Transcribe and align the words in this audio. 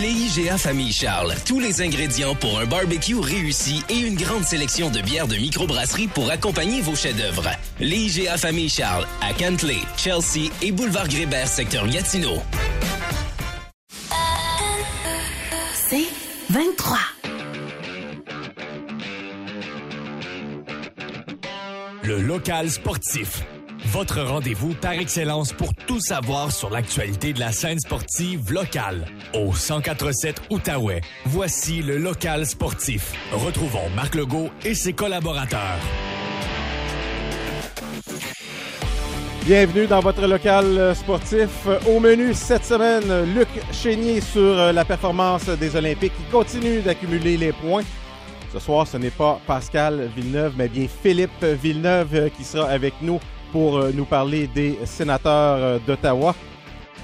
Les 0.00 0.10
IGA 0.10 0.56
Famille 0.56 0.92
Charles. 0.92 1.34
Tous 1.44 1.60
les 1.60 1.82
ingrédients 1.82 2.34
pour 2.34 2.58
un 2.58 2.64
barbecue 2.64 3.18
réussi 3.18 3.82
et 3.90 3.98
une 3.98 4.14
grande 4.14 4.44
sélection 4.44 4.90
de 4.90 5.00
bières 5.00 5.28
de 5.28 5.36
microbrasserie 5.36 6.06
pour 6.06 6.30
accompagner 6.30 6.80
vos 6.80 6.94
chefs-d'œuvre. 6.94 7.50
Les 7.78 8.18
IGA 8.18 8.38
Famille 8.38 8.70
Charles 8.70 9.06
à 9.20 9.34
Cantley, 9.34 9.80
Chelsea 9.98 10.50
et 10.62 10.72
Boulevard 10.72 11.08
Grébert, 11.08 11.46
secteur 11.46 11.86
Gatineau. 11.88 12.42
C'est 15.74 16.06
23. 16.50 16.98
Le 22.02 22.20
local 22.22 22.70
sportif. 22.70 23.42
Votre 23.92 24.22
rendez-vous 24.22 24.72
par 24.72 24.92
excellence 24.92 25.52
pour 25.52 25.74
tout 25.74 26.00
savoir 26.00 26.50
sur 26.50 26.70
l'actualité 26.70 27.34
de 27.34 27.40
la 27.40 27.52
scène 27.52 27.78
sportive 27.78 28.50
locale. 28.50 29.04
Au 29.34 29.52
1047 29.52 30.44
Outaouais, 30.48 31.02
voici 31.26 31.82
le 31.82 31.98
local 31.98 32.46
sportif. 32.46 33.12
Retrouvons 33.32 33.90
Marc 33.94 34.14
Legault 34.14 34.48
et 34.64 34.74
ses 34.74 34.94
collaborateurs. 34.94 35.78
Bienvenue 39.44 39.86
dans 39.86 40.00
votre 40.00 40.26
local 40.26 40.96
sportif. 40.96 41.50
Au 41.86 42.00
menu 42.00 42.32
cette 42.32 42.64
semaine, 42.64 43.34
Luc 43.34 43.48
Chénier 43.72 44.22
sur 44.22 44.72
la 44.72 44.86
performance 44.86 45.50
des 45.50 45.76
Olympiques 45.76 46.16
qui 46.16 46.32
continue 46.32 46.80
d'accumuler 46.80 47.36
les 47.36 47.52
points. 47.52 47.82
Ce 48.54 48.58
soir, 48.58 48.86
ce 48.86 48.96
n'est 48.96 49.10
pas 49.10 49.38
Pascal 49.46 50.08
Villeneuve, 50.16 50.54
mais 50.56 50.68
bien 50.68 50.86
Philippe 51.02 51.44
Villeneuve 51.44 52.30
qui 52.30 52.44
sera 52.44 52.70
avec 52.70 52.94
nous 53.02 53.20
pour 53.52 53.84
nous 53.92 54.04
parler 54.04 54.46
des 54.46 54.78
sénateurs 54.84 55.78
d'Ottawa. 55.86 56.34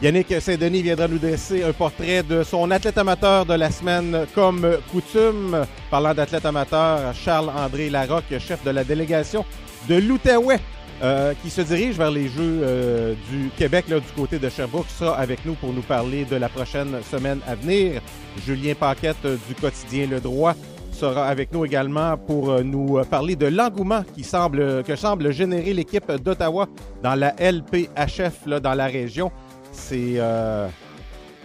Yannick 0.00 0.40
Saint-Denis 0.40 0.82
viendra 0.82 1.08
nous 1.08 1.18
dresser 1.18 1.64
un 1.64 1.72
portrait 1.72 2.22
de 2.22 2.44
son 2.44 2.70
athlète 2.70 2.98
amateur 2.98 3.44
de 3.44 3.54
la 3.54 3.68
semaine 3.68 4.26
comme 4.32 4.64
coutume. 4.92 5.66
Parlant 5.90 6.14
d'athlète 6.14 6.46
amateur, 6.46 7.12
Charles-André 7.14 7.90
Larocque, 7.90 8.38
chef 8.38 8.62
de 8.64 8.70
la 8.70 8.84
délégation 8.84 9.44
de 9.88 9.96
l'Outaouais, 9.96 10.60
euh, 11.02 11.34
qui 11.42 11.50
se 11.50 11.62
dirige 11.62 11.96
vers 11.96 12.12
les 12.12 12.28
Jeux 12.28 12.60
euh, 12.62 13.14
du 13.28 13.50
Québec 13.56 13.86
là, 13.88 13.98
du 13.98 14.12
côté 14.16 14.38
de 14.38 14.48
Sherbrooke, 14.48 14.86
sera 14.88 15.16
avec 15.16 15.44
nous 15.44 15.54
pour 15.54 15.72
nous 15.72 15.82
parler 15.82 16.24
de 16.24 16.36
la 16.36 16.48
prochaine 16.48 16.98
semaine 17.10 17.40
à 17.48 17.56
venir. 17.56 18.00
Julien 18.46 18.74
Paquette 18.74 19.24
euh, 19.24 19.36
du 19.48 19.54
quotidien 19.56 20.06
Le 20.06 20.20
Droit 20.20 20.54
sera 20.98 21.26
avec 21.26 21.52
nous 21.52 21.64
également 21.64 22.16
pour 22.16 22.62
nous 22.64 23.00
parler 23.08 23.36
de 23.36 23.46
l'engouement 23.46 24.02
qui 24.14 24.24
semble 24.24 24.82
que 24.82 24.96
semble 24.96 25.32
générer 25.32 25.72
l'équipe 25.72 26.10
d'Ottawa 26.10 26.66
dans 27.02 27.14
la 27.14 27.34
LPHF 27.38 28.46
là, 28.46 28.58
dans 28.58 28.74
la 28.74 28.86
région. 28.86 29.30
C'est 29.72 30.14
euh, 30.16 30.66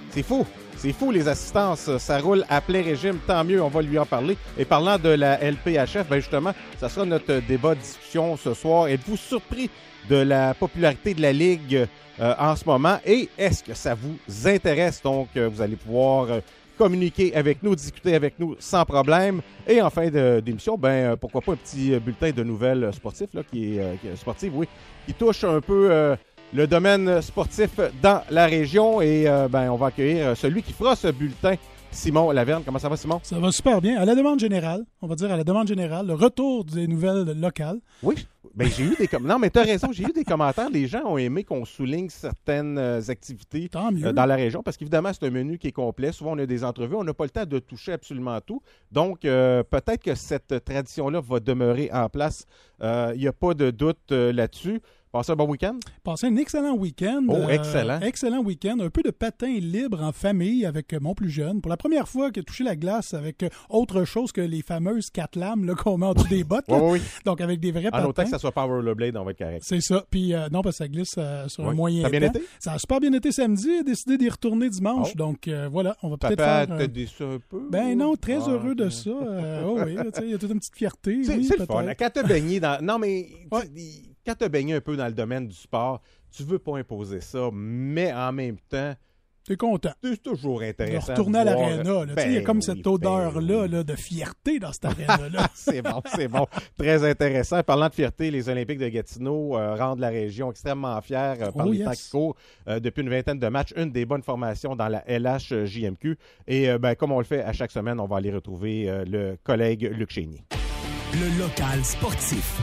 c'est 0.09 0.23
fou. 0.23 0.45
C'est 0.77 0.91
fou 0.91 1.11
les 1.11 1.27
assistances, 1.27 1.97
ça 1.97 2.19
roule 2.19 2.43
à 2.49 2.59
plein 2.59 2.83
régime, 2.83 3.17
tant 3.25 3.45
mieux, 3.45 3.61
on 3.61 3.69
va 3.69 3.81
lui 3.81 3.97
en 3.97 4.05
parler. 4.05 4.35
Et 4.57 4.65
parlant 4.65 4.97
de 4.97 5.09
la 5.09 5.39
LPHF, 5.39 6.09
ben 6.09 6.17
justement, 6.17 6.51
ça 6.77 6.89
sera 6.89 7.05
notre 7.05 7.35
débat 7.47 7.73
de 7.75 7.79
discussion 7.79 8.35
ce 8.35 8.53
soir. 8.53 8.89
Êtes-vous 8.89 9.15
surpris 9.15 9.69
de 10.09 10.17
la 10.17 10.53
popularité 10.53 11.13
de 11.13 11.21
la 11.21 11.31
Ligue 11.31 11.87
euh, 12.19 12.33
en 12.37 12.55
ce 12.57 12.65
moment? 12.65 12.97
Et 13.05 13.29
est-ce 13.37 13.63
que 13.63 13.73
ça 13.73 13.95
vous 13.95 14.17
intéresse? 14.45 15.01
Donc, 15.01 15.29
euh, 15.37 15.47
vous 15.47 15.61
allez 15.61 15.77
pouvoir 15.77 16.25
euh, 16.29 16.39
communiquer 16.77 17.35
avec 17.35 17.63
nous, 17.63 17.75
discuter 17.75 18.15
avec 18.15 18.39
nous 18.39 18.55
sans 18.59 18.85
problème. 18.85 19.41
Et 19.67 19.81
en 19.81 19.89
fin 19.89 20.09
d'émission, 20.09 20.77
ben 20.77 21.15
pourquoi 21.17 21.41
pas 21.41 21.53
un 21.53 21.55
petit 21.55 21.97
bulletin 21.99 22.31
de 22.31 22.43
nouvelles 22.43 22.91
sportives, 22.93 23.29
là, 23.33 23.41
qui 23.43 23.77
est, 23.77 24.15
sportive, 24.15 24.55
oui, 24.55 24.67
qui 25.05 25.13
touche 25.13 25.43
un 25.43 25.61
peu 25.61 26.15
le 26.53 26.67
domaine 26.67 27.21
sportif 27.21 27.79
dans 28.01 28.21
la 28.29 28.45
région. 28.45 29.01
Et 29.01 29.27
euh, 29.27 29.47
ben, 29.47 29.69
on 29.71 29.75
va 29.75 29.87
accueillir 29.87 30.37
celui 30.37 30.61
qui 30.61 30.73
fera 30.73 30.95
ce 30.95 31.07
bulletin, 31.07 31.55
Simon 31.91 32.31
Laverne. 32.31 32.63
Comment 32.65 32.79
ça 32.79 32.89
va, 32.89 32.97
Simon? 32.97 33.19
Ça 33.23 33.39
va 33.39 33.51
super 33.51 33.81
bien. 33.81 33.99
À 33.99 34.05
la 34.05 34.15
demande 34.15 34.39
générale, 34.39 34.83
on 35.01 35.07
va 35.07 35.15
dire 35.15 35.31
à 35.31 35.37
la 35.37 35.43
demande 35.43 35.67
générale, 35.67 36.07
le 36.07 36.13
retour 36.13 36.63
des 36.65 36.87
nouvelles 36.87 37.39
locales. 37.39 37.79
Oui. 38.01 38.15
Ben, 38.55 38.67
j'ai 38.69 38.83
eu 38.83 38.95
des 38.95 39.07
com- 39.07 39.25
Non, 39.25 39.39
mais 39.39 39.49
tu 39.49 39.57
as 39.57 39.63
raison, 39.63 39.91
j'ai 39.91 40.03
eu 40.03 40.11
des 40.13 40.23
commentaires. 40.23 40.69
Les 40.69 40.85
gens 40.85 41.03
ont 41.05 41.17
aimé 41.17 41.43
qu'on 41.43 41.65
souligne 41.65 42.09
certaines 42.09 42.77
euh, 42.77 43.01
activités 43.07 43.67
euh, 43.75 44.13
dans 44.13 44.25
la 44.27 44.35
région 44.35 44.61
parce 44.61 44.77
qu'évidemment, 44.77 45.09
c'est 45.11 45.25
un 45.25 45.31
menu 45.31 45.57
qui 45.57 45.67
est 45.69 45.71
complet. 45.71 46.11
Souvent, 46.11 46.33
on 46.35 46.37
a 46.37 46.45
des 46.45 46.63
entrevues. 46.63 46.95
On 46.95 47.03
n'a 47.03 47.15
pas 47.15 47.23
le 47.23 47.31
temps 47.31 47.45
de 47.47 47.57
toucher 47.57 47.93
absolument 47.93 48.39
tout. 48.41 48.61
Donc, 48.91 49.25
euh, 49.25 49.63
peut-être 49.63 50.03
que 50.03 50.13
cette 50.13 50.63
tradition-là 50.65 51.19
va 51.19 51.39
demeurer 51.39 51.89
en 51.91 52.09
place. 52.09 52.45
Il 52.81 53.17
n'y 53.17 53.27
a 53.27 53.33
pas 53.33 53.53
de 53.55 53.71
doute 53.71 54.11
là-dessus. 54.11 54.81
Passez 55.13 55.31
un 55.31 55.35
bon 55.35 55.47
week-end. 55.47 55.75
Passez 56.03 56.25
un 56.25 56.35
excellent 56.37 56.73
week-end. 56.75 57.21
Oh, 57.29 57.47
excellent. 57.47 57.99
excellent 58.01 58.39
week-end. 58.41 58.79
Un 58.79 58.89
peu 58.89 59.03
de 59.03 59.11
patin 59.11 59.59
libre 59.59 60.01
en 60.01 60.11
famille 60.11 60.65
avec 60.65 60.91
euh, 60.91 60.97
mon 60.99 61.13
plus 61.13 61.29
jeune. 61.29 61.61
Pour 61.61 61.69
la 61.69 61.77
première 61.77 62.07
fois 62.09 62.31
qu'il 62.31 62.41
a 62.41 62.43
touché 62.43 62.63
la 62.63 62.75
glace 62.75 63.13
avec 63.13 63.43
euh, 63.43 63.49
autre 63.69 64.05
chose 64.05 64.31
que 64.31 64.41
les 64.41 64.63
fameuses 64.63 65.11
quatre 65.11 65.35
lames 65.35 65.65
là, 65.65 65.75
qu'on 65.75 65.99
met 65.99 66.07
en 66.07 66.15
dessous 66.15 66.27
des 66.29 66.43
bottes. 66.43 66.65
Oui, 66.67 66.79
oui. 66.93 67.01
Donc, 67.25 67.41
avec 67.41 67.59
des 67.59 67.71
vrais 67.71 67.89
En 67.89 67.91
patins. 67.91 68.07
autant 68.07 68.23
que 68.23 68.29
ça 68.31 68.39
soit 68.39 68.51
pas 68.53 68.63
Rollerblade, 68.63 69.15
on 69.15 69.23
va 69.23 69.29
être 69.31 69.37
correct. 69.37 69.61
C'est 69.63 69.81
ça. 69.81 70.03
Puis 70.09 70.33
euh, 70.33 70.49
non, 70.51 70.63
parce 70.63 70.79
que 70.79 70.83
ça 70.83 70.87
glisse 70.87 71.13
euh, 71.19 71.47
sur 71.47 71.69
un 71.69 71.73
moyen 71.75 72.01
Ça 72.01 72.07
a 72.07 72.09
bien 72.09 72.19
temps. 72.21 72.39
été? 72.39 72.41
Ça 72.59 72.71
a 72.73 72.79
super 72.79 72.99
bien 72.99 73.13
été 73.13 73.31
samedi. 73.31 73.67
Il 73.69 73.79
a 73.81 73.83
décidé 73.83 74.17
d'y 74.17 74.29
retourner 74.29 74.67
dimanche. 74.67 75.09
Oh. 75.13 75.17
Donc 75.17 75.47
euh, 75.47 75.69
voilà, 75.71 75.95
on 76.01 76.09
va 76.09 76.17
peut-être 76.17 76.43
faire... 76.43 76.65
t'as 76.67 76.87
déçu 76.87 77.21
un 77.21 77.37
peu? 77.49 77.61
Ben 77.69 77.95
non, 77.95 78.15
très 78.15 78.37
Ah, 78.37 78.49
heureux 78.49 78.73
de 78.73 78.85
ok. 78.85 78.91
ça. 78.91 79.09
Euh, 79.11 79.63
oh 79.63 79.77
oui, 79.85 79.95
il 80.23 80.29
y 80.31 80.33
a 80.33 80.37
toute 80.39 80.49
une 80.49 80.57
petite 80.59 80.75
fierté. 80.75 81.23
C'est 81.23 81.35
oui, 81.35 81.45
c'est 81.45 81.59
le 81.59 81.67
fun. 81.67 81.83
peut-être. 81.83 81.99
Quand 81.99 82.09
t'as 82.11 82.23
baigné 82.23 82.59
dans. 82.59 82.83
Non, 82.83 82.97
mais 82.97 83.27
Ouais. 83.51 83.69
Quand 84.25 84.35
t'as 84.37 84.49
baigné 84.49 84.75
un 84.75 84.81
peu 84.81 84.95
dans 84.95 85.07
le 85.07 85.13
domaine 85.13 85.47
du 85.47 85.55
sport, 85.55 86.01
tu 86.31 86.43
veux 86.43 86.59
pas 86.59 86.77
imposer 86.77 87.21
ça, 87.21 87.49
mais 87.53 88.11
en 88.13 88.31
même 88.31 88.57
temps, 88.69 88.93
T'es 89.45 89.57
content. 89.57 89.91
c'est 90.01 90.23
toujours 90.23 90.61
De 90.61 90.65
intéressant. 90.67 91.11
retourner 91.11 91.39
à 91.39 91.43
de 91.43 91.49
l'aréna. 91.49 91.83
Tu 91.83 92.29
il 92.29 92.31
y 92.31 92.35
a 92.37 92.39
Ben 92.39 92.43
comme 92.45 92.57
oui, 92.59 92.63
cette 92.63 92.81
ben 92.81 92.91
odeur-là 92.91 93.67
là, 93.67 93.83
de 93.83 93.93
fierté 93.97 94.57
dans 94.57 94.71
cette 94.71 94.85
aréna-là. 94.85 95.49
c'est 95.53 95.81
bon, 95.81 96.01
c'est 96.15 96.29
bon. 96.29 96.47
Très 96.77 97.03
intéressant. 97.03 97.61
Parlant 97.61 97.89
de 97.89 97.93
fierté, 97.93 98.31
les 98.31 98.47
Olympiques 98.47 98.79
de 98.79 98.87
Gatineau 98.87 99.57
euh, 99.57 99.75
rendent 99.75 99.99
la 99.99 100.07
région 100.07 100.49
extrêmement 100.49 101.01
fière 101.01 101.35
euh, 101.41 101.51
par 101.51 101.67
Oh, 101.67 101.71
les 101.73 101.79
yes. 101.79 101.85
temps 101.87 101.91
qui 101.91 102.09
courent 102.09 102.35
euh, 102.69 102.79
depuis 102.79 103.01
une 103.01 103.09
vingtaine 103.09 103.37
de 103.37 103.47
matchs. 103.49 103.73
Une 103.75 103.91
des 103.91 104.05
bonnes 104.05 104.23
formations 104.23 104.77
dans 104.77 104.87
la 104.87 105.03
LHJMQ. 105.09 106.17
Et 106.47 106.69
euh, 106.69 106.77
ben, 106.77 106.95
comme 106.95 107.11
on 107.11 107.19
le 107.19 107.25
fait 107.25 107.41
à 107.43 107.51
chaque 107.51 107.71
semaine, 107.71 107.99
on 107.99 108.07
va 108.07 108.15
aller 108.15 108.31
retrouver 108.31 108.89
euh, 108.89 109.03
le 109.05 109.37
collègue 109.43 109.83
Luc 109.93 110.09
Chénier. 110.11 110.41
Le 111.15 111.37
local 111.37 111.83
sportif. 111.83 112.61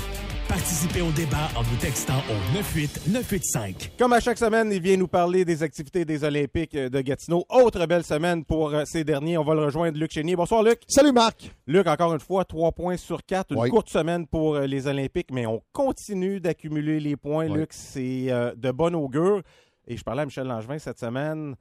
Participez 0.60 1.00
au 1.00 1.10
débat 1.12 1.48
en 1.56 1.62
nous 1.62 1.76
textant 1.80 2.18
au 2.28 2.54
98985. 2.54 3.92
Comme 3.98 4.12
à 4.12 4.20
chaque 4.20 4.36
semaine, 4.36 4.70
il 4.70 4.82
vient 4.82 4.98
nous 4.98 5.08
parler 5.08 5.42
des 5.46 5.62
activités 5.62 6.04
des 6.04 6.22
Olympiques 6.22 6.76
de 6.76 7.00
Gatineau. 7.00 7.46
Autre 7.48 7.86
belle 7.86 8.04
semaine 8.04 8.44
pour 8.44 8.68
euh, 8.74 8.82
ces 8.84 9.02
derniers. 9.02 9.38
On 9.38 9.42
va 9.42 9.54
le 9.54 9.64
rejoindre, 9.64 9.96
Luc 9.98 10.12
Chénier. 10.12 10.36
Bonsoir, 10.36 10.62
Luc. 10.62 10.82
Salut 10.86 11.12
Marc! 11.12 11.50
Luc, 11.66 11.86
encore 11.86 12.12
une 12.12 12.20
fois, 12.20 12.44
trois 12.44 12.72
points 12.72 12.98
sur 12.98 13.24
quatre. 13.24 13.52
Une 13.52 13.58
Oui. 13.58 13.70
courte 13.70 13.88
semaine 13.88 14.26
pour 14.26 14.56
euh, 14.56 14.66
les 14.66 14.86
Olympiques, 14.86 15.30
mais 15.32 15.46
on 15.46 15.62
continue 15.72 16.40
d'accumuler 16.40 17.00
les 17.00 17.16
points, 17.16 17.48
Oui. 17.48 17.60
Luc. 17.60 17.70
C'est 17.72 18.26
euh, 18.30 18.54
de 18.54 18.70
bon 18.70 18.94
augure. 18.94 19.40
Et 19.88 19.96
je 19.96 20.04
parlais 20.04 20.20
à 20.22 20.26
Michel 20.26 20.46
Langevin 20.46 20.78
cette 20.78 20.98
semaine. 21.00 21.54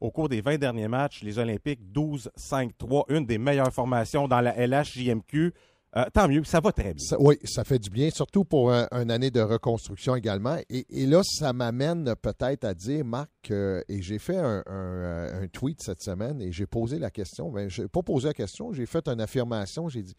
Au 0.00 0.10
cours 0.10 0.30
des 0.30 0.40
20 0.40 0.56
derniers 0.56 0.88
matchs, 0.88 1.22
les 1.22 1.38
Olympiques 1.38 1.80
12-5-3, 1.92 3.04
une 3.10 3.26
des 3.26 3.36
meilleures 3.36 3.70
formations 3.74 4.26
dans 4.28 4.40
la 4.40 4.54
LHJMQ. 4.66 5.52
Euh, 5.96 6.04
tant 6.14 6.28
mieux, 6.28 6.44
ça 6.44 6.60
va 6.60 6.70
très 6.70 6.94
bien. 6.94 7.16
Oui, 7.18 7.36
ça 7.44 7.64
fait 7.64 7.80
du 7.80 7.90
bien, 7.90 8.10
surtout 8.10 8.44
pour 8.44 8.72
un- 8.72 8.86
une 8.92 9.10
année 9.10 9.32
de 9.32 9.40
reconstruction 9.40 10.14
également. 10.14 10.56
Et, 10.68 10.84
là, 11.06 11.20
ça 11.24 11.52
m'amène 11.52 12.14
peut-être 12.22 12.64
à 12.64 12.74
dire, 12.74 13.04
Marc, 13.04 13.30
euh, 13.50 13.82
et 13.88 14.00
j'ai 14.00 14.20
fait 14.20 14.36
un, 14.36 14.62
un- 14.66 15.42
un 15.42 15.48
tweet 15.48 15.82
cette 15.82 16.00
semaine 16.02 16.40
et 16.40 16.52
j'ai 16.52 16.66
posé 16.66 17.00
la 17.00 17.10
question. 17.10 17.50
Ben, 17.50 17.68
je 17.68 17.82
n'ai 17.82 17.88
pas 17.88 18.02
posé 18.02 18.28
la 18.28 18.34
question, 18.34 18.72
j'ai 18.72 18.86
fait 18.86 19.08
une 19.08 19.20
affirmation. 19.20 19.88
J'ai 19.88 20.02
dit 20.02 20.14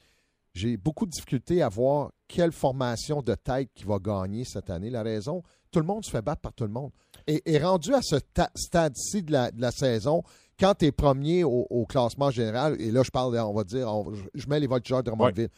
j'ai 0.53 0.75
beaucoup 0.75 1.05
de 1.05 1.11
difficulté 1.11 1.61
à 1.61 1.69
voir 1.69 2.11
quelle 2.27 2.51
formation 2.51 3.21
de 3.21 3.33
tête 3.35 3.69
qui 3.73 3.85
va 3.85 3.99
gagner 3.99 4.43
cette 4.43 4.69
année. 4.69 4.89
La 4.89 5.01
raison, 5.03 5.41
tout 5.71 5.79
le 5.79 5.85
monde 5.85 6.03
se 6.03 6.11
fait 6.11 6.21
battre 6.21 6.41
par 6.41 6.51
tout 6.51 6.65
le 6.65 6.69
monde. 6.71 6.91
Et, 7.27 7.57
rendu 7.59 7.93
à 7.93 8.01
ce 8.01 8.17
ta- 8.17 8.51
stade-ci 8.55 9.23
de 9.23 9.31
la 9.31 9.71
saison, 9.71 10.21
quand 10.61 10.75
tu 10.75 10.85
es 10.85 10.91
premier 10.93 11.43
au, 11.43 11.67
au 11.69 11.85
classement 11.85 12.29
général, 12.31 12.79
et 12.79 12.91
là, 12.91 13.01
je 13.03 13.09
parle, 13.11 13.35
on 13.37 13.53
va 13.53 13.63
dire, 13.65 13.87
on- 13.93 14.13
je, 14.33 14.47
mets 14.47 14.59
les 14.59 14.67
voltigeurs 14.67 15.01
de 15.03 15.09
Drummondville, 15.09 15.49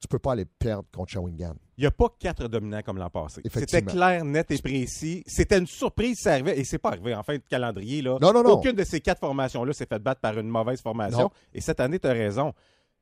tu 0.00 0.08
peux 0.08 0.18
pas 0.18 0.32
aller 0.32 0.44
perdre 0.44 0.84
contre 0.94 1.10
Shawinigan. 1.10 1.54
Il 1.78 1.80
n'y 1.82 1.86
a 1.86 1.90
pas 1.90 2.06
quatre 2.18 2.48
dominants 2.48 2.82
comme 2.84 2.96
l'an 2.98 3.10
passé. 3.10 3.42
C'était 3.52 3.82
clair, 3.82 4.24
net 4.24 4.50
et 4.50 4.58
précis. 4.58 5.22
C'était 5.26 5.58
une 5.58 5.66
surprise, 5.66 6.18
ça 6.20 6.32
arrivait. 6.34 6.58
Et 6.58 6.64
c'est 6.64 6.78
pas 6.78 6.90
arrivé 6.90 7.14
en 7.14 7.22
fin 7.22 7.34
de 7.34 7.42
calendrier. 7.48 8.00
Là. 8.02 8.18
Non, 8.20 8.32
non, 8.32 8.42
non. 8.42 8.52
Aucune 8.52 8.72
de 8.72 8.84
ces 8.84 9.00
quatre 9.00 9.18
formations-là 9.20 9.72
s'est 9.72 9.86
fait 9.86 9.98
battre 9.98 10.20
par 10.20 10.38
une 10.38 10.48
mauvaise 10.48 10.80
formation. 10.80 11.30
Et 11.52 11.60
cette 11.60 11.80
année, 11.80 11.98
tu 11.98 12.06
as 12.06 12.12
raison. 12.12 12.52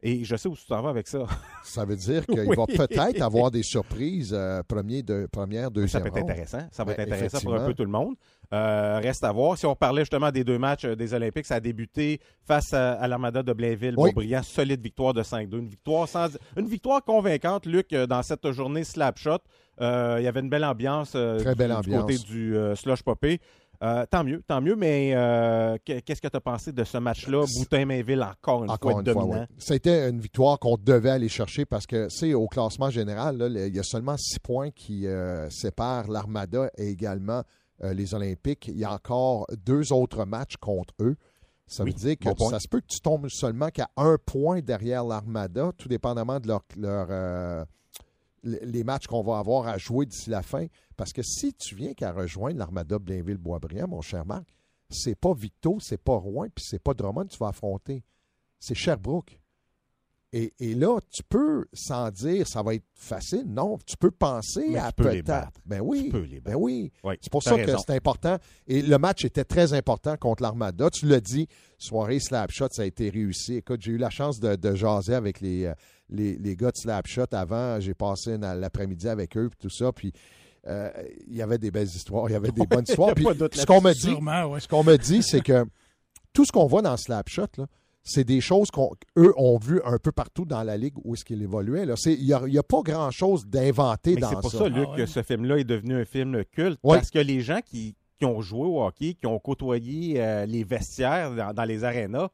Et 0.07 0.23
je 0.23 0.37
sais 0.37 0.49
où 0.51 0.55
tu 0.55 0.67
t'en 0.67 0.83
vas 0.83 0.91
avec 0.91 1.09
ça. 1.09 1.25
Ça 1.65 1.87
veut 1.87 1.97
dire 1.97 2.27
qu'il 2.27 2.41
Oui. 2.47 2.55
va 2.57 2.67
peut-être 2.67 3.23
avoir 3.23 3.51
des 3.51 3.63
surprises 3.63 4.33
euh, 4.37 4.63
premier 4.63 5.03
de, 5.03 5.27
première, 5.33 5.65
Ça 5.65 5.71
deuxième 5.71 6.03
peut 6.03 6.09
être 6.11 6.19
intéressant. 6.19 6.69
Ça 6.71 6.85
va 6.85 6.93
Ben, 6.95 7.03
être 7.07 7.13
intéressant 7.15 7.41
pour 7.41 7.55
un 7.55 7.65
peu 7.67 7.73
tout 7.73 7.85
le 7.85 7.91
monde. 7.91 8.15
Euh, 8.53 9.01
reste 9.03 9.25
à 9.25 9.33
voir. 9.33 9.57
Si 9.57 9.65
on 9.65 9.75
parlait 9.75 10.03
justement 10.03 10.31
des 10.31 10.45
deux 10.45 10.59
matchs 10.59 10.85
euh, 10.85 10.95
des 10.95 11.15
Olympiques, 11.15 11.47
ça 11.47 11.55
a 11.55 11.61
débuté 11.61 12.21
face 12.47 12.75
à, 12.75 12.93
à 12.93 13.09
l'Armada 13.09 13.43
de 13.43 13.53
Blainville. 13.55 13.95
Oui. 13.97 14.11
Beaubriand, 14.11 14.43
solide 14.43 14.83
victoire 14.83 15.15
de 15.15 15.23
5-2. 15.23 15.59
Une 15.59 15.69
victoire, 15.69 16.07
sans, 16.07 16.29
une 16.59 16.69
victoire 16.69 17.03
convaincante, 17.03 17.65
Luc, 17.65 17.93
euh, 17.95 18.07
dans 18.07 18.23
cette 18.23 18.49
journée 18.53 18.85
slap 18.85 19.19
shot. 19.19 19.39
Euh, 19.81 20.17
il 20.21 20.25
y 20.25 20.29
avait 20.29 20.41
une 20.41 20.51
belle 20.51 20.65
ambiance, 20.67 21.13
Très 21.13 21.39
du, 21.39 21.55
belle 21.57 21.71
du 21.71 21.77
ambiance. 21.77 22.03
côté 22.03 22.19
du 22.19 22.55
slush 22.77 23.03
popé. 23.03 23.41
Euh, 23.85 24.07
tant 24.11 24.25
mieux, 24.25 24.43
tant 24.47 24.61
mieux, 24.63 24.77
mais 24.77 25.13
euh, 25.15 25.77
que- 25.85 26.01
qu'est-ce 26.01 26.23
que 26.23 26.29
tu 26.29 26.37
as 26.37 26.41
pensé 26.41 26.73
de 26.73 26.85
ce 26.85 26.97
match-là? 26.97 27.45
Boutin-Mainville, 27.59 28.23
encore 28.23 28.65
une 28.65 28.71
Encore 28.71 28.93
fois, 28.93 29.01
une 29.03 29.05
fois, 29.13 29.15
dominant. 29.23 29.41
ouais. 29.41 29.47
C'était 29.59 30.09
une 30.09 30.21
victoire 30.21 30.59
qu'on 30.59 30.77
devait 30.77 31.11
aller 31.11 31.29
chercher 31.29 31.67
parce 31.67 31.87
que, 31.87 32.09
c'est 32.09 32.33
au 32.33 32.47
classement 32.47 32.89
général, 32.89 33.37
là, 33.37 33.67
il 33.67 33.75
y 33.77 33.79
a 33.79 33.83
seulement 33.83 34.17
six 34.17 34.39
points 34.39 34.71
qui 34.71 35.07
euh, 35.07 35.51
séparent 35.51 36.09
l'Armada 36.09 36.71
et 36.79 36.89
également 36.89 37.43
euh, 37.83 37.93
les 37.93 38.15
Olympiques. 38.15 38.69
Il 38.69 38.79
y 38.79 38.85
a 38.85 38.93
encore 38.93 39.47
deux 39.67 39.93
autres 39.93 40.25
matchs 40.25 40.57
contre 40.57 40.95
eux. 41.01 41.17
Ça 41.67 41.83
Oui, 41.83 41.91
veut 41.91 41.97
dire 41.97 42.17
que 42.19 42.29
bon 42.35 42.49
ça 42.51 42.61
se 42.61 42.69
peut 42.69 42.81
que 42.81 42.87
tu 42.89 43.01
tombes 43.01 43.27
seulement 43.29 43.69
qu'à 43.69 43.89
un 43.97 44.17
point 44.25 44.61
derrière 44.61 45.03
l'Armada, 45.05 45.73
tout 45.77 45.89
dépendamment 45.89 46.39
de 46.41 46.47
leur, 46.49 46.61
leur, 46.77 47.07
euh, 47.11 47.65
les 48.45 48.85
matchs 48.85 49.07
qu'on 49.07 49.23
va 49.23 49.39
avoir 49.39 49.67
à 49.67 49.79
jouer 49.79 50.07
d'ici 50.07 50.31
la 50.31 50.43
fin. 50.43 50.67
Parce 50.97 51.13
que 51.13 51.23
si 51.23 51.53
tu 51.55 51.75
viens 51.75 51.95
qu'à 51.95 52.13
rejoindre 52.13 52.59
l'Armada 52.59 52.99
Blainville-Boisbriand, 52.99 53.89
mon 53.89 54.01
cher 54.03 54.25
Marc, 54.27 54.45
c'est 54.91 55.19
pas 55.19 55.33
Victo, 55.35 55.79
c'est 55.81 56.01
pas 56.01 56.15
Rouen, 56.17 56.49
puis 56.55 56.65
c'est 56.69 56.79
pas 56.83 56.95
Drummond 56.95 57.25
que 57.27 57.33
tu 57.33 57.39
vas 57.39 57.49
affronter. 57.49 58.05
C'est 58.61 58.75
Sherbrooke. 58.75 59.41
Et, 60.37 60.53
et 60.59 60.75
là, 60.75 60.99
tu 61.13 61.23
peux, 61.23 61.65
sans 61.73 62.11
dire 62.11 62.49
ça 62.49 62.61
va 62.63 62.75
être 62.75 62.85
facile, 62.97 63.45
non, 63.47 63.79
tu 63.87 63.97
peux 63.97 64.11
penser 64.11 64.67
Mais 64.71 64.79
à 64.81 64.91
peut-être. 64.91 65.61
Ben 65.65 65.81
oui. 65.81 66.07
Tu 66.07 66.11
peux 66.11 66.23
les 66.23 66.41
Ben 66.41 66.53
battre. 66.55 66.59
oui. 66.61 66.93
Oui, 67.05 67.15
C'est 67.21 67.31
pour 67.31 67.43
ça 67.43 67.55
raison. 67.55 67.73
que 67.77 67.79
c'est 67.87 67.95
important. 67.95 68.39
Et 68.67 68.83
le 68.83 68.99
match 68.99 69.25
était 69.25 69.45
très 69.45 69.75
important 69.75 70.17
contre 70.17 70.43
l'Armada. 70.43 70.91
Tu 70.91 71.07
l'as 71.07 71.21
dit, 71.21 71.47
soirée 71.79 72.19
Slapshot, 72.19 72.67
ça 72.73 72.83
a 72.83 72.85
été 72.85 73.11
réussi. 73.11 73.55
Écoute, 73.55 73.81
j'ai 73.83 73.93
eu 73.93 73.97
la 73.97 74.11
chance 74.11 74.41
de, 74.41 74.57
de 74.57 74.75
jaser 74.75 75.15
avec 75.15 75.41
les, 75.41 75.67
euh, 75.67 75.75
les, 76.11 76.37
les 76.37 76.57
gars 76.57 76.71
de 76.71 76.77
Slapshot 76.77 77.27
avant. 77.33 77.81
J'ai 77.81 77.95
passé 77.95 78.37
l'après-midi 78.39 79.09
avec 79.09 79.37
eux, 79.37 79.49
puis 79.51 79.59
tout 79.69 79.75
ça. 79.75 79.93
Puis 79.93 80.13
euh, 80.67 80.91
il 81.29 81.37
y 81.37 81.43
avait 81.43 81.59
des 81.59 81.71
belles 81.71 81.87
histoires, 81.87 82.29
il 82.29 82.33
y 82.33 82.37
avait 82.37 82.51
des 82.53 82.67
bonnes 82.71 82.85
histoires. 82.89 83.15
Puis 83.15 83.25
ce 83.53 83.67
qu'on 83.67 83.81
me 83.81 83.93
dit, 83.93 84.01
Sûrement, 84.01 84.47
ouais. 84.47 84.61
ce 84.61 84.69
qu'on 84.69 84.85
me 84.85 84.97
dit, 84.97 85.23
c'est 85.23 85.41
que 85.43 85.65
tout 86.33 86.45
ce 86.45 86.53
qu'on 86.53 86.67
voit 86.67 86.83
dans 86.83 86.97
Slapshot, 86.97 87.47
là, 87.59 87.67
c'est 88.07 88.25
des 88.25 88.43
choses 88.43 88.69
qu'eux 88.71 89.33
ont 89.37 89.57
vu 89.57 89.81
un 89.85 89.99
peu 89.99 90.13
partout 90.13 90.45
dans 90.45 90.63
la 90.63 90.77
ligue 90.77 90.93
où 91.05 91.15
est-ce 91.15 91.25
qu'il 91.25 91.41
évoluait. 91.43 91.87
là. 91.87 91.95
C'est- 91.97 92.13
Il 92.15 92.27
n'y 92.27 92.35
a, 92.35 92.43
il 92.47 92.53
y 92.53 92.59
a 92.59 92.63
pas 92.63 92.83
grand-chose 92.83 93.47
d'inventé 93.47 94.17
dans 94.17 94.29
c'est 94.29 94.41
pour 94.41 94.51
ça. 94.51 94.59
ça, 94.59 94.69
Luc, 94.69 94.85
Ah 94.89 94.91
ouais. 94.91 94.97
que 94.99 95.07
ce 95.07 95.23
film-là 95.23 95.57
est 95.59 95.65
devenu 95.65 95.95
un 96.01 96.05
film 96.05 96.45
culte. 96.53 96.79
Parce 96.83 97.11
que 97.11 97.19
les 97.19 97.41
gens 97.41 97.61
qui, 97.65 97.95
qui 98.19 98.27
ont 98.27 98.43
joué 98.43 98.67
au 98.67 98.83
hockey, 98.85 99.15
qui 99.15 99.27
ont 99.27 99.39
côtoyé 99.39 100.21
euh, 100.23 100.45
les 100.45 100.65
vestiaires 100.65 101.35
dans, 101.35 101.55
dans 101.55 101.65
les 101.65 101.83
arénas, 101.85 102.29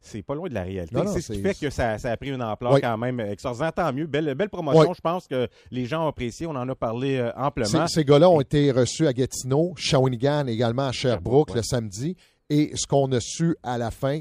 c'est 0.00 0.22
pas 0.22 0.34
loin 0.34 0.48
de 0.48 0.54
la 0.54 0.62
réalité. 0.62 0.96
C'est 1.12 1.20
ce 1.20 1.32
qui 1.32 1.42
fait 1.42 1.54
que 1.54 1.70
ça, 1.70 1.98
ça 1.98 2.10
a 2.10 2.16
pris 2.16 2.30
une 2.30 2.42
ampleur 2.42 2.72
Oui. 2.72 2.80
quand 2.80 2.96
même 2.96 3.20
extraordinaire. 3.20 3.72
Tant 3.72 3.92
mieux. 3.92 4.06
Belle, 4.06 4.34
belle 4.34 4.48
promotion. 4.48 4.88
Oui. 4.88 4.94
Je 4.96 5.00
pense 5.00 5.26
que 5.26 5.48
les 5.70 5.86
gens 5.86 6.04
ont 6.04 6.08
apprécié. 6.08 6.46
On 6.46 6.56
en 6.56 6.68
a 6.68 6.74
parlé 6.74 7.18
euh, 7.18 7.30
amplement. 7.36 7.86
Ces, 7.86 8.04
gars-là 8.04 8.30
ont 8.30 8.40
été 8.40 8.70
reçus 8.72 9.06
à 9.06 9.12
Gatineau, 9.12 9.74
Shawinigan 9.76 10.46
également 10.46 10.86
à 10.86 10.92
Sherbrooke 10.92 11.50
Sherbrooke, 11.50 11.54
le 11.54 11.62
samedi. 11.62 12.16
Et 12.48 12.72
ce 12.74 12.86
qu'on 12.86 13.12
a 13.12 13.20
su 13.20 13.56
à 13.62 13.78
la 13.78 13.90
fin 13.90 14.20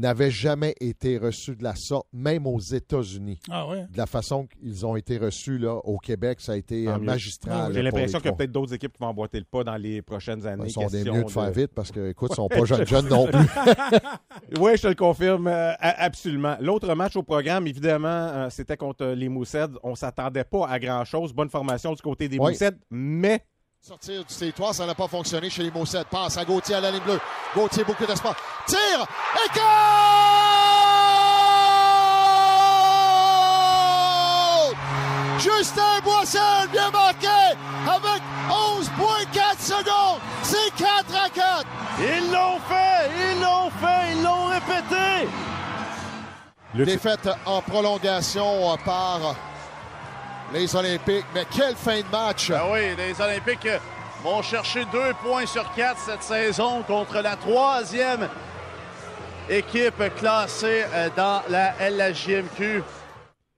n'avait 0.00 0.30
jamais 0.30 0.74
été 0.80 1.18
reçu 1.18 1.54
de 1.54 1.62
la 1.62 1.74
sorte, 1.74 2.06
même 2.12 2.46
aux 2.46 2.58
États-Unis. 2.58 3.38
Ah 3.50 3.68
ouais? 3.68 3.82
De 3.90 3.96
la 3.96 4.06
façon 4.06 4.46
qu'ils 4.46 4.86
ont 4.86 4.96
été 4.96 5.18
reçus 5.18 5.58
là, 5.58 5.74
au 5.74 5.98
Québec, 5.98 6.40
ça 6.40 6.52
a 6.52 6.56
été 6.56 6.88
euh, 6.88 6.98
mieux. 6.98 7.04
magistral. 7.04 7.72
J'ai 7.72 7.82
l'impression 7.82 8.18
qu'il 8.18 8.30
y 8.30 8.32
a 8.32 8.36
peut-être 8.36 8.52
d'autres 8.52 8.74
équipes 8.74 8.92
qui 8.92 8.98
vont 9.00 9.08
emboîter 9.08 9.38
le 9.38 9.44
pas 9.44 9.62
dans 9.62 9.76
les 9.76 10.02
prochaines 10.02 10.46
années. 10.46 10.64
Ils 10.66 10.72
sont 10.72 10.86
des 10.86 11.04
mieux 11.04 11.24
de 11.24 11.30
faire 11.30 11.50
vite 11.50 11.72
parce 11.74 11.90
que, 11.90 12.10
écoute, 12.10 12.30
ils 12.32 12.36
sont 12.36 12.48
pas 12.48 12.64
jeunes, 12.64 12.86
jeunes 12.86 13.08
non 13.08 13.26
plus. 13.26 13.38
Oui, 14.58 14.72
je 14.76 14.82
te 14.82 14.88
le 14.88 14.94
confirme, 14.94 15.46
euh, 15.46 15.72
absolument. 15.80 16.56
L'autre 16.60 16.92
match 16.94 17.16
au 17.16 17.22
programme, 17.22 17.66
évidemment, 17.66 18.08
euh, 18.08 18.50
c'était 18.50 18.76
contre 18.76 19.06
les 19.06 19.28
Moussèdes. 19.28 19.72
On 19.82 19.94
s'attendait 19.94 20.44
pas 20.44 20.66
à 20.66 20.78
grand-chose. 20.78 21.32
Bonne 21.32 21.50
formation 21.50 21.92
du 21.92 22.02
côté 22.02 22.28
des 22.28 22.38
Oui. 22.38 22.50
Moussèdes, 22.52 22.78
mais 22.90 23.44
Sortir 23.82 24.22
du 24.26 24.34
territoire, 24.34 24.74
ça 24.74 24.84
n'a 24.84 24.94
pas 24.94 25.08
fonctionné 25.08 25.48
chez 25.48 25.62
les 25.62 25.70
Mossettes. 25.70 26.08
Passe 26.08 26.36
à 26.36 26.44
Gauthier 26.44 26.74
à 26.74 26.82
la 26.82 26.90
ligne 26.90 27.00
bleue. 27.00 27.18
Gauthier, 27.54 27.82
beaucoup 27.82 28.04
d'espoir. 28.04 28.36
Tire! 28.66 29.06
Et 29.36 29.48
goal! 29.54 29.64
Justin 35.38 36.00
Boissel 36.04 36.68
bien 36.70 36.90
marqué 36.90 37.26
avec 37.88 38.22
11,4 38.50 39.58
secondes. 39.58 40.20
C'est 40.42 40.74
4 40.76 41.14
à 41.16 41.30
4. 41.30 41.64
Ils 42.00 42.30
l'ont 42.30 42.58
fait! 42.68 43.10
Ils 43.32 43.40
l'ont 43.40 43.70
fait! 43.70 44.12
Ils 44.12 44.22
l'ont 44.22 44.44
répété! 44.48 45.26
Luc, 46.74 46.86
Défaite 46.86 47.30
en 47.46 47.62
prolongation 47.62 48.76
par 48.84 49.34
les 50.52 50.74
Olympiques. 50.76 51.24
Mais 51.34 51.44
quelle 51.54 51.74
fin 51.76 51.98
de 52.00 52.04
match! 52.10 52.50
Ben 52.50 52.62
oui, 52.72 52.80
les 52.96 53.20
Olympiques 53.20 53.66
euh, 53.66 53.78
vont 54.22 54.42
chercher 54.42 54.84
deux 54.92 55.12
points 55.22 55.46
sur 55.46 55.72
quatre 55.74 55.98
cette 56.00 56.22
saison 56.22 56.82
contre 56.82 57.20
la 57.22 57.36
troisième 57.36 58.28
équipe 59.48 60.02
classée 60.16 60.84
euh, 60.94 61.08
dans 61.16 61.42
la 61.48 61.72
LHJMQ. 61.90 62.82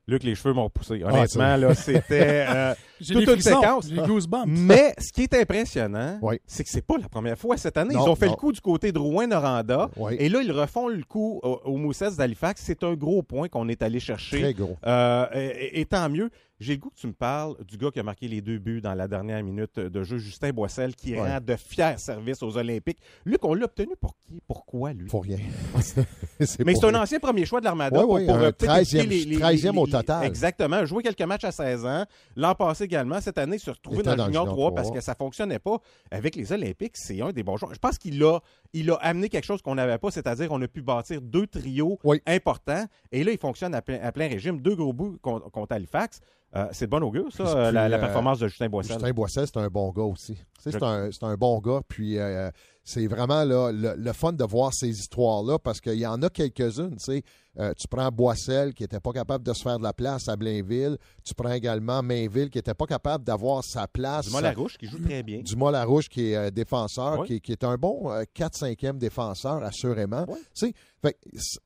Luc, 0.08 0.24
les 0.24 0.34
cheveux 0.34 0.52
m'ont 0.52 0.68
poussé. 0.68 0.98
c'est 0.98 1.04
Honnêtement, 1.04 1.56
là, 1.56 1.74
c'était 1.76 2.44
euh, 2.48 2.74
toute 3.06 3.24
une 3.28 3.40
séquence. 3.40 3.86
j'ai 3.88 3.94
des 3.94 4.02
goosebumps. 4.02 4.44
Mais 4.48 4.94
ce 4.98 5.12
qui 5.12 5.22
est 5.22 5.34
impressionnant, 5.34 6.18
Oui. 6.20 6.40
c'est 6.44 6.64
que 6.64 6.70
c'est 6.70 6.84
pas 6.84 6.96
la 7.00 7.08
première 7.08 7.38
fois 7.38 7.56
cette 7.56 7.76
année. 7.76 7.94
Non, 7.94 8.04
ils 8.04 8.08
ont 8.10 8.16
fait 8.16 8.26
non. 8.26 8.32
le 8.32 8.36
coup 8.36 8.50
du 8.52 8.60
côté 8.60 8.90
de 8.90 8.98
Rouen-Noranda. 8.98 9.90
Oui. 9.96 10.16
Et 10.18 10.28
là, 10.28 10.40
ils 10.42 10.50
refont 10.50 10.88
le 10.88 11.04
coup 11.04 11.38
au, 11.44 11.60
au 11.64 11.76
Moussets 11.76 12.16
d'Halifax. 12.18 12.60
C'est 12.64 12.82
un 12.82 12.94
gros 12.94 13.22
point 13.22 13.48
qu'on 13.48 13.68
est 13.68 13.80
allé 13.80 14.00
chercher. 14.00 14.40
Très 14.40 14.54
gros. 14.54 14.76
Euh, 14.84 15.26
et, 15.34 15.80
et 15.80 15.84
tant 15.86 16.08
mieux. 16.08 16.30
J'ai 16.62 16.74
le 16.74 16.78
goût 16.80 16.90
que 16.90 17.00
tu 17.00 17.06
me 17.08 17.12
parles 17.12 17.56
du 17.66 17.76
gars 17.76 17.90
qui 17.90 17.98
a 17.98 18.02
marqué 18.04 18.28
les 18.28 18.40
deux 18.40 18.58
buts 18.58 18.80
dans 18.80 18.94
la 18.94 19.08
dernière 19.08 19.42
minute 19.42 19.78
de 19.80 20.02
jeu, 20.04 20.18
Justin 20.18 20.50
Boissel, 20.50 20.94
qui 20.94 21.12
Ouais. 21.12 21.20
rend 21.20 21.38
de 21.44 21.56
fiers 21.56 21.98
services 21.98 22.42
aux 22.42 22.56
Olympiques. 22.56 22.98
Luc, 23.24 23.44
on 23.44 23.54
l'a 23.54 23.64
obtenu 23.64 23.94
pour 24.00 24.16
qui? 24.16 24.40
Pourquoi, 24.46 24.92
lui? 24.92 25.08
Pour 25.08 25.24
rien. 25.24 25.38
Mais 26.64 26.74
c'est 26.74 26.84
un 26.84 26.94
ancien 26.94 27.18
premier 27.18 27.44
choix 27.44 27.60
de 27.60 27.64
l'Armada 27.64 27.98
pour, 28.00 28.08
pour, 28.08 28.18
un 28.18 28.42
euh, 28.42 28.52
peut-être 28.52 28.72
13e 28.72 28.80
expliquer 28.80 29.06
les, 29.06 29.24
les- 29.24 29.38
13e 29.38 29.76
au 29.78 29.86
total. 29.86 30.24
Exactement. 30.24 30.84
Joué 30.86 31.02
quelques 31.02 31.20
matchs 31.22 31.44
à 31.44 31.52
16 31.52 31.84
ans. 31.84 32.04
L'an 32.36 32.54
passé 32.54 32.84
également. 32.84 33.20
Cette 33.20 33.38
année, 33.38 33.58
se 33.58 33.70
retrouver 33.70 34.02
dans 34.02 34.14
dans 34.16 34.24
le 34.26 34.32
Junior 34.32 34.44
Junior 34.44 34.54
3 34.56 34.70
3. 34.70 34.74
parce 34.74 34.90
que 34.90 35.00
ça 35.00 35.14
fonctionnait 35.14 35.58
pas. 35.58 35.78
Avec 36.10 36.36
les 36.36 36.52
Olympiques, 36.52 36.96
c'est 36.96 37.20
un 37.20 37.32
des 37.32 37.42
bons 37.42 37.56
joueurs. 37.56 37.74
Je 37.74 37.78
pense 37.78 37.98
qu'il 37.98 38.22
a, 38.22 38.38
il 38.72 38.90
a 38.90 38.94
amené 38.96 39.28
quelque 39.28 39.44
chose 39.44 39.60
qu'on 39.62 39.74
n'avait 39.74 39.98
pas, 39.98 40.10
c'est-à-dire 40.10 40.48
qu'on 40.48 40.60
a 40.62 40.68
pu 40.68 40.82
bâtir 40.82 41.20
deux 41.20 41.46
trios 41.46 41.98
Oui. 42.04 42.20
importants. 42.26 42.84
Et 43.10 43.22
là, 43.24 43.32
il 43.32 43.38
fonctionne 43.38 43.74
à 43.74 43.82
plein, 43.82 43.98
à 44.02 44.12
plein 44.12 44.28
régime. 44.28 44.60
Deux 44.60 44.74
gros 44.74 44.92
bouts 44.92 45.18
contre, 45.20 45.50
contre 45.50 45.72
Halifax. 45.74 46.20
Euh, 46.54 46.66
c'est 46.72 46.84
de 46.86 46.90
bon 46.90 47.02
augure, 47.02 47.32
ça, 47.32 47.44
euh, 47.44 47.72
la, 47.72 47.88
la 47.88 47.96
euh, 47.96 48.00
performance 48.00 48.38
de 48.38 48.46
Justin 48.48 48.68
Boissel. 48.68 48.92
Justin 48.98 49.12
Boissel, 49.12 49.46
c'est 49.46 49.56
un 49.56 49.68
bon 49.68 49.90
gars 49.90 50.02
aussi. 50.02 50.38
Je- 50.66 50.76
un, 50.84 51.10
c'est 51.10 51.22
un 51.24 51.34
bon 51.34 51.58
gars. 51.60 51.80
Puis 51.88 52.18
euh, 52.18 52.50
c'est 52.84 53.06
vraiment 53.06 53.44
là, 53.44 53.70
le, 53.70 53.94
le 53.96 54.12
fun 54.12 54.32
de 54.32 54.42
voir 54.44 54.74
ces 54.74 54.88
histoires-là 54.88 55.58
parce 55.58 55.80
qu'il 55.80 55.94
y 56.00 56.06
en 56.06 56.20
a 56.22 56.28
quelques-unes. 56.28 56.96
Tu, 56.96 57.04
sais. 57.04 57.22
Euh, 57.60 57.72
tu 57.78 57.86
prends 57.86 58.08
Boissel 58.10 58.74
qui 58.74 58.82
n'était 58.82 58.98
pas 58.98 59.12
capable 59.12 59.44
de 59.44 59.52
se 59.52 59.62
faire 59.62 59.78
de 59.78 59.84
la 59.84 59.92
place 59.92 60.28
à 60.28 60.34
Blainville. 60.36 60.96
Tu 61.24 61.32
prends 61.34 61.52
également 61.52 62.02
Mainville 62.02 62.50
qui 62.50 62.58
n'était 62.58 62.74
pas 62.74 62.86
capable 62.86 63.22
d'avoir 63.24 63.62
sa 63.62 63.86
place. 63.86 64.26
Dumont 64.26 64.40
Larouche 64.40 64.78
qui 64.78 64.86
joue 64.86 64.98
très 64.98 65.22
bien. 65.22 65.42
Dumas 65.42 65.70
Larouche 65.70 66.08
qui 66.08 66.30
est 66.30 66.36
euh, 66.36 66.50
défenseur, 66.50 67.20
Oui. 67.20 67.28
qui, 67.28 67.40
qui 67.40 67.52
est 67.52 67.62
un 67.62 67.76
bon 67.76 68.10
euh, 68.10 68.24
4-5e 68.34 68.98
défenseur, 68.98 69.62
assurément. 69.62 70.26
Oui. 70.28 70.72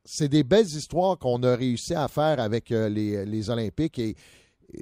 C'est 0.04 0.28
des 0.28 0.44
belles 0.44 0.66
histoires 0.66 1.18
qu'on 1.18 1.42
a 1.44 1.54
réussi 1.56 1.94
à 1.94 2.08
faire 2.08 2.40
avec 2.40 2.70
euh, 2.72 2.88
les, 2.88 3.24
les 3.24 3.50
Olympiques 3.50 3.98
et, 3.98 4.14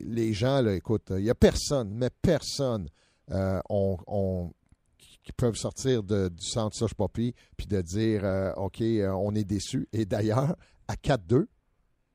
les 0.01 0.33
gens, 0.33 0.63
là, 0.63 0.75
écoute, 0.75 1.09
il 1.11 1.23
n'y 1.25 1.31
a 1.31 1.35
personne, 1.35 1.91
mais 1.95 2.09
personne 2.23 2.89
on, 3.69 3.97
on- 4.07 4.51
qui 5.25 5.33
peuvent 5.33 5.57
sortir 5.57 6.03
du 6.03 6.29
centre 6.39 6.77
Soche 6.77 6.95
Poppy 6.95 7.35
puis 7.57 7.67
de 7.67 7.81
dire 7.81 8.25
euh, 8.25 8.53
OK, 8.55 8.81
euh, 8.83 9.11
on 9.11 9.35
est 9.35 9.45
déçus. 9.45 9.89
Et 9.93 10.05
d'ailleurs, 10.05 10.55
à 10.87 10.95
4-2, 10.95 11.47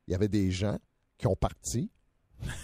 il 0.07 0.11
y 0.11 0.15
avait 0.15 0.27
des 0.27 0.51
gens 0.51 0.77
qui 1.17 1.27
ont 1.27 1.35
parti 1.35 1.91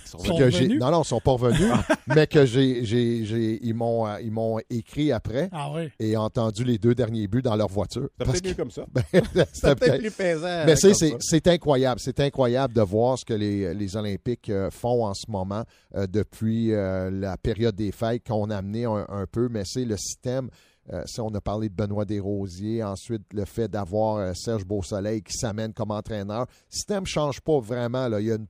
sont 0.05 0.17
que 0.19 0.49
j'ai- 0.49 0.59
revenus? 0.59 0.79
non, 0.79 0.91
non, 0.91 1.01
ils 1.01 1.05
sont 1.07 1.19
pas 1.19 1.31
revenus, 1.31 1.71
mais 2.07 2.27
que 2.27 2.45
j'ai, 2.45 2.85
j'ai, 2.85 3.25
j'ai- 3.25 3.59
ils, 3.63 3.73
m'ont, 3.73 4.07
euh, 4.07 4.19
ils 4.21 4.31
m'ont 4.31 4.59
écrit 4.69 5.11
après 5.11 5.49
Ah 5.51 5.71
et 5.99 6.15
entendu 6.17 6.63
les 6.63 6.77
deux 6.77 6.95
derniers 6.95 7.27
buts 7.27 7.41
dans 7.41 7.55
leur 7.55 7.67
voiture. 7.67 8.09
C'est 8.19 8.25
Parce 8.25 8.39
peut-être 8.41 8.45
mieux 8.45 8.53
que- 8.53 8.57
comme 8.61 8.71
ça. 8.71 8.85
ben, 8.93 9.03
C'est 9.11 9.21
c'était 9.23 9.45
peut-être 9.75 9.79
peut-être- 9.79 9.99
plus 10.01 10.11
pesant. 10.11 10.63
mais 10.65 10.75
c'est, 10.75 10.87
comme 10.89 10.93
c'est, 10.97 11.09
ça. 11.11 11.17
c'est 11.19 11.47
incroyable. 11.47 11.99
C'est 11.99 12.19
incroyable 12.19 12.73
de 12.73 12.81
voir 12.81 13.17
ce 13.19 13.25
que 13.25 13.33
les, 13.33 13.73
les 13.73 13.95
Olympiques 13.97 14.49
euh, 14.49 14.69
font 14.71 15.05
en 15.05 15.13
ce 15.13 15.29
moment 15.29 15.63
euh, 15.95 16.07
depuis 16.07 16.73
euh, 16.73 17.09
la 17.11 17.37
période 17.37 17.75
des 17.75 17.91
fêtes 17.91 18.25
qu'on 18.27 18.49
a 18.49 18.57
amené 18.57 18.85
un, 18.85 19.05
un 19.09 19.25
peu, 19.31 19.47
mais 19.49 19.63
c'est 19.65 19.85
le 19.85 19.97
système. 19.97 20.49
Euh, 20.93 21.01
si 21.07 21.19
on 21.19 21.29
a 21.33 21.41
parlé 21.41 21.67
de 21.67 21.73
Benoît 21.73 22.05
Desrosiers, 22.05 22.83
ensuite 22.83 23.23
le 23.33 23.45
fait 23.45 23.67
d'avoir 23.67 24.17
euh, 24.17 24.33
Serge 24.35 24.65
Beausoleil 24.65 25.23
qui 25.23 25.33
s'amène 25.33 25.73
comme 25.73 25.89
entraîneur. 25.89 26.41
Le 26.41 26.45
système 26.75 27.01
ne 27.01 27.07
change 27.07 27.41
pas 27.41 27.59
vraiment. 27.59 28.07
Là. 28.07 28.19
Il 28.21 28.27
y 28.27 28.31
a 28.31 28.35
une 28.35 28.45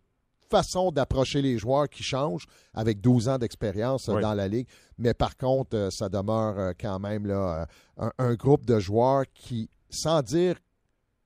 façon 0.49 0.91
d'approcher 0.91 1.41
les 1.41 1.57
joueurs 1.57 1.89
qui 1.89 2.03
change 2.03 2.45
avec 2.73 3.01
12 3.01 3.29
ans 3.29 3.37
d'expérience 3.37 4.09
euh, 4.09 4.15
Oui. 4.15 4.21
dans 4.21 4.33
la 4.33 4.47
Ligue. 4.47 4.67
Mais 4.97 5.13
par 5.13 5.35
contre, 5.37 5.75
euh, 5.75 5.89
ça 5.89 6.09
demeure 6.09 6.57
euh, 6.57 6.71
quand 6.79 6.99
même 6.99 7.25
là, 7.25 7.67
un, 7.97 8.11
un 8.17 8.33
groupe 8.35 8.65
de 8.65 8.79
joueurs 8.79 9.23
qui, 9.33 9.69
sans 9.89 10.21
dire 10.21 10.55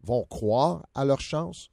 vont 0.04 0.26
croire 0.26 0.86
à 0.96 1.04
leur 1.06 1.20
chance, 1.20 1.70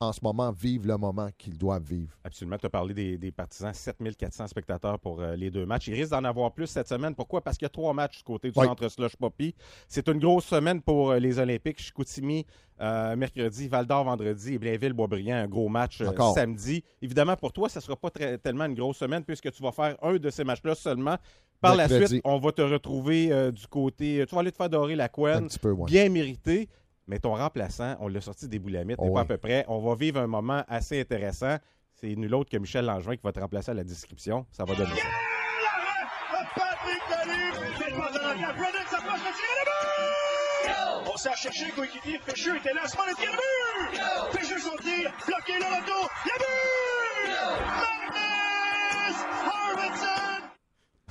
en 0.00 0.12
ce 0.12 0.20
moment 0.22 0.52
vivent 0.52 0.86
le 0.86 0.96
moment 0.96 1.28
qu'ils 1.36 1.58
doivent 1.58 1.82
vivre. 1.82 2.12
Absolument. 2.22 2.56
Tu 2.56 2.66
as 2.66 2.70
parlé 2.70 2.94
des, 2.94 3.18
des 3.18 3.32
partisans, 3.32 3.74
7400 3.74 4.46
spectateurs 4.46 4.98
pour 5.00 5.20
euh, 5.20 5.34
les 5.34 5.50
deux 5.50 5.66
matchs. 5.66 5.88
Il 5.88 5.94
risque 5.94 6.12
d'en 6.12 6.22
avoir 6.22 6.52
plus 6.52 6.68
cette 6.68 6.86
semaine. 6.88 7.14
Pourquoi? 7.16 7.40
Parce 7.42 7.56
qu'il 7.58 7.64
y 7.64 7.66
a 7.66 7.70
trois 7.70 7.92
matchs 7.92 8.18
du 8.18 8.22
côté 8.22 8.50
du 8.52 8.58
Oui. 8.58 8.66
centre 8.66 8.88
Slush 8.88 9.16
Poppy. 9.16 9.54
C'est 9.88 10.08
une 10.08 10.20
grosse 10.20 10.44
semaine 10.44 10.80
pour 10.82 11.10
euh, 11.10 11.18
les 11.18 11.40
Olympiques. 11.40 11.80
Chicoutimi, 11.80 12.46
euh, 12.80 13.16
mercredi, 13.16 13.66
Val-d'Or 13.66 14.04
vendredi 14.04 14.54
et 14.54 14.58
Blainville-Boisbriand, 14.58 15.34
un 15.42 15.48
gros 15.48 15.68
match 15.68 16.00
samedi. 16.34 16.84
Évidemment, 17.02 17.34
pour 17.36 17.52
toi, 17.52 17.68
ça 17.68 17.80
ne 17.80 17.82
sera 17.84 17.96
pas 17.96 18.10
très- 18.10 18.38
tellement 18.38 18.66
une 18.66 18.74
grosse 18.74 18.98
semaine 18.98 19.24
puisque 19.24 19.50
tu 19.50 19.62
vas 19.64 19.72
faire 19.72 19.96
un 20.02 20.14
de 20.14 20.30
ces 20.30 20.44
matchs-là 20.44 20.76
seulement. 20.76 21.16
Par 21.60 21.74
la 21.74 21.88
suite, 21.88 22.20
on 22.22 22.38
va 22.38 22.52
te 22.52 22.62
retrouver 22.62 23.50
du 23.50 23.66
côté... 23.66 24.24
Tu 24.28 24.34
vas 24.36 24.42
aller 24.42 24.52
te 24.52 24.56
faire 24.56 24.70
dorer 24.70 24.94
la 24.94 25.04
Un 25.04 25.08
couenne. 25.08 25.48
petit 25.48 25.58
peu, 25.58 25.72
ouais. 25.72 25.86
Bien 25.86 26.08
mérité. 26.08 26.68
Mais 27.08 27.18
ton 27.18 27.34
remplaçant, 27.34 27.96
on 28.00 28.08
l'a 28.08 28.20
sorti 28.20 28.46
des 28.48 28.58
boulamites, 28.58 28.96
Oh 28.98 29.06
pas 29.06 29.10
oui. 29.12 29.20
à 29.20 29.24
peu 29.24 29.38
près. 29.38 29.64
On 29.68 29.78
va 29.80 29.94
vivre 29.94 30.20
un 30.20 30.26
moment 30.26 30.62
assez 30.68 31.00
intéressant. 31.00 31.56
C'est 31.94 32.14
nul 32.14 32.32
autre 32.34 32.50
que 32.50 32.58
Michel 32.58 32.84
Langevin 32.84 33.16
qui 33.16 33.22
va 33.24 33.32
te 33.32 33.40
remplacer 33.40 33.70
à 33.70 33.74
la 33.74 33.82
description. 33.84 34.46
Ça 34.52 34.64
va 34.64 34.74
donner 34.74 34.94
ça. 34.94 35.08
La! 40.66 41.02
On 41.12 41.16
s'est 41.16 41.30
cherché 41.36 41.66
le 41.66 41.72
coéquipier. 41.72 42.20
Fischer 42.26 42.56
était 42.56 42.74
là, 42.74 42.82
tir 42.86 43.04
le 43.06 43.14
but! 43.16 44.38
Fischer 44.38 44.58
son 44.60 44.76
tir, 44.76 45.10
bloqué 45.26 45.58
le 45.58 45.64
retour, 45.64 46.10
le 46.26 47.97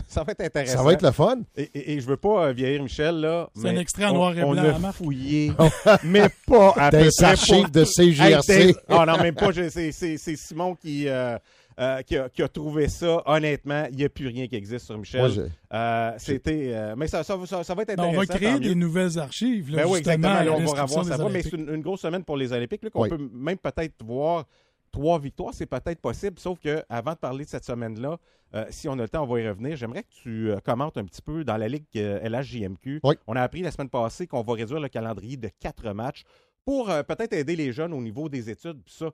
Ça 0.10 0.24
va 0.24 0.32
être 0.32 0.42
intéressant. 0.42 0.78
Ça 0.78 0.84
va 0.84 0.94
être 0.94 1.02
le 1.02 1.12
fun. 1.12 1.40
Et, 1.56 1.64
et- 1.74 1.94
et 1.94 2.00
je 2.00 2.08
veux 2.08 2.18
pas 2.18 2.48
euh, 2.48 2.52
vieillir 2.54 2.82
Michel, 2.84 3.16
là. 3.20 3.50
C'est 3.56 3.68
un 3.70 3.76
extrait 3.78 4.06
en 4.06 4.12
on- 4.12 4.16
noir 4.16 4.38
et 4.38 4.44
on 4.44 4.52
blanc, 4.52 4.64
a 4.64 4.68
hein, 4.70 4.80
Marc? 4.80 4.96
fouillé, 4.96 5.52
mais 6.04 6.30
pas 6.48 6.74
à 6.78 6.90
peu 6.92 6.98
Des 7.04 7.10
près 7.18 7.26
archives 7.26 7.62
pour 7.64 7.70
de 7.72 7.84
CGRC. 7.84 8.50
Hey, 8.52 8.76
Ah 8.88 9.06
non, 9.06 9.18
même 9.18 9.36
pas. 9.36 9.50
C'est 9.54 10.18
Simon 10.38 10.76
qui, 10.76 11.08
euh, 11.10 11.38
euh, 11.80 12.02
qui, 12.02 12.18
a, 12.18 12.30
qui 12.30 12.42
a 12.42 12.48
trouvé 12.48 12.88
ça. 12.88 13.22
Honnêtement, 13.26 13.86
il 13.92 13.98
n'y 13.98 14.04
a 14.06 14.10
plus 14.10 14.28
rien 14.28 14.48
qui 14.48 14.56
existe 14.56 14.86
sur 14.86 14.98
Michel. 14.98 15.52
Euh, 15.74 16.12
C'était... 16.18 16.70
euh, 16.74 16.96
mais 16.98 17.08
ça, 17.08 17.24
ça, 17.24 17.38
ça- 17.46 17.64
ça 17.64 17.76
va 17.76 17.82
être 17.84 17.90
Ben, 17.90 18.00
intéressant. 18.06 18.18
on 18.18 18.20
va 18.20 18.26
créer 18.26 18.60
des 18.60 18.76
nouvelles 18.76 19.20
archives. 19.20 19.70
Là, 19.72 19.84
Ben 19.84 19.90
oui, 19.90 20.00
exactement. 20.00 20.28
Là, 20.42 20.52
on 20.54 20.60
va 20.74 20.84
revoir 20.84 21.06
ça. 21.06 21.30
Mais 21.30 21.44
c'est 21.44 21.54
une, 21.54 21.70
une 21.74 21.82
grosse 21.82 22.02
semaine 22.02 22.24
pour 22.24 22.38
les 22.38 22.52
Olympiques. 22.54 22.84
Là, 22.84 22.90
qu'on 22.90 23.04
Oui. 23.04 23.10
peut 23.10 23.30
même 23.34 23.58
peut-être 23.58 23.94
voir 24.04 24.46
trois 24.92 25.20
victoires. 25.20 25.54
C'est 25.54 25.66
peut-être 25.66 26.00
possible. 26.00 26.40
Sauf 26.40 26.60
que 26.60 26.84
avant 26.90 27.14
de 27.14 27.18
parler 27.18 27.46
de 27.46 27.50
cette 27.50 27.66
semaine-là, 27.66 28.18
euh, 28.56 28.66
si 28.70 28.88
on 28.88 28.94
a 28.94 29.02
le 29.02 29.10
temps, 29.10 29.24
on 29.24 29.28
va 29.28 29.40
y 29.40 29.48
revenir. 29.48 29.76
J'aimerais 29.76 30.04
que 30.04 30.14
tu 30.24 30.52
euh, 30.52 30.60
commentes 30.60 30.98
un 30.98 31.06
petit 31.06 31.22
peu 31.22 31.44
dans 31.44 31.58
la 31.58 31.68
Ligue 31.68 31.86
euh, 31.98 32.20
LHJMQ. 32.28 33.02
Oui. 33.04 33.16
On 33.28 33.36
a 33.36 33.42
appris 33.42 33.62
la 33.62 33.72
semaine 33.72 33.90
passée 33.90 34.28
qu'on 34.28 34.42
va 34.42 34.54
réduire 34.54 34.80
le 34.80 34.90
calendrier 34.90 35.38
de 35.38 35.50
quatre 35.60 35.92
matchs 35.94 36.24
pour 36.66 36.88
peut-être 36.88 37.32
aider 37.32 37.56
les 37.56 37.72
jeunes 37.72 37.94
au 37.94 38.02
niveau 38.02 38.28
des 38.28 38.50
études. 38.50 38.82
Ça, 38.88 39.10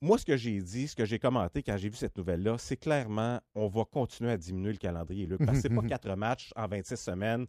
moi, 0.00 0.18
ce 0.18 0.24
que 0.24 0.36
j'ai 0.36 0.60
dit, 0.60 0.88
ce 0.88 0.96
que 0.96 1.04
j'ai 1.04 1.18
commenté 1.18 1.62
quand 1.62 1.76
j'ai 1.76 1.88
vu 1.88 1.96
cette 1.96 2.16
nouvelle-là, 2.16 2.56
c'est 2.58 2.78
clairement, 2.78 3.40
on 3.54 3.68
va 3.68 3.84
continuer 3.84 4.32
à 4.32 4.36
diminuer 4.36 4.72
le 4.72 4.78
calendrier, 4.78 5.26
Luc, 5.26 5.44
parce 5.44 5.58
que 5.58 5.62
c'est 5.62 5.74
pas 5.74 5.82
quatre 5.88 6.08
matchs 6.16 6.50
en 6.56 6.66
26 6.66 6.96
semaines 6.96 7.46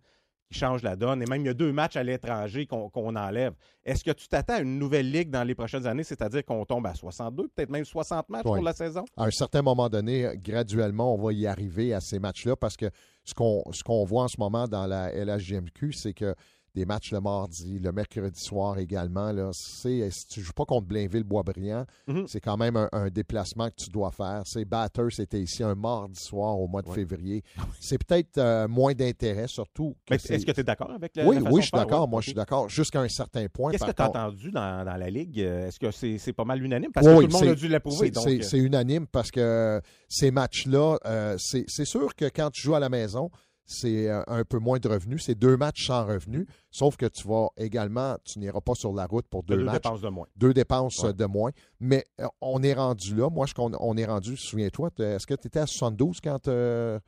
qui 0.52 0.58
changent 0.58 0.82
la 0.82 0.96
donne, 0.96 1.22
et 1.22 1.26
même 1.26 1.42
il 1.42 1.46
y 1.46 1.50
a 1.50 1.54
deux 1.54 1.72
matchs 1.72 1.96
à 1.96 2.04
l'étranger 2.04 2.66
qu'on 2.66 3.16
enlève. 3.16 3.54
Est-ce 3.86 4.04
que 4.04 4.12
tu 4.12 4.28
t'attends 4.28 4.56
à 4.56 4.60
une 4.62 4.80
nouvelle 4.80 5.10
ligue 5.12 5.30
dans 5.30 5.44
les 5.44 5.54
prochaines 5.54 5.86
années, 5.86 6.04
c'est-à-dire 6.04 6.44
qu'on 6.44 6.66
tombe 6.66 6.88
à 6.88 6.96
62, 6.96 7.48
peut-être 7.50 7.70
même 7.70 7.86
60 7.86 8.30
matchs 8.30 8.46
Oui. 8.46 8.56
pour 8.56 8.64
la 8.64 8.74
saison? 8.74 9.06
à 9.16 9.26
un 9.26 9.32
certain 9.32 9.62
moment 9.62 9.90
donné, 9.90 10.28
graduellement, 10.38 11.14
on 11.14 11.22
va 11.22 11.34
y 11.34 11.46
arriver 11.46 11.94
à 11.94 12.02
ces 12.02 12.18
matchs-là 12.20 12.56
parce 12.56 12.76
que 12.78 12.90
ce 13.24 13.34
qu'on 13.36 14.06
voit 14.06 14.24
en 14.24 14.28
ce 14.28 14.38
moment 14.40 14.68
dans 14.68 14.88
la 14.88 15.12
LHJMQ, 15.14 15.94
c'est 15.94 16.14
que 16.14 16.34
des 16.76 16.86
matchs 16.86 17.12
le 17.12 17.20
mardi, 17.22 17.80
le 17.80 17.92
mercredi 17.92 18.40
soir 18.40 18.78
également, 18.78 19.32
là, 19.32 19.50
c'est, 19.54 20.10
si 20.12 20.28
tu 20.28 20.40
ne 20.40 20.46
joues 20.46 20.54
pas 20.54 20.66
contre 20.66 20.88
Blainville-Boisbriand, 20.88 21.86
Mhm. 22.08 22.28
c'est 22.28 22.40
quand 22.40 22.58
même 22.58 22.76
un, 22.78 22.90
un 22.92 23.10
déplacement 23.10 23.70
que 23.70 23.76
tu 23.84 23.90
dois 23.90 24.12
faire. 24.12 24.44
C'est 24.46 24.66
Batters 24.66 25.12
c'était 25.12 25.42
ici 25.42 25.64
un 25.64 25.76
mardi 25.76 26.20
soir 26.20 26.60
au 26.60 26.68
mois 26.68 26.82
de 26.82 26.90
Ouais. 26.90 26.96
février. 26.96 27.44
C'est 27.80 27.98
peut-être 28.04 28.38
euh, 28.38 28.68
moins 28.68 28.94
d'intérêt, 28.94 29.48
surtout. 29.48 29.96
que 30.06 30.14
Mais 30.14 30.20
c'est- 30.20 30.36
Est-ce 30.36 30.46
que 30.46 30.52
tu 30.52 30.60
es 30.62 30.64
d'accord 30.64 30.92
avec 30.92 31.16
la, 31.16 31.26
oui, 31.26 31.36
la 31.36 31.42
façon 31.42 31.54
oui, 31.56 31.62
je 31.62 31.66
suis 31.66 31.70
faire? 31.72 31.80
d'accord. 31.80 32.02
Ouais, 32.04 32.08
Moi, 32.10 32.22
je 32.22 32.26
suis 32.28 32.34
d'accord 32.36 32.70
jusqu'à 32.70 33.02
un 33.02 33.08
certain 33.10 33.48
point. 33.48 33.72
Qu'est-ce 33.72 33.86
que 33.86 33.92
tu 33.92 34.02
as 34.02 34.06
contre- 34.06 34.20
entendu 34.20 34.52
dans, 34.52 34.86
dans 34.86 34.96
la 34.98 35.10
Ligue? 35.10 35.40
Euh, 35.42 35.68
Est-ce 35.68 35.80
que 35.80 35.92
c'est 35.92 36.18
c'est 36.18 36.34
pas 36.34 36.46
mal 36.46 36.64
unanime? 36.64 36.92
Parce 36.92 37.06
que 37.06 37.12
oui, 37.12 37.26
tout 37.28 37.32
le 37.32 37.40
monde 37.46 37.48
a 37.50 37.56
dû 37.56 37.68
l'approuver. 37.68 38.08
C'est 38.08 38.12
donc, 38.12 38.44
c'est- 38.44 38.58
euh, 38.58 38.64
unanime 38.66 39.08
parce 39.08 39.32
que 39.32 39.82
ces 40.08 40.32
matchs-là, 40.32 40.98
euh, 41.06 41.36
c'est 41.40 41.66
c'est 41.68 41.86
sûr 41.86 42.16
que 42.16 42.26
quand 42.26 42.50
tu 42.52 42.62
joues 42.62 42.76
à 42.76 42.80
la 42.80 42.90
maison, 42.90 43.30
c'est 43.72 44.10
euh, 44.10 44.24
un 44.28 44.44
peu 44.44 44.58
moins 44.58 44.80
de 44.80 44.90
revenus. 44.90 45.24
C'est 45.26 45.36
deux 45.36 45.56
matchs 45.56 45.86
sans 45.88 46.06
revenus, 46.06 46.48
sauf 46.72 46.98
que 46.98 47.06
tu 47.06 47.28
vas 47.28 47.50
également, 47.56 48.18
tu 48.26 48.40
n'iras 48.40 48.62
pas 48.62 48.74
sur 48.74 48.92
la 48.94 49.06
route 49.06 49.28
pour 49.30 49.44
deux, 49.44 49.58
deux 49.58 49.64
matchs, 49.64 49.76
dépenses 49.76 50.02
de 50.02 50.10
moins. 50.10 50.28
deux 50.36 50.54
dépenses 50.54 51.00
Ouais. 51.04 51.10
euh, 51.10 51.14
de 51.14 51.26
moins. 51.26 51.52
Mais 51.80 52.04
euh, 52.20 52.26
on 52.42 52.64
est 52.64 52.74
rendu 52.74 53.16
là. 53.16 53.30
Moi, 53.30 53.46
je, 53.46 53.54
on, 53.60 53.72
on 53.80 53.96
est 53.96 54.06
rendu, 54.06 54.36
souviens-toi, 54.36 54.90
est-ce 54.98 55.28
que 55.28 55.36
tu 55.36 55.48
étais 55.48 55.60
à 55.60 55.68
72 55.68 56.20
quand 56.22 56.48
euh, 56.48 57.00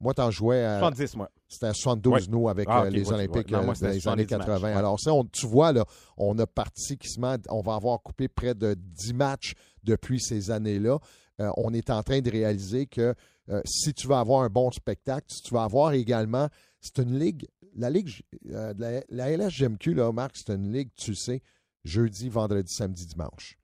moi, 0.00 0.14
tu 0.14 0.20
en 0.22 0.30
jouais 0.30 0.64
à, 0.64 0.78
70, 0.78 1.16
moi. 1.16 1.30
c'était 1.48 1.66
à 1.66 1.74
72, 1.74 2.12
Ouais. 2.12 2.20
nous, 2.30 2.48
avec 2.48 2.66
Ah, 2.70 2.88
les 2.90 3.02
ouais, 3.08 3.14
Olympiques 3.14 3.48
ouais. 3.50 3.58
Non, 3.58 3.64
moi, 3.64 3.74
c'était 3.74 3.86
dans 3.86 3.92
les 3.92 4.08
années 4.08 4.26
70 4.28 4.34
matchs, 4.38 4.46
80. 4.46 4.68
ouais. 4.68 4.74
Alors, 4.74 5.00
ça, 5.00 5.12
on, 5.12 5.24
tu 5.24 5.46
vois, 5.46 5.72
là, 5.72 5.84
on 6.16 6.38
a 6.38 6.46
pratiquement, 6.46 7.36
on 7.48 7.60
va 7.62 7.74
avoir 7.74 8.00
coupé 8.02 8.28
près 8.28 8.54
de 8.54 8.74
10 8.74 9.14
matchs 9.14 9.54
depuis 9.82 10.20
ces 10.20 10.50
années-là. 10.50 10.98
Euh, 11.40 11.50
on 11.56 11.72
est 11.72 11.90
en 11.90 12.02
train 12.02 12.20
de 12.20 12.30
réaliser 12.30 12.86
que 12.86 13.14
euh, 13.50 13.60
si 13.64 13.94
tu 13.94 14.06
veux 14.08 14.14
avoir 14.14 14.42
un 14.42 14.48
bon 14.48 14.70
spectacle, 14.70 15.26
si 15.28 15.42
tu 15.42 15.54
veux 15.54 15.60
avoir 15.60 15.92
également, 15.92 16.48
c'est 16.80 16.98
une 16.98 17.18
ligue, 17.18 17.46
la 17.76 17.90
ligue, 17.90 18.10
euh, 18.50 18.74
la, 18.78 19.00
la 19.08 19.36
LHGMQ, 19.36 19.94
là, 19.94 20.12
Marc, 20.12 20.36
c'est 20.36 20.54
une 20.54 20.72
ligue, 20.72 20.90
tu 20.96 21.14
sais, 21.14 21.42
jeudi, 21.84 22.28
vendredi, 22.28 22.72
samedi, 22.72 23.06
dimanche. 23.06 23.56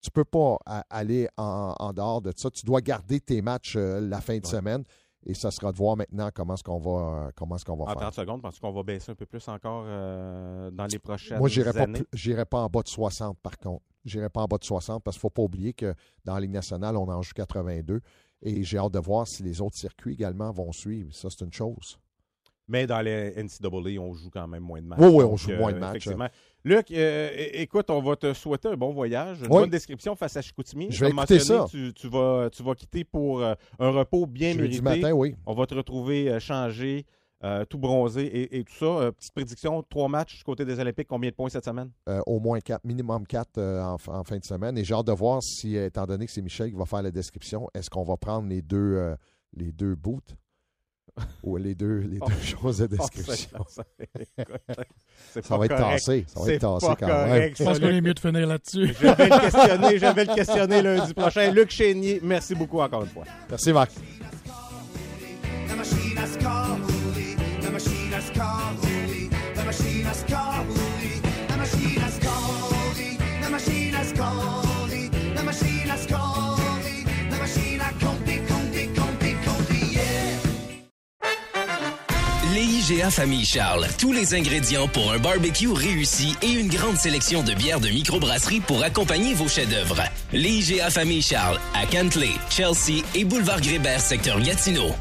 Tu 0.00 0.10
peux 0.10 0.24
pas 0.24 0.58
aller 0.90 1.28
en, 1.36 1.74
en 1.78 1.92
dehors 1.92 2.22
de 2.22 2.32
ça. 2.36 2.50
Tu 2.50 2.64
dois 2.64 2.80
garder 2.80 3.20
tes 3.20 3.42
matchs 3.42 3.74
euh, 3.76 4.00
la 4.00 4.20
fin 4.20 4.38
de 4.38 4.44
Ouais. 4.46 4.50
semaine. 4.52 4.84
Et 5.26 5.34
ça 5.34 5.50
sera 5.50 5.72
de 5.72 5.76
voir 5.76 5.96
maintenant 5.96 6.30
comment 6.32 6.54
est-ce 6.54 6.62
qu'on 6.62 6.78
va, 6.78 7.30
comment 7.34 7.56
est-ce 7.56 7.64
qu'on 7.64 7.76
va 7.76 7.84
En 7.84 7.86
faire. 7.88 7.96
30 7.96 8.14
secondes, 8.14 8.40
parce 8.42 8.60
qu'on 8.60 8.70
va 8.72 8.82
baisser 8.84 9.10
un 9.10 9.14
peu 9.16 9.26
plus 9.26 9.46
encore 9.48 9.82
euh, 9.86 10.70
dans 10.70 10.86
les 10.86 11.00
prochaines 11.00 11.38
Moi, 11.38 11.48
j'irai 11.48 11.76
années? 11.80 11.98
plus- 12.04 12.06
j'irai 12.18 12.44
pas 12.44 12.60
en 12.62 12.68
bas 12.68 12.82
de 12.82 12.88
60, 12.88 13.36
par 13.40 13.58
contre. 13.58 13.82
J'irai 14.04 14.28
pas 14.30 14.42
en 14.42 14.46
bas 14.46 14.56
de 14.58 14.64
60 14.64 15.02
parce 15.02 15.16
qu'il 15.16 15.18
ne 15.18 15.22
faut 15.22 15.30
pas 15.30 15.42
oublier 15.42 15.72
que 15.74 15.92
dans 16.24 16.34
la 16.34 16.40
Ligue 16.40 16.52
nationale, 16.52 16.96
on 16.96 17.08
en 17.08 17.20
joue 17.20 17.32
82. 17.34 18.00
Et 18.42 18.62
j'ai 18.62 18.78
hâte 18.78 18.92
de 18.92 18.98
voir 18.98 19.26
si 19.26 19.42
les 19.42 19.60
autres 19.60 19.76
circuits 19.76 20.14
également 20.14 20.50
vont 20.52 20.72
suivre. 20.72 21.12
Ça, 21.14 21.28
c'est 21.30 21.44
une 21.44 21.52
chose. 21.52 21.98
Mais 22.70 22.86
dans 22.86 23.00
les 23.00 23.32
NCAA, 23.42 23.98
on 24.00 24.12
joue 24.12 24.28
quand 24.30 24.46
même 24.46 24.62
moins 24.62 24.80
de 24.82 24.86
matchs. 24.86 24.98
Oui, 25.00 25.08
oui, 25.08 25.24
on 25.24 25.36
joue 25.36 25.52
euh, 25.52 25.58
moins 25.58 25.72
de 25.72 25.78
matchs. 25.78 25.96
Effectivement. 26.06 26.28
Luc, 26.64 26.90
euh, 26.90 27.30
écoute, 27.54 27.88
on 27.88 28.00
va 28.02 28.14
te 28.14 28.34
souhaiter 28.34 28.68
un 28.68 28.76
bon 28.76 28.92
voyage, 28.92 29.38
une 29.40 29.46
Oui. 29.46 29.60
bonne 29.60 29.70
description 29.70 30.14
face 30.14 30.36
à 30.36 30.42
Chicoutimi. 30.42 30.88
Je 30.90 31.00
vais 31.04 31.10
Comme 31.10 31.18
écouter 31.20 31.38
ça. 31.40 31.66
Tu, 31.70 31.92
tu 31.94 32.08
vas, 32.08 32.50
tu 32.52 32.62
vas 32.62 32.74
quitter 32.74 33.04
pour 33.04 33.40
euh, 33.40 33.54
un 33.78 33.88
repos 33.90 34.26
bien 34.26 34.52
Jeudi 34.52 34.82
mérité. 34.82 35.02
matin, 35.02 35.12
oui. 35.16 35.34
On 35.46 35.54
va 35.54 35.66
te 35.66 35.74
retrouver 35.74 36.28
euh, 36.30 36.40
changé, 36.40 37.06
euh, 37.44 37.64
tout 37.64 37.78
bronzé 37.78 38.24
et, 38.26 38.58
et 38.58 38.64
tout 38.64 38.74
ça. 38.74 38.86
Euh, 38.86 39.12
petite 39.12 39.32
prédiction, 39.32 39.82
trois 39.88 40.08
matchs 40.08 40.38
du 40.38 40.44
côté 40.44 40.64
des 40.64 40.78
Olympiques, 40.80 41.06
combien 41.08 41.30
de 41.30 41.34
points 41.34 41.48
cette 41.48 41.64
semaine? 41.64 41.90
Euh, 42.08 42.20
au 42.26 42.40
moins 42.40 42.58
quatre, 42.60 42.84
minimum 42.84 43.26
4 43.26 43.58
en, 43.58 43.98
fin 44.24 44.38
de 44.38 44.44
semaine. 44.44 44.76
Et 44.76 44.84
j'ai 44.84 44.94
hâte 44.94 45.06
de 45.06 45.12
voir 45.12 45.42
si, 45.42 45.76
étant 45.76 46.06
donné 46.06 46.26
que 46.26 46.32
c'est 46.32 46.42
Michel 46.42 46.70
qui 46.70 46.76
va 46.76 46.84
faire 46.84 47.02
la 47.02 47.10
description, 47.10 47.68
est-ce 47.74 47.90
qu'on 47.90 48.02
va 48.02 48.16
prendre 48.16 48.48
les 48.48 48.62
deux, 48.62 48.96
euh, 48.96 49.14
les 49.54 49.72
deux 49.72 49.94
boots? 49.94 50.36
Ou 51.42 51.56
les 51.56 51.74
deux, 51.74 51.98
les 51.98 52.18
deux 52.18 52.40
choses 52.42 52.78
de 52.78 52.86
description? 52.86 53.58
Oh, 53.58 53.64
ça, 53.68 53.82
c'est 55.32 55.44
Ça 55.44 55.56
va 55.58 55.64
être 55.64 55.76
tassé. 55.76 56.24
Ça 56.28 56.40
va 56.40 56.52
être 56.52 56.60
tassé 56.60 56.94
quand 56.98 57.06
même. 57.06 57.54
Je 57.56 57.64
pense 57.64 57.78
qu'on 57.80 57.88
est 57.88 58.00
mieux 58.00 58.14
de 58.14 58.20
finir 58.20 58.46
là-dessus. 58.46 58.94
Je 58.94 59.06
vais 59.06 59.28
le 59.28 59.40
questionner, 59.40 59.98
je 59.98 60.06
vais 60.14 60.24
le 60.24 60.34
questionner 60.34 60.82
lundi 60.82 61.14
prochain. 61.14 61.50
Luc 61.50 61.70
Chénier, 61.70 62.20
merci 62.22 62.54
beaucoup 62.54 62.80
encore 62.80 63.02
une 63.02 63.10
fois. 63.10 63.24
Merci, 63.48 63.72
Marc. 63.72 63.92
Les 82.54 82.62
IGA 82.62 83.10
Famille 83.10 83.44
Charles, 83.44 83.86
tous 83.98 84.12
les 84.12 84.34
ingrédients 84.34 84.86
pour 84.88 85.12
un 85.12 85.18
barbecue 85.18 85.72
réussi 85.72 86.36
et 86.40 86.52
une 86.52 86.68
grande 86.68 86.96
sélection 86.96 87.42
de 87.42 87.54
bières 87.54 87.80
de 87.80 87.88
microbrasserie 87.88 88.60
pour 88.60 88.82
accompagner 88.84 89.34
vos 89.34 89.48
chefs-d'œuvre. 89.48 90.02
Les 90.32 90.70
IGA 90.70 90.90
Famille 90.90 91.22
Charles, 91.22 91.58
à 91.74 91.86
Cantley, 91.86 92.30
Chelsea 92.50 93.02
et 93.14 93.24
Boulevard 93.24 93.60
Grébert, 93.60 94.00
secteur 94.00 94.40
Gatineau. 94.40 94.94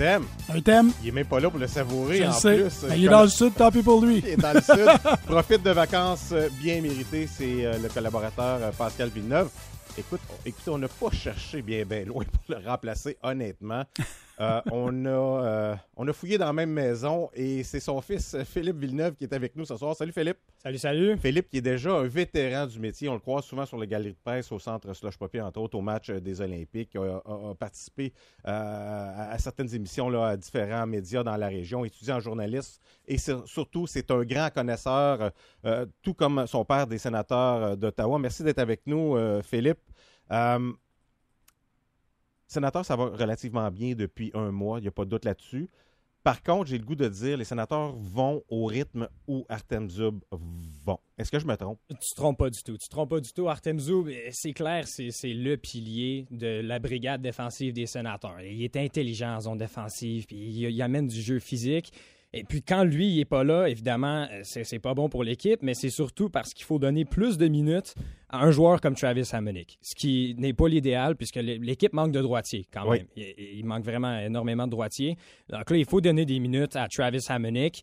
Thème. 0.00 0.24
Un 0.48 0.60
thème. 0.62 0.92
Il 1.02 1.08
est 1.08 1.12
même 1.12 1.26
pas 1.26 1.40
là 1.40 1.50
pour 1.50 1.58
le 1.60 1.66
savourer 1.66 2.18
Je 2.18 2.22
en 2.24 2.32
sais. 2.32 2.56
plus. 2.56 2.88
Ben, 2.88 2.94
il 2.96 3.04
est 3.04 3.08
dans 3.08 3.22
le 3.22 3.28
sud, 3.28 3.52
tant 3.54 3.70
pis 3.70 3.82
pour 3.82 4.00
lui. 4.02 4.18
Il 4.18 4.28
est 4.28 4.36
dans 4.36 4.54
le 4.54 4.62
sud. 4.62 4.88
Profite 5.26 5.62
de 5.62 5.70
vacances 5.72 6.30
euh, 6.32 6.48
bien 6.62 6.80
méritées. 6.80 7.28
C'est 7.30 7.66
euh, 7.66 7.76
le 7.78 7.88
collaborateur 7.90 8.60
euh, 8.62 8.70
Pascal 8.70 9.10
Villeneuve. 9.10 9.50
Écoute, 9.98 10.20
on- 10.30 10.48
écoutez, 10.48 10.70
on 10.70 10.78
n'a 10.78 10.88
pas 10.88 11.10
cherché 11.12 11.60
bien, 11.60 11.84
bien 11.84 12.04
loin 12.06 12.24
pour 12.24 12.56
le 12.56 12.66
remplacer, 12.66 13.18
honnêtement. 13.22 13.84
Euh, 14.40 14.60
on, 14.72 15.04
a, 15.04 15.08
euh, 15.10 15.74
on 15.96 16.08
a 16.08 16.12
fouillé 16.14 16.38
dans 16.38 16.46
la 16.46 16.52
même 16.54 16.70
maison 16.70 17.28
et 17.34 17.62
c'est 17.62 17.78
son 17.80 18.00
fils 18.00 18.32
euh, 18.32 18.42
Philippe 18.44 18.78
Villeneuve 18.78 19.14
qui 19.16 19.24
est 19.24 19.32
avec 19.34 19.54
nous 19.54 19.66
ce 19.66 19.76
soir. 19.76 19.94
Salut 19.94 20.12
Philippe. 20.12 20.38
Salut, 20.62 20.78
salut. 20.78 21.16
Philippe 21.18 21.50
qui 21.50 21.58
est 21.58 21.62
déjà 21.62 21.92
un 21.92 22.04
vétéran 22.06 22.66
du 22.66 22.78
métier. 22.78 23.08
On 23.10 23.14
le 23.14 23.20
croise 23.20 23.44
souvent 23.44 23.66
sur 23.66 23.76
les 23.78 23.86
galeries 23.86 24.12
de 24.12 24.18
presse 24.24 24.50
au 24.50 24.58
centre 24.58 24.94
Slush 24.94 25.18
Poppy, 25.18 25.40
entre 25.42 25.60
autres 25.60 25.76
au 25.76 25.82
match 25.82 26.10
des 26.10 26.40
Olympiques. 26.40 26.92
Il 26.94 27.00
a, 27.00 27.16
a- 27.24 27.50
a 27.50 27.54
participé 27.54 28.12
euh, 28.48 29.32
à, 29.32 29.38
certaines 29.38 29.74
émissions 29.74 30.08
là, 30.08 30.28
à 30.28 30.36
différents 30.38 30.86
médias 30.86 31.22
dans 31.22 31.36
la 31.36 31.48
région, 31.48 31.84
étudiant 31.84 32.16
en 32.16 32.20
journalisme 32.20 32.80
et 33.06 33.18
surtout, 33.18 33.86
c'est 33.86 34.10
un 34.10 34.22
grand 34.24 34.50
connaisseur, 34.54 35.32
tout 36.02 36.14
comme 36.14 36.46
son 36.46 36.64
père 36.64 36.86
des 36.86 36.98
sénateurs 36.98 37.76
d'Ottawa. 37.76 38.18
Merci 38.18 38.42
d'être 38.44 38.60
avec 38.60 38.82
nous, 38.86 39.16
Philippe. 39.42 39.80
Euh, 42.50 42.54
sénateur, 42.54 42.84
ça 42.84 42.96
va 42.96 43.06
relativement 43.06 43.70
bien 43.70 43.94
depuis 43.94 44.30
un 44.34 44.50
mois, 44.50 44.78
il 44.78 44.82
n'y 44.82 44.88
a 44.88 44.92
pas 44.92 45.04
de 45.04 45.10
doute 45.10 45.24
là-dessus. 45.24 45.70
Par 46.22 46.42
contre, 46.42 46.66
j'ai 46.66 46.76
le 46.76 46.84
goût 46.84 46.96
de 46.96 47.08
dire, 47.08 47.38
les 47.38 47.44
sénateurs 47.44 47.96
vont 47.96 48.42
au 48.50 48.66
rythme 48.66 49.08
où 49.26 49.46
Artem 49.48 49.88
Zub 49.88 50.20
vont. 50.30 50.98
Est-ce 51.16 51.30
que 51.30 51.38
je 51.38 51.46
me 51.46 51.56
trompe? 51.56 51.80
Tu 51.88 51.96
te 51.96 52.14
trompes 52.14 52.38
pas 52.38 52.50
du 52.50 52.62
tout. 52.62 52.76
Tu 52.76 52.88
te 52.88 52.90
trompes 52.90 53.08
pas 53.08 53.20
du 53.20 53.32
tout. 53.32 53.48
Artem 53.48 53.78
euh, 53.78 54.28
c'est 54.30 54.52
clair, 54.52 54.86
c'est 54.86 55.10
le 55.24 55.56
pilier 55.56 56.26
de 56.30 56.60
la 56.60 56.78
brigade 56.78 57.22
défensive 57.22 57.72
des 57.72 57.86
sénateurs. 57.86 58.42
Il 58.42 58.62
est 58.62 58.76
intelligent 58.76 59.36
en 59.36 59.40
zone 59.40 59.58
défensive, 59.58 60.26
puis 60.26 60.36
il 60.36 60.82
amène 60.82 61.06
du 61.06 61.22
jeu 61.22 61.38
physique. 61.38 61.90
Et 62.32 62.44
puis 62.44 62.62
quand 62.62 62.84
lui, 62.84 63.08
il 63.08 63.18
est 63.20 63.24
pas 63.24 63.42
là, 63.42 63.66
évidemment, 63.66 64.26
euh, 64.30 64.40
c'est 64.44 64.78
pas 64.78 64.94
bon 64.94 65.08
pour 65.08 65.24
l'équipe, 65.24 65.60
mais 65.62 65.74
c'est 65.74 65.90
surtout 65.90 66.28
parce 66.30 66.54
qu'il 66.54 66.64
faut 66.64 66.78
donner 66.78 67.04
plus 67.04 67.36
de 67.38 67.48
minutes 67.48 67.94
à 68.28 68.44
un 68.44 68.52
joueur 68.52 68.80
comme 68.80 68.94
Travis 68.94 69.28
Hamonic, 69.32 69.78
ce 69.82 69.96
qui 69.96 70.36
n'est 70.38 70.52
pas 70.52 70.68
l'idéal 70.68 71.16
puisque 71.16 71.36
l'é- 71.36 71.58
l'équipe 71.58 71.92
manque 71.92 72.12
de 72.12 72.20
droitiers 72.22 72.66
quand 72.72 72.88
Oui. 72.88 72.98
même. 72.98 73.06
Il, 73.16 73.34
il 73.58 73.64
manque 73.64 73.84
vraiment 73.84 74.16
énormément 74.20 74.66
de 74.66 74.70
droitiers. 74.70 75.16
Donc 75.48 75.68
là, 75.70 75.76
il 75.76 75.84
faut 75.84 76.00
donner 76.00 76.24
des 76.24 76.38
minutes 76.38 76.76
à 76.76 76.86
Travis 76.86 77.24
Hamonic. 77.28 77.82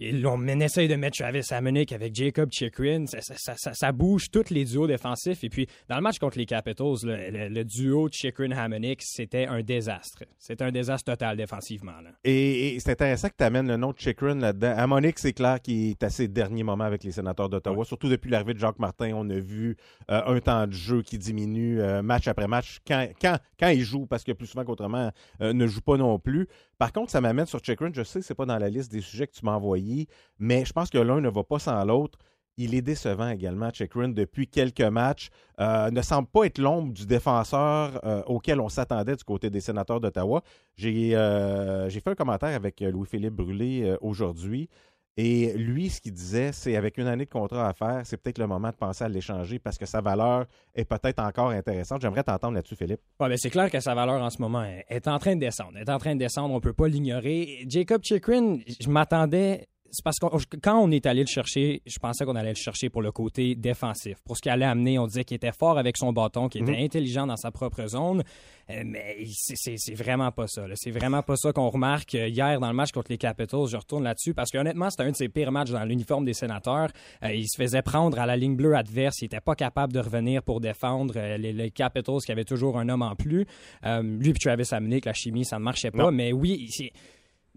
Là, 0.00 0.30
on 0.32 0.46
essaye 0.48 0.88
de 0.88 0.94
mettre 0.96 1.18
Travis 1.18 1.42
Hamonic 1.50 1.92
avec 1.92 2.14
Jacob 2.14 2.50
Chikrin. 2.50 3.04
Ça, 3.06 3.20
ça- 3.20 3.34
ça- 3.36 3.54
ça- 3.58 3.74
ça 3.74 3.92
bouge 3.92 4.30
tous 4.30 4.48
les 4.50 4.64
duos 4.64 4.86
défensifs. 4.86 5.44
Et 5.44 5.50
puis, 5.50 5.66
dans 5.90 5.96
le 5.96 6.00
match 6.02 6.18
contre 6.18 6.38
les 6.38 6.46
Capitals, 6.46 6.94
le, 7.02 7.30
le- 7.30 7.48
le 7.48 7.64
duo 7.64 8.08
Chikrin-Hamonic, 8.08 9.00
c'était 9.02 9.46
un 9.46 9.60
désastre. 9.62 10.24
C'était 10.38 10.64
un 10.64 10.72
désastre 10.72 11.12
total 11.12 11.36
défensivement. 11.36 12.00
là. 12.02 12.10
Et, 12.24 12.76
et 12.76 12.80
c'est 12.80 12.92
intéressant 12.92 13.28
que 13.28 13.34
tu 13.36 13.44
amènes 13.44 13.68
le 13.68 13.76
nom 13.76 13.92
de 13.92 13.98
Chikrin 13.98 14.36
là-dedans. 14.36 14.72
Amonic, 14.76 15.18
c'est 15.18 15.34
clair 15.34 15.60
qu'il 15.60 15.90
est 15.90 16.02
à 16.02 16.08
ses 16.08 16.28
derniers 16.28 16.62
moments 16.62 16.84
avec 16.84 17.04
les 17.04 17.12
sénateurs 17.12 17.50
d'Ottawa. 17.50 17.84
Surtout 17.84 18.08
depuis 18.08 18.30
l'arrivée 18.30 18.54
de 18.54 18.58
Jacques 18.58 18.78
Martin, 18.78 19.12
on 19.14 19.28
a 19.28 19.38
vu 19.38 19.76
euh, 20.10 20.22
un 20.26 20.40
temps 20.40 20.66
de 20.66 20.72
jeu 20.72 21.02
qui 21.02 21.18
diminue 21.18 21.80
euh, 21.80 22.00
match 22.00 22.26
après 22.26 22.48
match 22.48 22.78
quand, 22.86 23.06
quand, 23.20 23.36
quand 23.58 23.68
il 23.68 23.82
joue, 23.82 24.06
parce 24.06 24.24
que 24.24 24.32
plus 24.32 24.46
souvent 24.46 24.64
qu'autrement, 24.64 25.10
euh, 25.42 25.52
ne 25.52 25.66
joue 25.66 25.82
pas 25.82 25.98
non 25.98 26.18
plus. 26.18 26.48
Par 26.80 26.94
contre, 26.94 27.10
ça 27.10 27.20
m'amène 27.20 27.44
sur 27.44 27.62
Chikrin. 27.62 27.90
Je 27.92 28.02
sais 28.02 28.20
que 28.20 28.24
c'est 28.24 28.34
pas 28.34 28.46
dans 28.46 28.56
la 28.56 28.70
liste 28.70 28.90
des 28.90 29.02
sujets 29.02 29.26
que 29.26 29.34
tu 29.34 29.44
m'as 29.44 29.52
envoyés, 29.52 30.08
mais 30.38 30.64
je 30.64 30.72
pense 30.72 30.88
que 30.88 30.96
l'un 30.96 31.20
ne 31.20 31.28
va 31.28 31.44
pas 31.44 31.58
sans 31.58 31.84
l'autre. 31.84 32.18
Il 32.56 32.74
est 32.74 32.80
décevant 32.80 33.28
également, 33.28 33.68
Chikrin, 33.70 34.08
depuis 34.08 34.48
quelques 34.48 34.80
matchs. 34.80 35.28
Euh, 35.60 35.90
ne 35.90 36.00
semble 36.00 36.28
pas 36.28 36.44
être 36.44 36.56
l'ombre 36.56 36.94
du 36.94 37.04
défenseur 37.04 38.00
euh, 38.06 38.22
auquel 38.26 38.60
on 38.60 38.70
s'attendait 38.70 39.14
du 39.14 39.24
côté 39.24 39.50
des 39.50 39.60
sénateurs 39.60 40.00
d'Ottawa. 40.00 40.42
J'ai 40.74 41.14
euh, 41.14 41.90
fait 41.90 42.08
un 42.08 42.14
commentaire 42.14 42.56
avec 42.56 42.80
Louis-Philippe 42.80 43.34
Brûlé 43.34 43.94
aujourd'hui. 44.00 44.70
Et 45.16 45.52
lui, 45.54 45.90
ce 45.90 46.00
qu'il 46.00 46.12
disait, 46.12 46.52
c'est 46.52 46.76
avec 46.76 46.96
une 46.96 47.06
année 47.06 47.24
de 47.24 47.30
contrat 47.30 47.68
à 47.68 47.72
faire, 47.74 48.02
c'est 48.04 48.16
peut-être 48.16 48.38
le 48.38 48.46
moment 48.46 48.70
de 48.70 48.76
penser 48.76 49.04
à 49.04 49.08
l'échanger 49.08 49.58
parce 49.58 49.76
que 49.76 49.84
sa 49.86 50.00
valeur 50.00 50.46
est 50.74 50.84
peut-être 50.84 51.18
encore 51.20 51.50
intéressante. 51.50 52.00
J'aimerais 52.00 52.22
t'entendre 52.22 52.54
là-dessus, 52.54 52.76
Philippe. 52.76 53.00
Ouais, 53.18 53.28
ben, 53.28 53.36
c'est 53.36 53.50
clair 53.50 53.70
que 53.70 53.80
sa 53.80 53.94
valeur 53.94 54.22
en 54.22 54.30
ce 54.30 54.40
moment 54.40 54.64
est, 54.64 55.08
en 55.08 55.18
train 55.18 55.34
de 55.34 55.40
descendre. 55.40 55.76
Est 55.78 55.90
en 55.90 55.98
train 55.98 56.14
de 56.14 56.20
descendre, 56.20 56.54
on 56.54 56.60
peut 56.60 56.72
pas 56.72 56.88
l'ignorer. 56.88 57.64
Jacob 57.68 58.02
Chikrin, 58.04 58.58
je 58.80 58.88
m'attendais. 58.88 59.66
C'est 59.92 60.04
parce 60.04 60.18
que 60.18 60.56
quand 60.62 60.78
on 60.78 60.90
est 60.90 61.06
allé 61.06 61.20
le 61.22 61.26
chercher, 61.26 61.82
je 61.86 61.98
pensais 61.98 62.24
qu'on 62.24 62.36
allait 62.36 62.50
le 62.50 62.54
chercher 62.54 62.88
pour 62.90 63.02
le 63.02 63.12
côté 63.12 63.54
défensif. 63.54 64.16
Pour 64.24 64.36
ce 64.36 64.42
qu'il 64.42 64.50
allait 64.52 64.64
amener, 64.64 64.98
on 64.98 65.06
disait 65.06 65.24
qu'il 65.24 65.34
était 65.36 65.52
fort 65.52 65.78
avec 65.78 65.96
son 65.96 66.12
bâton, 66.12 66.48
qu'il 66.48 66.62
était 66.62 66.82
intelligent 66.82 67.26
dans 67.26 67.36
sa 67.36 67.50
propre 67.50 67.86
zone. 67.86 68.22
Euh, 68.70 68.82
mais 68.86 69.16
c'est- 69.26 69.94
vraiment 69.94 70.30
pas 70.30 70.46
ça. 70.46 70.64
C'est 70.74 70.92
vraiment 70.92 71.22
pas 71.22 71.34
ça 71.36 71.52
qu'on 71.52 71.68
remarque. 71.68 72.14
Euh, 72.14 72.28
Hier, 72.28 72.60
dans 72.60 72.68
le 72.68 72.74
match 72.74 72.92
contre 72.92 73.10
les 73.10 73.18
Capitals, 73.18 73.66
je 73.68 73.76
retourne 73.76 74.04
là-dessus 74.04 74.32
parce 74.32 74.50
qu'honnêtement, 74.50 74.90
c'était 74.90 75.02
un 75.02 75.10
de 75.10 75.16
ses 75.16 75.28
pires 75.28 75.50
matchs 75.50 75.70
dans 75.70 75.84
l'uniforme 75.84 76.24
des 76.24 76.34
sénateurs. 76.34 76.90
Euh, 77.24 77.32
il 77.34 77.48
se 77.48 77.56
faisait 77.60 77.82
prendre 77.82 78.18
à 78.20 78.26
la 78.26 78.36
ligne 78.36 78.54
bleue 78.56 78.76
adverse. 78.76 79.20
Il 79.22 79.24
était 79.26 79.40
pas 79.40 79.56
capable 79.56 79.92
de 79.92 79.98
revenir 79.98 80.42
pour 80.44 80.60
défendre 80.60 81.14
les, 81.36 81.52
les 81.52 81.70
Capitals 81.70 82.18
qui 82.24 82.30
avaient 82.30 82.44
toujours 82.44 82.78
un 82.78 82.88
homme 82.88 83.02
en 83.02 83.16
plus. 83.16 83.44
Lui 83.84 84.30
et 84.30 84.32
Travis 84.34 84.68
Hamonic, 84.70 85.04
la 85.04 85.12
chimie, 85.14 85.44
ça 85.44 85.58
ne 85.58 85.64
marchait 85.64 85.90
pas. 85.90 86.04
Non. 86.04 86.12
Mais 86.12 86.32
oui, 86.32 86.68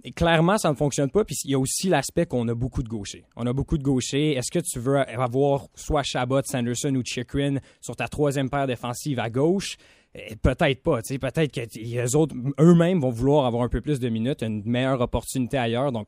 et 0.03 0.11
clairement, 0.11 0.57
ça 0.57 0.69
ne 0.69 0.75
fonctionne 0.75 1.09
pas. 1.09 1.23
Puis 1.23 1.35
il 1.45 1.51
y 1.51 1.53
a 1.55 1.59
aussi 1.59 1.87
l'aspect 1.87 2.25
qu'on 2.25 2.47
a 2.47 2.55
beaucoup 2.55 2.83
de 2.83 2.89
gauchers. 2.89 3.25
On 3.35 3.45
a 3.45 3.53
beaucoup 3.53 3.77
de 3.77 3.83
gauchers. 3.83 4.33
Est-ce 4.33 4.51
que 4.51 4.59
tu 4.59 4.79
veux 4.79 4.97
avoir 4.97 5.67
soit 5.75 6.03
Chabot, 6.03 6.41
Sanderson 6.43 6.93
ou 6.95 7.03
Chikrin 7.05 7.57
sur 7.81 7.95
ta 7.95 8.07
troisième 8.07 8.49
paire 8.49 8.67
défensive 8.67 9.19
à 9.19 9.29
gauche? 9.29 9.77
Eh, 10.15 10.35
Peut-être 10.35 10.83
pas. 10.83 10.99
Peut-être 11.01 11.51
que 11.51 11.79
les 11.79 12.15
autres 12.15 12.35
eux-mêmes 12.59 12.99
vont 12.99 13.11
vouloir 13.11 13.45
avoir 13.45 13.63
un 13.63 13.69
peu 13.69 13.81
plus 13.81 13.99
de 13.99 14.09
minutes, 14.09 14.41
une 14.43 14.63
meilleure 14.65 15.01
opportunité 15.01 15.57
ailleurs. 15.57 15.91
Donc, 15.91 16.07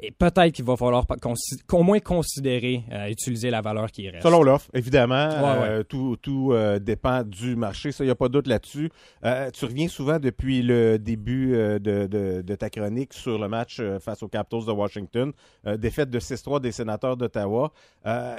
et 0.00 0.10
peut-être 0.10 0.50
qu'il 0.52 0.64
va 0.64 0.76
falloir 0.76 1.06
qu'au 1.68 1.82
moins 1.82 2.00
considérer 2.00 2.82
euh, 2.90 3.08
utiliser 3.08 3.48
la 3.50 3.60
valeur 3.60 3.90
qui 3.92 4.08
reste. 4.10 4.24
Selon 4.24 4.42
l'offre, 4.42 4.68
évidemment, 4.74 5.28
Ouais, 5.28 5.68
euh, 5.68 5.82
tout, 5.84 6.16
tout 6.20 6.50
euh, 6.52 6.78
dépend 6.80 7.22
du 7.22 7.54
marché. 7.54 7.92
Ça, 7.92 8.02
il 8.02 8.08
n'y 8.08 8.10
a 8.10 8.16
pas 8.16 8.26
de 8.28 8.32
doute 8.32 8.48
là-dessus. 8.48 8.90
Tu 9.52 9.64
reviens 9.64 9.88
souvent 9.88 10.18
depuis 10.18 10.62
le 10.62 10.98
début 10.98 11.52
de, 11.52 11.78
de- 12.06 12.42
de 12.42 12.54
ta 12.56 12.70
chronique 12.70 13.12
sur 13.14 13.38
le 13.38 13.48
match 13.48 13.80
face 14.00 14.22
aux 14.22 14.28
Capitals 14.28 14.66
de 14.66 14.72
Washington, 14.72 15.32
défaite 15.78 16.10
de 16.10 16.18
6-3 16.18 16.60
des 16.60 16.72
sénateurs 16.72 17.16
d'Ottawa. 17.16 17.72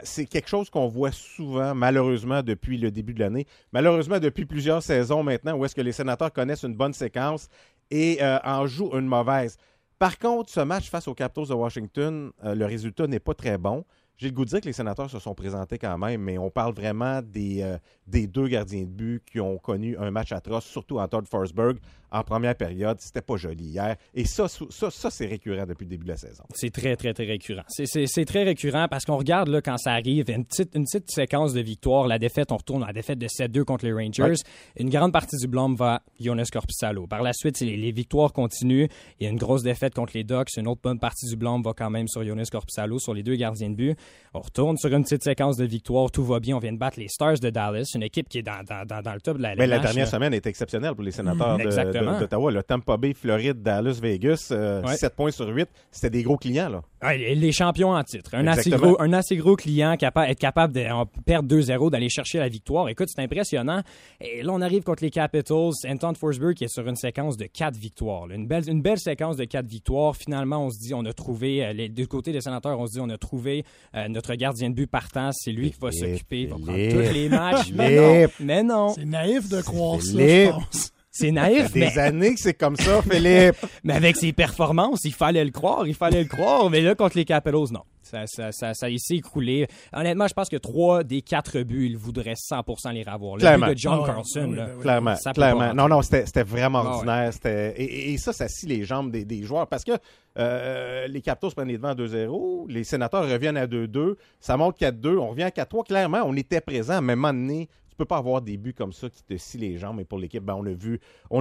C'est 0.03 0.25
quelque 0.25 0.49
chose 0.49 0.69
qu'on 0.69 0.87
voit 0.87 1.11
souvent, 1.11 1.73
malheureusement, 1.73 2.43
depuis 2.43 2.77
le 2.77 2.91
début 2.91 3.13
de 3.13 3.21
l'année. 3.21 3.47
Malheureusement, 3.71 4.19
depuis 4.19 4.45
plusieurs 4.45 4.83
saisons 4.83 5.23
maintenant, 5.23 5.55
où 5.55 5.63
est-ce 5.65 5.75
que 5.75 5.81
les 5.81 5.93
sénateurs 5.93 6.33
connaissent 6.33 6.63
une 6.63 6.75
bonne 6.75 6.93
séquence 6.93 7.47
et 7.91 8.19
en 8.43 8.67
jouent 8.67 8.91
une 8.97 9.07
mauvaise. 9.07 9.57
Par 9.97 10.19
contre, 10.19 10.49
ce 10.49 10.60
match 10.60 10.89
face 10.89 11.08
aux 11.08 11.13
Capitals 11.13 11.47
de 11.47 11.53
Washington, 11.53 12.31
euh, 12.43 12.53
le 12.53 12.65
résultat 12.65 13.08
n'est 13.08 13.19
pas 13.19 13.34
très 13.34 13.58
bon. 13.58 13.86
J'ai 14.17 14.28
le 14.28 14.34
goût 14.34 14.45
de 14.45 14.49
dire 14.49 14.62
que 14.62 14.65
les 14.65 14.73
sénateurs 14.73 15.10
se 15.10 15.19
sont 15.19 15.36
présentés 15.36 15.78
quand 15.78 15.97
même, 15.97 16.21
mais 16.21 16.38
on 16.38 16.49
parle 16.49 16.73
vraiment 16.73 17.21
des, 17.21 17.62
euh, 17.62 17.78
des 18.08 18.28
deux 18.28 18.47
gardiens 18.47 18.84
de 18.84 18.89
but 18.89 19.21
qui 19.25 19.39
ont 19.39 19.58
connu 19.58 19.97
un 19.97 20.10
match 20.12 20.32
atroce, 20.32 20.65
surtout 20.65 20.99
en 20.99 21.08
Todd 21.08 21.28
Forsberg 21.30 21.78
en 22.12 22.23
première 22.23 22.56
période. 22.56 22.97
C'était 23.01 23.21
pas 23.21 23.36
joli 23.36 23.65
hier. 23.65 23.97
Et 24.13 24.23
ça, 24.25 24.47
ça, 24.47 24.89
ça 24.89 25.10
c'est 25.10 25.25
récurrent 25.25 25.65
depuis 25.65 25.84
le 25.84 25.89
début 25.89 26.06
de 26.06 26.12
la 26.12 26.17
saison. 26.17 26.43
C'est 26.54 26.71
très, 26.71 26.95
très, 26.95 27.13
très 27.13 27.25
récurrent. 27.25 27.63
C'est- 27.67 28.25
très 28.25 28.43
récurrent 28.43 28.88
parce 28.89 29.04
qu'on 29.06 29.17
regarde 29.17 29.49
là, 29.49 29.62
quand 29.62 29.78
ça 29.78 29.91
arrive, 29.91 30.30
une 30.30 30.45
petite, 30.45 30.73
une 30.75 30.86
petite 30.86 31.12
séquence 31.12 31.54
de 31.54 31.60
victoire. 31.62 32.08
La 32.08 32.17
défaite, 32.17 32.51
on 32.54 32.58
retourne 32.58 32.84
à 32.84 32.88
la 32.88 32.93
défaite 32.93 33.19
de 33.19 33.28
7-2 33.28 33.65
contre 33.65 33.86
les 33.86 33.91
Rangers. 33.93 34.23
Ouais. 34.23 34.34
Une 34.78 34.89
grande 34.89 35.12
partie 35.12 35.36
du 35.38 35.47
blâme 35.47 35.75
va 35.75 35.95
à 35.95 36.01
Jonas 36.19 36.47
Corpissalo. 36.51 37.06
Par 37.06 37.21
la 37.21 37.34
suite, 37.34 37.60
les, 37.60 37.75
les 37.75 37.91
victoires 37.91 38.32
continuent. 38.32 38.88
Il 39.19 39.25
y 39.25 39.28
a 39.28 39.30
une 39.30 39.38
grosse 39.38 39.63
défaite 39.63 39.93
contre 39.93 40.13
les 40.15 40.23
Ducks. 40.23 40.56
Une 40.58 40.67
autre 40.67 40.82
bonne 40.82 40.99
partie 40.99 41.28
du 41.28 41.36
blâme 41.36 41.62
va 41.62 41.73
quand 41.73 41.89
même 41.89 42.08
sur 42.08 42.23
Jonas 42.23 42.47
Corpissalo, 42.51 42.97
sur 42.97 43.13
les 43.13 43.23
deux 43.23 43.36
gardiens 43.36 43.69
de 43.69 43.75
but. 43.75 43.97
On 44.37 44.41
retourne 44.41 44.75
sur 44.77 44.93
une 44.93 45.03
petite 45.03 45.23
séquence 45.23 45.55
de 45.55 45.63
victoire. 45.63 46.11
Tout 46.11 46.25
va 46.25 46.41
bien. 46.41 46.57
On 46.57 46.59
vient 46.59 46.73
de 46.73 46.77
battre 46.77 46.99
les 46.99 47.07
Stars 47.07 47.39
de 47.39 47.49
Dallas, 47.49 47.89
une 47.95 48.03
équipe 48.03 48.27
qui 48.27 48.39
est 48.39 48.41
dans, 48.43 48.63
dans, 48.67 48.85
dans, 48.85 49.01
dans 49.01 49.13
le 49.13 49.21
top 49.21 49.37
de 49.37 49.41
la 49.43 49.55
Mais 49.55 49.65
la 49.65 49.79
dernière 49.79 50.09
semaine 50.09 50.33
est 50.33 50.45
exceptionnelle 50.45 50.93
pour 50.93 51.03
les 51.05 51.11
sénateurs 51.11 51.57
Exactement. 51.57 52.15
de- 52.15 52.19
d'Ottawa. 52.19 52.51
Le 52.51 52.61
Tampa 52.63 52.97
Bay, 52.97 53.13
Floride, 53.13 53.61
Dallas, 53.63 53.97
Vegas, 54.01 54.49
euh, 54.51 54.81
Ouais. 54.83 54.97
7 54.97 55.15
points 55.15 55.31
sur 55.31 55.47
8. 55.47 55.69
C'était 55.89 56.09
des 56.09 56.23
gros 56.23 56.35
clients. 56.35 56.67
là. 56.67 56.81
Ouais, 57.01 57.17
les 57.35 57.51
champions 57.53 57.91
en 57.91 58.03
titre. 58.03 58.31
Un 58.33 58.45
assez, 58.47 58.71
gros, 58.71 58.99
un 59.01 59.13
assez 59.13 59.37
gros 59.37 59.55
client 59.55 59.95
capable 59.95 60.29
être 60.31 60.39
capable 60.39 60.73
de 60.73 60.85
perdre 61.25 61.47
2-0, 61.47 61.89
d'aller 61.89 62.09
chercher 62.09 62.39
la 62.39 62.49
victoire. 62.49 62.89
Écoute, 62.89 63.07
c'est 63.15 63.21
impressionnant. 63.21 63.83
Et 64.19 64.41
là, 64.43 64.51
on 64.51 64.59
arrive 64.61 64.83
contre 64.83 65.03
les 65.03 65.11
Capitals. 65.11 65.71
Anton 65.87 66.13
Forsberg 66.13 66.55
qui 66.55 66.65
est 66.65 66.73
sur 66.73 66.85
une 66.87 66.95
séquence 66.97 67.37
de 67.37 67.45
4 67.45 67.77
victoires. 67.77 68.27
là. 68.27 68.35
Une 68.35 68.47
belle, 68.47 68.67
une 68.69 68.81
belle 68.81 68.97
séquence 68.99 69.37
de 69.37 69.45
4 69.45 69.65
victoires. 69.65 70.15
Finalement, 70.17 70.65
on 70.65 70.69
se 70.71 70.79
dit, 70.79 70.93
on 70.93 71.05
a 71.05 71.13
trouvé, 71.13 71.63
euh, 71.65 71.71
les 71.73 71.87
deux 71.87 72.05
côtés 72.07 72.33
des 72.33 72.41
sénateurs, 72.41 72.77
on 72.79 72.85
se 72.87 72.93
dit, 72.93 72.99
on 72.99 73.09
a 73.09 73.17
trouvé 73.17 73.63
euh, 73.95 74.08
notre 74.08 74.36
gardien 74.36 74.69
de 74.69 74.75
but 74.75 74.88
partant. 74.88 75.31
C'est 75.34 75.51
lui 75.51 75.71
qui 75.71 75.77
va 75.79 75.91
s'occuper, 75.91 76.41
il 76.41 76.47
va 76.47 76.55
prendre 76.58 76.71
tous 76.71 77.13
les 77.13 77.29
matchs. 77.29 77.71
Mais 77.73 77.95
non, 77.95 78.27
mais 78.39 78.63
non. 78.63 78.89
C'est 78.89 79.05
naïf 79.05 79.49
de 79.49 79.62
croire 79.62 80.01
ça, 80.01 80.17
je 80.17 80.49
pense. 80.49 80.91
C'est 81.17 81.32
naïf, 81.32 81.71
Des 81.71 81.80
mais, 81.80 81.97
années 81.97 82.34
que 82.34 82.39
c'est 82.41 82.54
comme 82.56 82.75
ça, 82.75 83.01
Philippe. 83.01 83.56
mais 83.86 83.93
avec 83.93 84.17
ses 84.17 84.34
performances, 84.34 85.06
il 85.06 85.13
fallait 85.13 85.45
le 85.45 85.51
croire, 85.51 85.88
il 85.88 85.95
fallait 85.95 86.21
le 86.23 86.28
croire. 86.28 86.69
Mais 86.69 86.82
là, 86.82 86.93
contre 86.93 87.15
les 87.17 87.23
Capellos, 87.23 87.67
non. 87.71 87.84
Ça, 88.01 88.28
ça, 88.28 88.51
ça, 88.51 88.73
ça 88.75 88.88
s'est 88.97 89.15
écroulé. 89.15 89.65
Honnêtement, 89.93 90.28
je 90.28 90.34
pense 90.34 90.49
que 90.49 90.58
trois 90.58 91.04
des 91.04 91.21
quatre 91.23 91.62
buts, 91.62 91.88
il 91.89 91.97
voudrait 91.97 92.34
100% 92.36 92.91
les 92.93 93.04
avoir. 93.08 93.36
Le 93.36 93.39
Clairement. 93.39 93.65
but 93.67 93.73
de 93.73 93.78
John 93.80 93.99
Ah 94.04 94.06
Carlson, 94.06 94.41
ah 94.43 94.47
oui, 94.49 94.56
là, 94.58 94.65
ben 94.65 94.73
oui. 94.75 94.82
Clairement, 94.82 95.15
ça 95.15 95.32
clairement. 95.34 95.73
Non, 95.73 95.88
non, 95.88 96.01
c'était 96.04 96.25
c'était 96.25 96.43
vraiment 96.43 96.84
Ah 96.86 96.89
ordinaire. 96.97 97.32
Et, 97.45 97.84
et- 97.84 98.13
et 98.13 98.17
ça, 98.17 98.32
ça 98.34 98.47
scie 98.47 98.67
les 98.67 98.84
jambes 98.84 99.10
des, 99.10 99.23
des 99.25 99.41
joueurs 99.43 99.65
parce 99.67 99.84
que 99.84 99.93
euh, 100.38 101.08
les 101.08 101.21
Capitals 101.21 101.51
prennent 101.56 101.67
les 101.69 101.78
devants 101.78 101.89
à 101.89 101.95
2-0, 101.95 102.65
les 102.69 102.84
sénateurs 102.84 103.23
reviennent 103.28 103.58
à 103.58 103.67
2-2, 103.67 104.15
ça 104.39 104.58
monte 104.58 104.78
4-2, 104.80 105.17
on 105.17 105.30
revient 105.30 105.43
à 105.43 105.49
4-3. 105.49 105.86
Clairement, 105.88 106.21
on 106.25 106.36
était 106.36 106.62
présent, 106.62 107.01
mais 107.01 107.13
à 107.13 107.15
un 107.15 107.15
moment 107.15 107.34
donné, 107.34 107.69
tu 107.95 107.99
peux 107.99 108.05
pas 108.05 108.17
avoir 108.17 108.41
des 108.41 108.58
buts 108.58 108.73
comme 108.73 108.91
ça 108.91 109.10
qui 109.10 109.23
te 109.23 109.38
scient 109.38 109.58
les 109.58 109.77
jambes. 109.77 110.01
Et 110.01 110.03
pour 110.03 110.19
l'équipe, 110.19 110.43
ben, 110.43 110.55
on, 110.55 110.65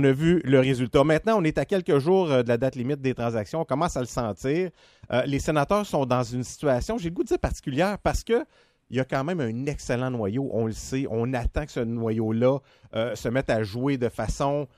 a 0.05 0.13
vu, 0.13 0.41
le 0.45 0.61
résultat. 0.61 1.03
Maintenant, 1.03 1.37
on 1.37 1.43
est 1.43 1.59
à 1.59 1.65
quelques 1.65 1.99
jours 1.99 2.31
euh, 2.31 2.45
de 2.45 2.49
la 2.49 2.57
date 2.57 2.77
limite 2.77 3.01
des 3.01 3.13
transactions. 3.13 3.63
On 3.63 3.65
commence 3.65 3.97
à 3.97 4.01
le 4.01 4.07
sentir. 4.07 4.71
Euh, 5.11 5.23
les 5.27 5.41
sénateurs 5.41 5.85
sont 5.85 6.07
dans 6.07 6.23
une 6.23 6.45
situation, 6.45 6.97
j'ai 6.97 7.09
le 7.09 7.15
goût 7.17 7.25
de 7.25 7.29
dire 7.29 7.41
particulière, 7.41 7.99
parce 7.99 8.23
que 8.23 8.45
il 8.89 8.97
y 8.97 9.01
a 9.01 9.05
quand 9.05 9.25
même 9.25 9.41
un 9.41 9.67
excellent 9.67 10.13
noyau, 10.13 10.49
on 10.53 10.67
le 10.67 10.73
sait. 10.73 11.09
On 11.11 11.33
attend 11.35 11.67
que 11.67 11.73
ce 11.73 11.81
noyau-là 11.81 12.59
euh, 12.95 13.17
se 13.17 13.29
mette 13.29 13.51
à 13.51 13.65
jouer 13.65 13.99
de 13.99 14.09
façon 14.09 14.69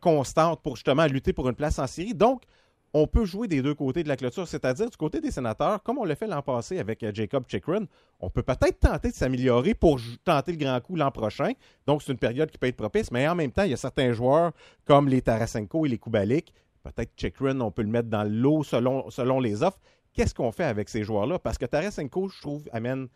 constante 0.00 0.62
pour 0.62 0.76
justement 0.76 1.04
lutter 1.04 1.34
pour 1.34 1.46
une 1.46 1.54
place 1.54 1.78
en 1.78 1.86
série. 1.86 2.14
Donc, 2.14 2.40
on 2.96 3.08
peut 3.08 3.24
jouer 3.24 3.48
des 3.48 3.60
deux 3.60 3.74
côtés 3.74 4.04
de 4.04 4.08
la 4.08 4.16
clôture, 4.16 4.46
c'est-à-dire 4.46 4.88
du 4.88 4.96
côté 4.96 5.20
des 5.20 5.32
sénateurs, 5.32 5.82
comme 5.82 5.98
on 5.98 6.04
l'a 6.04 6.14
fait 6.14 6.28
l'an 6.28 6.42
passé 6.42 6.78
avec 6.78 7.02
euh, 7.02 7.10
Jacob 7.12 7.44
Chikrin, 7.48 7.86
on 8.20 8.30
peut 8.30 8.44
peut-être 8.44 8.78
tenter 8.78 9.10
de 9.10 9.14
s'améliorer 9.14 9.74
pour 9.74 9.98
tenter 10.24 10.52
le 10.52 10.58
grand 10.58 10.80
coup 10.80 10.94
l'an 10.94 11.10
prochain. 11.10 11.52
Donc, 11.88 12.02
c'est 12.02 12.12
une 12.12 12.18
période 12.18 12.52
qui 12.52 12.56
peut 12.56 12.68
être 12.68 12.76
propice, 12.76 13.10
mais 13.10 13.26
en 13.26 13.34
même 13.34 13.50
temps, 13.50 13.64
il 13.64 13.70
y 13.70 13.74
a 13.74 13.76
certains 13.76 14.12
joueurs 14.12 14.52
comme 14.84 15.08
les 15.08 15.20
Tarasenko 15.20 15.84
et 15.86 15.88
les 15.88 15.98
Kubalik. 15.98 16.54
Peut-être 16.84 17.10
Chikrin, 17.16 17.60
on 17.60 17.72
peut 17.72 17.82
le 17.82 17.88
mettre 17.88 18.08
dans 18.08 18.22
l'eau 18.22 18.62
selon, 18.62 19.10
selon 19.10 19.40
les 19.40 19.64
offres. 19.64 19.80
Qu'est-ce 20.12 20.34
qu'on 20.34 20.52
fait 20.52 20.64
avec 20.64 20.88
ces 20.88 21.02
joueurs-là? 21.02 21.40
Parce 21.40 21.58
que 21.58 21.66
Tarasenko, 21.66 22.28
je 22.28 22.40
trouve, 22.40 22.68
amène 22.72 23.08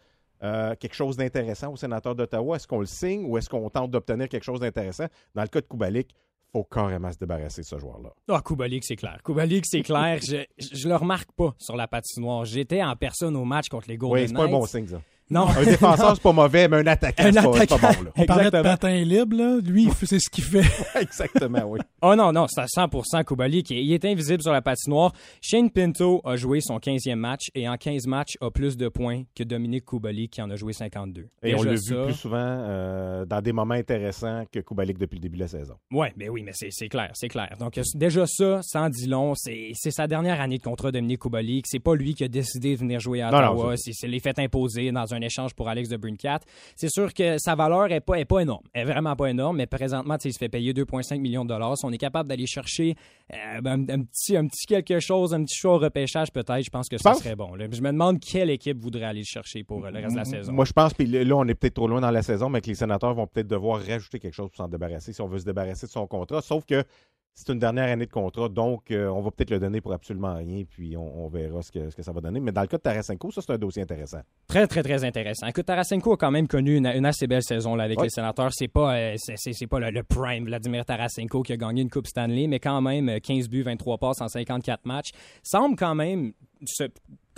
euh, 0.42 0.74
quelque 0.74 0.94
chose 0.94 1.16
d'intéressant 1.16 1.72
au 1.72 1.76
sénateur 1.76 2.16
d'Ottawa. 2.16 2.56
Est-ce 2.56 2.66
qu'on 2.66 2.80
le 2.80 2.86
signe 2.86 3.24
ou 3.26 3.38
est-ce 3.38 3.48
qu'on 3.48 3.70
tente 3.70 3.92
d'obtenir 3.92 4.28
quelque 4.28 4.44
chose 4.44 4.58
d'intéressant? 4.58 5.06
Dans 5.36 5.42
le 5.42 5.48
cas 5.48 5.60
de 5.60 5.66
Kubalik, 5.66 6.14
faut 6.52 6.64
carrément 6.64 7.12
se 7.12 7.18
débarrasser 7.18 7.60
de 7.62 7.66
ce 7.66 7.78
joueur-là. 7.78 8.10
Ah, 8.28 8.40
Kubalik, 8.44 8.84
c'est 8.84 8.96
clair. 8.96 9.18
Kubalik, 9.24 9.64
c'est 9.66 9.82
clair. 9.82 10.18
je, 10.22 10.44
je, 10.58 10.68
je 10.76 10.88
le 10.88 10.96
remarque 10.96 11.30
pas 11.32 11.54
sur 11.58 11.76
la 11.76 11.86
patinoire. 11.88 12.44
J'étais 12.44 12.82
en 12.82 12.96
personne 12.96 13.36
au 13.36 13.44
match 13.44 13.68
contre 13.68 13.88
les 13.88 13.96
Golden 13.96 14.22
Oui, 14.22 14.28
c'est 14.28 14.34
pas 14.34 14.44
un 14.44 14.48
bon 14.48 14.60
Knights. 14.60 14.70
signe, 14.70 14.86
ça. 14.86 15.02
Non. 15.30 15.46
Un 15.48 15.62
défenseur, 15.64 16.14
c'est 16.14 16.22
pas 16.22 16.32
mauvais, 16.32 16.68
mais 16.68 16.78
un 16.78 16.86
attaquant, 16.86 17.24
Un 17.24 17.32
c'est 17.32 17.42
pas, 17.42 17.52
c'est 17.58 17.66
pas 17.68 17.74
attaquant. 17.76 17.98
bon. 17.98 18.04
Là. 18.04 18.10
On 18.16 18.24
parlait 18.24 18.50
de 18.50 18.62
patin 18.62 18.96
libre, 19.04 19.36
là. 19.36 19.58
Lui, 19.64 19.84
il 19.84 19.90
fait- 19.92 20.06
c'est 20.06 20.18
ce 20.20 20.30
qu'il 20.30 20.44
fait. 20.44 20.62
Exactement, 21.00 21.62
oui. 21.66 21.80
Oh 22.02 22.14
non, 22.16 22.32
non, 22.32 22.46
c'est 22.48 22.60
à 22.60 22.66
100% 22.66 23.24
Kubalik. 23.24 23.70
Il 23.70 23.92
est 23.92 24.04
invisible 24.04 24.42
sur 24.42 24.52
la 24.52 24.62
patinoire. 24.62 25.12
Shane 25.42 25.70
Pinto 25.70 26.20
a 26.24 26.36
joué 26.36 26.60
son 26.60 26.78
15e 26.78 27.14
match 27.16 27.48
et 27.54 27.68
en 27.68 27.76
15 27.76 28.06
matchs 28.06 28.36
a 28.40 28.50
plus 28.50 28.76
de 28.76 28.88
points 28.88 29.22
que 29.34 29.44
Dominique 29.44 29.84
Kubalik 29.84 30.30
qui 30.32 30.42
en 30.42 30.50
a 30.50 30.56
joué 30.56 30.72
52. 30.72 31.26
Et 31.42 31.54
on 31.54 31.62
l'a 31.62 31.72
vu 31.72 31.78
ça- 31.78 32.04
plus 32.04 32.14
souvent 32.14 32.36
euh, 32.38 33.24
dans 33.26 33.40
des 33.42 33.52
moments 33.52 33.74
intéressants 33.74 34.44
que 34.52 34.60
Kubalik 34.60 34.98
depuis 34.98 35.16
le 35.16 35.22
début 35.22 35.36
de 35.36 35.42
la 35.42 35.48
saison. 35.48 35.74
Ouais, 35.92 36.12
mais 36.16 36.28
oui, 36.28 36.42
mais 36.42 36.52
c'est 36.54 36.68
c'est 36.70 36.88
clair, 36.88 37.10
c'est 37.14 37.28
clair. 37.28 37.54
Donc 37.58 37.76
euh, 37.78 37.82
déjà 37.94 38.24
ça, 38.26 38.60
sans 38.62 38.88
dit 38.88 39.06
long, 39.06 39.34
c'est 39.34 39.72
c'est 39.74 39.90
sa 39.90 40.06
dernière 40.06 40.40
année 40.40 40.58
de 40.58 40.62
contrat 40.62 40.90
Dominique 40.92 41.20
Kubalik. 41.20 41.66
C'est 41.68 41.78
pas 41.80 41.94
lui 41.94 42.14
qui 42.14 42.24
a 42.24 42.28
décidé 42.28 42.74
de 42.74 42.80
venir 42.80 43.00
jouer 43.00 43.20
à 43.22 43.30
Non, 43.30 43.40
non, 43.40 43.52
Ottawa. 43.52 43.76
C'est 43.76 43.92
c'est 43.92 44.08
les 44.08 44.20
fait 44.20 44.38
imposer 44.38 44.90
dans 44.92 45.12
un 45.14 45.17
échange 45.22 45.54
pour 45.54 45.68
Alex 45.68 45.88
de 45.88 45.96
Brincat. 45.96 46.40
C'est 46.76 46.90
sûr 46.90 47.12
que 47.12 47.38
sa 47.38 47.54
valeur 47.54 47.90
est 47.92 48.00
pas 48.00 48.18
est 48.18 48.24
pas 48.24 48.40
énorme, 48.40 48.64
elle 48.72 48.82
est 48.82 48.92
vraiment 48.92 49.16
pas 49.16 49.26
énorme. 49.26 49.56
Mais 49.56 49.66
présentement, 49.66 50.16
il 50.24 50.32
se 50.32 50.38
fait 50.38 50.48
payer 50.48 50.72
2,5 50.72 51.18
millions 51.18 51.44
de 51.44 51.48
dollars. 51.50 51.76
Si 51.76 51.84
on 51.84 51.92
est 51.92 51.98
capable 51.98 52.28
d'aller 52.28 52.46
chercher 52.46 52.94
euh, 53.32 53.60
ben, 53.60 53.86
un, 53.88 54.00
un 54.00 54.02
petit 54.02 54.36
un 54.36 54.46
petit 54.46 54.66
quelque 54.66 55.00
chose, 55.00 55.34
un 55.34 55.44
petit 55.44 55.56
choix 55.56 55.74
au 55.74 55.78
repêchage 55.78 56.30
peut-être, 56.32 56.64
je 56.64 56.70
pense 56.70 56.88
que 56.88 56.98
ça 56.98 57.14
serait 57.14 57.36
bon. 57.36 57.54
là. 57.54 57.66
Je 57.70 57.80
me 57.80 57.90
demande 57.90 58.20
quelle 58.20 58.50
équipe 58.50 58.78
voudrait 58.78 59.04
aller 59.04 59.20
le 59.20 59.24
chercher 59.24 59.64
pour 59.64 59.84
euh, 59.84 59.90
le 59.90 60.00
reste 60.00 60.12
de 60.12 60.18
la 60.18 60.24
saison. 60.24 60.52
Moi, 60.52 60.64
je 60.64 60.72
pense, 60.72 60.94
puis 60.94 61.06
là, 61.06 61.36
on 61.36 61.46
est 61.46 61.54
peut-être 61.54 61.74
trop 61.74 61.88
loin 61.88 62.00
dans 62.00 62.10
la 62.10 62.22
saison, 62.22 62.48
mais 62.48 62.60
que 62.60 62.66
les 62.66 62.74
sénateurs 62.74 63.14
vont 63.14 63.26
peut-être 63.26 63.48
devoir 63.48 63.80
rajouter 63.80 64.18
quelque 64.18 64.34
chose 64.34 64.48
pour 64.48 64.56
s'en 64.56 64.68
débarrasser 64.68 65.12
si 65.12 65.20
on 65.20 65.28
veut 65.28 65.38
se 65.38 65.44
débarrasser 65.44 65.86
de 65.86 65.92
son 65.92 66.06
contrat. 66.06 66.40
Sauf 66.42 66.64
que 66.64 66.84
c'est 67.34 67.52
une 67.52 67.60
dernière 67.60 67.84
année 67.88 68.06
de 68.06 68.10
contrat, 68.10 68.48
donc 68.48 68.90
euh, 68.90 69.06
on 69.08 69.20
va 69.20 69.30
peut-être 69.30 69.50
le 69.50 69.60
donner 69.60 69.80
pour 69.80 69.92
absolument 69.92 70.34
rien, 70.34 70.64
puis 70.68 70.96
on, 70.96 71.24
on 71.24 71.28
verra 71.28 71.62
ce 71.62 71.70
que, 71.70 71.88
ce 71.88 71.94
que 71.94 72.02
ça 72.02 72.10
va 72.10 72.20
donner. 72.20 72.40
Mais 72.40 72.50
dans 72.50 72.62
le 72.62 72.66
cas 72.66 72.78
de 72.78 72.82
Tarasenko, 72.82 73.30
ça, 73.30 73.40
c'est 73.42 73.52
un 73.52 73.58
dossier 73.58 73.82
intéressant. 73.82 74.18
Très, 74.48 74.66
très, 74.66 74.82
très 74.82 75.04
intéressant. 75.04 75.46
Écoute, 75.46 75.64
Tarasenko 75.66 76.14
a 76.14 76.16
quand 76.16 76.32
même 76.32 76.48
connu 76.48 76.76
une, 76.76 76.86
une 76.86 77.06
assez 77.06 77.28
belle 77.28 77.44
saison 77.44 77.76
là, 77.76 77.84
avec 77.84 77.96
Ouais. 77.98 78.06
les 78.06 78.10
sénateurs. 78.10 78.50
C'est 78.52 78.66
pas, 78.66 78.96
euh, 78.96 79.14
c'est, 79.18 79.34
c'est- 79.36 79.52
c'est 79.52 79.68
pas 79.68 79.78
le, 79.78 79.90
le 79.90 80.02
prime 80.02 80.46
Vladimir 80.46 80.84
Tarasenko 80.84 81.42
qui 81.42 81.52
a 81.52 81.56
gagné 81.56 81.82
une 81.82 81.90
Coupe 81.90 82.08
Stanley, 82.08 82.48
mais 82.48 82.58
quand 82.58 82.80
même, 82.80 83.08
euh, 83.08 83.18
15 83.20 83.48
buts, 83.48 83.62
23 83.62 83.98
passes 83.98 84.20
en 84.20 84.26
54 84.28 84.84
matchs. 84.84 85.10
Semble 85.44 85.76
quand 85.76 85.94
même 85.94 86.32
se- 86.66 86.88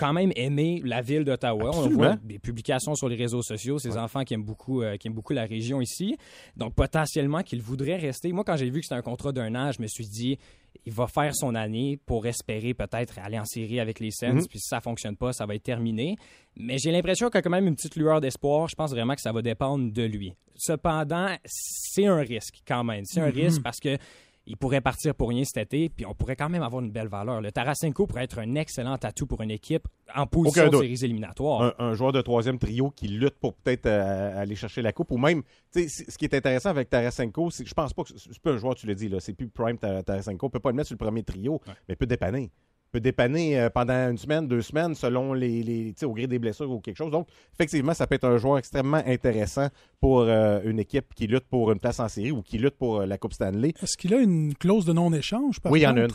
quand 0.01 0.13
même 0.15 0.33
aimer 0.35 0.81
la 0.85 1.03
ville 1.03 1.25
d'Ottawa. 1.25 1.71
On 1.75 1.89
voit 1.91 2.17
des 2.25 2.39
publications 2.39 2.95
sur 2.95 3.09
les 3.09 3.17
réseaux 3.17 3.43
sociaux, 3.43 3.79
ces 3.79 3.99
enfants 3.99 4.25
qui 4.25 4.33
aiment 4.35 4.43
beaucoup 4.45 4.83
euh, 4.83 4.97
qui 4.97 5.09
aiment 5.09 5.15
beaucoup 5.15 5.35
la 5.35 5.45
région 5.45 5.81
ici. 5.83 6.17
Donc 6.57 6.75
potentiellement 6.75 7.43
qu'il 7.43 7.61
voudrait 7.61 7.97
rester. 7.97 8.33
Moi 8.33 8.43
quand 8.45 8.57
j'ai 8.57 8.71
vu 8.71 8.81
que 8.81 8.87
c'était 8.87 8.95
un 8.97 9.03
contrat 9.03 9.33
d'un 9.33 9.55
an, 9.55 9.71
je 9.73 9.83
me 9.83 9.87
suis 9.87 10.07
dit 10.09 10.39
il 10.87 10.93
va 10.93 11.07
faire 11.07 11.35
son 11.35 11.55
année 11.55 11.99
pour 12.07 12.27
espérer 12.27 12.73
peut-être 12.75 13.19
aller 13.23 13.39
en 13.39 13.45
série 13.45 13.79
avec 13.81 14.01
les 14.01 14.11
Sens. 14.11 14.35
Mhm. 14.35 14.47
Puis 14.49 14.59
si 14.61 14.69
ça 14.69 14.81
fonctionne 14.81 15.17
pas, 15.17 15.33
ça 15.33 15.45
va 15.45 15.55
être 15.55 15.63
terminé. 15.63 16.17
Mais 16.57 16.79
j'ai 16.79 16.91
l'impression 16.93 17.29
qu'il 17.29 17.37
y 17.37 17.41
a 17.41 17.43
quand 17.43 17.51
même 17.51 17.67
une 17.67 17.75
petite 17.77 17.97
lueur 17.97 18.21
d'espoir. 18.21 18.69
Je 18.69 18.75
pense 18.77 18.91
vraiment 18.93 19.15
que 19.15 19.21
ça 19.21 19.33
va 19.33 19.43
dépendre 19.43 19.93
de 19.93 20.03
lui. 20.05 20.33
Cependant, 20.57 21.29
c'est 21.45 22.07
un 22.07 22.19
risque 22.21 22.63
quand 22.67 22.85
même. 22.85 23.05
C'est 23.05 23.21
un 23.21 23.27
Mhm. 23.31 23.35
risque 23.35 23.63
parce 23.63 23.81
que 23.81 23.99
il 24.51 24.57
pourrait 24.57 24.81
partir 24.81 25.15
pour 25.15 25.29
rien 25.29 25.45
cet 25.45 25.59
été, 25.59 25.89
puis 25.89 26.05
on 26.07 26.13
pourrait 26.15 26.35
quand 26.35 26.49
même 26.49 26.63
avoir 26.65 26.83
une 26.83 26.91
belle 26.91 27.07
valeur. 27.07 27.41
Le 27.41 27.53
Tarasenko 27.53 28.07
pourrait 28.09 28.25
être 28.25 28.41
un 28.41 28.57
excellent 28.57 28.97
atout 28.97 29.27
pour 29.27 29.41
une 29.43 29.51
équipe 29.53 29.87
en 30.15 30.27
position 30.27 30.65
de 30.71 30.77
séries 30.83 31.05
éliminatoires. 31.05 31.63
Un, 31.79 31.91
un 31.91 31.95
joueur 31.95 32.11
de 32.11 32.21
troisième 32.21 32.59
trio 32.59 32.91
qui 32.91 33.07
lutte 33.07 33.37
pour 33.41 33.55
peut-être 33.55 33.87
euh, 33.87 34.41
aller 34.43 34.57
chercher 34.57 34.83
la 34.83 34.93
coupe, 34.93 35.13
ou 35.13 35.19
même, 35.19 35.43
tu 35.73 35.83
sais, 35.83 35.89
c- 35.89 36.05
ce 36.09 36.19
qui 36.19 36.25
est 36.25 36.35
intéressant 36.35 36.71
avec 36.71 36.91
Tarasenko, 36.91 37.51
c'est 37.51 37.63
que 37.63 37.69
je 37.71 37.75
pense 37.75 37.93
pas 37.95 38.03
que 38.03 38.09
c'est 38.17 38.39
pas 38.41 38.51
un 38.51 38.57
joueur, 38.57 38.75
tu 38.75 38.93
dit, 38.95 39.09
là, 39.09 39.21
c'est 39.21 39.35
plus 39.35 39.49
Prime 39.49 39.79
Tar- 39.79 40.03
Tarasenko, 40.03 40.47
on 40.47 40.51
peut 40.51 40.59
pas 40.59 40.71
le 40.71 40.77
mettre 40.77 40.89
sur 40.89 40.95
le 40.95 40.99
premier 41.05 41.23
trio, 41.23 41.61
mais 41.89 41.95
il 41.95 41.97
peut 41.97 42.07
dépanner. 42.07 42.51
Peut 42.93 43.01
dépanner 43.01 43.57
euh, 43.61 43.71
pendant 43.71 44.11
une 44.11 44.19
semaine, 44.19 44.49
deux 44.49 44.63
semaines, 44.63 44.97
selon 44.97 45.33
les, 45.33 45.63
les 45.63 45.93
tu 45.93 46.01
sais, 46.01 46.07
au 46.07 46.13
gré 46.13 46.27
des 46.27 46.41
blessures 46.41 46.69
ou 46.71 46.81
quelque 46.81 46.97
chose. 46.97 47.13
Donc, 47.13 47.29
effectivement, 47.55 47.95
ça 47.95 48.09
peut 48.09 48.17
être 48.17 48.25
un 48.25 48.37
joueur 48.37 48.59
extrêmement 48.59 49.01
intéressant 49.07 49.69
pour 50.01 50.23
euh, 50.23 50.61
une 50.65 50.81
équipe 50.81 51.15
qui 51.15 51.29
lutte 51.29 51.47
pour 51.49 51.71
une 51.71 51.79
place 51.79 52.01
en 52.01 52.09
série 52.09 52.33
ou 52.33 52.43
qui 52.43 52.59
lutte 52.59 52.77
pour 52.77 53.03
euh, 53.03 53.07
la 53.07 53.17
Coupe 53.17 53.33
Stanley. 53.33 53.75
Est-ce 53.81 53.97
qu'il 53.97 54.13
a 54.13 54.19
une 54.19 54.55
clause 54.55 54.85
de 54.87 54.93
non-échange, 54.93 55.61
par 55.61 55.71
oui, 55.71 55.81
il 55.81 55.83
y 55.85 55.87
en 55.87 55.97
a 55.97 56.01
une. 56.01 56.11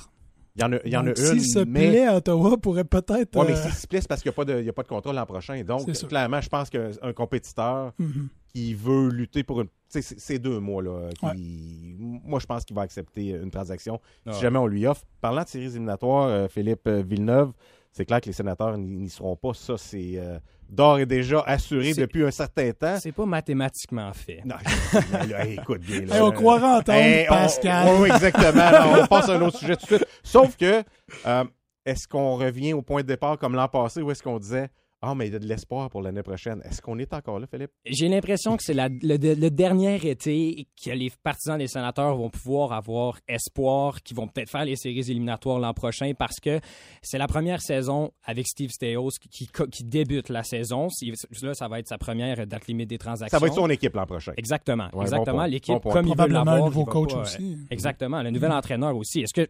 Il 0.58 0.62
y 0.62 0.66
en 0.66 0.74
a, 0.74 0.78
il 0.86 0.92
y 0.92 0.98
en 0.98 1.02
a 1.02 1.14
Donc, 1.14 1.18
une. 1.18 1.40
S'il 1.40 1.46
se 1.46 1.60
mais... 1.60 1.90
plaît 1.90 2.08
à 2.08 2.16
Ottawa, 2.18 2.58
pourrait 2.58 2.84
peut-être... 2.84 3.38
Oui, 3.40 3.46
mais 3.48 3.56
s'il 3.56 3.72
se 3.72 3.88
plaît, 3.88 4.02
c'est 4.02 4.08
parce 4.08 4.22
qu'il 4.22 4.30
n'y 4.30 4.36
a, 4.36 4.36
pas 4.36 4.46
de- 4.46 4.60
il 4.60 4.66
y 4.66 4.70
a 4.70 4.74
pas 4.74 4.84
de 4.84 4.88
contrat 4.90 5.14
l'an 5.14 5.26
prochain. 5.26 5.62
Donc, 5.64 5.90
clairement, 6.08 6.42
je 6.42 6.50
pense 6.50 6.70
qu'un 6.70 7.14
compétiteur 7.14 7.94
mhm. 8.00 8.28
Qui 8.56 8.74
veut 8.74 9.10
lutter 9.10 9.44
pour 9.44 9.60
une. 9.62 9.68
C'est 9.90 10.40
deux 10.40 10.60
mois, 10.60 10.82
là. 10.82 11.10
qui- 11.34 11.96
Moi, 12.00 12.40
je 12.40 12.46
pense 12.46 12.64
qu'il 12.66 12.76
va 12.76 12.82
accepter 12.84 13.30
une 13.30 13.52
transaction 13.52 14.00
si 14.26 14.30
Ouais. 14.34 14.42
jamais 14.42 14.58
on 14.60 14.68
lui 14.68 14.88
offre. 14.88 15.04
Parlant 15.22 15.44
de 15.44 15.48
séries 15.48 15.66
éliminatoires, 15.68 16.28
euh, 16.28 16.48
Philippe 16.48 16.88
euh, 16.88 17.04
Villeneuve, 17.06 17.52
c'est 17.92 18.06
clair 18.06 18.20
que 18.20 18.26
les 18.28 18.34
sénateurs 18.34 18.78
n'y 18.78 19.10
seront 19.10 19.36
pas. 19.36 19.54
Ça, 19.54 19.78
c'est 19.78 20.14
euh, 20.18 20.38
d'ores 20.70 21.00
et 21.00 21.06
déjà 21.06 21.42
assuré 21.46 21.94
depuis 21.94 22.26
un 22.26 22.32
certain 22.32 22.72
temps. 22.72 22.98
C'est 23.00 23.12
pas 23.14 23.26
mathématiquement 23.26 24.12
fait. 24.14 24.42
Non, 24.46 24.56
je- 24.66 25.30
là, 25.32 25.46
écoute 25.48 25.82
bien. 25.82 26.02
là. 26.06 26.16
Hey, 26.16 26.22
on 26.22 26.32
croirait 26.32 26.78
entendre 26.80 26.98
Hey, 27.00 27.28
Pascal. 27.28 27.88
Oui, 27.96 28.02
oui, 28.02 28.10
exactement. 28.16 28.54
Là, 28.72 29.02
on 29.04 29.08
passe 29.08 29.30
à 29.30 29.36
un 29.38 29.42
autre 29.42 29.58
sujet 29.58 29.76
tout 29.78 29.86
de 29.86 29.96
suite. 29.98 30.08
Sauf 30.24 30.58
que, 30.58 30.84
euh, 31.26 31.44
est-ce 31.86 32.08
qu'on 32.08 32.36
revient 32.36 32.74
au 32.74 32.82
point 32.82 33.02
de 33.02 33.08
départ 33.08 33.38
comme 33.38 33.54
l'an 33.56 33.68
passé 33.70 34.02
ou 34.02 34.12
est-ce 34.12 34.24
qu'on 34.24 34.40
disait 34.40 34.70
Ah, 35.02 35.14
mais 35.14 35.28
il 35.28 35.34
y 35.34 35.36
a 35.36 35.40
de 35.40 35.46
l'espoir 35.46 35.90
pour 35.90 36.02
l'année 36.02 36.24
prochaine? 36.24 36.62
Est-ce 36.66 36.82
qu'on 36.82 36.98
est 36.98 37.14
encore 37.14 37.40
là, 37.40 37.46
Philippe? 37.46 37.70
J'ai 37.86 38.08
l'impression 38.08 38.58
que 38.58 38.64
c'est 38.64 38.74
le, 38.74 38.88
le 39.36 39.50
dernier 39.50 39.96
été 40.08 40.68
que 40.84 40.90
les 40.90 41.12
partisans 41.22 41.58
des 41.60 41.68
sénateurs 41.68 42.16
vont 42.18 42.30
pouvoir 42.32 42.72
avoir 42.74 43.20
espoir, 43.28 44.02
qu'ils 44.02 44.18
vont 44.18 44.28
peut-être 44.28 44.50
faire 44.50 44.66
les 44.66 44.76
séries 44.76 45.00
éliminatoires 45.12 45.60
l'an 45.60 45.74
prochain 45.74 46.14
parce 46.18 46.40
que 46.40 46.60
c'est 47.04 47.18
la 47.20 47.28
première 47.28 47.62
saison 47.62 48.12
avec 48.24 48.48
Steve 48.48 48.72
Stéos 48.72 49.10
qui, 49.22 49.30
qui, 49.30 49.50
qui 49.72 49.84
débute 49.84 50.30
la 50.30 50.44
saison. 50.44 50.90
Si- 50.90 51.14
Là, 51.44 51.54
ça 51.54 51.68
va 51.68 51.80
être 51.80 51.88
sa 51.88 51.98
première 52.00 52.48
date 52.48 52.66
limite 52.68 52.90
des 52.90 52.98
transactions. 52.98 53.38
Ça 53.38 53.42
va 53.42 53.48
être 53.48 53.56
son 53.56 53.70
équipe 53.70 53.94
l'an 53.96 54.06
prochain. 54.08 54.32
Exactement, 54.38 54.88
Ouais, 54.94 55.04
exactement. 55.04 55.46
L'équipe, 55.46 55.76
Bon 55.84 55.92
comme 55.92 56.06
il 56.08 56.10
veut 56.10 56.16
Probablement 56.16 56.46
l'avoir, 56.46 56.64
un 56.64 56.66
nouveau 56.70 56.86
coach 56.86 57.14
pas, 57.14 57.20
aussi. 57.22 57.54
euh, 57.54 57.66
Exactement, 57.70 58.24
le 58.24 58.32
nouvel 58.32 58.52
entraîneur 58.52 58.96
aussi. 58.96 59.20
Est-ce 59.22 59.34
que 59.34 59.48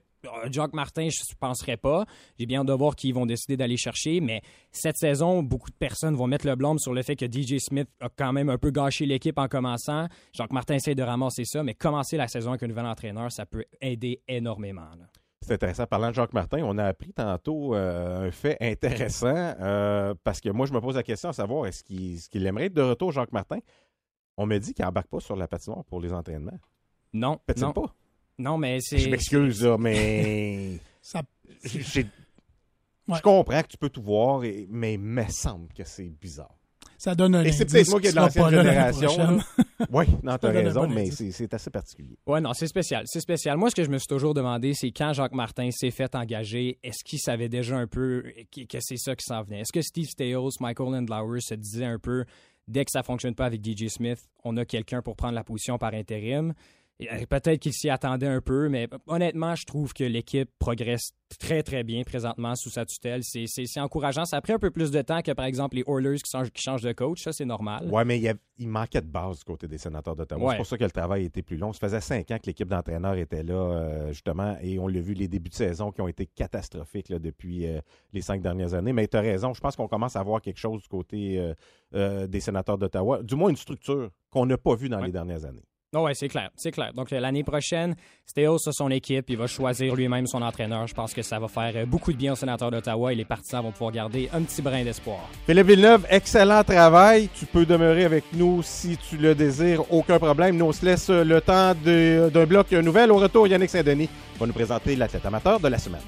Jacques 0.50 0.74
Martin, 0.74 1.08
je 1.10 1.20
ne 1.20 1.36
penserais 1.40 1.78
pas. 1.78 2.06
J'ai 2.40 2.46
bien 2.46 2.62
hâte 2.62 2.68
de 2.68 2.74
voir 2.74 2.96
qui 2.96 3.10
ils 3.10 3.14
vont 3.14 3.26
décider 3.26 3.58
d'aller 3.58 3.78
chercher, 3.78 4.22
mais 4.22 4.42
cette 4.72 4.98
saison, 4.98 5.44
beaucoup 5.44 5.70
de 5.70 5.76
personnes 5.76 6.16
vont 6.16 6.26
mettre 6.28 6.48
le 6.48 6.56
blâme 6.56 6.80
sur 6.80 6.94
le 6.94 7.04
fait 7.04 7.16
que 7.16 7.26
DJ 7.26 7.60
Smith 7.60 7.88
a 8.00 8.10
quand 8.10 8.34
même 8.34 8.50
un 8.50 8.58
peu 8.58 8.72
gâché 8.72 9.06
l'équipe 9.06 9.38
en 9.38 9.48
commençant. 9.48 10.08
Jacques 10.34 10.52
Martin 10.54 10.76
essaie 10.76 10.96
de 10.96 11.04
ramasser 11.04 11.46
ça, 11.46 11.62
mais 11.64 11.74
commencer 11.76 12.18
la 12.18 12.28
saison 12.28 12.52
avec 12.52 12.64
un 12.64 12.68
nouvel 12.68 12.86
entraîneur, 12.88 13.32
ça 13.32 13.46
peut 13.46 13.66
aider 13.82 14.22
énormément. 14.28 14.82
là. 14.98 15.06
C'est 15.42 15.54
intéressant. 15.54 15.86
Parlant 15.86 16.10
de 16.10 16.16
Jacques 16.16 16.34
Martin, 16.34 16.62
on 16.64 16.76
a 16.80 16.86
appris 16.86 17.14
tantôt 17.14 17.76
euh, 17.76 18.28
un 18.28 18.32
fait 18.32 18.58
intéressant 18.62 19.28
euh, 19.62 20.16
parce 20.24 20.42
que 20.42 20.50
moi, 20.50 20.66
je 20.66 20.74
me 20.74 20.82
pose 20.82 20.96
la 20.96 21.04
question 21.04 21.30
à 21.30 21.34
savoir 21.34 21.68
est-ce 21.68 21.84
qu'il 21.84 22.16
est-ce 22.16 22.30
qu'il 22.30 22.48
aimerait 22.48 22.66
être 22.66 22.74
de 22.74 22.82
retour, 22.82 23.12
Jacques 23.12 23.32
Martin? 23.32 23.60
On 24.38 24.48
me 24.48 24.58
dit 24.58 24.74
qu'il 24.74 24.84
n'embarque 24.84 25.08
pas 25.08 25.20
sur 25.20 25.36
la 25.36 25.48
patinoire 25.48 25.86
pour 25.86 26.02
les 26.02 26.12
entraînements. 26.14 26.58
Non, 27.14 27.40
Peut-il 27.46 27.62
non. 27.64 27.74
pas? 27.74 27.94
Non, 28.38 28.58
mais 28.58 28.80
c'est. 28.82 28.98
Je 29.00 29.10
m'excuse, 29.10 29.64
là, 29.64 29.78
mais. 29.78 30.80
Ça, 31.02 31.22
j'ai- 31.64 32.08
Ouais. 33.08 33.18
Je 33.18 33.22
comprends 33.22 33.62
que 33.62 33.68
tu 33.68 33.78
peux 33.78 33.90
tout 33.90 34.02
voir, 34.02 34.44
et- 34.44 34.66
mais 34.68 34.96
il 34.96 35.00
me 35.00 35.24
semble 35.30 35.72
que 35.74 35.84
c'est 35.84 36.10
bizarre. 36.20 36.56
ça 36.98 37.14
donne 37.14 37.36
un 37.36 37.44
Et 37.44 37.52
c'est 37.52 37.66
peut-être 37.66 37.90
moi 37.90 38.02
qui 38.02 38.08
ai 38.08 38.12
de 38.12 38.16
l'ancienne 38.16 38.50
génération. 38.50 39.38
Oui, 39.92 40.06
non, 40.24 40.38
t'as 40.40 40.50
raison, 40.50 40.88
mais 40.88 41.12
c'est 41.12 41.54
assez 41.54 41.70
particulier. 41.70 42.18
Ouais, 42.26 42.40
non, 42.42 42.54
c'est 42.54 42.66
spécial. 42.66 43.04
C'est 43.06 43.20
spécial. 43.20 43.58
Moi, 43.58 43.70
ce 43.70 43.76
que 43.76 43.84
je 43.84 43.90
me 43.92 43.98
suis 44.00 44.08
toujours 44.08 44.34
demandé, 44.34 44.74
c'est 44.74 44.90
quand 44.92 45.12
Jacques 45.14 45.34
Martin 45.34 45.70
s'est 45.70 45.92
fait 45.92 46.16
engager, 46.16 46.80
est-ce 46.82 47.04
qu'il 47.04 47.20
savait 47.20 47.50
déjà 47.50 47.76
un 47.78 47.86
peu 47.86 48.24
que 48.52 48.62
que 48.64 48.78
c'est 48.80 48.98
ça 48.98 49.16
qui 49.16 49.26
s'en 49.26 49.44
venait? 49.44 49.60
Est-ce 49.60 49.74
que 49.74 49.82
Steve 49.82 50.08
Stales, 50.08 50.38
Michael 50.62 50.92
Landauer 50.94 51.42
se 51.42 51.54
disaient 51.54 51.86
un 51.86 52.00
peu, 52.00 52.24
dès 52.68 52.86
que 52.86 52.92
ça 52.92 53.04
fonctionne 53.04 53.36
pas 53.36 53.46
avec 53.46 53.62
DJ 53.64 53.88
Smith, 53.90 54.20
on 54.44 54.56
a 54.58 54.66
quelqu'un 54.66 55.02
pour 55.04 55.16
prendre 55.16 55.36
la 55.36 55.44
position 55.44 55.78
par 55.78 55.94
intérim? 55.94 56.54
Euh, 57.02 57.26
Peut-être 57.30 57.60
qu'il 57.60 57.74
s'y 57.74 57.90
attendait 57.90 58.28
un 58.28 58.40
peu, 58.40 58.70
mais 58.70 58.88
honnêtement, 59.08 59.54
je 59.56 59.66
trouve 59.66 59.92
que 59.94 60.06
l'équipe 60.06 60.50
progresse 60.60 61.12
très, 61.40 61.62
très 61.62 61.84
bien 61.84 62.04
présentement 62.04 62.56
sous 62.56 62.70
sa 62.70 62.86
tutelle. 62.86 63.22
C'est- 63.24 63.46
encourageant. 63.82 64.24
Ça 64.24 64.38
a 64.38 64.42
pris 64.42 64.54
un 64.54 64.60
peu 64.60 64.72
plus 64.72 64.92
de 64.92 65.02
temps 65.02 65.22
que, 65.22 65.32
par 65.34 65.44
exemple, 65.46 65.76
les 65.76 65.84
Oilers 65.88 66.20
qui 66.20 66.32
changent, 66.32 66.52
qui 66.52 66.62
changent 66.62 66.84
de 66.84 66.94
coach. 66.94 67.22
Ça, 67.24 67.34
c'est 67.34 67.44
normal. 67.44 67.90
Oui, 67.92 68.04
mais 68.06 68.18
il, 68.18 68.22
y 68.24 68.30
a- 68.30 68.36
il 68.58 68.70
manquait 68.70 69.02
de 69.02 69.08
base 69.08 69.40
du 69.40 69.44
côté 69.44 69.68
des 69.68 69.78
sénateurs 69.78 70.16
d'Ottawa. 70.16 70.42
Ouais. 70.46 70.52
C'est 70.52 70.58
pour 70.58 70.66
ça 70.68 70.78
que 70.78 70.84
le 70.86 70.92
travail 70.92 71.26
était 71.26 71.42
plus 71.42 71.58
long. 71.58 71.74
Ça 71.74 71.80
faisait 71.80 72.00
cinq 72.00 72.32
ans 72.32 72.38
que 72.38 72.46
l'équipe 72.48 72.70
d'entraîneurs 72.70 73.16
était 73.18 73.44
là, 73.44 73.54
euh, 73.56 74.08
justement, 74.14 74.56
et 74.62 74.80
on 74.80 74.88
l'a 74.88 75.02
vu, 75.02 75.14
les 75.16 75.28
débuts 75.28 75.50
de 75.50 75.56
saison 75.56 75.92
qui 75.92 76.00
ont 76.00 76.08
été 76.08 76.26
catastrophiques 76.28 77.10
là, 77.10 77.20
depuis 77.20 77.66
euh, 77.68 77.82
les 78.14 78.22
cinq 78.22 78.42
dernières 78.42 78.74
années. 78.74 78.94
Mais 78.94 79.08
tu 79.10 79.18
as 79.18 79.22
raison, 79.22 79.54
je 79.54 79.60
pense 79.60 79.76
qu'on 79.76 79.90
commence 79.90 80.16
à 80.16 80.24
voir 80.24 80.40
quelque 80.42 80.60
chose 80.60 80.82
du 80.84 80.88
côté 80.88 81.54
euh, 81.94 82.28
des 82.28 82.40
sénateurs 82.40 82.78
d'Ottawa, 82.78 83.22
du 83.22 83.36
moins 83.36 83.50
une 83.50 83.58
structure 83.58 84.10
qu'on 84.30 84.46
n'a 84.46 84.58
pas 84.58 84.76
vue 84.76 84.88
dans 84.88 85.00
Ouais. 85.00 85.08
les 85.08 85.12
dernières 85.12 85.44
années. 85.44 85.64
Non, 85.94 86.04
ouais, 86.04 86.14
c'est 86.14 86.28
clair, 86.28 86.50
c'est 86.56 86.72
clair. 86.72 86.92
Donc 86.94 87.14
euh, 87.14 87.20
l'année 87.20 87.44
prochaine, 87.44 87.96
Steele 88.26 88.50
a 88.50 88.72
son 88.72 88.90
équipe, 88.90 89.30
il 89.30 89.38
va 89.38 89.48
choisir 89.48 89.96
lui-même 89.96 90.28
son 90.28 90.42
entraîneur. 90.42 90.88
Je 90.88 90.94
pense 90.94 91.14
que 91.14 91.22
ça 91.22 91.40
va 91.40 91.48
faire 91.48 91.72
euh, 91.76 91.86
beaucoup 91.86 92.12
de 92.12 92.18
bien 92.18 92.34
aux 92.34 92.36
sénateurs 92.36 92.70
d'Ottawa 92.70 93.14
et 93.14 93.16
les 93.16 93.24
partisans 93.24 93.64
vont 93.64 93.72
pouvoir 93.72 93.92
garder 93.92 94.30
un 94.34 94.42
petit 94.42 94.62
brin 94.62 94.84
d'espoir. 94.84 95.20
Philippe 95.46 95.68
Villeneuve, 95.68 96.06
excellent 96.10 96.64
travail. 96.64 97.30
Tu 97.34 97.46
peux 97.46 97.66
demeurer 97.66 98.04
avec 98.04 98.26
nous 98.34 98.62
si 98.62 98.98
tu 98.98 99.18
le 99.18 99.36
désires, 99.36 99.90
aucun 99.92 100.20
problème. 100.20 100.58
Nous, 100.58 100.66
on 100.66 100.74
se 100.74 100.86
laisse 100.86 101.10
le 101.10 101.40
temps 101.40 101.74
d'un 101.76 102.46
bloc 102.46 102.72
nouvelle. 102.72 103.12
Au 103.12 103.18
retour, 103.18 103.48
Yannick 103.48 103.70
Saint-Denis 103.70 104.10
va 104.40 104.48
nous 104.48 104.54
présenter 104.54 104.96
l'athlète 104.96 105.26
amateur 105.26 105.60
de 105.60 105.68
la 105.68 105.78
semaine. 105.78 106.02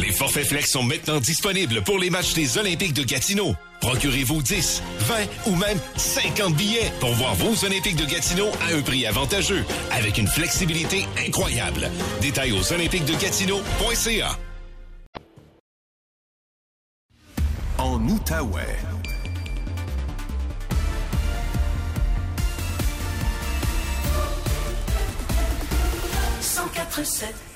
Les 0.00 0.12
forfaits 0.12 0.46
flex 0.46 0.70
sont 0.70 0.82
maintenant 0.82 1.20
disponibles 1.20 1.82
pour 1.82 1.98
les 1.98 2.08
matchs 2.08 2.32
des 2.32 2.56
Olympiques 2.56 2.94
de 2.94 3.02
Gatineau. 3.02 3.54
Procurez-vous 3.80 4.40
10, 4.40 4.82
20 5.00 5.14
ou 5.46 5.56
même 5.56 5.78
50 5.96 6.54
billets 6.54 6.90
pour 7.00 7.12
voir 7.12 7.34
vos 7.34 7.66
Olympiques 7.66 7.96
de 7.96 8.06
Gatineau 8.06 8.48
à 8.62 8.74
un 8.74 8.80
prix 8.80 9.04
avantageux, 9.06 9.62
avec 9.90 10.16
une 10.16 10.26
flexibilité 10.26 11.06
incroyable. 11.26 11.90
Détails 12.22 12.52
aux 12.52 12.72
olympiquesdegatineau.ca. 12.72 14.38
En 17.76 18.08
Outaouais. 18.08 18.78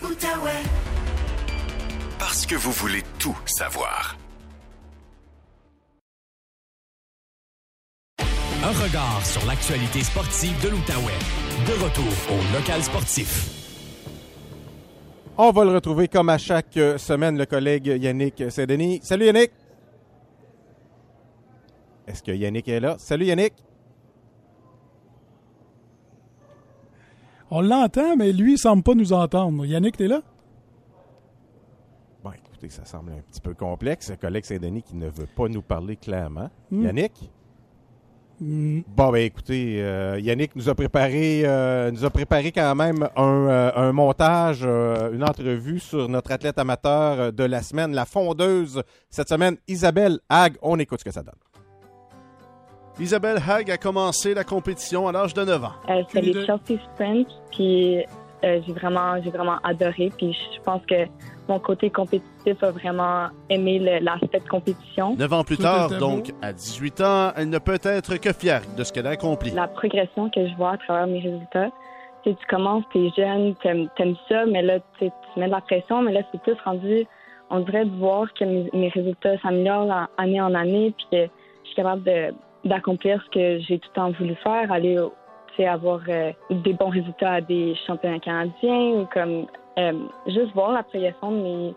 Outaouais. 0.03 0.94
Parce 2.27 2.47
que 2.47 2.55
vous 2.55 2.73
voulez 2.73 3.03
tout 3.19 3.37
savoir. 3.45 4.17
Un 8.19 8.73
regard 8.83 9.21
sur 9.27 9.45
l'actualité 9.47 10.03
sportive 10.03 10.59
de 10.65 10.71
l'Outaouais. 10.71 11.19
De 11.67 11.85
retour 11.85 12.13
au 12.33 12.57
local 12.59 12.83
sportif. 12.83 13.51
On 15.37 15.51
va 15.51 15.65
le 15.67 15.73
retrouver 15.73 16.09
comme 16.09 16.31
à 16.31 16.39
chaque 16.39 16.79
euh, 16.79 16.97
semaine, 16.97 17.37
le 17.37 17.45
collègue 17.45 17.89
Yannick 17.89 18.51
Saint-Denis. 18.51 19.01
Salut 19.03 19.27
Yannick! 19.27 19.51
Est-ce 22.07 22.23
que 22.23 22.33
Yannick 22.33 22.69
est 22.69 22.81
là? 22.81 22.97
Salut 22.99 23.27
Yannick! 23.27 23.53
On 27.51 27.61
l'entend, 27.61 28.17
mais 28.17 28.33
lui, 28.33 28.55
il 28.55 28.59
semble 28.59 28.83
pas 28.83 28.95
nous 28.95 29.13
entendre. 29.13 29.67
Yannick, 29.67 29.99
t'es 29.99 30.09
là? 30.09 30.23
Écoutez, 32.65 32.77
ça 32.81 32.85
semble 32.87 33.13
un 33.13 33.21
petit 33.31 33.41
peu 33.41 33.53
complexe. 33.53 34.11
Le 34.11 34.17
collègue 34.17 34.45
Saint-Denis 34.45 34.83
qui 34.83 34.97
ne 34.97 35.09
veut 35.09 35.27
pas 35.27 35.49
nous 35.49 35.61
parler 35.61 35.97
clairement. 35.97 36.49
Hmm. 36.71 36.85
Yannick? 36.85 37.31
Hmm. 38.41 38.81
Bon, 38.89 39.11
ben 39.11 39.19
écoutez, 39.19 39.83
euh, 39.83 40.19
Yannick 40.19 40.57
nous 40.57 40.69
a 40.69 40.75
préparé, 40.75 41.43
euh, 41.45 41.91
nous 41.91 42.05
a 42.05 42.11
préparé 42.11 42.53
quand 42.53 42.75
même 42.75 43.09
un, 43.17 43.49
euh, 43.49 43.71
un 43.77 43.93
montage, 43.93 44.63
euh, 44.65 45.13
une 45.13 45.23
entrevue 45.23 45.79
sur 45.79 46.09
notre 46.09 46.33
athlète 46.33 46.59
amateur 46.59 47.33
de 47.33 47.45
la 47.45 47.63
semaine, 47.63 47.93
la 47.93 48.07
fondeuse 48.07 48.83
cette 49.11 49.29
semaine, 49.29 49.57
Isabelle 49.69 50.19
Hague. 50.29 50.57
On 50.63 50.79
écoute 50.79 51.01
ce 51.01 51.05
que 51.05 51.13
ça 51.13 51.23
donne. 51.23 51.35
Isabelle 53.01 53.43
Hague 53.47 53.73
a 53.73 53.77
commencé 53.77 54.35
la 54.35 54.45
compétition 54.45 55.09
à 55.09 55.13
l'âge 55.13 55.35
de 55.35 55.45
9 55.45 55.65
ans. 55.65 55.73
Euh, 55.89 56.03
c'est 56.13 56.19
Aucune 56.21 56.33
les. 56.33 56.47
Chelsea 56.47 56.81
Sprint, 56.95 57.29
puis 57.51 58.05
euh, 58.43 58.61
j'ai 58.67 58.73
vraiment, 58.73 59.23
j'ai 59.23 59.31
vraiment 59.31 59.59
adoré. 59.63 60.11
Puis 60.17 60.33
je 60.55 60.61
pense 60.63 60.85
que 60.87 61.07
mon 61.49 61.59
côté 61.59 61.91
compétitif 61.91 62.63
a 62.63 62.71
vraiment 62.71 63.29
aimé 63.51 63.79
l'aspect 64.01 64.41
de 64.41 64.49
compétition. 64.49 65.15
Neuf 65.17 65.33
ans 65.33 65.45
plus 65.45 65.57
Tout 65.57 65.63
tard, 65.63 65.91
donc 65.99 66.31
à 66.43 66.53
18 66.53 67.01
ans, 67.03 67.33
elle 67.37 67.51
ne 67.51 67.59
peut 67.59 67.79
être 67.83 68.17
que 68.19 68.33
fière 68.33 68.63
de 68.77 68.83
ce 68.85 68.93
qu'elle 68.93 69.07
a 69.07 69.11
accompli. 69.11 69.51
La 69.51 69.69
progression 69.69 70.31
que 70.31 70.47
je 70.49 70.55
vois 70.57 70.73
à 70.73 70.79
travers 70.79 71.07
mes 71.07 71.21
résultats, 71.21 71.71
tu 72.23 72.31
sais, 72.31 72.37
tu 72.41 72.47
commences, 72.47 72.85
t'es 72.93 73.09
jeune, 73.17 73.55
t'aimes, 73.63 73.89
t'aimes 73.97 74.17
ça, 74.29 74.47
mais 74.47 74.63
là, 74.63 74.79
tu 74.99 75.11
mets 75.37 75.47
de 75.47 75.51
la 75.51 75.61
pression, 75.61 76.01
mais 76.03 76.13
là, 76.13 76.23
c'est 76.33 76.41
plus 76.41 76.57
rendu, 76.65 77.07
on 77.51 77.61
dirait 77.61 77.85
de 77.85 77.97
voir 77.99 78.27
que 78.33 78.45
mes, 78.45 78.71
mes 78.73 78.89
résultats 78.89 79.39
s'améliorent 79.43 79.91
en- 79.91 80.07
année 80.23 80.41
en 80.41 80.55
année, 80.55 80.95
puis 80.97 81.07
que 81.13 81.25
je 81.63 81.67
suis 81.69 81.77
capable 81.77 82.03
de, 82.05 82.35
d'accomplir 82.65 83.23
ce 83.27 83.31
que 83.31 83.59
j'ai 83.61 83.79
tout 83.79 83.89
le 83.91 83.95
temps 83.95 84.11
voulu 84.13 84.35
faire, 84.37 84.73
aller, 84.73 84.99
au- 84.99 85.13
avoir 85.63 86.01
euh, 86.09 86.33
des 86.51 86.73
bons 86.73 86.89
résultats 86.89 87.35
à 87.35 87.41
des 87.41 87.75
championnats 87.87 88.19
canadiens, 88.19 89.01
ou 89.01 89.07
comme 89.13 89.47
euh, 89.79 89.93
juste 90.27 90.53
voir 90.55 90.73
la 90.73 90.83
progression 90.83 91.31
de 91.31 91.37
mes, 91.37 91.75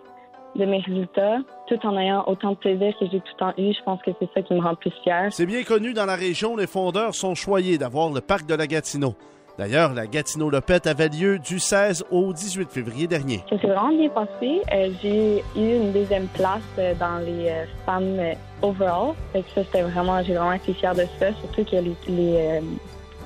de 0.55 0.65
mes 0.65 0.79
résultats, 0.79 1.37
tout 1.67 1.79
en 1.85 1.97
ayant 1.97 2.23
autant 2.27 2.51
de 2.51 2.57
plaisir 2.57 2.93
que 2.99 3.05
j'ai 3.11 3.19
tout 3.19 3.33
le 3.33 3.39
temps 3.39 3.53
eu. 3.57 3.73
Je 3.73 3.83
pense 3.83 4.01
que 4.01 4.11
c'est 4.19 4.29
ça 4.33 4.41
qui 4.41 4.53
me 4.53 4.61
rend 4.61 4.75
plus 4.75 4.93
fière. 5.03 5.31
C'est 5.31 5.45
bien 5.45 5.63
connu 5.63 5.93
dans 5.93 6.05
la 6.05 6.15
région, 6.15 6.55
les 6.55 6.67
fondeurs 6.67 7.13
sont 7.13 7.35
choyés 7.35 7.77
d'avoir 7.77 8.09
le 8.09 8.21
parc 8.21 8.45
de 8.45 8.55
la 8.55 8.67
Gatineau. 8.67 9.15
D'ailleurs, 9.57 9.93
la 9.93 10.05
Gatineau 10.05 10.51
Lopette 10.51 10.85
avait 10.85 11.09
lieu 11.09 11.39
du 11.39 11.57
16 11.57 12.05
au 12.11 12.31
18 12.31 12.69
février 12.69 13.07
dernier. 13.07 13.43
Ça 13.49 13.59
s'est 13.59 13.67
vraiment 13.67 13.89
bien 13.89 14.09
passé. 14.09 14.61
Euh, 14.71 14.91
j'ai 15.01 15.43
eu 15.55 15.75
une 15.77 15.91
deuxième 15.91 16.27
place 16.27 16.61
euh, 16.77 16.93
dans 16.93 17.17
les 17.25 17.49
euh, 17.49 17.65
femmes 17.83 18.19
overall. 18.61 19.15
Fait 19.33 19.41
que 19.41 19.49
ça, 19.55 19.63
c'était 19.63 19.81
vraiment, 19.81 20.21
j'ai 20.21 20.35
vraiment 20.35 20.53
été 20.53 20.73
fière 20.73 20.93
de 20.93 21.05
ça. 21.19 21.33
Surtout 21.33 21.63
que 21.63 21.75
les, 21.75 21.95
les, 22.07 22.61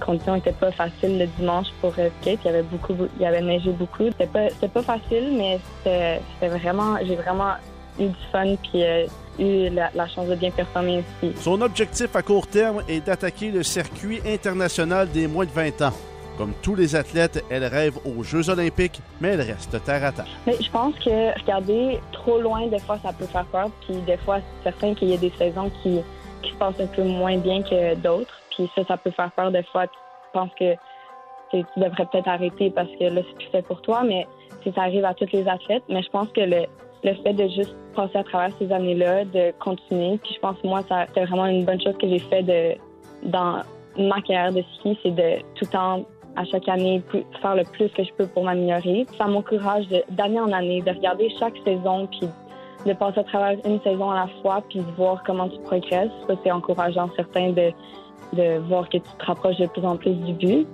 conditions 0.06 0.36
n'étaient 0.36 0.52
pas 0.52 0.72
faciles 0.72 1.18
le 1.18 1.28
dimanche 1.38 1.68
pour 1.80 1.94
skate. 1.94 2.40
Il 2.44 2.46
y 2.46 2.50
avait 2.50 2.64
beaucoup, 2.64 2.94
il 3.18 3.22
y 3.22 3.26
avait 3.26 3.42
neigé 3.42 3.72
beaucoup. 3.72 4.06
C'était 4.06 4.28
pas, 4.68 4.82
facile, 4.82 5.34
mais 5.38 5.60
c'était, 5.78 6.22
c'était 6.34 6.58
vraiment, 6.58 6.98
j'ai 7.04 7.16
vraiment 7.16 7.54
eu 8.00 8.08
du 8.08 8.16
fun 8.32 8.56
puis 8.56 8.84
euh, 8.84 9.06
eu 9.40 9.70
la, 9.70 9.90
la 9.94 10.08
chance 10.08 10.28
de 10.28 10.36
bien 10.36 10.52
performer 10.52 11.04
aussi. 11.22 11.34
Son 11.38 11.62
objectif 11.62 12.16
à 12.16 12.22
court 12.22 12.48
terme 12.48 12.84
est 12.88 13.06
d'attaquer 13.06 13.52
le 13.52 13.64
circuit 13.64 14.22
international 14.26 15.10
des 15.10 15.28
moins 15.28 15.46
de 15.46 15.52
20 15.52 15.82
ans. 15.82 15.94
Comme 16.38 16.54
tous 16.62 16.76
les 16.76 16.96
athlètes, 16.96 17.44
elle 17.50 17.66
rêve 17.66 17.98
aux 18.06 18.24
Jeux 18.24 18.50
olympiques, 18.50 19.02
mais 19.20 19.30
elle 19.30 19.42
reste 19.42 19.84
terre 19.84 20.04
à 20.04 20.12
terre. 20.12 20.26
Mais 20.48 20.56
je 20.60 20.72
pense 20.72 20.96
que 20.96 21.40
regarder 21.40 22.00
trop 22.12 22.40
loin, 22.40 22.68
des 22.68 22.80
fois, 22.80 22.98
ça 23.04 23.12
peut 23.14 23.26
faire 23.26 23.46
peur. 23.46 23.70
Puis 23.86 23.98
des 24.08 24.18
fois, 24.18 24.40
c'est 24.40 24.72
certain 24.72 24.96
qu'il 24.96 25.10
y 25.10 25.14
a 25.14 25.18
des 25.18 25.32
saisons 25.38 25.70
qui, 25.84 26.00
qui 26.42 26.52
se 26.52 26.56
passent 26.56 26.80
un 26.80 26.88
peu 26.88 27.04
moins 27.04 27.38
bien 27.38 27.62
que 27.62 27.96
d'autres. 27.96 28.41
Ça, 28.76 28.84
ça 28.86 28.98
peut 28.98 29.12
faire 29.12 29.32
peur 29.32 29.52
des 29.52 29.64
fois. 29.64 29.88
Tu 29.88 29.98
penses 30.34 30.52
que 30.60 30.74
tu 31.52 31.64
devrais 31.78 32.06
peut-être 32.06 32.28
arrêter 32.28 32.70
parce 32.70 32.90
que 32.98 33.06
là, 33.06 33.22
c'est 33.28 33.36
plus 33.36 33.48
fait 33.48 33.62
pour 33.62 33.82
toi. 33.82 34.04
Mais 34.04 34.26
ça 34.64 34.84
arrive 34.84 35.06
à 35.06 35.14
tous 35.14 35.32
les 35.34 35.48
athlètes. 35.48 35.84
Mais 35.90 36.02
je 36.02 36.10
pense 36.10 36.30
que 36.30 36.42
le, 36.42 36.66
le 37.04 37.14
fait 37.16 37.34
de 37.34 37.48
juste 37.50 37.76
passer 37.96 38.18
à 38.18 38.24
travers 38.24 38.56
ces 38.58 38.72
années-là, 38.72 39.26
de 39.26 39.52
continuer, 39.60 40.18
puis 40.18 40.34
je 40.36 40.40
pense 40.40 40.56
moi, 40.64 40.82
c'était 40.82 41.26
vraiment 41.26 41.48
une 41.48 41.66
bonne 41.66 41.82
chose 41.82 41.98
que 41.98 42.08
j'ai 42.08 42.20
fait 42.20 42.44
de, 42.44 42.78
dans 43.30 43.62
ma 43.98 44.22
carrière 44.22 44.54
de 44.54 44.64
ski, 44.76 44.98
c'est 45.04 45.12
de 45.12 45.40
tout 45.56 45.66
le 45.66 45.72
temps 45.72 46.06
à 46.38 46.46
chaque 46.46 46.68
année 46.70 47.02
plus- 47.10 47.26
faire 47.42 47.56
le 47.56 47.64
plus 47.64 47.90
que 47.90 48.04
je 48.04 48.14
peux 48.14 48.28
pour 48.28 48.44
m'améliorer. 48.44 49.06
Ça 49.18 49.26
m'encourage 49.26 49.86
d'année 50.10 50.40
en 50.40 50.52
année 50.54 50.82
de 50.82 50.92
regarder 50.92 51.30
chaque 51.38 51.58
saison 51.66 52.08
puis 52.08 52.30
de 52.86 52.94
passer 52.94 53.20
à 53.20 53.24
travers 53.24 53.58
une 53.66 53.82
saison 53.82 54.12
à 54.12 54.16
la 54.16 54.28
fois 54.42 54.64
puis 54.70 54.80
de 54.80 54.92
voir 54.96 55.22
comment 55.26 55.50
tu 55.50 55.60
progresses. 55.60 56.10
Ça, 56.28 56.36
c'est 56.44 56.52
encourageant 56.52 57.10
certain 57.16 57.50
de, 57.50 57.72
de 58.34 58.60
voir 58.68 58.90
que 58.90 58.98
tu 58.98 59.10
te 59.18 59.26
rapproches 59.26 59.58
de 59.58 59.68
plus 59.68 59.86
en 59.86 59.98
plus 59.98 60.16
du 60.16 60.34
but. 60.34 60.68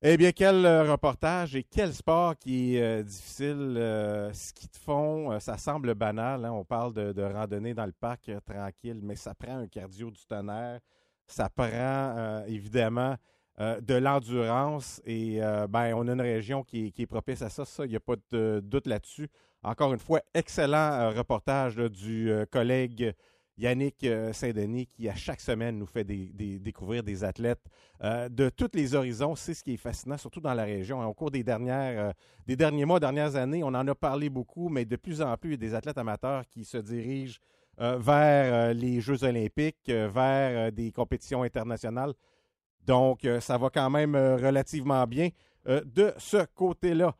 Eh 0.00 0.16
bien, 0.16 0.30
quel 0.30 0.64
euh, 0.64 0.88
reportage 0.92 1.56
et 1.56 1.64
quel 1.64 1.92
sport 1.92 2.36
qui 2.38 2.76
est 2.76 3.00
euh, 3.00 3.02
difficile. 3.02 3.74
euh, 3.76 4.32
ski 4.32 4.68
de 4.68 4.76
fond, 4.76 5.32
euh, 5.32 5.40
ça 5.40 5.58
semble 5.58 5.92
banal. 5.96 6.44
hein. 6.44 6.52
On 6.52 6.64
parle 6.64 6.92
de, 6.94 7.12
de 7.12 7.22
randonnée 7.22 7.74
dans 7.74 7.84
le 7.86 7.90
parc 7.92 8.30
tranquille, 8.46 9.00
mais 9.02 9.16
ça 9.16 9.34
prend 9.34 9.58
un 9.58 9.66
cardio 9.66 10.10
du 10.12 10.24
tonnerre. 10.24 10.78
Ça 11.26 11.48
prend 11.48 12.44
évidemment 12.46 13.16
euh, 13.60 13.80
de 13.80 13.94
l'endurance 13.94 15.02
et 15.04 15.42
euh, 15.42 15.66
ben, 15.66 15.92
on 15.96 16.06
a 16.06 16.12
une 16.12 16.20
région 16.20 16.62
qui, 16.62 16.92
est- 16.96 17.06
propice 17.06 17.42
à 17.42 17.48
ça. 17.48 17.64
Ça, 17.64 17.84
il 17.86 17.90
n'y 17.90 17.96
a 17.96 18.00
pas 18.00 18.14
de 18.30 18.60
doute 18.64 18.86
là-dessus. 18.86 19.28
Encore 19.64 19.92
une 19.92 19.98
fois, 19.98 20.20
excellent 20.32 20.76
euh, 20.92 21.10
reportage 21.10 21.74
du 21.74 22.30
collègue 22.52 23.12
Yannick 23.56 24.06
Saint-Denis 24.32 24.86
qui, 24.86 25.08
à 25.08 25.16
chaque 25.16 25.40
semaine, 25.40 25.76
nous 25.76 25.86
fait 25.86 26.04
des- 26.04 26.60
découvrir 26.60 27.02
des 27.02 27.24
athlètes 27.24 27.64
de 28.00 28.48
tous 28.50 28.70
les 28.74 28.94
horizons. 28.94 29.34
C'est 29.34 29.54
ce 29.54 29.64
qui 29.64 29.74
est 29.74 29.76
fascinant, 29.76 30.16
surtout 30.16 30.40
dans 30.40 30.54
la 30.54 30.62
région. 30.62 31.04
Au 31.04 31.12
cours 31.12 31.32
des, 31.32 31.42
dernières, 31.42 32.12
des 32.46 32.54
derniers 32.54 32.84
mois, 32.84 33.00
dernières 33.00 33.34
années, 33.34 33.64
on 33.64 33.74
en 33.74 33.88
a 33.88 33.94
parlé 33.96 34.30
beaucoup, 34.30 34.68
mais 34.68 34.84
de 34.84 34.94
plus 34.94 35.20
en 35.20 35.36
plus, 35.36 35.48
il 35.48 35.52
y 35.54 35.54
a 35.54 35.56
des 35.70 35.74
athlètes 35.74 35.98
amateurs 35.98 36.46
qui 36.46 36.64
se 36.64 36.78
dirigent 36.78 37.40
vers 37.78 38.72
les 38.74 39.00
Jeux 39.00 39.24
olympiques, 39.24 39.88
vers 39.88 40.70
des 40.70 40.92
compétitions 40.92 41.42
internationales. 41.42 42.12
Donc, 42.88 43.26
euh, 43.26 43.38
ça 43.38 43.58
va 43.58 43.68
quand 43.68 43.90
même 43.90 44.14
euh, 44.14 44.36
relativement 44.36 45.06
bien 45.06 45.28
euh, 45.68 45.82
de 45.84 46.14
ce 46.16 46.46
côté-là. 46.54 47.14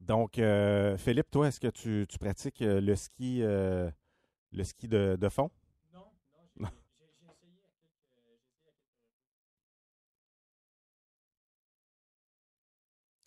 Donc, 0.00 0.40
Philippe, 0.98 1.30
toi, 1.30 1.48
est-ce 1.48 1.60
que 1.60 1.68
tu, 1.68 2.06
pratiques 2.18 2.60
le 2.60 2.94
ski, 2.96 3.40
le 3.40 3.92
ski 4.64 4.88
de 4.88 5.28
fond? 5.28 5.48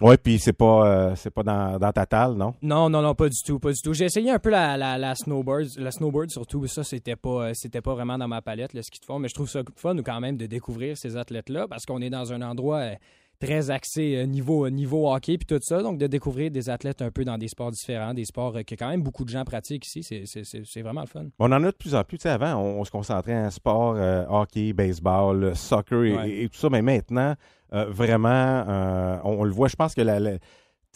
Oui, 0.02 0.18
puis 0.22 0.40
c'est 0.40 0.52
pas, 0.52 0.88
euh, 0.88 1.16
c'est 1.16 1.30
pas 1.30 1.44
dans, 1.44 1.92
ta 1.94 2.06
talle, 2.06 2.34
non? 2.34 2.54
Non, 2.62 2.90
non, 2.90 3.02
non, 3.02 3.16
pas 3.16 3.30
du 3.30 3.42
tout, 3.42 3.60
pas 3.60 3.72
du 3.72 3.82
tout. 3.82 3.94
J'ai 3.94 4.06
essayé 4.06 4.30
un 4.30 4.40
peu 4.40 4.50
la, 4.50 4.76
la, 4.76 4.98
la 4.98 5.16
snowboard, 5.16 5.68
la 5.78 5.90
snowboard 5.90 6.30
surtout, 6.30 6.68
ça, 6.68 6.84
c'était 6.84 7.16
pas, 7.16 7.30
euh, 7.48 7.54
c'était 7.54 7.80
pas 7.80 7.94
vraiment 7.94 8.18
dans 8.18 8.28
ma 8.28 8.42
palette, 8.42 8.74
le 8.74 8.82
ski 8.82 9.00
de 9.00 9.06
fond, 9.06 9.20
mais 9.20 9.30
je 9.30 9.34
trouve 9.34 9.50
ça 9.50 9.62
fun 9.78 9.96
quand 10.04 10.20
même 10.20 10.36
de 10.36 10.48
découvrir 10.48 10.98
ces 10.98 11.16
athlètes-là, 11.16 11.68
parce 11.70 11.86
qu'on 11.86 12.02
est 12.02 12.10
dans 12.10 12.34
un 12.34 12.42
endroit 12.42 12.80
euh, 12.80 12.96
très 13.40 13.70
axé 13.70 14.16
euh, 14.18 14.26
niveau, 14.26 14.70
niveau 14.70 15.12
hockey 15.14 15.38
puis 15.38 15.46
tout 15.46 15.60
ça, 15.62 15.82
donc 15.82 15.98
de 15.98 16.08
découvrir 16.08 16.52
des 16.52 16.70
athlètes 16.70 17.02
un 17.02 17.12
peu 17.12 17.24
dans 17.26 17.38
des 17.38 17.48
sports 17.48 17.72
différents, 17.72 18.14
des 18.14 18.26
sports 18.26 18.56
euh, 18.58 18.64
que 18.64 18.76
quand 18.76 18.90
même 18.90 19.02
beaucoup 19.02 19.24
de 19.26 19.30
gens 19.30 19.44
pratiquent 19.44 19.86
ici, 19.86 20.04
c'est, 20.04 20.24
c'est, 20.26 20.44
c'est, 20.44 20.64
c'est 20.66 20.82
vraiment 20.82 21.02
le 21.02 21.08
fun. 21.08 21.26
On 21.40 21.52
en 21.52 21.64
a 21.64 21.72
de 21.72 21.76
plus 21.76 21.96
en 21.96 22.04
plus. 22.04 22.18
Tu 22.18 22.24
sais, 22.24 22.30
avant, 22.30 22.56
on, 22.56 22.80
on 22.82 22.84
se 22.86 22.92
concentrait 22.92 23.36
en 23.36 23.50
sport, 23.50 23.96
euh, 23.98 24.26
hockey, 24.30 24.74
baseball, 24.74 25.56
soccer 25.56 26.04
et, 26.04 26.16
Ouais. 26.16 26.30
et- 26.30 26.44
et 26.44 26.50
tout 26.50 26.58
ça. 26.58 26.70
Mais 26.70 26.82
maintenant, 26.82 27.36
euh, 27.74 27.86
vraiment, 27.90 28.30
euh, 28.30 29.18
on, 29.24 29.40
on 29.40 29.44
le 29.44 29.52
voit. 29.52 29.68
Je 29.68 29.76
pense 29.76 29.94
que 29.96 30.02
la, 30.02 30.20
la- 30.20 30.38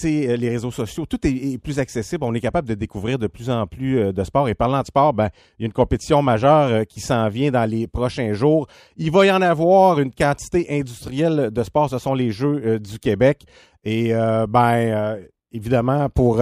euh, 0.05 0.35
les 0.35 0.49
réseaux 0.49 0.71
sociaux, 0.71 1.05
tout 1.05 1.19
est, 1.25 1.57
plus 1.57 1.79
accessible. 1.79 2.23
On 2.23 2.33
est 2.33 2.39
capable 2.39 2.67
de 2.67 2.75
découvrir 2.75 3.19
de 3.19 3.27
plus 3.27 3.49
en 3.49 3.67
plus 3.67 3.99
euh, 3.99 4.11
de 4.11 4.23
sport. 4.23 4.47
Et 4.47 4.53
parlant 4.53 4.81
de 4.81 4.85
sport, 4.85 5.13
ben, 5.13 5.29
il 5.57 5.63
y 5.63 5.65
a 5.65 5.67
une 5.67 5.73
compétition 5.73 6.21
majeure 6.21 6.69
euh, 6.69 6.83
qui 6.83 6.99
s'en 6.99 7.27
vient 7.29 7.51
dans 7.51 7.69
les 7.69 7.87
prochains 7.87 8.33
jours. 8.33 8.67
Il 8.97 9.11
va 9.11 9.25
y 9.25 9.31
en 9.31 9.41
avoir 9.41 9.99
une 9.99 10.11
quantité 10.11 10.67
industrielle 10.69 11.49
de 11.51 11.63
sport. 11.63 11.89
Ce 11.89 11.97
sont 11.97 12.13
les 12.13 12.31
Jeux 12.31 12.79
du 12.79 12.99
Québec. 12.99 13.43
Et 13.83 14.13
ben, 14.49 15.17
évidemment, 15.51 16.09
pour 16.09 16.41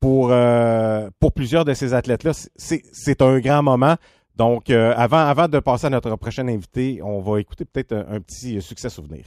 pour, 0.00 0.32
pour 1.20 1.32
plusieurs 1.32 1.64
de 1.64 1.74
ces 1.74 1.94
athlètes-là, 1.94 2.32
c'est 2.56 3.22
un 3.22 3.38
grand 3.40 3.62
moment. 3.62 3.96
Donc, 4.36 4.70
avant, 4.70 5.18
avant 5.18 5.48
de 5.48 5.58
passer 5.58 5.86
à 5.86 5.90
notre 5.90 6.14
prochain 6.16 6.46
invité, 6.48 7.00
on 7.02 7.20
va 7.20 7.40
écouter 7.40 7.64
peut-être 7.64 7.92
un 7.92 8.20
petit 8.20 8.60
succès 8.62 8.88
souvenir. 8.88 9.24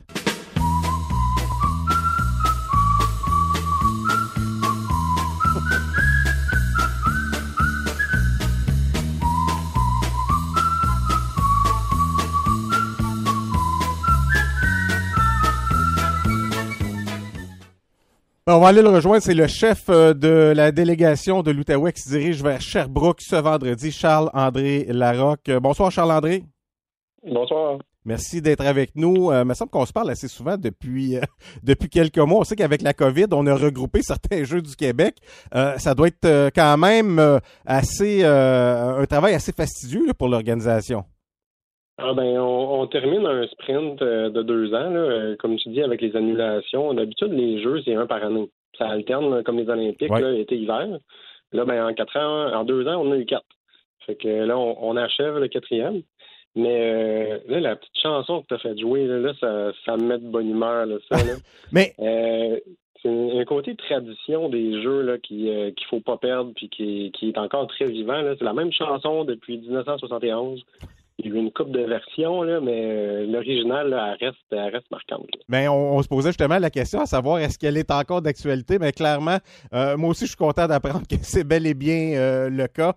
On 18.47 18.59
va 18.59 18.67
aller 18.67 18.83
le 18.83 18.89
rejoindre. 18.89 19.23
C'est 19.23 19.33
le 19.33 19.47
chef 19.47 19.85
euh, 19.89 20.13
de 20.13 20.53
la 20.55 20.71
délégation 20.71 21.41
de 21.41 21.49
l'Outaouais 21.49 21.91
qui 21.93 22.03
se 22.03 22.09
dirige 22.09 22.43
vers 22.43 22.61
Sherbrooke 22.61 23.21
ce 23.21 23.35
vendredi, 23.37 23.91
Charles-André 23.91 24.85
Larocque. 24.89 25.49
Euh, 25.49 25.59
Bonsoir, 25.59 25.89
Charles-André. 25.89 26.43
Bonsoir. 27.25 27.79
Merci 28.05 28.43
d'être 28.43 28.63
avec 28.63 28.91
nous. 28.95 29.31
Euh, 29.31 29.41
il 29.41 29.47
me 29.47 29.55
semble 29.55 29.71
qu'on 29.71 29.87
se 29.87 29.91
parle 29.91 30.11
assez 30.11 30.27
souvent 30.27 30.57
depuis, 30.57 31.17
euh, 31.17 31.21
depuis 31.63 31.89
quelques 31.89 32.19
mois. 32.19 32.41
On 32.41 32.43
sait 32.43 32.55
qu'avec 32.55 32.83
la 32.83 32.93
COVID, 32.93 33.25
on 33.31 33.47
a 33.47 33.55
regroupé 33.55 34.01
certains 34.03 34.43
Jeux 34.43 34.61
du 34.61 34.75
Québec. 34.75 35.17
Euh, 35.55 35.79
ça 35.79 35.95
doit 35.95 36.09
être 36.09 36.25
euh, 36.25 36.51
quand 36.55 36.77
même 36.77 37.17
euh, 37.17 37.39
assez 37.65 38.19
euh, 38.21 39.01
un 39.01 39.05
travail 39.07 39.33
assez 39.33 39.53
fastidieux 39.53 40.05
là, 40.05 40.13
pour 40.13 40.29
l'organisation. 40.29 41.03
Ah 41.97 42.13
ben, 42.13 42.37
on, 42.39 42.81
on 42.81 42.87
termine 42.87 43.25
un 43.25 43.47
sprint 43.47 44.01
euh, 44.01 44.29
de 44.29 44.41
deux 44.41 44.73
ans, 44.73 44.89
là, 44.89 44.99
euh, 44.99 45.35
comme 45.37 45.55
tu 45.55 45.69
dis, 45.69 45.81
avec 45.81 46.01
les 46.01 46.15
annulations. 46.15 46.93
D'habitude, 46.93 47.31
les 47.31 47.61
Jeux, 47.63 47.81
c'est 47.85 47.95
un 47.95 48.05
par 48.05 48.23
année. 48.23 48.49
Ça 48.77 48.87
alterne 48.89 49.33
là, 49.33 49.43
comme 49.43 49.57
les 49.59 49.69
Olympiques, 49.69 50.11
Ouais. 50.11 50.41
été-hiver. 50.41 50.99
Là, 51.53 51.63
ben, 51.65 51.85
en 51.87 51.93
quatre 51.93 52.17
ans, 52.17 52.53
en 52.53 52.63
deux 52.65 52.85
ans, 52.87 53.01
on 53.01 53.11
a 53.13 53.17
eu 53.17 53.25
quatre. 53.25 53.45
Fait 54.05 54.15
que 54.15 54.27
là, 54.27 54.57
on, 54.57 54.75
on 54.81 54.97
achève 54.97 55.37
le 55.37 55.47
quatrième. 55.47 56.01
Mais 56.57 56.79
euh, 56.81 57.39
là, 57.47 57.59
la 57.61 57.75
petite 57.77 57.97
chanson 58.01 58.41
que 58.41 58.47
tu 58.47 58.53
as 58.55 58.57
fait 58.59 58.77
jouer, 58.77 59.05
là, 59.07 59.17
là, 59.19 59.33
ça, 59.39 59.71
ça 59.85 59.97
me 59.97 60.03
met 60.03 60.17
de 60.17 60.27
bonne 60.29 60.49
humeur, 60.49 60.85
là, 60.85 60.95
ça. 61.09 61.17
Là. 61.17 61.33
Mais 61.71 61.93
Euh, 61.99 62.59
c'est 63.01 63.39
un 63.39 63.45
côté 63.45 63.75
tradition 63.75 64.49
des 64.49 64.81
jeux 64.81 65.01
là, 65.01 65.17
qui 65.17 65.49
euh, 65.49 65.71
qu'il 65.71 65.85
faut 65.87 65.99
pas 65.99 66.17
perdre 66.17 66.51
puis 66.55 66.69
qui, 66.69 67.11
qui 67.13 67.29
est 67.29 67.37
encore 67.37 67.67
très 67.67 67.85
vivant. 67.85 68.21
C'est 68.37 68.43
la 68.43 68.53
même 68.53 68.71
chanson 68.71 69.23
depuis 69.25 69.57
1971. 69.59 70.63
Il 71.19 71.27
y 71.27 71.31
a 71.31 71.35
eu 71.35 71.37
une 71.37 71.51
coupe 71.51 71.71
de 71.71 71.79
versions, 71.81 72.41
là, 72.41 72.59
mais 72.59 72.81
euh, 72.83 73.25
l'original, 73.25 73.93
reste, 74.19 74.37
reste 74.51 74.91
marquante. 74.91 75.27
là. 75.33 75.43
Ben, 75.47 75.69
on, 75.69 76.01
se 76.01 76.07
posait 76.07 76.29
justement 76.29 76.59
la 76.59 76.69
question 76.69 76.99
à 76.99 77.05
savoir 77.05 77.39
est-ce 77.39 77.57
qu'elle 77.57 77.77
est 77.77 77.91
encore 77.91 78.21
d'actualité. 78.21 78.79
Mais 78.79 78.91
clairement, 78.91 79.37
euh, 79.73 79.95
moi 79.95 80.09
aussi, 80.09 80.25
je 80.25 80.29
suis 80.29 80.37
content 80.37 80.67
d'apprendre 80.67 81.07
que 81.09 81.15
c'est 81.21 81.43
bel 81.43 81.65
et 81.67 81.73
bien 81.73 82.15
euh, 82.15 82.49
le 82.49 82.67
cas. 82.67 82.95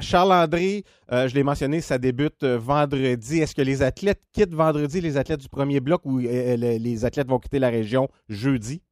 Charles-André, 0.00 0.84
euh, 1.12 1.28
je 1.28 1.34
l'ai 1.34 1.42
mentionné, 1.42 1.80
ça 1.80 1.98
débute 1.98 2.44
vendredi. 2.44 3.40
Est-ce 3.40 3.54
que 3.54 3.62
les 3.62 3.82
athlètes 3.82 4.22
quittent 4.32 4.54
vendredi, 4.54 5.00
les 5.00 5.16
athlètes 5.16 5.40
du 5.40 5.48
premier 5.48 5.80
bloc, 5.80 6.00
ou 6.04 6.18
les 6.18 7.04
athlètes 7.04 7.28
vont 7.28 7.38
quitter 7.38 7.58
la 7.58 7.70
région 7.70 8.08
jeudi? 8.28 8.82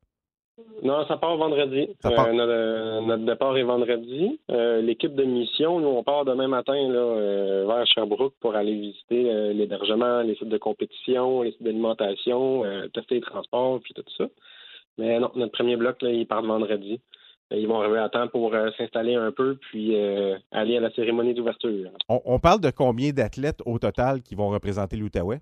Non, 0.82 1.04
ça 1.06 1.16
part 1.16 1.36
vendredi. 1.36 1.88
Ça 2.02 2.10
part. 2.10 2.28
Euh, 2.28 2.32
notre, 2.32 3.06
notre 3.06 3.24
départ 3.24 3.56
est 3.56 3.62
vendredi. 3.62 4.38
Euh, 4.50 4.80
L'équipe 4.80 5.14
de 5.14 5.24
mission, 5.24 5.80
nous, 5.80 5.88
on 5.88 6.02
part 6.02 6.24
demain 6.24 6.48
matin 6.48 6.74
là, 6.88 6.98
euh, 6.98 7.64
vers 7.66 7.86
Sherbrooke 7.86 8.34
pour 8.40 8.54
aller 8.54 8.74
visiter 8.74 9.30
euh, 9.30 9.52
l'hébergement, 9.52 10.22
les 10.22 10.34
sites 10.36 10.48
de 10.48 10.58
compétition, 10.58 11.42
les 11.42 11.52
sites 11.52 11.62
d'alimentation, 11.62 12.64
euh, 12.64 12.88
tester 12.88 13.16
les 13.16 13.20
transports, 13.20 13.80
puis 13.80 13.94
tout 13.94 14.04
ça. 14.16 14.26
Mais 14.98 15.18
non, 15.18 15.30
notre 15.36 15.52
premier 15.52 15.76
bloc, 15.76 16.00
là, 16.02 16.10
il 16.10 16.26
part 16.26 16.42
vendredi. 16.42 17.00
Euh, 17.52 17.56
Ils 17.56 17.66
vont 17.68 17.80
arriver 17.80 17.98
à 17.98 18.08
temps 18.08 18.28
pour 18.28 18.54
euh, 18.54 18.70
s'installer 18.76 19.14
un 19.14 19.32
peu, 19.32 19.56
puis 19.70 19.96
euh, 19.96 20.36
aller 20.52 20.76
à 20.76 20.80
la 20.80 20.90
cérémonie 20.90 21.34
d'ouverture. 21.34 21.90
On, 22.08 22.20
on 22.24 22.38
parle 22.38 22.60
de 22.60 22.70
combien 22.70 23.10
d'athlètes 23.10 23.60
au 23.64 23.78
total 23.78 24.22
qui 24.22 24.34
vont 24.34 24.48
représenter 24.50 24.96
l'Outaouais? 24.96 25.40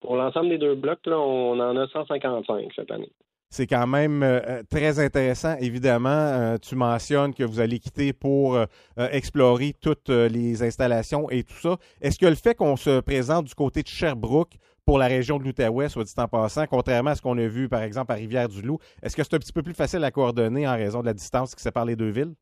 Pour 0.00 0.16
l'ensemble 0.16 0.48
des 0.50 0.58
deux 0.58 0.74
blocs, 0.74 1.04
là, 1.06 1.18
on 1.18 1.58
en 1.58 1.76
a 1.76 1.86
155 1.88 2.72
cette 2.74 2.90
année. 2.90 3.10
C'est 3.48 3.66
quand 3.66 3.86
même 3.86 4.22
euh, 4.22 4.62
très 4.68 4.98
intéressant. 4.98 5.56
Évidemment, 5.60 6.08
euh, 6.10 6.58
tu 6.60 6.74
mentionnes 6.74 7.32
que 7.32 7.44
vous 7.44 7.60
allez 7.60 7.78
quitter 7.78 8.12
pour 8.12 8.54
euh, 8.56 8.66
euh, 8.98 9.08
explorer 9.12 9.74
toutes 9.80 10.10
euh, 10.10 10.28
les 10.28 10.62
installations 10.62 11.30
et 11.30 11.44
tout 11.44 11.54
ça. 11.54 11.76
Est-ce 12.00 12.18
que 12.18 12.26
le 12.26 12.34
fait 12.34 12.54
qu'on 12.54 12.76
se 12.76 13.00
présente 13.00 13.46
du 13.46 13.54
côté 13.54 13.82
de 13.82 13.88
Sherbrooke 13.88 14.56
pour 14.84 14.98
la 14.98 15.06
région 15.06 15.38
de 15.38 15.44
l'Outaouais, 15.44 15.88
soit 15.88 16.04
dit 16.04 16.12
en 16.16 16.28
passant, 16.28 16.66
contrairement 16.66 17.10
à 17.10 17.14
ce 17.16 17.22
qu'on 17.22 17.36
a 17.38 17.46
vu, 17.46 17.68
par 17.68 17.82
exemple, 17.82 18.12
à 18.12 18.14
Rivière-du-Loup, 18.14 18.78
est-ce 19.02 19.16
que 19.16 19.22
c'est 19.24 19.34
un 19.34 19.38
petit 19.38 19.52
peu 19.52 19.62
plus 19.62 19.74
facile 19.74 20.04
à 20.04 20.10
coordonner 20.10 20.66
en 20.68 20.74
raison 20.74 21.00
de 21.00 21.06
la 21.06 21.14
distance 21.14 21.54
qui 21.54 21.62
sépare 21.62 21.84
les 21.84 21.96
deux 21.96 22.10
villes? 22.10 22.34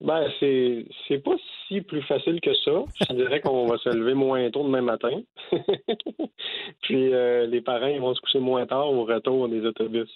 Ben, 0.00 0.26
c'est 0.40 0.86
c'est 1.06 1.18
pas 1.18 1.36
si 1.68 1.82
plus 1.82 2.02
facile 2.02 2.40
que 2.40 2.54
ça. 2.54 2.72
Je 3.08 3.14
dirais 3.14 3.40
qu'on 3.40 3.66
va 3.66 3.76
se 3.78 3.90
lever 3.90 4.14
moins 4.14 4.50
tôt 4.50 4.64
demain 4.64 4.80
matin. 4.80 5.20
Puis 6.82 7.12
euh, 7.12 7.46
les 7.46 7.60
parents 7.60 7.98
vont 7.98 8.14
se 8.14 8.20
coucher 8.22 8.40
moins 8.40 8.66
tard 8.66 8.90
au 8.90 9.04
retour 9.04 9.48
des 9.48 9.60
autobus. 9.66 10.08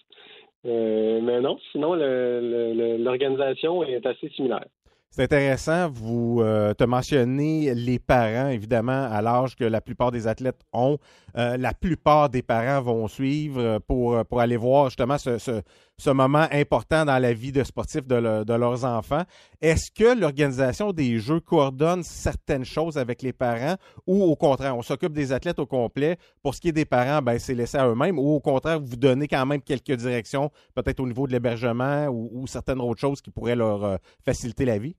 Euh, 0.64 1.20
mais 1.20 1.40
non, 1.42 1.58
sinon 1.72 1.94
l'organisation 1.94 3.84
est 3.84 4.06
assez 4.06 4.30
similaire. 4.30 4.64
C'est 5.10 5.24
intéressant. 5.24 5.90
Vous 5.90 6.40
euh, 6.40 6.72
te 6.74 6.82
mentionnez 6.82 7.72
les 7.74 7.98
parents, 8.00 8.48
évidemment, 8.48 9.06
à 9.12 9.20
l'âge 9.22 9.54
que 9.54 9.64
la 9.64 9.82
plupart 9.82 10.10
des 10.10 10.26
athlètes 10.26 10.62
ont. 10.72 10.96
La 11.34 11.72
plupart 11.72 12.30
des 12.30 12.42
parents 12.42 12.80
vont 12.80 13.06
suivre 13.06 13.78
pour, 13.86 14.24
pour 14.24 14.40
aller 14.40 14.56
voir 14.56 14.88
justement 14.88 15.18
ce, 15.18 15.60
ce 15.98 16.10
moment 16.10 16.46
important 16.50 17.04
dans 17.04 17.18
la 17.18 17.32
vie 17.32 17.52
de 17.52 17.62
sportifs 17.62 18.06
de, 18.06 18.16
le- 18.16 18.44
de 18.44 18.54
leurs 18.54 18.84
enfants. 18.84 19.22
Est-ce 19.60 19.90
que 19.92 20.18
l'organisation 20.18 20.92
des 20.92 21.18
Jeux 21.18 21.40
coordonne 21.40 22.02
certaines 22.02 22.64
choses 22.64 22.98
avec 22.98 23.22
les 23.22 23.32
parents 23.32 23.76
ou 24.06 24.22
au 24.24 24.34
contraire, 24.36 24.76
on 24.76 24.82
s'occupe 24.82 25.12
des 25.12 25.32
athlètes 25.32 25.58
au 25.58 25.66
complet? 25.66 26.18
Pour 26.42 26.54
ce 26.54 26.60
qui 26.60 26.68
est 26.68 26.72
des 26.72 26.84
parents, 26.84 27.22
ben, 27.22 27.38
c'est 27.38 27.54
laissé 27.54 27.78
à 27.78 27.88
eux-mêmes 27.88 28.18
ou 28.18 28.34
au 28.34 28.40
contraire, 28.40 28.80
vous 28.80 28.96
donnez 28.96 29.28
quand 29.28 29.46
même 29.46 29.62
quelques 29.62 29.92
directions, 29.92 30.50
peut-être 30.74 31.00
au 31.00 31.06
niveau 31.06 31.26
de 31.26 31.32
l'hébergement 31.32 32.06
ou, 32.08 32.28
ou 32.32 32.46
certaines 32.46 32.80
autres 32.80 33.00
choses 33.00 33.20
qui 33.20 33.30
pourraient 33.30 33.56
leur 33.56 33.84
euh, 33.84 33.96
faciliter 34.24 34.64
la 34.64 34.78
vie? 34.78 34.96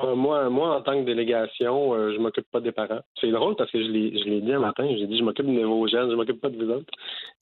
Euh, 0.00 0.14
moi, 0.14 0.50
moi, 0.50 0.76
en 0.76 0.82
tant 0.82 1.00
que 1.00 1.06
délégation, 1.06 1.94
euh, 1.94 2.12
je 2.12 2.18
m'occupe 2.18 2.50
pas 2.50 2.60
des 2.60 2.72
parents. 2.72 3.00
C'est 3.18 3.30
drôle 3.30 3.56
parce 3.56 3.70
que 3.70 3.82
je 3.82 3.88
l'ai, 3.88 4.18
je 4.18 4.24
l'ai 4.24 4.42
dit 4.42 4.52
un 4.52 4.58
matin, 4.58 4.86
j'ai 4.90 5.06
dit 5.06 5.16
je 5.16 5.24
m'occupe 5.24 5.46
de 5.46 5.64
vos 5.64 5.88
jeunes, 5.88 6.10
je 6.10 6.16
m'occupe 6.16 6.40
pas 6.40 6.50
de 6.50 6.62
vous 6.62 6.70
autres. 6.70 6.92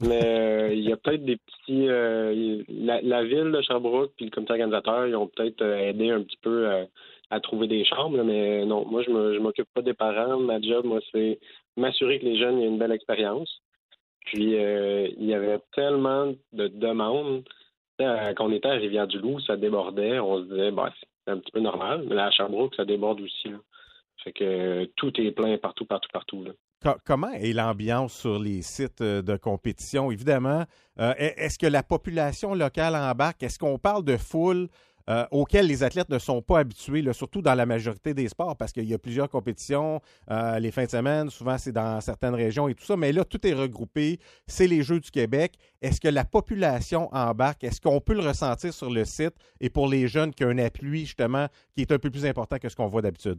Mais 0.00 0.24
euh, 0.24 0.72
il 0.72 0.88
y 0.88 0.92
a 0.92 0.96
peut-être 0.96 1.24
des 1.24 1.36
petits 1.36 1.88
euh, 1.88 2.62
la, 2.68 3.24
ville 3.24 3.50
de 3.50 3.60
Sherbrooke 3.60 4.12
puis 4.16 4.26
le 4.26 4.30
comité 4.30 4.52
organisateur, 4.52 5.06
ils 5.08 5.16
ont 5.16 5.26
peut-être 5.26 5.62
aidé 5.62 6.10
un 6.10 6.22
petit 6.22 6.36
peu 6.42 6.68
à, 7.30 7.40
trouver 7.40 7.66
des 7.66 7.84
chambres, 7.84 8.22
mais 8.22 8.64
non, 8.64 8.84
moi 8.86 9.02
je 9.02 9.10
me 9.10 9.34
je 9.34 9.40
m'occupe 9.40 9.68
pas 9.74 9.82
des 9.82 9.94
parents. 9.94 10.38
Ma 10.38 10.60
job, 10.60 10.84
moi, 10.84 11.00
c'est 11.10 11.40
m'assurer 11.76 12.20
que 12.20 12.24
les 12.24 12.38
jeunes 12.38 12.60
aient 12.60 12.66
une 12.68 12.78
belle 12.78 12.92
expérience. 12.92 13.50
Puis 14.26 14.54
il 14.54 15.26
y 15.26 15.34
avait 15.34 15.58
tellement 15.74 16.32
de 16.52 16.68
demandes. 16.68 17.42
Quand 17.98 18.46
on 18.46 18.52
était 18.52 18.68
à 18.68 18.74
Rivière-du-Loup, 18.74 19.40
ça 19.40 19.56
débordait. 19.56 20.20
On 20.20 20.38
se 20.38 20.44
disait, 20.44 20.70
bah, 20.70 20.92
c'est 21.00 21.08
un 21.26 21.38
petit 21.38 21.52
peu 21.52 21.60
normal. 21.60 22.04
Mais 22.08 22.14
là, 22.14 22.26
à 22.26 22.30
Sherbrooke, 22.30 22.74
ça 22.74 22.84
déborde 22.84 23.20
aussi. 23.20 23.48
là. 23.48 23.58
Fait 24.22 24.32
que 24.32 24.44
euh, 24.44 24.86
tout 24.96 25.12
est 25.20 25.32
plein 25.32 25.56
partout, 25.58 25.84
partout, 25.84 26.08
partout. 26.12 26.44
Là. 26.44 26.52
Co- 26.82 26.98
comment 27.04 27.32
est 27.32 27.52
l'ambiance 27.52 28.14
sur 28.14 28.38
les 28.38 28.62
sites 28.62 29.00
euh, 29.00 29.20
de 29.22 29.36
compétition? 29.36 30.10
Évidemment, 30.10 30.64
euh, 31.00 31.12
est- 31.18 31.34
est-ce 31.36 31.58
que 31.58 31.66
la 31.66 31.82
population 31.82 32.54
locale 32.54 32.94
embarque? 32.96 33.42
Est-ce 33.42 33.58
qu'on 33.58 33.78
parle 33.78 34.04
de 34.04 34.16
foule 34.16 34.68
euh, 35.08 35.24
auxquelles 35.30 35.66
les 35.66 35.82
athlètes 35.82 36.08
ne 36.08 36.18
sont 36.18 36.42
pas 36.42 36.60
habitués, 36.60 37.04
surtout 37.12 37.42
dans 37.42 37.54
la 37.54 37.66
majorité 37.66 38.14
des 38.14 38.28
sports, 38.28 38.56
parce 38.56 38.72
qu'il 38.72 38.88
y 38.88 38.94
a 38.94 38.98
plusieurs 38.98 39.28
compétitions 39.28 40.00
euh, 40.30 40.58
les 40.58 40.70
fins 40.70 40.84
de 40.84 40.90
semaine, 40.90 41.30
souvent 41.30 41.58
c'est 41.58 41.72
dans 41.72 42.00
certaines 42.00 42.34
régions 42.34 42.68
et 42.68 42.74
tout 42.74 42.84
ça, 42.84 42.96
mais 42.96 43.12
là, 43.12 43.24
tout 43.24 43.46
est 43.46 43.54
regroupé, 43.54 44.18
c'est 44.46 44.66
les 44.66 44.82
Jeux 44.82 45.00
du 45.00 45.10
Québec. 45.10 45.54
Est-ce 45.82 46.00
que 46.00 46.08
la 46.08 46.24
population 46.24 47.08
embarque? 47.12 47.64
Est-ce 47.64 47.80
qu'on 47.80 48.00
peut 48.00 48.14
le 48.14 48.20
ressentir 48.20 48.72
sur 48.72 48.90
le 48.90 49.04
site? 49.04 49.34
Et 49.60 49.70
pour 49.70 49.88
les 49.88 50.08
jeunes, 50.08 50.32
qu'il 50.32 50.46
y 50.46 50.48
a 50.48 50.52
un 50.52 50.58
appui, 50.58 51.00
justement, 51.00 51.46
qui 51.74 51.82
est 51.82 51.92
un 51.92 51.98
peu 51.98 52.10
plus 52.10 52.26
important 52.26 52.58
que 52.58 52.68
ce 52.68 52.76
qu'on 52.76 52.86
voit 52.86 53.02
d'habitude? 53.02 53.38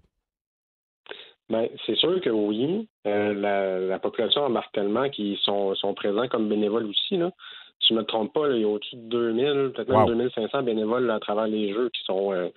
Ben, 1.49 1.68
c'est 1.86 1.95
sûr 1.95 2.20
que 2.22 2.30
oui. 2.30 2.88
Euh, 3.05 3.34
la, 3.36 3.80
la 3.80 3.99
population 3.99 4.41
embarque 4.41 4.74
tellement 4.74 5.09
qu'ils 5.09 5.38
sont, 5.38 5.76
sont 5.76 5.93
présents 5.93 6.28
comme 6.28 6.49
bénévoles 6.49 6.88
aussi. 6.88 7.18
Là. 7.18 7.32
Si 7.80 7.89
je 7.89 7.93
ne 7.93 7.99
me 7.99 8.05
trompe 8.05 8.34
pas, 8.34 8.47
là, 8.47 8.55
il 8.55 8.61
y 8.61 8.65
a 8.65 8.67
au-dessus 8.67 8.95
de 8.95 9.09
2000, 9.09 9.71
peut-être 9.76 9.89
même 9.89 9.99
Wow. 9.99 10.07
2500 10.07 10.63
bénévoles 10.63 11.05
là, 11.05 11.15
à 11.15 11.19
travers 11.19 11.47
les 11.47 11.73
jeux 11.73 11.89
qui 11.89 12.03
sont 12.03 12.34
euh, 12.34 12.49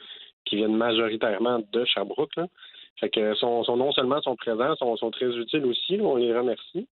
qui 0.44 0.56
viennent 0.56 0.76
majoritairement 0.76 1.60
de 1.72 1.84
Sherbrooke. 1.84 2.36
Là. 2.36 2.46
Fait 2.98 3.10
que 3.10 3.34
sont, 3.34 3.62
sont 3.64 3.76
non 3.76 3.92
seulement 3.92 4.20
sont 4.22 4.36
présents, 4.36 4.74
sont, 4.76 4.96
sont 4.96 5.10
très 5.10 5.28
utiles 5.36 5.64
aussi. 5.66 5.98
on 6.00 6.16
les 6.16 6.36
remercie. 6.36 6.88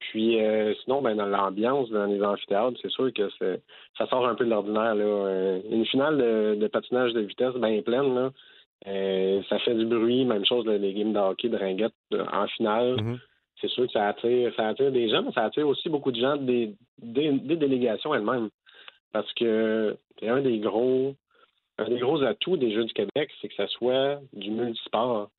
Puis 0.00 0.42
euh, 0.42 0.74
sinon, 0.82 1.02
ben, 1.02 1.14
dans 1.14 1.26
l'ambiance, 1.26 1.90
dans 1.90 2.06
les 2.06 2.22
amphithéâtres, 2.22 2.78
c'est 2.80 2.90
sûr 2.90 3.12
que 3.12 3.28
c'est, 3.38 3.62
ça 3.98 4.06
sort 4.06 4.26
un 4.26 4.34
peu 4.34 4.44
de 4.44 4.50
l'ordinaire. 4.50 4.94
Là. 4.94 5.04
Euh, 5.04 5.60
une 5.70 5.84
finale 5.84 6.16
de, 6.16 6.54
de 6.58 6.66
patinage 6.68 7.12
de 7.12 7.20
vitesse 7.20 7.54
bien 7.54 7.82
pleine, 7.82 8.14
là, 8.14 8.30
euh, 8.86 9.42
ça 9.48 9.58
fait 9.58 9.74
du 9.74 9.84
bruit, 9.84 10.24
même 10.24 10.46
chose 10.46 10.64
là, 10.64 10.78
les 10.78 10.94
games 10.94 11.12
de 11.12 11.18
hockey 11.18 11.48
de 11.48 11.56
ringuette 11.56 11.92
en 12.32 12.46
finale. 12.46 12.96
C'est 13.60 13.68
sûr 13.68 13.86
que 13.86 13.92
ça 13.92 14.08
attire, 14.08 14.52
ça 14.56 14.68
attire 14.68 14.92
des 14.92 15.08
gens, 15.08 15.22
mais 15.22 15.32
ça 15.32 15.44
attire 15.44 15.68
aussi 15.68 15.88
beaucoup 15.88 16.12
de 16.12 16.20
gens 16.20 16.36
des, 16.36 16.74
des, 16.98 17.32
délégations 17.32 18.14
elles-mêmes. 18.14 18.48
Parce 19.12 19.30
que 19.34 19.96
c'est 20.18 20.28
un 20.28 20.40
des 20.40 20.58
gros 20.58 21.14
des 21.88 21.98
gros 21.98 22.22
atouts 22.22 22.58
des 22.58 22.72
Jeux 22.72 22.84
du 22.84 22.92
Québec, 22.92 23.30
c'est 23.40 23.48
que 23.48 23.54
ça 23.54 23.66
soit 23.68 24.20
du 24.34 24.50
multisport. 24.50 25.30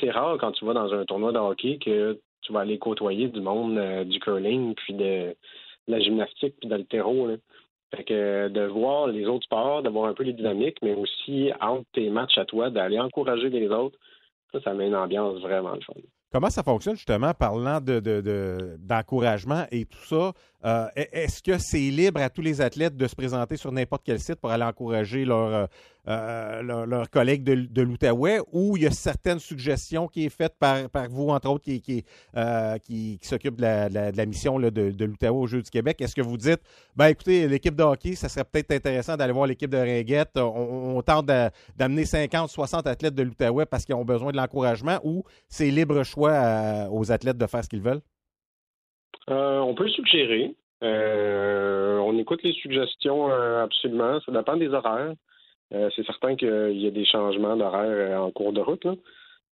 C'est 0.00 0.10
rare 0.10 0.36
quand 0.38 0.52
tu 0.52 0.64
vas 0.66 0.74
dans 0.74 0.92
un 0.92 1.04
tournoi 1.06 1.32
de 1.32 1.38
hockey 1.38 1.78
que 1.78 2.20
tu 2.42 2.52
vas 2.52 2.60
aller 2.60 2.78
côtoyer 2.78 3.28
du 3.28 3.40
monde 3.40 3.78
euh, 3.78 4.04
du 4.04 4.18
curling, 4.20 4.74
puis 4.74 4.92
de, 4.92 5.34
la 5.88 6.00
gymnastique, 6.00 6.54
puis 6.60 6.68
de 6.68 6.74
l'altéro. 6.74 7.28
Fait 7.94 8.04
que 8.04 8.48
de 8.48 8.62
voir 8.62 9.06
les 9.06 9.26
autres 9.26 9.44
sports, 9.44 9.82
de 9.82 9.88
voir 9.88 10.08
un 10.08 10.14
peu 10.14 10.24
les 10.24 10.32
dynamiques, 10.32 10.78
mais 10.82 10.94
aussi 10.94 11.52
entre 11.60 11.84
tes 11.92 12.10
matchs 12.10 12.36
à 12.38 12.44
toi, 12.44 12.70
d'aller 12.70 12.98
encourager 12.98 13.48
les 13.48 13.68
autres, 13.68 13.98
ça, 14.52 14.60
ça 14.60 14.74
met 14.74 14.88
une 14.88 14.96
ambiance 14.96 15.40
vraiment 15.40 15.74
le 15.74 15.80
fun. 15.80 15.94
Comment 16.32 16.50
ça 16.50 16.62
fonctionne 16.62 16.96
justement, 16.96 17.32
parlant 17.34 17.80
de, 17.80 18.00
de- 18.00 18.20
de- 18.20 18.76
d'encouragement 18.80 19.64
et 19.70 19.84
tout 19.86 20.04
ça? 20.04 20.32
Euh, 20.66 20.88
est- 20.96 21.08
est-ce 21.12 21.42
que 21.42 21.56
c'est 21.58 21.78
libre 21.78 22.20
à 22.20 22.28
tous 22.28 22.42
les 22.42 22.60
athlètes 22.60 22.96
de 22.96 23.06
se 23.06 23.14
présenter 23.14 23.56
sur 23.56 23.70
n'importe 23.72 24.02
quel 24.04 24.18
site 24.18 24.36
pour 24.36 24.50
aller 24.50 24.64
encourager 24.64 25.24
leurs 25.24 25.54
euh, 25.54 25.66
euh, 26.08 27.04
collègues 27.10 27.44
de, 27.44 27.54
de 27.54 27.82
l'Outaouais? 27.82 28.40
Ou 28.52 28.76
il 28.76 28.82
y 28.82 28.86
a 28.86 28.90
certaines 28.90 29.38
suggestions 29.38 30.08
qui 30.08 30.26
est 30.26 30.28
faites 30.28 30.54
par, 30.58 30.88
vous, 31.08 31.28
entre 31.28 31.48
autres, 31.50 31.64
qui, 31.64 31.80
qui, 31.80 32.04
de 33.56 33.62
la, 33.62 33.88
de 33.88 34.16
la- 34.16 34.26
mission 34.26 34.58
de, 34.58 34.70
de 34.70 35.04
l'Outaouais 35.04 35.30
aux 35.38 35.46
Jeux 35.46 35.62
du 35.62 35.70
Québec? 35.70 36.00
Est-ce 36.00 36.14
que 36.14 36.22
vous 36.22 36.36
dites, 36.36 36.60
ben 36.96 37.06
écoutez, 37.08 37.46
l'équipe 37.48 37.74
de 37.76 37.82
hockey, 37.82 38.14
ça 38.14 38.28
serait 38.28 38.44
peut-être 38.44 38.72
intéressant 38.72 39.16
d'aller 39.16 39.32
voir 39.32 39.46
l'équipe 39.46 39.70
de 39.70 39.78
Ringuette, 39.78 40.36
on, 40.36 41.00
tente 41.02 41.26
d'a- 41.26 41.50
d'amener 41.76 42.04
50, 42.04 42.50
60 42.50 42.86
athlètes 42.86 43.14
de 43.14 43.22
l'Outaouais 43.22 43.66
parce 43.66 43.84
qu'ils 43.84 43.94
ont 43.94 44.04
besoin 44.04 44.32
de 44.32 44.36
l'encouragement 44.36 44.98
ou 45.04 45.22
c'est 45.48 45.70
libre 45.70 46.02
choix 46.02 46.88
aux 46.90 47.12
athlètes 47.12 47.38
de 47.38 47.46
faire 47.46 47.62
ce 47.62 47.68
qu'ils 47.68 47.82
veulent? 47.82 48.00
Euh, 49.30 49.58
on 49.60 49.74
peut 49.74 49.88
suggérer. 49.88 50.54
Euh, 50.82 51.98
on 51.98 52.18
écoute 52.18 52.42
les 52.42 52.52
suggestions 52.52 53.30
euh, 53.30 53.64
absolument. 53.64 54.20
Ça 54.20 54.32
dépend 54.32 54.56
des 54.56 54.68
horaires. 54.68 55.14
C'est 55.96 56.06
certain 56.06 56.36
qu'il 56.36 56.78
y 56.78 56.86
a 56.86 56.90
des 56.92 57.04
changements 57.04 57.56
d'horaire 57.56 58.22
en 58.22 58.30
cours 58.30 58.52
de 58.52 58.60
route. 58.60 58.84
là. 58.84 58.94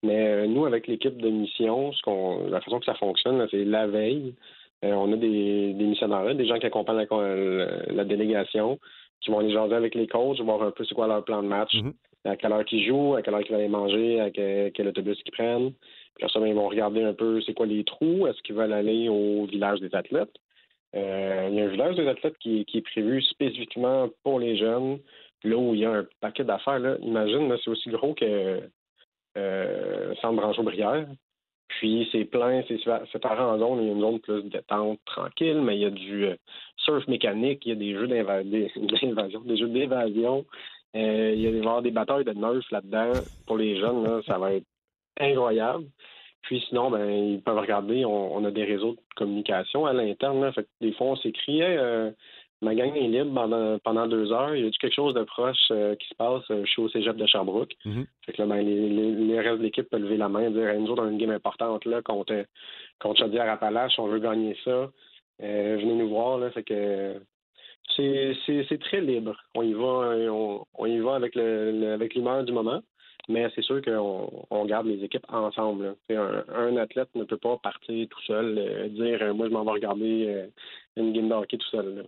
Mais 0.04 0.46
nous, 0.46 0.64
avec 0.64 0.86
l'équipe 0.86 1.16
de 1.16 1.28
mission, 1.28 1.92
ce 1.92 2.02
qu'on, 2.02 2.48
la 2.50 2.60
façon 2.60 2.78
que 2.78 2.84
ça 2.84 2.94
fonctionne, 2.94 3.44
c'est 3.50 3.64
la 3.64 3.88
veille. 3.88 4.34
On 4.82 5.12
a 5.12 5.16
des, 5.16 5.72
des 5.72 5.84
missionnaires, 5.84 6.34
des 6.34 6.46
gens 6.46 6.58
qui 6.60 6.66
accompagnent 6.66 6.98
la, 7.10 7.34
la- 7.34 7.92
la 7.92 8.04
délégation, 8.04 8.78
qui 9.22 9.30
vont 9.32 9.38
aller 9.40 9.50
jaser 9.52 9.74
avec 9.74 9.94
les 9.96 10.06
coachs, 10.06 10.38
voir 10.40 10.62
un 10.62 10.70
peu 10.70 10.84
c'est 10.84 10.94
quoi 10.94 11.08
leur 11.08 11.24
plan 11.24 11.42
de 11.42 11.48
match, 11.48 11.74
à 12.26 12.36
quelle 12.36 12.52
heure 12.52 12.64
qu'ils 12.64 12.86
jouent, 12.86 13.14
à 13.16 13.22
quelle 13.22 13.34
heure 13.34 13.40
qu'ils 13.42 13.52
vont 13.52 13.58
aller 13.58 13.68
manger, 13.68 14.20
à 14.20 14.30
que- 14.30 14.68
quel 14.68 14.86
autobus 14.88 15.20
qu'ils 15.22 15.32
prennent. 15.32 15.72
Puis 16.16 16.28
ça, 16.30 16.40
ben, 16.40 16.46
ils 16.46 16.54
vont 16.54 16.68
regarder 16.68 17.02
un 17.02 17.12
peu 17.12 17.40
c'est 17.42 17.54
quoi 17.54 17.66
les 17.66 17.84
trous, 17.84 18.26
est-ce 18.26 18.40
qu'ils 18.42 18.54
veulent 18.54 18.72
aller 18.72 19.08
au 19.08 19.46
village 19.46 19.80
des 19.80 19.94
athlètes. 19.94 20.34
Euh, 20.94 21.48
il 21.50 21.56
y 21.56 21.60
a 21.60 21.64
un 21.64 21.68
village 21.68 21.96
des 21.96 22.06
athlètes 22.06 22.38
qui, 22.38 22.64
est 22.72 22.80
prévu 22.82 23.20
spécifiquement 23.22 24.08
pour 24.22 24.38
les 24.38 24.56
jeunes, 24.56 24.98
là 25.42 25.56
où 25.56 25.74
il 25.74 25.80
y 25.80 25.84
a 25.84 25.90
un 25.90 26.06
paquet 26.20 26.44
d'affaires. 26.44 26.98
Imagine, 27.02 27.54
c'est 27.62 27.70
aussi 27.70 27.90
gros 27.90 28.14
que 28.14 28.60
euh, 29.36 30.14
Centre 30.20 30.40
Brancheau-Brière. 30.40 31.06
Puis 31.68 32.08
c'est 32.12 32.24
plein, 32.24 32.62
c'est 32.68 32.78
séparé 33.10 33.40
en 33.40 33.58
zones. 33.58 33.82
Il 33.82 33.86
y 33.86 33.90
a 33.90 33.92
une 33.94 34.00
zone 34.00 34.20
plus 34.20 34.42
détente, 34.44 35.00
tranquille, 35.06 35.60
mais 35.60 35.76
il 35.76 35.82
y 35.82 35.86
a 35.86 35.90
du 35.90 36.26
euh, 36.26 36.36
surf 36.76 37.06
mécanique, 37.08 37.64
il 37.66 37.70
y 37.70 37.72
a 37.72 37.74
des 37.74 37.94
jeux 37.94 38.06
d'invasion, 38.06 39.40
des 39.40 39.56
jeux 39.56 39.68
d'évasion. 39.68 40.44
Euh, 40.94 41.34
il 41.36 41.50
va 41.50 41.56
y 41.56 41.58
avoir 41.58 41.82
des 41.82 41.90
batailles 41.90 42.24
de 42.24 42.32
nerfs 42.32 42.68
là-dedans. 42.70 43.12
Pour 43.46 43.56
les 43.56 43.80
jeunes, 43.80 44.22
ça 44.26 44.38
va 44.38 44.52
être 44.52 44.66
incroyable. 45.20 45.84
Puis 46.42 46.62
sinon, 46.68 46.90
ben, 46.90 47.08
ils 47.10 47.40
peuvent 47.42 47.58
regarder, 47.58 48.04
on, 48.04 48.36
on 48.36 48.44
a 48.44 48.50
des 48.50 48.64
réseaux 48.64 48.92
de 48.92 49.00
communication 49.16 49.86
à 49.86 49.92
l'interne. 49.94 50.40
là. 50.42 50.52
Fait 50.52 50.64
que 50.64 50.68
des 50.80 50.92
fois, 50.92 51.06
on 51.08 51.16
s'écrit 51.16 51.60
Hey, 51.62 51.76
euh, 51.78 52.10
ma 52.60 52.74
gang 52.74 52.94
est 52.94 53.08
libre 53.08 53.32
pendant, 53.34 53.78
pendant 53.78 54.06
deux 54.06 54.30
heures. 54.32 54.54
Y 54.54 54.66
a-tu 54.66 54.78
quelque 54.78 54.94
chose 54.94 55.14
de 55.14 55.22
proche 55.24 55.56
euh, 55.70 55.94
qui 55.96 56.06
se 56.08 56.14
passe? 56.14 56.42
Euh, 56.50 56.62
Je 56.66 56.70
suis 56.70 56.82
au 56.82 56.88
cégep 56.90 57.16
de 57.16 57.24
Sherbrooke. 57.26 57.74
Fait 58.26 58.32
que 58.32 58.42
là, 58.42 58.46
ben, 58.48 58.60
les, 58.60 58.88
les, 58.90 59.12
les 59.12 59.40
restes 59.40 59.58
de 59.58 59.62
l'équipe 59.62 59.88
peuvent 59.88 60.02
lever 60.02 60.18
la 60.18 60.28
main 60.28 60.48
et 60.48 60.50
dire 60.50 60.68
Hey, 60.68 60.78
nous 60.80 60.90
autres, 60.90 61.02
on 61.02 61.06
a 61.08 61.10
une 61.10 61.18
game 61.18 61.30
importante 61.30 61.84
là, 61.86 62.02
contre, 62.02 62.44
contre 63.00 63.20
Chaudière-Appalaches, 63.20 63.98
on 63.98 64.08
veut 64.08 64.18
gagner 64.20 64.54
ça. 64.64 64.90
Euh, 65.42 65.76
venez 65.80 65.94
nous 65.94 66.08
voir. 66.10 66.36
Là. 66.38 66.50
Fait 66.50 66.62
que 66.62 67.20
c'est, 67.96 68.78
très 68.80 69.00
libre. 69.00 69.34
On 69.54 69.62
y 69.62 69.72
va, 69.72 70.14
on, 70.30 70.64
on 70.74 70.86
y 70.86 70.98
va 70.98 71.14
avec, 71.14 71.34
le, 71.34 71.72
le- 71.72 71.92
avec 71.92 72.14
l'humeur 72.14 72.44
du 72.44 72.52
moment. 72.52 72.80
Mais 73.28 73.48
c'est 73.54 73.62
sûr 73.62 73.80
qu'on 73.82 74.46
on 74.50 74.64
garde 74.66 74.86
les 74.86 75.02
équipes 75.02 75.26
ensemble. 75.30 75.96
Un, 76.10 76.44
un 76.54 76.76
athlète 76.76 77.08
ne 77.14 77.24
peut 77.24 77.38
pas 77.38 77.56
partir 77.56 78.06
tout 78.08 78.20
seul, 78.22 78.58
euh, 78.58 78.88
dire 78.88 79.22
euh, 79.22 79.32
moi 79.32 79.48
je 79.48 79.52
m'en 79.52 79.64
vais 79.64 79.70
regarder 79.70 80.26
euh, 80.28 80.46
une 80.96 81.12
game 81.12 81.28
de 81.28 81.56
tout 81.56 81.68
seul. 81.70 81.94
là. 81.96 82.02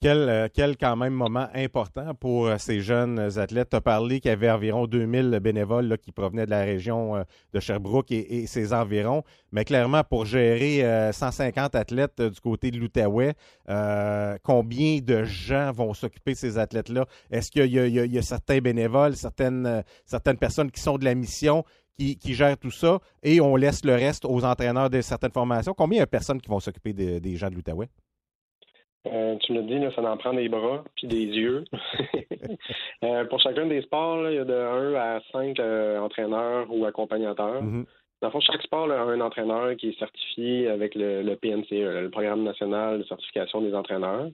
Quel, 0.00 0.28
euh, 0.28 0.46
quel 0.54 0.76
quand 0.76 0.94
même 0.94 1.12
moment 1.12 1.48
important 1.54 2.14
pour 2.14 2.46
euh, 2.46 2.56
ces 2.56 2.80
jeunes 2.80 3.18
athlètes. 3.36 3.70
Tu 3.70 3.76
as 3.76 3.80
parlé 3.80 4.20
qu'il 4.20 4.28
y 4.30 4.32
avait 4.32 4.48
environ 4.48 4.86
2000 4.86 5.40
bénévoles 5.42 5.98
qui 5.98 6.12
provenaient 6.12 6.46
de 6.46 6.50
la 6.50 6.62
région 6.62 7.16
euh, 7.16 7.24
de 7.52 7.58
Sherbrooke 7.58 8.12
et, 8.12 8.46
ses 8.46 8.72
environs. 8.72 9.24
Mais 9.50 9.64
clairement, 9.64 10.04
pour 10.04 10.24
gérer 10.24 10.84
euh, 10.84 11.10
150 11.10 11.74
athlètes 11.74 12.22
du 12.22 12.40
côté 12.40 12.70
de 12.70 12.78
l'Outaouais, 12.78 13.34
combien 14.44 15.00
de 15.00 15.24
gens 15.24 15.72
vont 15.72 15.92
s'occuper 15.94 16.34
de 16.34 16.38
ces 16.38 16.58
athlètes-là? 16.58 17.04
Est-ce 17.32 17.50
qu'il 17.50 17.66
y, 17.66 18.18
a- 18.18 18.22
certains 18.22 18.58
bénévoles, 18.58 19.16
certaines, 19.16 19.82
personnes 20.38 20.70
qui 20.70 20.80
sont 20.80 20.96
de 20.96 21.04
la 21.04 21.16
mission 21.16 21.64
qui, 21.98 22.34
gèrent 22.34 22.56
tout 22.56 22.70
ça? 22.70 23.00
Et 23.24 23.40
on 23.40 23.56
laisse 23.56 23.84
le 23.84 23.94
reste 23.96 24.24
aux 24.24 24.44
entraîneurs 24.44 24.90
de 24.90 25.00
certaines 25.00 25.32
formations? 25.32 25.74
Combien 25.74 26.04
de 26.04 26.08
personnes 26.08 26.40
qui 26.40 26.48
vont 26.48 26.60
s'occuper 26.60 26.92
de- 26.92 27.18
des 27.18 27.34
gens 27.34 27.50
de 27.50 27.56
l'Outaouais? 27.56 27.88
Euh, 29.06 29.36
tu 29.36 29.52
me 29.52 29.62
dis, 29.62 29.78
là, 29.78 29.90
ça 29.94 30.02
en 30.02 30.16
prend 30.16 30.34
des 30.34 30.48
bras 30.48 30.84
puis 30.96 31.06
des 31.06 31.24
yeux. 31.24 31.64
Euh, 33.04 33.24
pour 33.26 33.40
chacun 33.40 33.66
des 33.66 33.82
sports, 33.82 34.28
il 34.28 34.34
y 34.34 34.38
a 34.38 34.44
de 34.44 34.52
1 34.52 34.94
à 34.94 35.20
5 35.30 35.60
euh, 35.60 36.00
entraîneurs 36.00 36.66
ou 36.68 36.84
accompagnateurs. 36.84 37.62
Mhm. 37.62 37.86
Dans 38.20 38.28
le 38.28 38.32
fond, 38.32 38.40
chaque 38.40 38.62
sport 38.62 38.88
là, 38.88 39.00
a 39.00 39.04
un 39.04 39.20
entraîneur 39.20 39.76
qui 39.76 39.90
est 39.90 39.98
certifié 39.98 40.68
avec 40.68 40.96
le, 40.96 41.22
le 41.22 41.36
PNCE, 41.36 41.70
le 41.70 42.10
Programme 42.10 42.42
national 42.42 42.98
de 42.98 43.04
certification 43.04 43.60
des 43.60 43.72
entraîneurs. 43.74 44.30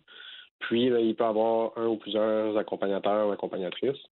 Puis, 0.61 0.89
là, 0.89 1.01
il 1.01 1.15
peut 1.15 1.25
avoir 1.25 1.73
un 1.77 1.87
ou 1.89 1.97
plusieurs 1.97 2.57
accompagnateurs 2.57 3.29
ou 3.29 3.33
accompagnatrices. 3.33 4.03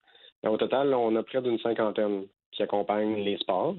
Au 0.45 0.59
total, 0.59 0.91
là, 0.91 0.99
on 0.99 1.17
a 1.17 1.23
près 1.23 1.41
d'une 1.41 1.59
cinquantaine 1.61 2.27
qui 2.51 2.63
accompagnent 2.63 3.25
les 3.25 3.39
sports. 3.39 3.77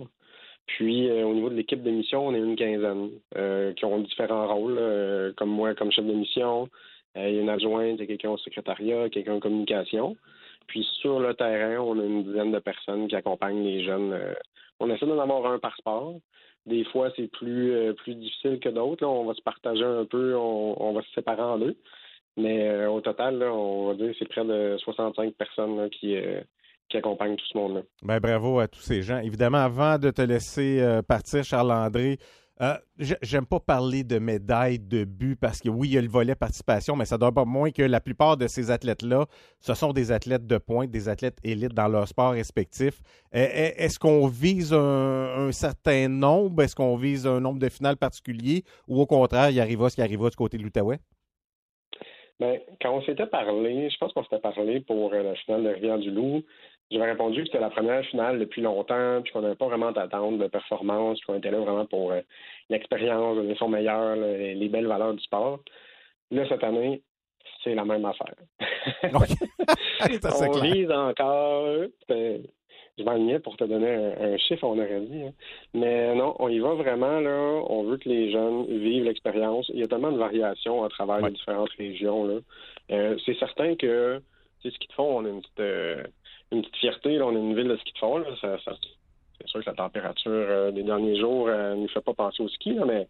Puis, 0.67 1.09
euh, 1.09 1.25
au 1.25 1.33
niveau 1.33 1.49
de 1.49 1.55
l'équipe 1.55 1.83
de 1.83 1.91
mission, 1.91 2.27
on 2.27 2.33
est 2.33 2.39
une 2.39 2.55
quinzaine 2.55 3.11
euh, 3.35 3.73
qui 3.73 3.85
ont 3.85 3.99
différents 3.99 4.47
rôles, 4.53 4.77
euh, 4.79 5.33
comme 5.35 5.49
moi, 5.49 5.75
comme 5.75 5.91
chef 5.91 6.05
de 6.05 6.13
mission. 6.13 6.69
Il 7.15 7.21
y 7.21 7.37
a 7.37 7.41
une 7.41 7.49
adjointe, 7.49 7.97
il 7.97 7.99
y 7.99 8.03
a 8.03 8.07
quelqu'un 8.07 8.31
au 8.31 8.37
secrétariat, 8.37 9.09
quelqu'un 9.09 9.35
en 9.35 9.39
communication. 9.39 10.15
Puis, 10.67 10.83
sur 11.01 11.19
le 11.19 11.33
terrain, 11.35 11.79
on 11.79 11.99
a 11.99 12.03
une 12.03 12.23
dizaine 12.23 12.51
de 12.51 12.59
personnes 12.59 13.07
qui 13.07 13.15
accompagnent 13.15 13.63
les 13.63 13.83
jeunes. 13.83 14.17
on 14.79 14.89
essaie 14.89 15.05
d'en 15.05 15.19
avoir 15.19 15.45
un 15.51 15.59
par 15.59 15.75
sport. 15.77 16.15
Des 16.65 16.83
fois, 16.85 17.11
c'est 17.15 17.27
plus, 17.27 17.93
plus 17.95 18.15
difficile 18.15 18.59
que 18.59 18.69
d'autres. 18.69 19.05
On 19.05 19.25
va 19.25 19.33
se 19.35 19.41
partager 19.41 19.83
un 19.83 20.05
peu, 20.05 20.35
on, 20.35 20.93
va 20.93 21.01
se 21.03 21.11
séparer 21.11 21.41
en 21.41 21.59
deux. 21.59 21.75
Mais 22.37 22.85
au 22.87 23.01
total, 23.01 23.43
on 23.43 23.89
va 23.89 23.93
dire 23.95 24.11
que 24.11 24.17
c'est 24.17 24.29
près 24.29 24.45
de 24.45 24.77
65 24.79 25.33
personnes 25.35 25.89
qui, 25.91 26.17
qui 26.93 26.97
accompagnent 26.99 27.35
tout 27.35 27.45
ce 27.51 27.57
monde-là. 27.57 27.81
Ben, 28.03 28.19
bravo 28.19 28.59
à 28.59 28.67
tous 28.67 28.81
ces 28.81 29.01
gens. 29.01 29.17
Évidemment, 29.17 29.57
avant 29.57 29.97
de 29.97 30.11
te 30.11 30.21
laisser 30.21 30.79
euh, 30.79 31.01
partir, 31.01 31.43
Charles-André, 31.43 32.17
euh, 32.61 32.75
j'aime 33.23 33.47
pas 33.47 33.59
parler 33.59 34.03
de 34.03 34.19
médailles 34.19 34.77
de 34.77 35.05
but 35.05 35.35
parce 35.35 35.59
que 35.59 35.69
oui, 35.69 35.87
il 35.89 35.93
y 35.95 35.97
a 35.97 36.01
le 36.01 36.07
volet 36.07 36.35
participation, 36.35 36.95
mais 36.95 37.05
ça 37.05 37.17
doit 37.17 37.31
pas 37.31 37.45
moins 37.45 37.71
que 37.71 37.81
la 37.81 37.99
plupart 37.99 38.37
de 38.37 38.45
ces 38.45 38.69
athlètes-là, 38.69 39.25
ce 39.59 39.73
sont 39.73 39.91
des 39.91 40.11
athlètes 40.11 40.45
de 40.45 40.59
pointe, 40.59 40.91
des 40.91 41.09
athlètes 41.09 41.39
élites 41.43 41.73
dans 41.73 41.87
leur 41.87 42.07
sport 42.07 42.33
respectif. 42.33 42.99
Euh, 43.35 43.39
est- 43.39 43.73
Est-ce 43.83 43.97
qu'on 43.97 44.27
vise 44.27 44.71
un, 44.71 45.47
un 45.47 45.51
certain 45.51 46.07
nombre? 46.07 46.61
Est-ce 46.61 46.75
qu'on 46.75 46.95
vise 46.95 47.25
un 47.25 47.39
nombre 47.39 47.57
de 47.59 47.69
finales 47.69 47.97
particulier? 47.97 48.63
Ou 48.87 49.01
au 49.01 49.07
contraire, 49.07 49.49
il 49.49 49.59
arrivera 49.59 49.89
ce 49.89 49.95
qui 49.95 50.03
arrivera 50.03 50.29
du 50.29 50.35
côté 50.35 50.59
de 50.59 50.63
l'Outaouais? 50.63 50.99
Ben, 52.39 52.59
quand 52.81 52.91
on 52.91 53.01
s'était 53.03 53.27
parlé, 53.27 53.89
je 53.91 53.97
pense 53.99 54.11
qu'on 54.11 54.23
s'était 54.23 54.39
parlé 54.39 54.81
pour 54.81 55.13
euh, 55.13 55.21
la 55.23 55.35
finale 55.35 55.63
de 55.63 55.69
Rivière-du-Loup, 55.69 56.41
j'avais 56.91 57.11
répondu 57.11 57.41
que 57.41 57.47
c'était 57.47 57.59
la 57.59 57.69
première 57.69 58.05
finale 58.05 58.39
depuis 58.39 58.61
longtemps, 58.61 59.21
puis 59.23 59.31
qu'on 59.33 59.41
n'avait 59.41 59.55
pas 59.55 59.67
vraiment 59.67 59.91
d'attente 59.91 60.37
de 60.37 60.47
performance, 60.47 61.19
puis 61.19 61.27
qu'on 61.27 61.35
était 61.39 61.51
là 61.51 61.59
vraiment 61.59 61.85
pour 61.85 62.11
euh, 62.11 62.21
l'expérience, 62.69 63.35
donner 63.35 63.55
son 63.55 63.67
meilleur, 63.69 64.15
les 64.15 64.53
les 64.55 64.69
belles 64.69 64.87
valeurs 64.87 65.13
du 65.13 65.23
sport. 65.23 65.59
Là, 66.31 66.45
cette 66.49 66.63
année, 66.63 67.01
c'est 67.63 67.75
la 67.75 67.85
même 67.85 68.05
affaire. 68.05 68.35
C'est 70.21 70.21
on 70.49 70.51
vise 70.61 70.91
encore. 70.91 71.65
euh, 72.11 72.37
Je 72.97 73.03
m'alignais 73.03 73.39
pour 73.39 73.57
te 73.57 73.63
donner 73.63 73.89
un, 73.89 74.33
un 74.33 74.37
chiffre, 74.37 74.63
on 74.65 74.77
aurait 74.77 75.01
dit. 75.01 75.23
hein. 75.23 75.31
Mais 75.73 76.13
non, 76.15 76.35
on 76.39 76.47
y 76.49 76.59
va 76.59 76.73
vraiment, 76.75 77.19
là. 77.19 77.61
On 77.67 77.83
veut 77.83 77.97
que 77.97 78.07
les 78.09 78.31
jeunes 78.31 78.65
vivent 78.67 79.05
l'expérience. 79.05 79.69
Il 79.73 79.79
y 79.79 79.83
a 79.83 79.87
tellement 79.87 80.11
de 80.11 80.17
variations 80.17 80.83
à 80.83 80.89
travers 80.89 81.21
les 81.21 81.31
différentes 81.31 81.71
régions, 81.77 82.25
là. 82.25 82.35
Euh, 82.91 83.17
c'est 83.25 83.37
certain 83.39 83.75
que, 83.75 84.21
sais, 84.61 84.69
ski 84.71 84.87
de 84.87 84.93
fond, 84.93 85.17
on 85.19 85.25
a 85.25 85.29
une 85.29 85.41
petite, 85.41 85.59
euh, 85.59 86.03
une 86.53 86.61
petite 86.61 86.77
fierté, 86.77 87.17
là. 87.17 87.25
On 87.25 87.35
a 87.35 87.39
une 87.39 87.55
ville 87.55 87.67
de 87.67 87.77
ski 87.77 87.93
de 87.93 87.97
fond, 87.97 88.23
c'est 88.41 89.47
sûr 89.47 89.59
que 89.61 89.69
la 89.69 89.75
température 89.75 90.31
euh, 90.31 90.71
des 90.71 90.83
derniers 90.83 91.19
jours 91.19 91.47
ne 91.47 91.75
nous 91.75 91.87
fait 91.89 92.01
pas 92.01 92.13
penser 92.13 92.41
au 92.43 92.47
ski, 92.47 92.73
là, 92.73 92.85
mais 92.85 93.07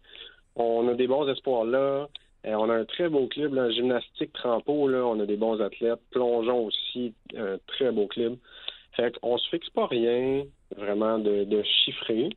on 0.56 0.88
a 0.88 0.94
des 0.94 1.06
bons 1.06 1.28
espoirs 1.28 1.64
là. 1.64 2.08
Euh, 2.46 2.54
on 2.54 2.68
a 2.68 2.74
un 2.74 2.84
très 2.84 3.08
beau 3.08 3.26
club, 3.26 3.54
là, 3.54 3.70
gymnastique, 3.70 4.32
trampo, 4.32 4.88
là, 4.88 5.04
on 5.04 5.18
a 5.20 5.26
des 5.26 5.36
bons 5.36 5.60
athlètes. 5.60 6.00
Plongeon 6.10 6.66
aussi, 6.66 7.14
un 7.36 7.58
très 7.66 7.90
beau 7.90 8.06
club. 8.06 8.36
Fait 8.92 9.18
qu'on 9.18 9.38
se 9.38 9.48
fixe 9.48 9.70
pas 9.70 9.86
rien 9.86 10.44
vraiment 10.76 11.18
de, 11.18 11.44
de 11.44 11.62
chiffré. 11.62 12.30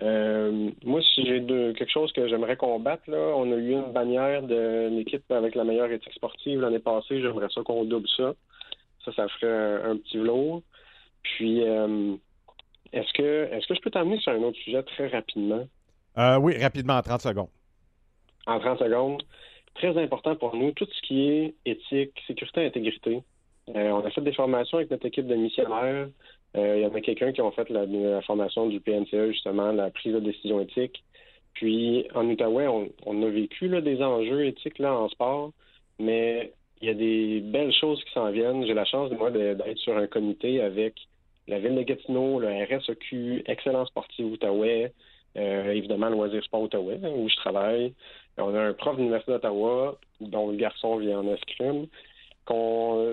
Euh, 0.00 0.70
moi, 0.84 1.02
si 1.02 1.26
j'ai 1.26 1.44
quelque 1.74 1.90
chose 1.90 2.12
que 2.12 2.28
j'aimerais 2.28 2.56
combattre, 2.56 3.02
là, 3.08 3.32
on 3.34 3.50
a 3.50 3.56
eu 3.56 3.72
une 3.72 3.92
bannière 3.92 4.42
de 4.42 4.88
l'équipe 4.90 5.30
avec 5.30 5.54
la 5.54 5.64
meilleure 5.64 5.90
éthique 5.90 6.14
sportive 6.14 6.60
l'année 6.60 6.78
passée. 6.78 7.20
J'aimerais 7.20 7.48
ça 7.52 7.62
qu'on 7.62 7.84
double 7.84 8.08
ça. 8.16 8.34
Ça, 9.10 9.22
ça 9.22 9.28
ferait 9.28 9.52
un, 9.52 9.90
un 9.92 9.96
petit 9.96 10.18
velours. 10.18 10.62
Puis, 11.22 11.62
euh, 11.62 12.14
est-ce 12.92 13.12
que 13.12 13.48
est-ce 13.52 13.66
que 13.66 13.74
je 13.74 13.80
peux 13.80 13.90
t'amener 13.90 14.18
sur 14.18 14.32
un 14.32 14.42
autre 14.42 14.58
sujet 14.58 14.82
très 14.82 15.08
rapidement? 15.08 15.66
Euh, 16.16 16.38
oui, 16.38 16.56
rapidement, 16.58 16.94
en 16.94 17.02
30 17.02 17.20
secondes. 17.20 17.48
en 18.46 18.58
30 18.58 18.78
secondes. 18.78 19.22
Très 19.74 19.96
important 20.02 20.34
pour 20.34 20.56
nous, 20.56 20.72
tout 20.72 20.86
ce 20.90 21.02
qui 21.06 21.28
est 21.28 21.54
éthique, 21.64 22.12
sécurité, 22.26 22.66
intégrité. 22.66 23.22
Euh, 23.76 23.90
on 23.90 24.04
a 24.04 24.10
fait 24.10 24.22
des 24.22 24.32
formations 24.32 24.78
avec 24.78 24.90
notre 24.90 25.06
équipe 25.06 25.26
de 25.26 25.36
missionnaires. 25.36 26.08
Il 26.54 26.80
y 26.80 26.86
en 26.86 26.94
a 26.94 27.00
quelqu'un 27.00 27.30
qui 27.30 27.42
ont 27.42 27.52
fait 27.52 27.68
la, 27.68 27.84
la 27.84 28.22
formation 28.22 28.66
du 28.66 28.80
PNCE, 28.80 29.32
justement, 29.32 29.70
la 29.70 29.90
prise 29.90 30.14
de 30.14 30.20
décision 30.20 30.60
éthique. 30.60 31.04
Puis 31.52 32.06
en 32.14 32.26
Outaouais, 32.26 32.66
on, 32.66 32.88
on 33.04 33.22
a 33.22 33.28
vécu 33.28 33.68
là, 33.68 33.80
des 33.80 34.02
enjeux 34.02 34.46
éthiques 34.46 34.78
là, 34.78 34.94
en 34.94 35.08
sport, 35.08 35.52
mais 35.98 36.52
il 36.80 36.88
y 36.88 36.90
a 36.90 36.94
des 36.94 37.40
belles 37.40 37.72
choses 37.72 38.02
qui 38.04 38.12
s'en 38.12 38.30
viennent. 38.30 38.66
J'ai 38.66 38.74
la 38.74 38.84
chance, 38.84 39.10
moi, 39.12 39.30
d'être 39.30 39.78
sur 39.78 39.96
un 39.96 40.06
comité 40.06 40.60
avec 40.60 40.94
la 41.46 41.58
Ville 41.58 41.74
de 41.74 41.82
Gatineau, 41.82 42.38
le 42.38 42.48
RSEQ, 42.48 43.44
Excellence 43.46 43.88
sportive 43.88 44.26
Outaouais, 44.26 44.92
euh, 45.36 45.72
évidemment 45.72 46.08
Loisirs 46.08 46.44
Sport 46.44 46.62
Outaouais, 46.62 47.00
hein, 47.02 47.10
où 47.14 47.28
je 47.28 47.36
travaille. 47.36 47.94
On 48.36 48.54
a 48.54 48.60
un 48.60 48.72
prof 48.72 48.94
de 48.94 48.98
l'Université 49.00 49.32
d'Ottawa, 49.32 49.98
dont 50.20 50.50
le 50.50 50.56
garçon 50.56 50.98
vient 50.98 51.20
en 51.20 51.34
escrime. 51.34 51.86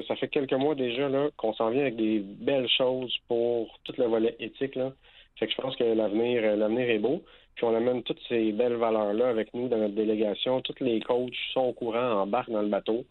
Ça 0.08 0.16
fait 0.16 0.30
quelques 0.30 0.54
mois 0.54 0.76
déjà 0.76 1.10
qu'on 1.36 1.54
s'en 1.54 1.70
vient 1.70 1.82
avec 1.82 1.98
des 1.98 2.20
belles 2.20 2.70
choses 2.70 3.14
pour 3.28 3.80
tout 3.84 3.94
le 3.98 4.06
volet 4.06 4.36
éthique. 4.40 4.76
Là. 4.76 4.94
Fait 5.38 5.48
que 5.48 5.54
je 5.54 5.62
pense 5.62 5.76
que 5.76 5.84
l'avenir, 5.84 6.42
euh, 6.44 6.56
l'avenir 6.56 6.90
est 6.90 7.00
beau. 7.00 7.22
Puis 7.56 7.66
on 7.66 7.76
amène 7.76 8.04
toutes 8.04 8.22
ces 8.30 8.52
belles 8.52 8.76
valeurs-là 8.76 9.28
avec 9.28 9.54
nous 9.54 9.68
dans 9.68 9.78
notre 9.78 9.96
délégation. 9.96 10.62
Tous 10.62 10.76
les 10.82 11.02
coachs 11.02 11.34
sont 11.54 11.62
au 11.62 11.74
courant, 11.74 12.22
embarquent 12.22 12.52
dans 12.52 12.62
le 12.62 12.70
bateau. 12.70 13.06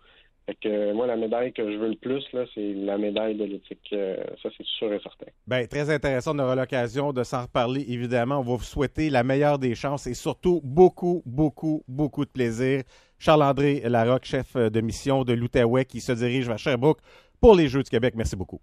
Fait 0.46 0.54
que 0.56 0.68
euh, 0.68 0.94
moi, 0.94 1.06
la 1.06 1.16
médaille 1.16 1.52
que 1.54 1.72
je 1.72 1.78
veux 1.78 1.88
le 1.88 1.96
plus, 1.96 2.22
là, 2.34 2.44
c'est 2.54 2.74
la 2.74 2.98
médaille 2.98 3.34
de 3.34 3.44
l'éthique. 3.44 3.88
Euh, 3.92 4.16
ça, 4.42 4.50
c'est 4.56 4.66
sûr 4.66 4.92
et 4.92 5.00
certain. 5.00 5.26
Bien, 5.46 5.66
très 5.66 5.88
intéressant. 5.88 6.36
On 6.36 6.38
aura 6.40 6.54
l'occasion 6.54 7.14
de 7.14 7.22
s'en 7.22 7.42
reparler, 7.42 7.84
évidemment. 7.88 8.40
On 8.40 8.42
va 8.42 8.56
vous 8.56 8.62
souhaiter 8.62 9.08
la 9.08 9.24
meilleure 9.24 9.58
des 9.58 9.74
chances 9.74 10.06
et 10.06 10.12
surtout 10.12 10.60
beaucoup, 10.62 11.22
beaucoup, 11.24 11.82
beaucoup 11.88 12.26
de 12.26 12.30
plaisir. 12.30 12.82
Charles-André 13.18 13.82
Larocque, 13.86 14.26
chef 14.26 14.54
de 14.54 14.80
mission 14.82 15.24
de 15.24 15.32
l'Outaouais, 15.32 15.86
qui 15.86 16.02
se 16.02 16.12
dirige 16.12 16.46
vers 16.46 16.58
Sherbrooke 16.58 17.00
pour 17.40 17.54
les 17.54 17.68
Jeux 17.68 17.82
du 17.82 17.90
Québec. 17.90 18.12
Merci 18.14 18.36
beaucoup. 18.36 18.60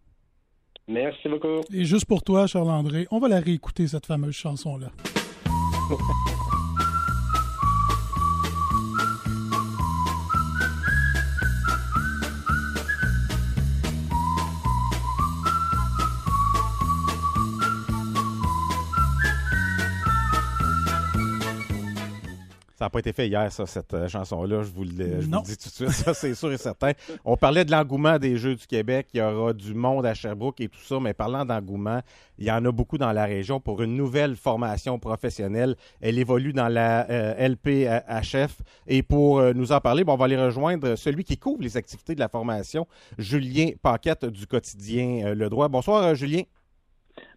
Merci 0.87 1.29
beaucoup. 1.29 1.61
Et 1.73 1.85
juste 1.85 2.05
pour 2.05 2.21
toi, 2.21 2.45
Charles-André, 2.45 3.07
on 3.09 3.17
va 3.17 3.27
la 3.27 3.39
réécouter, 3.39 3.87
cette 3.87 4.05
fameuse 4.05 4.35
chanson-là. 4.35 4.89
Ça 22.81 22.85
n'a 22.85 22.89
pas 22.89 22.97
été 22.97 23.13
fait 23.13 23.27
hier, 23.27 23.51
ça, 23.51 23.67
cette 23.67 23.93
euh, 23.93 24.07
chanson-là. 24.07 24.63
Je 24.63 24.71
vous 24.71 24.83
le, 24.83 25.21
je 25.21 25.25
vous 25.25 25.29
Non. 25.29 25.37
le 25.41 25.43
dis 25.43 25.55
tout 25.55 25.69
de 25.69 25.73
suite, 25.73 25.89
ça, 25.91 26.15
c'est 26.15 26.33
sûr 26.33 26.51
et 26.51 26.57
certain. 26.57 26.93
On 27.23 27.37
parlait 27.37 27.63
de 27.63 27.69
l'engouement 27.69 28.17
des 28.17 28.37
Jeux 28.37 28.55
du 28.55 28.65
Québec. 28.65 29.09
Il 29.13 29.19
y 29.19 29.21
aura 29.21 29.53
du 29.53 29.75
monde 29.75 30.03
à 30.03 30.15
Sherbrooke 30.15 30.59
et 30.61 30.67
tout 30.67 30.79
ça, 30.79 30.99
mais 30.99 31.13
parlant 31.13 31.45
d'engouement, 31.45 32.01
il 32.39 32.45
y 32.45 32.51
en 32.51 32.65
a 32.65 32.71
beaucoup 32.71 32.97
dans 32.97 33.11
la 33.11 33.25
région 33.25 33.59
pour 33.59 33.83
une 33.83 33.95
nouvelle 33.95 34.35
formation 34.35 34.97
professionnelle. 34.97 35.75
Elle 36.01 36.17
évolue 36.17 36.53
dans 36.53 36.69
la 36.69 37.07
euh, 37.11 37.49
LPHF. 37.49 38.63
Et 38.87 39.03
pour 39.03 39.37
euh, 39.37 39.53
nous 39.53 39.73
en 39.73 39.79
parler, 39.79 40.03
bon, 40.03 40.13
on 40.13 40.17
va 40.17 40.25
aller 40.25 40.43
rejoindre 40.43 40.95
celui 40.95 41.23
qui 41.23 41.37
couvre 41.37 41.61
les 41.61 41.77
activités 41.77 42.15
de 42.15 42.19
la 42.19 42.29
formation, 42.29 42.87
Julien 43.19 43.67
Paquette 43.83 44.25
du 44.25 44.47
quotidien 44.47 45.27
euh, 45.27 45.35
Le 45.35 45.49
Droit. 45.49 45.67
Bonsoir, 45.67 46.01
euh, 46.01 46.15
Julien. 46.15 46.41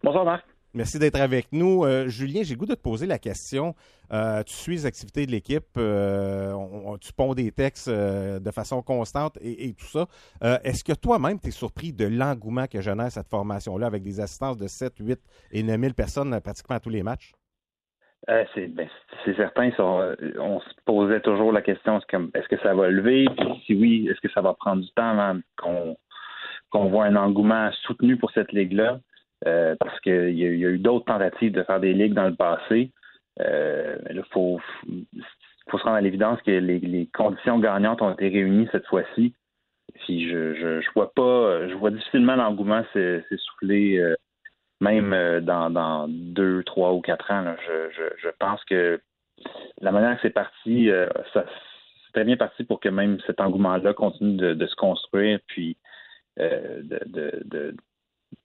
Bonsoir, 0.01 0.25
Marc. 0.25 0.54
Merci 0.75 0.99
d'être 0.99 1.21
avec 1.21 1.53
nous. 1.53 1.85
Euh, 1.85 2.09
Julien, 2.09 2.41
j'ai 2.43 2.53
le 2.53 2.59
goût 2.59 2.65
de 2.65 2.75
te 2.75 2.81
poser 2.81 3.07
la 3.07 3.17
question. 3.17 3.75
Euh, 4.11 4.43
tu 4.43 4.53
suis 4.53 4.73
les 4.73 4.85
activités 4.85 5.25
de 5.25 5.31
l'équipe, 5.31 5.63
euh, 5.77 6.51
tu 6.99 7.13
ponds 7.13 7.33
des 7.33 7.53
textes 7.53 7.89
de 7.89 8.51
façon 8.51 8.81
constante 8.81 9.37
et, 9.41 9.73
tout 9.73 9.85
ça. 9.85 10.05
Est-ce 10.65 10.83
que 10.83 10.91
toi-même, 10.91 11.39
tu 11.39 11.47
es 11.47 11.51
surpris 11.51 11.93
de 11.93 12.05
l'engouement 12.05 12.65
que 12.67 12.81
génère 12.81 13.09
cette 13.09 13.29
formation-là 13.29 13.87
avec 13.87 14.03
des 14.03 14.19
assistances 14.19 14.57
de 14.57 14.67
7, 14.67 14.95
8 14.99 15.17
et 15.53 15.63
9 15.63 15.79
000 15.79 15.93
personnes 15.93 16.37
pratiquement 16.41 16.75
à 16.75 16.79
tous 16.81 16.89
les 16.89 17.03
matchs? 17.03 17.31
C'est 18.53 18.67
ben, 18.67 18.89
c'est 19.23 19.35
certain, 19.37 19.69
on 19.79 20.59
se 20.59 20.69
posait 20.83 21.21
toujours 21.21 21.53
la 21.53 21.61
question 21.61 21.99
est-ce 21.99 22.47
que, 22.49 22.59
ça 22.61 22.73
va 22.73 22.89
lever? 22.89 23.27
Puis 23.37 23.63
si 23.65 23.75
oui, 23.75 24.09
est-ce 24.11 24.19
que 24.19 24.33
ça 24.33 24.41
va 24.41 24.53
prendre 24.53 24.81
du 24.83 24.91
temps 24.91 25.17
avant 25.17 25.39
qu'on 26.73 26.89
voit 26.89 27.05
un 27.05 27.15
engouement 27.15 27.71
soutenu 27.83 28.17
pour 28.17 28.31
cette 28.31 28.51
ligue-là? 28.51 28.99
Euh, 29.47 29.75
Parce 29.79 29.99
qu'il 29.99 30.37
y, 30.37 30.45
a- 30.45 30.49
il 30.49 30.63
eu 30.63 30.79
d'autres 30.79 31.05
tentatives 31.05 31.51
de 31.51 31.63
faire 31.63 31.79
des 31.79 31.93
ligues 31.93 32.13
dans 32.13 32.27
le 32.27 32.35
passé. 32.35 32.91
Euh, 33.41 33.97
là, 34.09 34.23
faut, 34.31 34.59
se 35.71 35.83
rendre 35.83 35.97
à 35.97 36.01
l'évidence 36.01 36.41
que 36.41 36.51
les, 36.51 37.07
conditions 37.13 37.59
gagnantes 37.59 38.01
ont 38.01 38.13
été 38.13 38.29
réunies 38.29 38.67
cette 38.71 38.87
fois-ci. 38.87 39.33
Je, 40.07 40.91
vois 40.93 41.11
pas, 41.13 41.67
je 41.67 41.73
vois 41.75 41.91
difficilement 41.91 42.35
l'engouement 42.35 42.83
s'e- 42.93 43.23
s'essouffler, 43.29 43.97
euh, 43.97 44.15
même 44.81 45.41
dans, 45.41 46.07
deux, 46.09 46.63
trois 46.63 46.93
ou 46.93 47.01
quatre 47.01 47.29
ans. 47.31 47.55
Je, 47.67 48.29
pense 48.39 48.63
que 48.65 48.99
la 49.81 49.91
manière 49.91 50.15
que 50.15 50.21
c'est 50.23 50.33
parti, 50.33 50.89
c'est 51.33 52.13
très 52.13 52.23
bien 52.23 52.37
parti 52.37 52.63
pour 52.63 52.79
que 52.79 52.89
même 52.89 53.19
cet 53.27 53.41
engouement-là 53.41 53.93
continue 53.93 54.37
de, 54.37 54.65
se 54.65 54.75
construire, 54.75 55.39
puis 55.47 55.77
de, 56.37 57.75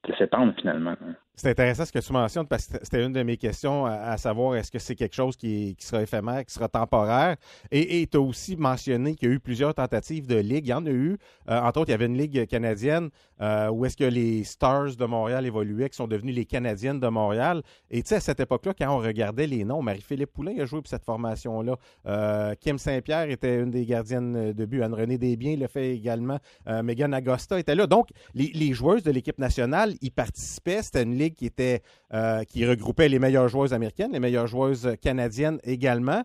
de, 0.05 0.14
s'étendre 0.14 0.55
finalement. 0.59 0.97
C'est 1.41 1.49
intéressant 1.49 1.86
ce 1.86 1.93
que 1.93 2.01
tu 2.01 2.12
mentionnes 2.12 2.47
parce 2.47 2.66
que 2.66 2.76
c'était 2.82 3.03
une 3.03 3.14
de 3.14 3.22
mes 3.22 3.38
questions 3.38 3.86
à, 3.86 4.18
savoir 4.18 4.57
est-ce 4.57 4.70
que 4.70 4.78
c'est 4.78 4.95
quelque 4.95 5.14
chose 5.14 5.38
qui, 5.38 5.74
sera 5.78 6.03
éphémère, 6.03 6.45
qui 6.45 6.53
sera 6.53 6.68
temporaire? 6.68 7.36
Et 7.70 8.07
tu 8.12 8.18
as 8.18 8.20
aussi 8.20 8.57
mentionné 8.57 9.14
qu'il 9.14 9.26
y 9.26 9.32
a 9.32 9.34
eu 9.36 9.41
plusieurs 9.41 9.72
tentatives 9.72 10.26
de 10.26 10.36
ligue. 10.36 10.66
Il 10.66 10.70
y 10.70 10.74
en 10.74 10.84
a 10.84 10.91
eu. 10.91 11.16
Euh, 11.49 11.59
entre 11.62 11.80
autres, 11.80 11.88
il 11.88 11.93
y 11.93 11.95
avait 11.95 12.05
une 12.05 12.18
ligue 12.18 12.47
canadienne 12.47 13.09
euh, 13.41 13.70
où 13.70 13.86
est-ce 13.86 13.97
que 13.97 14.05
les 14.05 14.45
Stars 14.45 14.97
de 14.97 15.05
Montréal 15.07 15.47
évoluaient, 15.47 15.88
qui 15.88 15.97
sont 15.97 16.07
devenus 16.07 16.34
les 16.34 16.45
Canadiennes 16.45 17.01
de 17.01 17.09
Montréal. 17.09 17.62
Et 17.91 18.03
tu 18.03 18.11
sais, 18.11 18.16
à 18.16 18.20
cette 18.20 18.41
époque-là, 18.41 18.74
quand 18.78 18.95
on 18.95 18.99
regardait 18.99 19.47
les 19.47 19.64
noms, 19.64 19.80
Marie-Philippe 19.80 20.34
Poulain 20.34 20.59
a 20.61 20.66
joué 20.66 20.82
pour 20.82 20.91
cette 20.91 21.07
formation-là. 21.07 21.76
Euh, 22.05 22.55
Kim 22.61 22.76
Saint-Pierre 22.76 23.30
était 23.30 23.61
une 23.61 23.70
des 23.70 23.86
gardiennes 23.86 24.53
de 24.53 24.64
but. 24.66 24.82
Anne-Renée 24.82 25.16
Desbiens 25.16 25.57
le 25.57 25.68
fait 25.68 25.95
également. 25.95 26.38
Megan 26.66 27.14
Agosta 27.14 27.59
était 27.59 27.74
là. 27.74 27.86
Donc, 27.86 28.09
les, 28.34 28.51
les 28.55 28.74
joueuses 28.74 29.05
de 29.05 29.11
l'équipe 29.11 29.38
nationale 29.38 29.95
y 30.03 30.11
participaient. 30.11 30.82
C'était 30.82 31.05
une 31.05 31.16
ligue 31.16 31.30
qui 31.35 31.47
était 31.47 31.83
euh, 32.12 32.45
qui 32.45 32.66
regroupait 32.66 33.09
les 33.09 33.18
meilleures 33.18 33.49
joueuses 33.49 33.72
américaines, 33.72 34.12
les 34.12 34.20
meilleures 34.20 34.47
joueuses 34.47 34.97
canadiennes 35.01 35.59
également. 35.64 36.22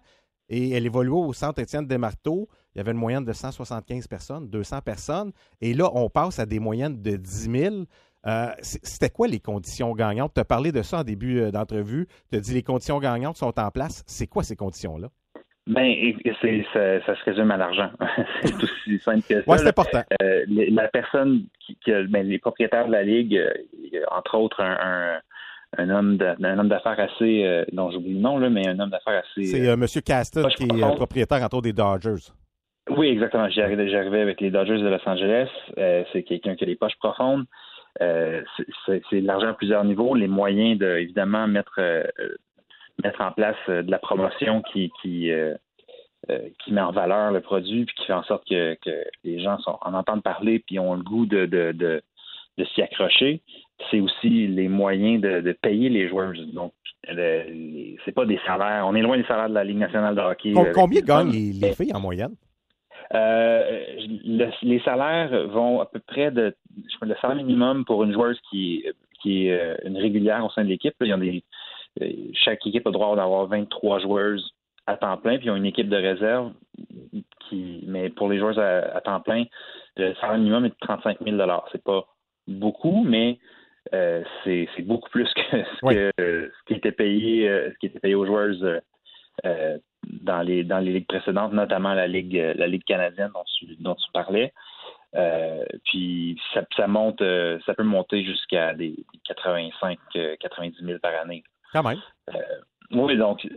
Et 0.49 0.71
elle 0.71 0.85
évoluait 0.85 1.11
au 1.11 1.33
centre 1.33 1.59
Étienne 1.59 1.87
Desmarteaux. 1.87 2.47
Il 2.73 2.79
y 2.79 2.81
avait 2.81 2.91
une 2.91 2.97
moyenne 2.97 3.25
de 3.25 3.33
175 3.33 4.07
personnes, 4.07 4.49
200 4.49 4.81
personnes. 4.81 5.31
Et 5.61 5.73
là, 5.73 5.89
on 5.93 6.09
passe 6.09 6.39
à 6.39 6.45
des 6.45 6.59
moyennes 6.59 7.01
de 7.01 7.15
10 7.15 7.51
000. 7.51 7.75
Euh, 8.27 8.47
C'était 8.61 9.09
quoi 9.09 9.27
les 9.27 9.39
conditions 9.39 9.93
gagnantes? 9.93 10.33
Tu 10.33 10.41
as 10.41 10.45
parlé 10.45 10.71
de 10.71 10.81
ça 10.81 10.99
en 10.99 11.03
début 11.03 11.39
euh, 11.39 11.51
d'entrevue. 11.51 12.07
Tu 12.31 12.37
as 12.37 12.41
dit 12.41 12.53
les 12.53 12.63
conditions 12.63 12.99
gagnantes 12.99 13.37
sont 13.37 13.59
en 13.59 13.71
place. 13.71 14.03
C'est 14.07 14.27
quoi 14.27 14.43
ces 14.43 14.55
conditions-là? 14.55 15.09
Ben, 15.67 15.95
ça, 16.73 17.05
ça 17.05 17.15
se 17.15 17.23
résume 17.23 17.49
à 17.49 17.57
l'argent. 17.57 17.89
c'est 18.43 18.53
aussi 18.55 18.99
simple 18.99 19.23
que 19.27 19.41
ça. 19.41 19.51
Ouais, 19.51 19.57
c'est 19.57 19.67
important. 19.67 20.03
Euh, 20.21 20.45
la 20.47 20.87
personne 20.89 21.45
qui, 21.59 21.75
ben, 22.09 22.27
les 22.27 22.37
propriétaires 22.37 22.85
de 22.85 22.91
la 22.91 23.01
ligue, 23.01 23.39
entre 24.11 24.35
autres 24.37 24.61
un, 24.61 25.19
un, 25.77 25.89
un 25.89 25.89
homme 25.89 26.17
d'affaires 26.69 26.99
assez, 26.99 27.43
euh, 27.45 27.65
dont 27.71 27.91
j'oublie 27.91 28.13
le 28.13 28.19
nom 28.21 28.37
là, 28.37 28.49
mais 28.49 28.67
un 28.67 28.79
homme 28.79 28.89
d'affaires 28.89 29.23
assez. 29.23 29.45
C'est 29.45 29.67
euh, 29.67 29.73
M. 29.73 29.81
Poche 29.81 30.55
qui 30.55 30.63
est 30.63 30.83
euh, 30.83 30.95
propriétaire, 30.95 31.43
entre 31.43 31.57
autres, 31.57 31.63
des 31.63 31.73
Dodgers. 31.73 32.31
Oui, 32.89 33.07
exactement. 33.07 33.49
J'y 33.49 33.61
arrivais, 33.61 33.89
j'y 33.89 33.95
arrivais 33.95 34.21
avec 34.21 34.39
les 34.41 34.51
Dodgers 34.51 34.77
de 34.77 34.87
Los 34.87 34.99
Angeles. 35.09 35.49
Euh, 35.77 36.03
c'est 36.13 36.23
quelqu'un 36.23 36.55
qui 36.55 36.63
a 36.63 36.67
les 36.67 36.75
poches 36.75 36.95
profondes. 36.99 37.45
Euh, 38.01 38.41
c'est- 38.85 39.01
de 39.21 39.25
l'argent 39.25 39.47
à 39.47 39.53
plusieurs 39.53 39.83
niveaux. 39.85 40.13
Les 40.15 40.27
moyens 40.27 40.77
de, 40.77 40.85
évidemment, 40.97 41.47
mettre, 41.47 41.75
euh, 41.79 42.03
euh, 42.19 42.35
mettre 43.03 43.21
en 43.21 43.31
place 43.31 43.55
euh, 43.69 43.81
de 43.81 43.89
la 43.89 43.97
promotion 43.99 44.61
qui, 44.71 44.91
qui, 45.01 45.31
euh, 45.31 45.55
euh, 46.29 46.39
qui 46.63 46.73
met 46.73 46.81
en 46.81 46.91
valeur 46.91 47.31
le 47.31 47.39
produit 47.41 47.85
puis 47.85 47.95
qui 47.95 48.05
fait 48.05 48.13
en 48.13 48.23
sorte 48.23 48.47
que, 48.47 48.75
que 48.83 49.03
les 49.23 49.39
gens 49.41 49.57
sont, 49.59 49.77
en 49.81 49.93
entendent 49.93 50.23
parler 50.23 50.59
puis 50.59 50.77
ont 50.77 50.93
le 50.95 51.03
goût 51.03 51.25
de, 51.25 51.45
de, 51.45 51.71
de, 51.71 52.01
de 52.57 52.65
s'y 52.65 52.81
accrocher. 52.81 53.41
C'est 53.91 53.99
aussi 53.99 54.47
les 54.47 54.67
moyens 54.67 55.21
de, 55.21 55.41
de 55.41 55.51
payer 55.51 55.89
les 55.89 56.07
joueurs. 56.07 56.33
Donc, 56.53 56.73
le- 57.07 57.95
c'est 58.05 58.11
pas 58.13 58.25
des 58.25 58.39
salaires. 58.45 58.85
On 58.87 58.95
est 58.95 59.01
loin 59.01 59.17
des 59.17 59.25
salaires 59.25 59.49
de 59.49 59.53
la 59.53 59.63
Ligue 59.63 59.77
nationale 59.77 60.15
de 60.15 60.21
hockey. 60.21 60.53
Com- 60.53 60.61
avec 60.63 60.73
combien 60.73 61.01
gagnent 61.01 61.31
les, 61.31 61.51
les 61.53 61.73
filles 61.73 61.93
en 61.93 61.99
moyenne? 61.99 62.35
Euh, 63.13 63.83
le- 64.25 64.49
les 64.63 64.79
salaires 64.79 65.47
vont 65.49 65.79
à 65.81 65.85
peu 65.85 65.99
près 65.99 66.31
de 66.31 66.55
le 67.01 67.15
salaire 67.21 67.35
minimum 67.37 67.85
pour 67.85 68.03
une 68.03 68.13
joueuse 68.13 68.39
qui, 68.49 68.83
qui 69.21 69.47
est 69.47 69.51
euh, 69.59 69.75
une 69.85 69.97
régulière 69.97 70.43
au 70.43 70.49
sein 70.49 70.63
de 70.63 70.69
l'équipe. 70.69 70.95
là, 70.99 71.05
Il 71.05 71.09
y 71.09 71.13
a 71.13 71.17
des, 71.17 71.43
euh, 72.01 72.11
chaque 72.33 72.65
équipe 72.65 72.85
a 72.87 72.89
le 72.89 72.93
droit 72.93 73.15
d'avoir 73.15 73.45
23 73.47 73.99
joueuses 73.99 74.51
à 74.87 74.97
temps 74.97 75.17
plein, 75.17 75.37
puis 75.37 75.47
ils 75.47 75.51
ont 75.51 75.55
une 75.55 75.65
équipe 75.65 75.89
de 75.89 75.95
réserve 75.97 76.51
qui 77.49 77.83
mais 77.87 78.09
pour 78.09 78.29
les 78.29 78.39
joueuses 78.39 78.59
à, 78.59 78.95
à 78.97 79.01
temps 79.01 79.19
plein, 79.19 79.45
le 79.97 80.13
salaire 80.15 80.37
minimum 80.37 80.65
est 80.65 80.69
de 80.69 80.75
35 80.81 81.17
000 81.23 81.37
C'est 81.71 81.83
pas 81.83 82.05
beaucoup, 82.47 83.03
mais 83.03 83.37
euh, 83.93 84.23
c'est 84.43 84.67
beaucoup 84.81 85.09
plus 85.09 85.31
que 85.33 85.41
ce, 85.63 85.85
que, 86.17 86.51
ce 86.57 86.63
qui 86.67 86.73
était 86.73 86.91
payé 86.91 87.47
euh, 87.49 87.71
ce 87.71 87.77
qui 87.79 87.85
était 87.87 87.99
payé 87.99 88.15
aux 88.15 88.25
joueuses 88.25 88.81
euh, 89.45 89.77
dans 90.03 90.41
les 90.41 90.63
dans 90.63 90.79
les 90.79 90.93
ligues 90.93 91.07
précédentes, 91.07 91.53
notamment 91.53 91.93
la 91.93 92.07
ligue 92.07 92.53
la 92.55 92.67
ligue 92.67 92.83
canadienne 92.83 93.31
dont 93.33 93.43
tu, 93.57 93.75
dont 93.79 93.95
tu 93.95 94.11
parlais. 94.13 94.53
Euh, 95.15 95.63
puis 95.85 96.37
ça, 96.53 96.63
ça 96.75 96.87
monte, 96.87 97.23
ça 97.65 97.73
peut 97.73 97.83
monter 97.83 98.25
jusqu'à 98.25 98.73
des 98.73 98.95
85, 99.25 99.97
euh, 100.17 100.35
90 100.41 100.77
000 100.83 100.99
par 100.99 101.13
année. 101.21 101.43
Quand 101.71 101.83
même. 101.83 101.97
Oui, 102.91 103.17
donc 103.17 103.47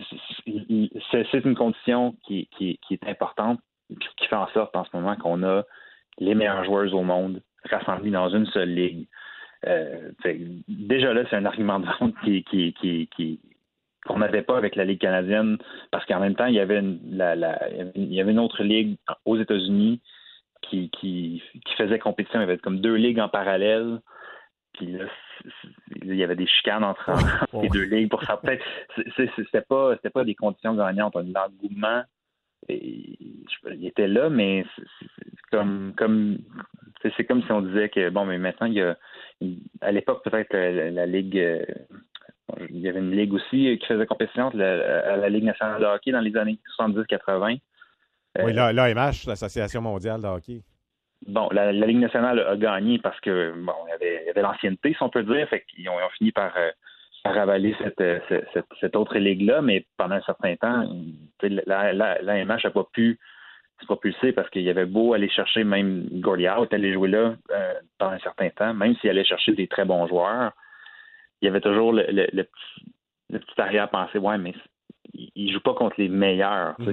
c'est- 1.10 1.44
une 1.44 1.54
condition 1.56 2.14
qui, 2.26 2.48
qui, 2.56 2.78
qui 2.86 2.94
est 2.94 3.08
importante, 3.08 3.58
qui 3.88 4.26
fait 4.26 4.36
en 4.36 4.46
sorte 4.48 4.74
en 4.76 4.84
ce 4.84 4.90
moment 4.94 5.16
qu'on 5.16 5.42
a 5.42 5.64
les 6.18 6.34
meilleures 6.34 6.64
joueuses 6.64 6.94
au 6.94 7.02
monde 7.02 7.42
rassemblées 7.64 8.10
dans 8.10 8.28
une 8.30 8.46
seule 8.46 8.72
ligue. 8.72 9.08
Euh, 9.66 10.10
déjà 10.68 11.12
là, 11.12 11.24
c'est 11.28 11.36
un 11.36 11.44
argument 11.44 11.80
de 11.80 11.86
vente 12.00 12.14
qui, 12.24 12.44
qui, 12.44 12.72
qui, 12.74 13.08
qui- 13.14 13.40
qu'on 14.06 14.18
n'avait 14.20 14.42
pas 14.42 14.56
avec 14.56 14.76
la 14.76 14.84
Ligue 14.84 15.00
canadienne, 15.00 15.58
parce 15.90 16.06
qu'en 16.06 16.20
même 16.20 16.34
temps, 16.36 16.46
il 16.46 16.54
y 16.54 16.60
avait 16.60 16.78
une, 16.78 17.00
la, 17.10 17.34
la- 17.34 17.68
il 17.94 18.12
y 18.14 18.20
avait 18.20 18.30
une 18.32 18.38
autre 18.38 18.62
ligue 18.62 18.96
aux 19.24 19.36
États-Unis 19.36 20.00
qui, 20.62 20.88
qui, 20.90 21.42
qui 21.66 21.74
faisait 21.74 21.98
compétition. 21.98 22.40
Il 22.40 22.42
y 22.42 22.44
avait 22.44 22.58
comme 22.58 22.80
deux 22.80 22.94
ligues 22.94 23.18
en 23.20 23.28
parallèle. 23.28 24.00
Puis 24.74 24.86
là, 24.92 25.04
il 26.02 26.14
y 26.14 26.22
avait 26.22 26.36
des 26.36 26.46
chicanes 26.46 26.84
entre, 26.84 27.10
les 27.62 27.68
deux 27.68 27.84
ligues 27.84 28.08
pour 28.08 28.22
c'est- 29.16 29.30
c'était 29.36 29.60
pas, 29.62 29.94
c'était 29.96 30.10
pas 30.10 30.24
des 30.24 30.34
conditions 30.36 30.74
gagnantes. 30.74 31.14
L'engouement, 31.16 32.02
il 32.68 33.86
était 33.86 34.08
là, 34.08 34.28
mais 34.28 34.64
c'est- 34.76 35.06
comme, 35.50 35.94
comme, 35.96 36.38
c'est 37.02 37.24
comme 37.24 37.42
si 37.42 37.52
on 37.52 37.62
disait 37.62 37.88
que 37.88 38.10
bon, 38.10 38.26
mais 38.26 38.38
maintenant 38.38 38.66
il 38.66 38.74
y 38.74 38.82
a, 38.82 38.96
à 39.80 39.92
l'époque 39.92 40.22
peut-être 40.24 40.52
la, 40.52 40.90
la 40.90 41.06
ligue, 41.06 41.38
euh, 41.38 41.64
il 42.70 42.78
y 42.78 42.88
avait 42.88 42.98
une 43.00 43.12
ligue 43.16 43.34
aussi 43.34 43.78
qui 43.78 43.86
faisait 43.86 44.06
compétition 44.06 44.50
la- 44.54 45.12
à 45.12 45.16
la 45.16 45.28
Ligue 45.28 45.44
nationale 45.44 45.80
de 45.80 45.86
hockey 45.86 46.12
dans 46.12 46.20
les 46.20 46.36
années 46.36 46.58
70-80. 46.76 47.58
Oui, 48.42 48.52
là, 48.52 48.72
l'AMH, 48.72 49.26
l'Association 49.26 49.80
mondiale 49.80 50.22
de 50.22 50.26
hockey. 50.26 50.62
Bon, 51.26 51.48
la, 51.50 51.72
Ligue 51.72 51.98
nationale 51.98 52.38
a 52.40 52.56
gagné 52.56 52.98
parce 52.98 53.18
que 53.20 53.52
bon, 53.56 53.72
il 53.86 53.90
y 53.90 54.30
avait, 54.30 54.42
l'ancienneté, 54.42 54.94
si 54.94 55.02
on 55.02 55.10
peut 55.10 55.24
dire, 55.24 55.48
fait 55.48 55.64
qu'ils 55.68 55.88
ont, 55.88 55.96
fini 56.16 56.30
par, 56.30 56.56
euh, 56.56 56.70
par 57.24 57.36
avaler 57.38 57.74
cette, 57.82 58.00
euh, 58.00 58.18
cette, 58.28 58.46
cette- 58.54 58.66
cette 58.80 58.96
autre 58.96 59.18
ligue-là, 59.18 59.60
mais 59.62 59.84
pendant 59.96 60.14
un 60.16 60.22
certain 60.22 60.54
temps, 60.56 60.88
l'AMH 61.42 62.64
n'a 62.64 62.70
pas 62.70 62.86
pu 62.92 63.18
se 63.80 63.86
propulser 63.86 64.32
parce 64.32 64.48
qu'il 64.50 64.62
y 64.62 64.70
avait 64.70 64.86
beau 64.86 65.14
aller 65.14 65.28
chercher 65.28 65.62
même 65.64 66.06
Gordie 66.20 66.48
Howe 66.48 66.64
est 66.64 66.74
allé 66.74 66.92
jouer 66.92 67.08
là 67.10 67.34
euh, 67.50 67.74
pendant 67.98 68.12
un 68.12 68.18
certain 68.18 68.50
temps, 68.50 68.74
même 68.74 68.96
s'il 68.96 69.10
allait 69.10 69.24
chercher 69.24 69.52
des 69.52 69.68
très 69.68 69.84
bons 69.84 70.06
joueurs, 70.08 70.52
il 71.40 71.46
y 71.46 71.48
avait 71.48 71.60
toujours 71.60 71.92
le, 71.92 72.04
le, 72.08 72.26
le 72.32 73.38
petit, 73.38 73.60
arrière-pensée, 73.60 74.18
ouais, 74.18 74.38
mais 74.38 74.54
il, 75.14 75.30
il 75.36 75.52
joue 75.52 75.60
pas 75.60 75.74
contre 75.74 75.96
les 75.98 76.08
meilleurs. 76.08 76.74
sais. 76.78 76.90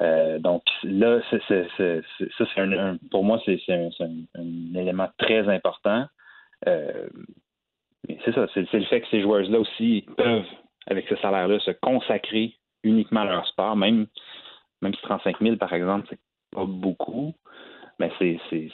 Euh, 0.00 0.38
donc 0.38 0.62
là, 0.84 1.20
ça, 1.30 1.36
c'est 1.48 2.60
un, 2.60 2.72
un- 2.72 2.96
pour 3.10 3.24
moi, 3.24 3.40
c'est, 3.44 3.60
un, 3.68 3.90
élément 4.74 5.08
très 5.18 5.48
important. 5.48 6.06
Euh, 6.68 7.08
c'est 8.24 8.34
ça, 8.34 8.46
c'est, 8.54 8.72
le 8.72 8.84
fait 8.84 9.00
que 9.00 9.08
ces 9.10 9.22
joueuses-là 9.22 9.60
aussi 9.60 10.06
peuvent, 10.16 10.44
avec 10.86 11.06
ce 11.08 11.16
salaire-là, 11.16 11.58
se 11.60 11.72
consacrer 11.82 12.54
uniquement 12.82 13.20
à 13.20 13.26
leur 13.26 13.46
sport, 13.46 13.76
même, 13.76 14.06
même 14.82 14.94
si 14.94 15.02
35 15.02 15.40
000, 15.40 15.56
par 15.56 15.72
exemple, 15.72 16.06
c'est 16.10 16.18
pas 16.52 16.64
beaucoup, 16.64 17.34
mais 17.98 18.10
c'est, 18.18 18.38
c'est, 18.50 18.70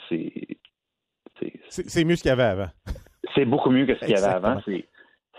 mieux 2.05 2.15
ce 2.15 2.21
qu'il 2.21 2.29
y 2.29 2.31
avait 2.31 2.43
avant. 2.43 2.69
c'est 3.35 3.45
beaucoup 3.45 3.71
mieux 3.71 3.85
que 3.85 3.95
ce 3.95 3.99
qu'il 3.99 4.11
y 4.11 4.17
avait 4.17 4.25
avant. 4.25 4.61
C'est, 4.65 4.87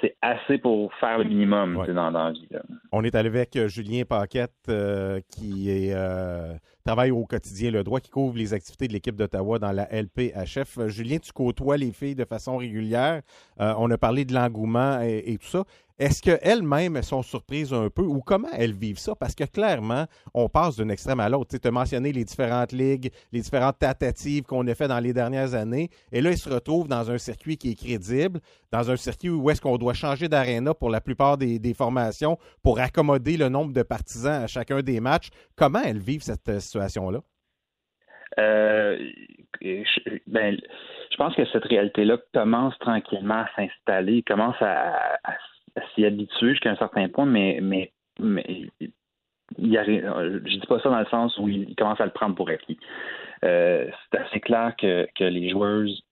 c'est 0.00 0.16
assez 0.20 0.58
pour 0.58 0.92
faire 0.94 1.18
le 1.18 1.24
minimum 1.24 1.74
dans, 1.86 2.12
dans 2.12 2.24
la 2.24 2.32
vie. 2.32 2.48
là. 2.50 2.62
On 2.92 3.04
est 3.04 3.14
allé 3.14 3.28
avec 3.28 3.56
euh, 3.56 3.68
Julien 3.68 4.02
Paquette, 4.04 4.52
euh, 4.68 5.20
qui 5.30 5.70
est 5.70 5.94
euh, 5.94 6.54
travaille 6.86 7.10
au 7.10 7.24
quotidien 7.24 7.72
le 7.72 7.82
droit, 7.82 7.98
qui 7.98 8.10
couvre 8.10 8.36
les 8.36 8.54
activités 8.54 8.86
de 8.86 8.92
l'équipe 8.92 9.16
d'Ottawa 9.16 9.58
dans 9.58 9.72
la 9.72 9.88
LPHF. 9.90 10.78
Euh, 10.78 10.88
Julien, 10.88 11.18
tu 11.18 11.32
côtoies 11.32 11.76
les 11.76 11.90
filles 11.90 12.14
de 12.14 12.24
façon 12.24 12.58
régulière. 12.58 13.22
Euh, 13.60 13.74
on 13.78 13.90
a 13.90 13.98
parlé 13.98 14.24
de 14.24 14.32
l'engouement 14.32 15.00
et, 15.00 15.36
tout 15.40 15.48
ça. 15.48 15.64
Est-ce 15.98 16.20
qu'elles-mêmes 16.20 17.02
sont 17.02 17.22
surprises 17.22 17.72
un 17.72 17.88
peu 17.88 18.02
ou 18.02 18.20
comment 18.20 18.50
elles 18.52 18.74
vivent 18.74 18.98
ça? 18.98 19.14
Parce 19.14 19.34
que 19.34 19.44
clairement, 19.44 20.04
on 20.34 20.46
passe 20.50 20.76
d'un 20.76 20.90
extrême 20.90 21.20
à 21.20 21.28
l'autre. 21.30 21.56
Tu 21.56 21.66
as 21.66 21.70
mentionné 21.70 22.12
les 22.12 22.22
différentes 22.22 22.72
ligues, 22.72 23.10
les 23.32 23.40
différentes 23.40 23.78
tentatives 23.78 24.42
qu'on 24.42 24.66
a 24.68 24.74
fait 24.74 24.88
dans 24.88 25.00
les 25.00 25.14
dernières 25.14 25.54
années. 25.54 25.88
Et 26.12 26.20
là, 26.20 26.32
ils 26.32 26.38
se 26.38 26.50
retrouvent 26.50 26.86
dans 26.86 27.10
un 27.10 27.16
circuit 27.16 27.56
qui 27.56 27.70
est 27.70 27.74
crédible, 27.74 28.40
dans 28.70 28.90
un 28.90 28.96
circuit 28.96 29.30
où 29.30 29.48
est-ce 29.48 29.62
qu'on 29.62 29.78
doit 29.78 29.94
changer 29.94 30.28
d'aréna 30.28 30.74
pour 30.74 30.90
la 30.90 31.00
plupart 31.00 31.38
des, 31.38 31.74
formations 31.74 32.36
pour 32.62 32.78
accommoder 32.78 33.38
le 33.38 33.48
nombre 33.48 33.72
de 33.72 33.82
partisans 33.82 34.42
à 34.42 34.46
chacun 34.46 34.82
des 34.82 35.00
matchs. 35.00 35.30
Comment 35.56 35.82
elles 35.82 35.98
vivent 35.98 36.22
cette 36.22 36.46
euh, 36.50 36.60
situation-là? 36.76 37.20
Euh, 38.38 38.98
je, 39.62 40.18
ben, 40.26 40.58
je 41.10 41.16
pense 41.16 41.34
que 41.34 41.44
cette 41.46 41.64
réalité-là 41.64 42.18
commence 42.34 42.78
tranquillement 42.78 43.44
à 43.44 43.48
s'installer, 43.56 44.22
commence 44.22 44.60
à, 44.60 45.18
s'y 45.94 46.04
habituer 46.04 46.50
jusqu'à 46.50 46.70
un 46.70 46.76
certain 46.76 47.08
point, 47.08 47.26
mais, 47.26 47.58
mais, 47.62 47.92
mais 48.18 48.44
il 48.48 49.72
je 49.72 50.58
dis 50.58 50.66
pas 50.66 50.80
ça 50.80 50.90
dans 50.90 50.98
le 50.98 51.06
sens 51.06 51.38
où 51.38 51.48
il 51.48 51.74
commence 51.76 52.00
à 52.00 52.04
le 52.04 52.10
prendre 52.10 52.34
pour 52.34 52.48
acquis. 52.48 52.78
Euh, 53.44 53.88
c'est 54.10 54.18
assez 54.18 54.40
clair 54.40 54.74
que, 54.76 55.06
que 55.14 55.24
les 55.24 55.50
joueuses, 55.50 56.02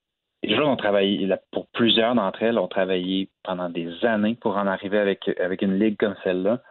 les 0.43 0.55
joueurs 0.55 0.69
ont 0.69 0.77
travaillé, 0.77 1.29
pour 1.51 1.67
plusieurs 1.69 2.15
d'entre 2.15 2.43
elles, 2.43 2.59
ont 2.59 2.69
travaillé 2.69 3.29
pendant 3.43 3.71
des 3.71 4.05
années 4.05 4.37
pour 4.41 4.57
en 4.57 4.67
arriver 4.67 4.99
avec, 4.99 5.29
avec 5.41 5.63
une 5.63 5.79
ligue 5.79 5.97
comme 5.97 6.15
celle-là. 6.23 6.63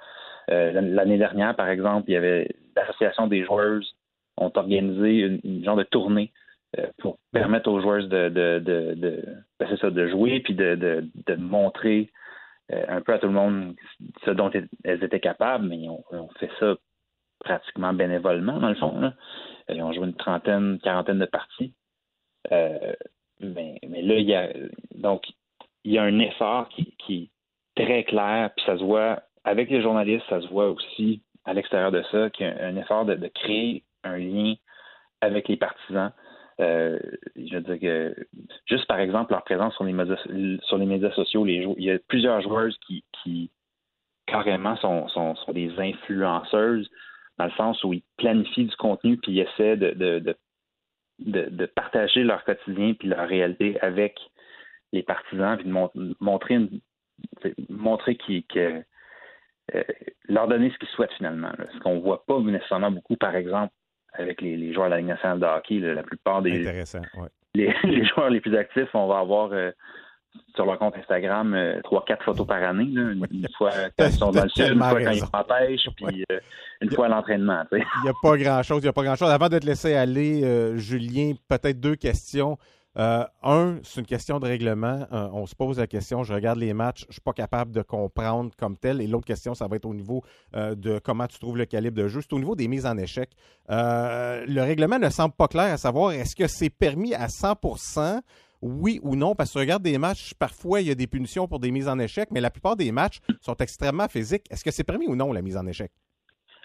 Euh, 0.52 0.72
L'année 0.82 1.18
dernière, 1.18 1.56
par 1.56 1.70
exemple, 1.70 2.10
il 2.10 2.14
y 2.14 2.18
avait 2.18 2.50
l'association 2.76 3.28
des 3.28 3.44
joueuses 3.44 3.96
ont 4.38 4.52
organisé 4.56 5.40
une, 5.44 5.64
genre 5.64 5.76
de 5.76 5.84
tournée 5.84 6.32
euh, 6.80 6.88
pour 6.98 7.18
permettre 7.32 7.70
aux 7.70 7.82
joueuses 7.82 8.10
de, 8.10 8.30
de, 8.30 8.60
de, 8.60 9.24
ben 9.60 9.78
ça, 9.78 9.90
de 9.90 10.08
jouer 10.08 10.40
puis 10.40 10.56
de, 10.56 10.76
de, 10.76 11.08
de 11.28 11.36
montrer 11.36 12.12
euh, 12.72 12.84
un 12.88 13.02
peu 13.02 13.14
à 13.14 13.20
tout 13.20 13.28
le 13.28 13.34
monde 13.34 13.76
ce 14.26 14.32
dont 14.32 14.50
elles 14.84 15.04
étaient 15.04 15.20
capables, 15.20 15.68
mais 15.68 15.88
on, 15.88 16.04
on 16.12 16.28
fait 16.40 16.50
ça 16.60 16.76
pratiquement 17.40 17.94
bénévolement, 17.94 18.60
dans 18.60 18.70
le 18.70 18.76
fond. 18.76 19.00
Là. 19.00 19.14
Ils 19.70 19.82
ont 19.82 19.94
joué 19.94 20.06
une 20.06 20.16
trentaine, 20.16 20.80
quarantaine 20.82 21.20
de 21.20 21.26
parties. 21.26 21.74
Euh, 22.52 22.94
mais, 23.40 23.80
mais 23.88 24.02
là, 24.02 24.16
il 24.16 24.28
y 24.28 24.36
a 24.36 24.50
donc 24.96 25.26
il 25.84 25.92
y 25.92 25.98
a 25.98 26.04
un 26.04 26.20
effort 26.20 26.70
qui, 26.70 26.96
qui 26.98 27.30
est 27.76 27.84
très 27.84 28.04
clair, 28.04 28.52
puis 28.56 28.66
ça 28.66 28.78
se 28.78 28.84
voit 28.84 29.24
avec 29.44 29.70
les 29.70 29.82
journalistes, 29.82 30.26
ça 30.30 30.42
se 30.42 30.48
voit 30.48 30.70
aussi 30.70 31.22
à 31.46 31.54
l'extérieur 31.54 31.92
de 31.92 32.04
ça, 32.12 32.30
qu'il 32.30 32.46
y 32.46 32.50
a 32.50 32.66
un 32.66 32.76
effort 32.78 33.06
de, 33.06 33.16
créer 33.28 33.84
un 34.04 34.18
lien 34.18 34.56
avec 35.22 35.48
les 35.48 35.58
partisans. 35.58 36.12
Euh, 36.60 37.00
je 37.36 37.56
veux 37.56 37.62
dire 37.62 37.80
que 37.80 38.28
juste 38.68 38.86
par 38.86 39.00
exemple 39.00 39.32
leur 39.32 39.44
présence 39.44 39.74
sur 39.74 39.84
les 39.84 39.94
médias, 39.94 40.18
sur 40.64 40.78
les 40.78 40.86
médias 40.86 41.12
sociaux, 41.12 41.44
les 41.46 41.68
il 41.78 41.84
y 41.84 41.92
a 41.92 41.98
plusieurs 42.08 42.42
joueuses 42.42 42.78
qui, 42.86 43.04
qui 43.24 43.50
carrément 44.28 44.76
sont, 44.78 45.08
sont, 45.10 45.36
des 45.52 45.72
influenceuses 45.80 46.90
dans 47.40 47.46
le 47.46 47.52
sens 47.52 47.84
où 47.84 47.94
ils 47.94 48.04
planifient 48.18 48.66
du 48.66 48.76
contenu 48.76 49.18
puis 49.18 49.32
ils 49.32 49.40
essaient 49.40 49.78
de, 49.78 49.92
de, 49.92 50.36
de, 51.20 51.50
de, 51.50 51.66
partager 51.66 52.24
leur 52.24 52.44
quotidien 52.44 52.94
puis 52.94 53.08
leur 53.08 53.28
réalité 53.28 53.80
avec 53.82 54.20
les 54.92 55.02
partisans 55.02 55.58
puis 55.58 55.66
de 55.66 55.72
mon, 55.72 55.90
montrer 56.20 56.60
montrer 57.70 58.16
qu'ils 58.16 58.44
euh, 58.58 58.82
leur 60.28 60.48
donner 60.48 60.72
ce 60.72 60.78
qu'ils 60.78 60.90
souhaitent 60.90 61.14
finalement. 61.14 61.52
Là. 61.58 61.66
Ce 61.74 61.80
qu'on 61.80 62.00
voit 62.00 62.26
pas 62.26 62.40
nécessairement 62.40 62.92
beaucoup, 62.92 63.16
par 63.16 63.36
exemple, 63.36 63.74
avec 64.14 64.42
les, 64.42 64.58
les, 64.58 64.74
joueurs 64.74 64.88
de 64.88 64.92
la 64.92 64.98
Ligue 64.98 65.08
nationale 65.08 65.40
de 65.40 65.46
hockey, 65.46 65.80
là, 65.80 65.94
la 65.94 66.04
plupart 66.04 66.42
des 66.42 66.66
ouais. 66.66 66.84
les, 67.56 67.74
les, 67.84 68.06
joueurs 68.06 68.30
les 68.30 68.42
plus 68.42 68.56
actifs, 68.56 68.90
on 68.94 69.08
va 69.08 69.20
avoir 69.20 69.52
euh, 69.54 69.72
sur 70.56 70.66
leur 70.66 70.78
compte 70.78 70.96
Instagram 70.96 71.54
euh, 71.54 71.82
trois, 71.84 72.04
quatre 72.06 72.24
photos 72.24 72.46
par 72.46 72.62
année. 72.64 72.90
Là, 72.92 73.12
une, 73.12 73.26
une 73.32 73.48
fois 73.58 73.72
quand 73.98 74.06
ils 74.06 74.12
sont 74.12 74.32
dans 74.32 74.44
le 74.44 74.50
sud, 74.50 74.74
une 74.74 74.80
fois 74.80 75.02
quand 75.02 75.12
ils 75.12 75.48
pêche, 75.48 75.90
puis 75.96 76.24
euh, 76.32 76.40
une 76.82 76.92
fois 76.92 77.06
à 77.06 77.10
l'entraînement. 77.10 77.64
Il 77.72 77.84
n'y 78.04 78.10
a 78.10 78.14
pas 78.22 78.38
grand-chose. 78.38 78.80
Il 78.82 78.86
n'y 78.86 78.90
a 78.90 78.94
pas 78.94 79.04
grand-chose. 79.04 79.30
Avant 79.30 79.50
de 79.50 79.58
te 79.58 79.66
laisser 79.66 79.96
aller, 79.96 80.44
euh, 80.44 80.78
Julien, 80.78 81.34
peut-être 81.48 81.80
deux 81.80 81.96
questions. 81.96 82.58
Euh, 82.98 83.26
un, 83.42 83.80
c'est 83.84 84.02
une 84.02 84.06
question 84.06 84.40
de 84.40 84.46
règlement. 84.46 85.08
Euh, 85.12 85.30
on 85.34 85.46
se 85.46 85.56
pose 85.56 85.80
la 85.80 85.88
question, 85.88 86.24
je 86.24 86.34
regarde 86.34 86.60
les 86.60 86.74
matchs, 86.74 87.02
je 87.02 87.08
ne 87.08 87.14
suis 87.14 87.22
pas 87.22 87.34
capable 87.34 87.72
de 87.72 87.82
comprendre 87.82 88.52
comme 88.58 88.78
tel. 88.78 89.02
Et 89.02 89.08
l'autre 89.08 89.26
question, 89.26 89.56
ça 89.56 89.68
va 89.68 89.78
être 89.78 89.86
au 89.86 89.94
niveau 89.94 90.24
euh, 90.56 90.76
de 90.76 91.00
comment 91.00 91.28
tu 91.28 91.40
trouves 91.40 91.58
le 91.58 91.66
calibre 91.66 91.98
de 91.98 92.08
jeu. 92.08 92.22
C'est 92.22 92.34
au 92.34 92.40
niveau 92.40 92.56
des 92.56 92.68
mises 92.68 92.86
en 92.86 92.98
échec. 92.98 93.32
Le 93.70 94.62
règlement 94.62 95.00
ne 95.00 95.10
semble 95.10 95.34
pas 95.34 95.48
clair 95.48 95.74
à 95.74 95.78
savoir 95.78 96.12
est-ce 96.12 96.36
que 96.36 96.48
c'est 96.48 96.70
permis 96.70 97.14
à 97.14 97.28
100% 97.28 98.22
oui 98.62 99.02
ou 99.04 99.18
non, 99.18 99.36
parce 99.36 99.50
que 99.50 99.54
tu 99.54 99.60
regardes 99.60 99.84
des 99.84 99.98
matchs, 99.98 100.34
parfois 100.36 100.80
il 100.80 100.88
y 100.88 100.92
a 100.92 100.96
des 100.96 101.06
punitions 101.06 101.50
pour 101.50 101.60
des 101.60 101.70
mises 101.70 101.90
en 101.90 102.00
échec, 102.00 102.30
mais 102.32 102.40
la 102.40 102.50
plupart 102.50 102.78
des 102.78 102.94
matchs 102.94 103.20
sont 103.42 103.56
extrêmement 103.58 104.08
physiques. 104.08 104.46
Est-ce 104.50 104.64
que 104.64 104.72
c'est 104.72 104.86
permis 104.86 105.06
ou 105.08 105.18
non 105.18 105.34
la 105.34 105.42
mise 105.42 105.58
en 105.58 105.68
échec? 105.68 105.92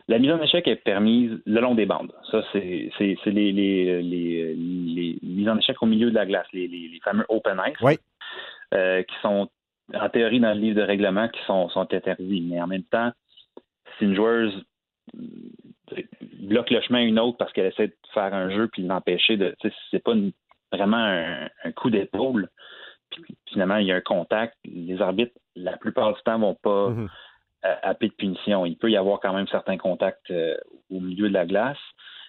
La 0.09 0.19
mise 0.19 0.33
en 0.33 0.41
échec 0.41 0.67
est 0.67 0.77
permise 0.77 1.39
le 1.45 1.61
long 1.61 1.75
des 1.75 1.85
bandes. 1.85 2.13
Ça, 2.31 2.43
c'est 2.53 2.91
les, 3.27 3.53
les, 3.53 4.03
les, 4.03 4.55
les, 4.55 5.19
mises 5.23 5.49
en 5.49 5.59
échec 5.59 5.83
au 5.83 5.87
milieu 5.87 6.11
de 6.11 6.15
la 6.15 6.25
glace, 6.25 6.47
les, 6.55 6.99
fameux 7.05 7.27
open 7.29 7.61
ice, 7.67 7.77
oui. 7.83 7.99
euh, 8.73 9.03
qui 9.03 9.15
sont 9.21 9.51
en 9.95 10.09
théorie 10.09 10.41
dans 10.41 10.55
le 10.55 10.61
livre 10.61 10.81
de 10.81 10.83
règlement 10.83 11.29
qui 11.29 11.41
sont, 11.47 11.69
sont 11.69 11.93
interdits. 11.93 12.41
Mais 12.41 12.61
en 12.61 12.67
même 12.67 12.85
temps, 12.85 13.13
si 13.99 14.05
une 14.05 14.15
joueuse 14.15 14.65
bloque 16.41 16.71
le 16.71 16.81
chemin 16.81 17.01
à 17.01 17.03
une 17.03 17.19
autre 17.19 17.37
parce 17.37 17.53
qu'elle 17.53 17.67
essaie 17.67 17.89
de 17.89 17.97
faire 18.15 18.33
un 18.33 18.51
jeu 18.51 18.69
puis 18.69 18.83
l'empêcher 18.83 19.37
de. 19.37 19.55
C'est 19.91 20.03
pas 20.03 20.13
une, 20.13 20.33
vraiment 20.73 20.97
un, 20.97 21.49
un 21.65 21.73
coup 21.73 21.91
d'épaule. 21.91 22.49
Puis 23.11 23.37
finalement, 23.51 23.77
il 23.77 23.87
y 23.87 23.93
a 23.93 23.97
un 23.97 24.01
contact. 24.01 24.57
Les 24.65 25.01
arbitres, 25.03 25.35
la 25.55 25.77
plupart 25.77 26.15
du 26.15 26.23
temps, 26.23 26.39
vont 26.39 26.55
pas. 26.55 26.89
Mm 26.89 27.05
-hmm 27.05 27.09
à, 27.63 27.95
de 27.95 28.09
punition. 28.09 28.67
Il 28.67 28.77
peut 28.77 28.91
y 28.91 28.97
avoir 28.97 29.21
quand 29.21 29.33
même 29.33 29.49
certains 29.49 29.79
contacts 29.79 30.31
euh, 30.31 30.57
au 30.91 31.01
milieu 31.01 31.29
de 31.29 31.35
la 31.35 31.47
glace. 31.47 31.79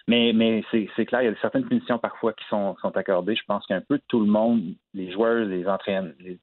Mais, 0.07 0.31
mais 0.33 0.63
c'est 0.71 1.05
clair, 1.05 1.21
il 1.21 1.25
y 1.25 1.27
a 1.27 1.35
certaines 1.39 1.67
punitions 1.67 1.99
parfois 1.99 2.33
qui 2.33 2.43
sont, 2.49 2.75
sont 2.81 2.97
accordées. 2.97 3.35
Je 3.35 3.43
pense 3.47 3.63
qu'un 3.67 3.81
peu 3.81 3.99
tout 4.07 4.19
le 4.19 4.25
monde, 4.25 4.73
les 4.95 5.11
joueurs, 5.11 5.45
les, 5.45 5.67
entraîneurs, 5.67 6.13
les, 6.19 6.39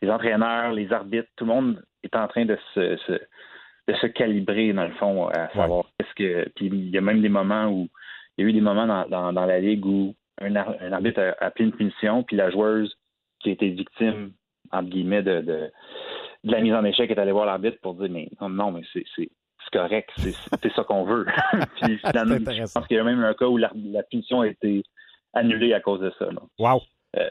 les, 0.00 0.10
entraîneurs, 0.10 0.72
les 0.72 0.90
arbitres, 0.90 1.28
tout 1.36 1.44
le 1.44 1.52
monde 1.52 1.84
est 2.02 2.16
en 2.16 2.26
train 2.28 2.46
de 2.46 2.56
se, 2.74 2.96
se 2.96 3.20
de 3.86 3.94
se 3.94 4.06
calibrer, 4.06 4.72
dans 4.72 4.84
le 4.84 4.94
fond, 4.94 5.28
à 5.28 5.48
savoir 5.48 5.80
ouais. 5.80 5.84
qu'est-ce 5.98 6.14
que. 6.14 6.48
Puis 6.56 6.68
il 6.68 6.88
y 6.88 6.96
a 6.96 7.02
même 7.02 7.20
des 7.20 7.28
moments 7.28 7.66
où 7.66 7.88
il 8.38 8.44
y 8.44 8.46
a 8.46 8.50
eu 8.50 8.52
des 8.54 8.62
moments 8.62 8.86
dans, 8.86 9.06
dans, 9.06 9.32
dans 9.34 9.44
la 9.44 9.60
ligue 9.60 9.84
où 9.84 10.14
un, 10.40 10.56
un 10.56 10.92
arbitre 10.92 11.20
a 11.20 11.44
appelé 11.44 11.66
une 11.66 11.72
punition, 11.72 12.22
puis 12.22 12.36
la 12.36 12.50
joueuse 12.50 12.96
qui 13.40 13.50
a 13.50 13.52
été 13.52 13.68
victime, 13.68 14.32
entre 14.72 14.88
guillemets, 14.88 15.22
de, 15.22 15.42
de 15.42 15.70
de 16.44 16.52
la 16.52 16.60
mise 16.60 16.74
en 16.74 16.84
échec 16.84 17.10
est 17.10 17.18
allé 17.18 17.32
voir 17.32 17.46
l'arbitre 17.46 17.78
pour 17.82 17.94
dire 17.94 18.08
mais 18.10 18.28
non, 18.40 18.48
non 18.48 18.72
mais 18.72 18.82
c'est 18.92 19.30
correct, 19.72 20.10
c'est 20.18 20.72
ça 20.74 20.84
qu'on 20.84 21.04
veut. 21.04 21.26
Puis 21.82 21.98
finalement, 21.98 22.36
je 22.38 22.72
pense 22.72 22.86
qu'il 22.86 22.96
y 22.96 23.00
a 23.00 23.04
même 23.04 23.24
un 23.24 23.34
cas 23.34 23.46
où 23.46 23.56
la, 23.56 23.72
la, 23.74 24.02
punition 24.04 24.42
a 24.42 24.46
été 24.46 24.84
annulée 25.32 25.72
à 25.74 25.80
cause 25.80 26.00
de 26.00 26.12
ça. 26.18 26.26
Là. 26.26 26.42
Wow. 26.58 26.82
Euh, 27.16 27.28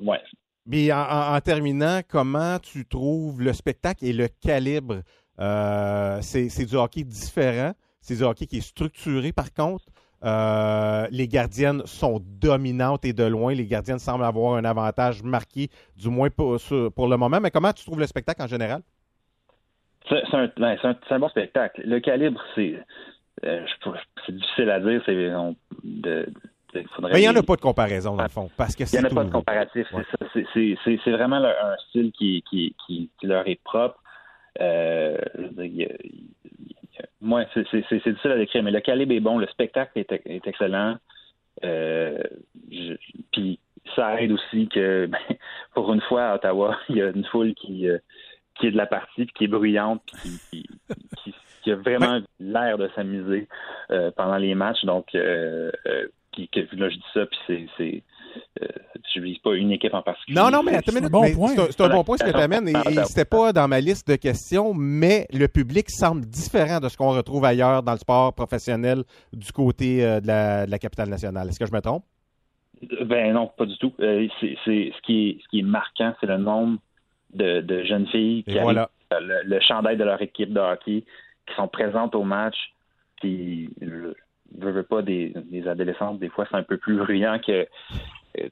ouais. 0.00 0.20
Mais 0.66 0.90
en, 0.92 1.02
en, 1.02 1.36
en, 1.36 1.40
terminant, 1.40 2.00
comment 2.08 2.58
tu 2.58 2.86
trouves 2.86 3.40
le 3.40 3.52
spectacle 3.52 4.04
et 4.04 4.12
le 4.12 4.28
calibre? 4.28 5.02
Euh, 5.40 6.18
c'est 6.22 6.64
du 6.64 6.76
hockey 6.76 7.04
différent. 7.04 7.72
C'est 8.00 8.16
du 8.16 8.22
hockey 8.22 8.46
qui 8.46 8.58
est 8.58 8.66
structuré, 8.66 9.32
par 9.32 9.52
contre. 9.52 9.84
Euh, 10.24 11.06
les 11.10 11.28
gardiennes 11.28 11.82
sont 11.86 12.20
dominantes 12.40 13.04
et 13.04 13.12
de 13.12 13.24
loin. 13.24 13.54
Les 13.54 13.66
gardiennes 13.66 13.98
semblent 13.98 14.24
avoir 14.24 14.54
un 14.54 14.64
avantage 14.64 15.22
marqué, 15.22 15.68
du 15.96 16.08
moins 16.08 16.30
pour, 16.30 16.58
pour 16.94 17.08
le 17.08 17.16
moment. 17.16 17.40
Mais 17.40 17.50
comment 17.50 17.72
tu 17.72 17.84
trouves 17.84 18.00
le 18.00 18.06
spectacle 18.06 18.42
en 18.42 18.46
général? 18.46 18.80
C'est 20.08 20.22
un, 20.32 20.50
ben, 20.56 20.76
un, 20.82 20.96
un, 21.10 21.18
bon 21.18 21.28
spectacle. 21.28 21.82
Le 21.84 21.98
calibre, 22.00 22.40
c'est 22.54 22.74
euh, 23.44 23.64
difficile 24.28 24.70
à 24.70 24.80
dire. 24.80 25.02
C'est 25.06 25.14
de, 25.82 26.26
mais 27.00 27.20
il 27.20 27.20
n'y 27.20 27.28
en 27.28 27.36
a 27.36 27.42
pas 27.42 27.56
de 27.56 27.60
comparaison, 27.60 28.16
dans 28.16 28.22
le 28.22 28.28
fond. 28.28 28.50
Parce 28.56 28.74
que 28.74 28.84
il 28.84 28.98
n'y 28.98 29.04
en 29.04 29.10
a 29.10 29.14
pas 29.14 29.22
nouveau. 29.22 29.28
de 29.28 29.32
comparatif. 29.32 29.86
Ouais. 29.92 30.04
C'est 30.54 31.10
vraiment 31.10 31.38
le, 31.38 31.48
un 31.48 31.76
style 31.88 32.12
qui, 32.12 32.42
qui, 32.48 32.74
qui, 32.86 33.10
qui, 33.18 33.26
leur 33.26 33.46
est 33.46 33.60
propre. 33.62 34.00
Euh, 34.60 35.18
moi, 37.20 37.44
c'est 37.54 37.64
difficile 37.72 38.30
à 38.30 38.36
décrire, 38.36 38.62
mais 38.62 38.70
le 38.70 38.80
calibre 38.80 39.12
est 39.12 39.20
bon, 39.20 39.38
le 39.38 39.46
spectacle 39.48 39.98
est, 39.98 40.12
est 40.12 40.46
excellent. 40.46 40.96
Euh, 41.62 42.18
je, 42.70 42.94
puis 43.32 43.58
ça 43.94 44.20
aide 44.20 44.32
aussi 44.32 44.68
que, 44.68 45.06
ben, 45.10 45.36
pour 45.74 45.92
une 45.92 46.00
fois, 46.02 46.30
à 46.30 46.34
Ottawa, 46.36 46.78
il 46.88 46.96
y 46.96 47.02
a 47.02 47.10
une 47.10 47.24
foule 47.24 47.54
qui, 47.54 47.88
euh, 47.88 47.98
qui 48.56 48.68
est 48.68 48.70
de 48.70 48.76
la 48.76 48.86
partie, 48.86 49.24
puis 49.24 49.34
qui 49.34 49.44
est 49.44 49.48
bruyante, 49.48 50.02
puis 50.12 50.40
qui, 50.50 50.66
qui, 51.22 51.34
qui 51.62 51.72
a 51.72 51.76
vraiment 51.76 52.20
l'air 52.38 52.78
de 52.78 52.88
s'amuser 52.94 53.48
euh, 53.90 54.10
pendant 54.16 54.36
les 54.36 54.54
matchs. 54.54 54.84
Donc, 54.84 55.14
euh, 55.14 55.70
qui, 56.32 56.48
que 56.48 56.60
là 56.76 56.88
je 56.88 56.96
dis 56.96 57.04
ça, 57.12 57.26
puis 57.26 57.68
c'est, 57.76 58.02
c'est 58.58 59.20
euh, 59.20 59.22
vise 59.22 59.38
pas 59.38 59.54
une 59.54 59.72
équipe 59.72 59.94
en 59.94 60.02
particulier. 60.02 60.38
Non, 60.38 60.50
non, 60.50 60.62
mais 60.62 60.76
attends 60.76 60.92
une 60.92 60.98
minute. 60.98 61.12
mais 61.12 61.32
C'est 61.32 61.60
un, 61.60 61.66
c'est 61.70 61.80
un 61.82 61.88
bon 61.88 62.04
point 62.04 62.16
ce 62.16 62.24
que 62.24 62.30
tu 62.30 62.36
amènes. 62.36 62.68
Et, 62.68 62.72
et 62.72 63.04
c'était 63.04 63.24
pas 63.24 63.52
dans 63.52 63.68
ma 63.68 63.80
liste 63.80 64.08
de 64.08 64.16
questions, 64.16 64.74
mais 64.74 65.26
le 65.32 65.46
public 65.48 65.90
semble 65.90 66.24
différent 66.26 66.80
de 66.80 66.88
ce 66.88 66.96
qu'on 66.96 67.10
retrouve 67.10 67.44
ailleurs 67.44 67.82
dans 67.82 67.92
le 67.92 67.98
sport 67.98 68.32
professionnel 68.34 69.04
du 69.32 69.52
côté 69.52 70.04
euh, 70.04 70.20
de, 70.20 70.26
la, 70.26 70.66
de 70.66 70.70
la 70.70 70.78
capitale 70.78 71.08
nationale. 71.08 71.48
Est-ce 71.48 71.58
que 71.58 71.66
je 71.66 71.72
me 71.72 71.80
trompe? 71.80 72.04
Ben 73.02 73.32
non, 73.32 73.50
pas 73.56 73.66
du 73.66 73.78
tout. 73.78 73.92
Euh, 74.00 74.26
c'est, 74.40 74.56
c'est, 74.64 74.92
ce, 74.94 75.02
qui 75.02 75.28
est, 75.30 75.42
ce 75.42 75.48
qui 75.48 75.60
est 75.60 75.62
marquant, 75.62 76.12
c'est 76.20 76.26
le 76.26 76.36
nombre 76.36 76.78
de, 77.32 77.60
de 77.60 77.84
jeunes 77.84 78.06
filles 78.08 78.44
qui 78.44 78.58
voilà. 78.58 78.90
arrivent, 79.10 79.28
le, 79.28 79.48
le 79.48 79.60
chandail 79.60 79.96
de 79.96 80.04
leur 80.04 80.20
équipe 80.20 80.52
de 80.52 80.60
hockey, 80.60 81.04
qui 81.46 81.54
sont 81.56 81.68
présentes 81.68 82.14
au 82.14 82.24
match, 82.24 82.56
puis 83.20 83.70
je 83.80 83.86
veux, 83.86 84.70
veux 84.72 84.82
pas 84.82 85.02
des, 85.02 85.32
des 85.50 85.66
adolescentes, 85.68 86.18
des 86.18 86.28
fois 86.28 86.46
c'est 86.50 86.56
un 86.56 86.62
peu 86.62 86.76
plus 86.76 86.96
bruyant 86.96 87.38
que 87.38 87.66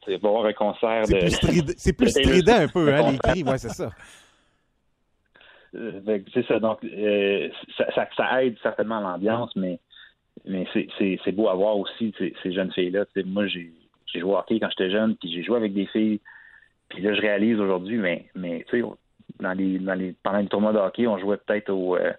tu 0.02 0.16
voir 0.18 0.46
un 0.46 0.52
concert 0.52 1.06
C'est 1.06 1.14
de. 1.14 1.94
plus, 1.96 2.08
c'est 2.08 2.08
strident 2.08 2.52
un 2.52 2.68
peu, 2.68 2.92
hein, 2.92 3.10
les 3.10 3.18
cris. 3.18 3.42
Ouais, 3.42 3.58
c'est 3.58 3.70
ça. 3.70 3.90
Euh, 5.74 6.00
que 6.18 6.30
c'est 6.34 6.46
ça. 6.46 6.58
Donc, 6.58 6.84
euh, 6.84 7.48
ça, 7.76 7.86
ça, 7.94 8.08
ça 8.16 8.44
aide 8.44 8.56
certainement 8.62 9.00
l'ambiance, 9.00 9.54
mais, 9.56 9.78
mais 10.44 10.66
c'est, 10.74 11.32
beau 11.32 11.48
à 11.48 11.54
voir 11.54 11.78
aussi 11.78 12.14
ces, 12.18 12.34
ces 12.42 12.52
jeunes 12.52 12.72
filles-là. 12.72 13.04
Moi, 13.24 13.46
j'ai, 13.46 13.72
j'ai 14.06 14.20
joué 14.20 14.32
au 14.32 14.36
hockey 14.36 14.60
quand 14.60 14.68
j'étais 14.70 14.90
jeune, 14.90 15.16
puis 15.16 15.32
j'ai 15.32 15.42
joué 15.42 15.56
avec 15.56 15.72
des 15.72 15.86
filles. 15.86 16.20
Puis 16.88 17.02
là, 17.02 17.14
je 17.14 17.20
réalise 17.22 17.58
aujourd'hui, 17.58 17.96
mais, 17.96 18.26
mais 18.34 18.64
tu 18.68 18.82
sais, 18.82 18.86
dans 19.40 19.52
les, 19.52 19.78
dans 19.78 19.94
les, 19.94 20.14
pendant 20.22 20.38
les 20.38 20.46
tournois 20.46 20.72
de 20.74 20.78
hockey, 20.78 21.06
on 21.06 21.18
jouait 21.18 21.38
peut-être 21.38 21.70
au, 21.70 21.96
euh, 21.96 22.12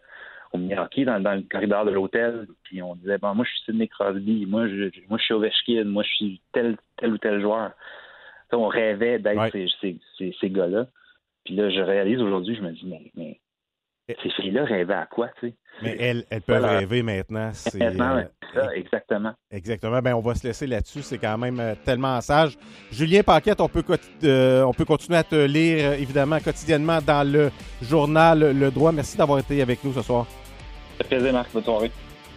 au 0.54 0.58
mini-hockey 0.60 1.04
dans, 1.06 1.20
dans 1.20 1.34
le 1.34 1.41
corridor 1.49 1.84
de 1.86 1.91
l'hôtel, 1.91 2.47
puis 2.64 2.82
on 2.82 2.95
disait, 2.95 3.18
bon, 3.18 3.34
moi, 3.36 3.43
je 3.45 3.51
suis 3.51 3.64
Sidney 3.66 3.88
Crosby, 3.88 4.45
moi, 4.45 4.68
je, 4.68 4.89
moi, 5.10 5.18
je 5.18 5.24
suis 5.24 5.34
Ovechkin, 5.34 5.84
moi, 5.86 6.04
je 6.04 6.14
suis 6.16 6.41
tel, 6.54 6.78
tel 6.97 7.14
ou 7.14 7.18
tel 7.18 7.41
joueur. 7.41 7.72
On 8.51 8.68
rêvait 8.68 9.18
d'être 9.18 9.38
Ouais. 9.39 9.49
ces, 9.51 9.68
ces, 9.82 9.99
ces, 10.18 10.36
ces 10.39 10.49
gars-là. 10.51 10.86
Puis 11.43 11.56
là, 11.56 11.70
je 11.72 11.80
réalise 11.80 12.22
aujourd'hui, 12.22 12.56
je 12.56 12.62
me 12.62 12.72
dis, 12.72 12.86
mais, 12.86 13.12
mais 13.16 13.39
ces 14.22 14.30
filles-là 14.30 14.64
rêvaient 14.66 14.93
à 14.93 15.08
quoi, 15.08 15.30
tu 15.39 15.47
sais? 15.49 15.56
Mais 15.82 15.97
elles, 15.99 16.24
elles 16.30 16.41
peuvent 16.43 16.60
Voilà. 16.62 16.78
rêver 16.78 17.01
maintenant. 17.01 17.49
C'est, 17.54 17.80
Maintenant, 17.80 18.18
euh, 18.18 18.24
ça, 18.54 18.76
exactement. 18.76 19.34
Exactement. 19.49 19.99
Ben, 20.04 20.14
on 20.14 20.20
va 20.20 20.36
se 20.36 20.45
laisser 20.45 20.68
là-dessus. 20.68 21.01
C'est 21.01 21.18
quand 21.18 21.36
même 21.39 21.60
euh, 21.60 21.74
tellement 21.84 22.22
sage. 22.22 22.56
Julien 22.91 23.24
Paquette, 23.24 23.60
on 23.60 23.68
peut, 23.68 23.84
euh, 24.24 24.62
on 24.62 24.72
peut 24.74 24.86
continuer 24.86 25.18
à 25.18 25.24
te 25.24 25.47
lire, 25.47 25.93
évidemment, 25.93 26.38
quotidiennement 26.39 26.99
dans 27.01 27.28
le 27.28 27.49
journal 27.82 28.56
Le 28.56 28.70
Droit. 28.70 28.91
Merci 28.91 29.18
d'avoir 29.18 29.39
été 29.39 29.64
avec 29.64 29.84
nous 29.84 29.93
ce 29.93 30.04
soir. 30.04 30.28
Ça 30.98 31.04
fait 31.04 31.16
plaisir, 31.16 31.34
Marc. 31.34 31.52
Bonne 31.54 31.64
soirée. 31.64 31.91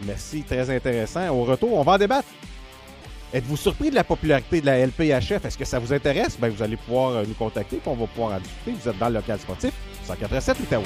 Merci, 0.04 0.42
très 0.42 0.68
intéressant. 0.70 1.28
Au 1.30 1.44
retour, 1.44 1.74
on 1.74 1.82
va 1.82 1.92
en 1.92 1.98
débattre. 1.98 2.28
Êtes-vous 3.32 3.56
surpris 3.56 3.90
de 3.90 3.94
la 3.94 4.04
popularité 4.04 4.60
de 4.60 4.66
la 4.66 4.78
LPHF? 4.86 5.44
Est-ce 5.44 5.58
que 5.58 5.64
ça 5.64 5.78
vous 5.78 5.92
intéresse? 5.92 6.38
Ben, 6.38 6.48
vous 6.48 6.62
allez 6.62 6.76
pouvoir 6.76 7.10
euh, 7.10 7.24
nous 7.26 7.34
contacter, 7.34 7.80
on 7.84 7.94
va 7.94 8.06
pouvoir 8.06 8.34
en 8.36 8.40
discuter. 8.40 8.72
Vous 8.80 8.88
êtes 8.88 8.98
dans 8.98 9.08
le 9.08 9.14
local 9.14 9.38
sportif, 9.40 9.72
187 10.04 10.60
Outaouais. 10.60 10.84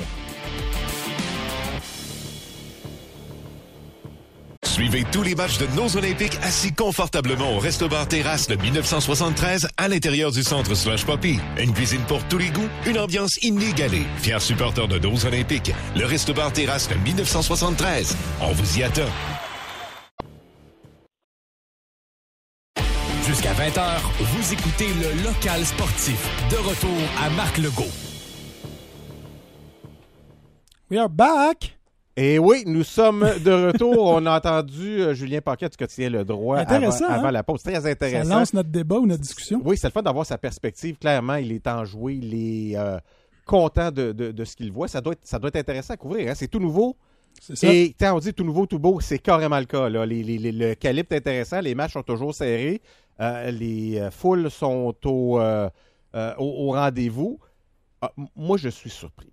Suivez 4.80 5.04
tous 5.12 5.22
les 5.22 5.34
matchs 5.34 5.58
de 5.58 5.66
nos 5.76 5.94
Olympiques 5.98 6.38
assis 6.40 6.72
confortablement 6.72 7.54
au 7.54 7.58
Resto 7.58 7.86
Bar 7.86 8.08
Terrasse 8.08 8.48
de 8.48 8.56
1973 8.56 9.68
à 9.76 9.88
l'intérieur 9.88 10.32
du 10.32 10.42
centre 10.42 10.74
Slush 10.74 11.04
Poppy. 11.04 11.38
Une 11.58 11.74
cuisine 11.74 12.00
pour 12.08 12.26
tous 12.28 12.38
les 12.38 12.48
goûts, 12.48 12.66
une 12.86 12.98
ambiance 12.98 13.36
inégalée. 13.42 14.06
Fier 14.22 14.40
supporter 14.40 14.88
de 14.88 14.98
nos 14.98 15.26
Olympiques, 15.26 15.70
le 15.94 16.06
Resto 16.06 16.32
Bar 16.32 16.54
Terrasse 16.54 16.88
de 16.88 16.94
1973. 16.94 18.16
On 18.40 18.52
vous 18.52 18.78
y 18.78 18.82
attend. 18.82 19.02
Jusqu'à 23.26 23.52
20h, 23.52 24.00
vous 24.18 24.52
écoutez 24.54 24.88
le 24.94 25.24
local 25.24 25.66
sportif. 25.66 26.26
De 26.50 26.56
retour 26.56 26.98
à 27.22 27.28
Marc 27.28 27.58
Legault. 27.58 27.92
We 30.90 30.98
are 30.98 31.10
back! 31.10 31.79
Et 32.22 32.38
oui, 32.38 32.64
nous 32.66 32.82
sommes 32.82 33.20
de 33.42 33.50
retour. 33.68 33.96
on 33.98 34.26
a 34.26 34.36
entendu 34.36 35.00
euh, 35.00 35.14
Julien 35.14 35.40
Paquette 35.40 35.72
du 35.72 35.78
quotidien 35.78 36.10
Le 36.10 36.22
Droit 36.24 36.58
avant, 36.58 36.74
Intéressant, 36.74 37.06
avant 37.08 37.28
hein? 37.28 37.30
la 37.30 37.42
pause. 37.42 37.62
Très 37.62 37.80
Ça 37.80 37.88
intéressant. 37.88 38.28
lance 38.40 38.52
notre 38.52 38.68
débat 38.68 38.96
ou 38.98 39.06
notre 39.06 39.22
discussion. 39.22 39.60
Oui, 39.64 39.78
c'est 39.78 39.86
le 39.86 39.92
fun 39.92 40.02
d'avoir 40.02 40.26
sa 40.26 40.36
perspective. 40.36 40.96
Clairement, 40.98 41.36
il 41.36 41.50
est 41.52 41.66
enjoué, 41.66 42.16
il 42.22 42.34
est 42.72 42.76
euh, 42.76 42.98
content 43.46 43.90
de, 43.90 44.12
de- 44.12 44.32
de 44.32 44.44
ce 44.44 44.54
qu'il 44.54 44.70
voit. 44.70 44.86
Ça 44.86 45.00
doit, 45.00 45.14
être, 45.14 45.20
ça 45.24 45.38
doit 45.38 45.48
être 45.48 45.56
intéressant 45.56 45.94
à 45.94 45.96
couvrir. 45.96 46.30
hein. 46.30 46.34
C'est 46.36 46.48
tout 46.48 46.58
nouveau. 46.60 46.94
C'est 47.40 47.56
ça. 47.56 47.72
Et 47.72 47.94
quand 47.98 48.14
on 48.14 48.18
dit 48.18 48.34
tout 48.34 48.44
nouveau, 48.44 48.66
tout 48.66 48.78
beau, 48.78 49.00
c'est 49.00 49.18
carrément 49.18 49.58
le 49.58 49.64
cas. 49.64 49.88
Là. 49.88 50.04
Les- 50.04 50.22
les- 50.22 50.36
les- 50.38 50.52
le 50.52 50.74
calibre 50.74 51.08
est 51.12 51.16
intéressant, 51.18 51.60
les 51.60 51.74
matchs 51.74 51.94
sont 51.94 52.02
toujours 52.02 52.34
serrés, 52.34 52.82
euh, 53.20 53.50
les 53.50 54.08
foules 54.10 54.50
sont 54.50 54.94
au, 55.06 55.40
euh, 55.40 55.70
au, 56.36 56.68
au 56.68 56.72
rendez-vous. 56.72 57.38
Ah, 58.02 58.12
moi, 58.36 58.58
je 58.58 58.68
suis 58.68 58.90
surpris. 58.90 59.32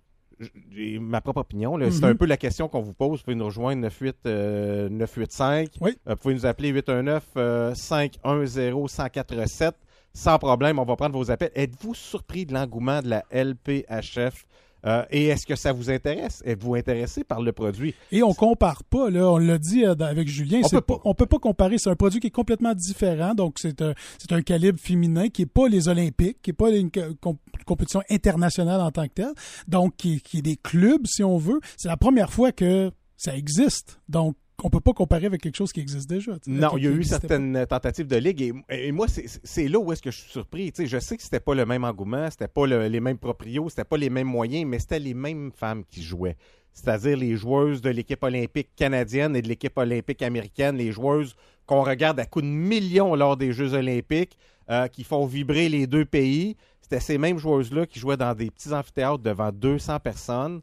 J'ai 0.72 0.98
ma 0.98 1.20
propre 1.20 1.40
opinion. 1.40 1.78
C'est 1.90 2.02
Mhm. 2.04 2.10
un 2.10 2.14
peu 2.14 2.26
la 2.26 2.36
question 2.36 2.68
qu'on 2.68 2.80
vous 2.80 2.92
pose. 2.92 3.18
Vous 3.18 3.24
pouvez 3.24 3.34
nous 3.34 3.46
rejoindre 3.46 3.82
98, 3.82 4.16
euh, 4.26 4.88
985. 4.88 5.70
Oui. 5.80 5.96
Euh, 6.06 6.12
vous 6.12 6.16
pouvez 6.16 6.34
nous 6.34 6.46
appeler 6.46 6.68
819 6.68 7.24
euh, 7.36 7.74
510 7.74 8.56
1047 8.72 9.74
sans 10.12 10.38
problème. 10.38 10.78
On 10.78 10.84
va 10.84 10.96
prendre 10.96 11.16
vos 11.18 11.30
appels. 11.30 11.50
Êtes-vous 11.54 11.94
surpris 11.94 12.46
de 12.46 12.54
l'engouement 12.54 13.00
de 13.02 13.08
la 13.08 13.24
LPHF? 13.30 14.46
Euh, 14.86 15.04
et 15.10 15.26
est-ce 15.26 15.44
que 15.46 15.56
ça 15.56 15.72
vous 15.72 15.90
intéresse? 15.90 16.42
Êtes-vous 16.46 16.74
intéressé 16.76 17.24
par 17.24 17.42
le 17.42 17.52
produit? 17.52 17.94
Et 18.12 18.22
on 18.22 18.32
compare 18.32 18.84
pas, 18.84 19.10
là, 19.10 19.28
on 19.30 19.38
l'a 19.38 19.58
dit 19.58 19.84
euh, 19.84 19.94
avec 20.00 20.28
Julien, 20.28 20.60
On 20.64 20.68
peut 20.68 20.80
pas- 20.80 21.00
on 21.04 21.14
peut 21.14 21.26
pas 21.26 21.38
comparer, 21.38 21.78
c'est 21.78 21.90
un 21.90 21.96
produit 21.96 22.20
qui 22.20 22.28
est 22.28 22.30
complètement 22.30 22.74
différent, 22.74 23.34
donc 23.34 23.56
c'est 23.58 23.82
un, 23.82 23.94
c'est 24.18 24.32
un 24.32 24.42
calibre 24.42 24.78
féminin 24.78 25.28
qui 25.28 25.42
est 25.42 25.46
pas 25.46 25.68
les 25.68 25.88
Olympiques, 25.88 26.38
qui 26.42 26.50
est 26.50 26.54
pas 26.54 26.70
une 26.70 26.90
com- 27.20 27.36
compétition 27.66 28.02
internationale 28.08 28.80
en 28.80 28.90
tant 28.92 29.06
que 29.08 29.14
telle, 29.14 29.32
donc 29.66 29.96
qui, 29.96 30.20
qui 30.20 30.38
est 30.38 30.42
des 30.42 30.56
clubs, 30.56 31.06
si 31.06 31.24
on 31.24 31.38
veut. 31.38 31.60
C'est 31.76 31.88
la 31.88 31.96
première 31.96 32.32
fois 32.32 32.52
que 32.52 32.92
ça 33.16 33.36
existe, 33.36 34.00
donc 34.08 34.36
on 34.64 34.70
peut 34.70 34.80
pas 34.80 34.92
comparer 34.92 35.26
avec 35.26 35.40
quelque 35.40 35.56
chose 35.56 35.72
qui 35.72 35.80
existe 35.80 36.08
déjà. 36.10 36.32
Non, 36.46 36.76
il 36.76 36.84
y 36.84 36.86
a 36.88 36.90
eu 36.90 37.04
certaines 37.04 37.66
tentatives 37.66 38.06
de 38.08 38.16
ligue 38.16 38.42
et, 38.42 38.52
et 38.88 38.92
moi, 38.92 39.06
c'est- 39.08 39.68
là 39.68 39.78
où 39.78 39.92
est-ce 39.92 40.02
que 40.02 40.10
je 40.10 40.18
suis 40.18 40.30
surpris. 40.30 40.72
Je 40.76 40.98
sais 40.98 41.16
que 41.16 41.22
c'était 41.22 41.40
pas 41.40 41.54
le 41.54 41.64
même 41.64 41.84
engouement, 41.84 42.28
c'était 42.30 42.48
pas 42.48 42.66
le- 42.66 42.88
les 42.88 43.00
mêmes 43.00 43.18
proprios, 43.18 43.68
c'était 43.68 43.84
pas 43.84 43.96
les 43.96 44.10
mêmes 44.10 44.26
moyens, 44.26 44.64
mais 44.68 44.78
c'était 44.78 44.98
les 44.98 45.14
mêmes 45.14 45.52
femmes 45.54 45.84
qui 45.88 46.02
jouaient. 46.02 46.36
C'est-à-dire 46.72 47.16
les 47.16 47.36
joueuses 47.36 47.80
de 47.80 47.90
l'équipe 47.90 48.22
olympique 48.22 48.70
canadienne 48.76 49.34
et 49.36 49.42
de 49.42 49.48
l'équipe 49.48 49.76
olympique 49.78 50.22
américaine, 50.22 50.76
les 50.76 50.92
joueuses 50.92 51.34
qu'on 51.66 51.82
regarde 51.82 52.18
à 52.20 52.26
coups 52.26 52.44
de 52.44 52.50
millions 52.50 53.14
lors 53.14 53.36
des 53.36 53.52
Jeux 53.52 53.74
olympiques, 53.74 54.36
euh, 54.70 54.86
qui 54.88 55.02
font 55.04 55.24
vibrer 55.26 55.68
les 55.68 55.86
deux 55.86 56.04
pays. 56.04 56.56
C'était 56.82 57.00
ces 57.00 57.18
mêmes 57.18 57.38
joueuses-là 57.38 57.86
qui 57.86 57.98
jouaient 58.00 58.16
dans 58.16 58.34
des 58.34 58.50
petits 58.50 58.72
amphithéâtres 58.72 59.22
devant 59.22 59.50
200 59.52 59.98
personnes. 60.00 60.60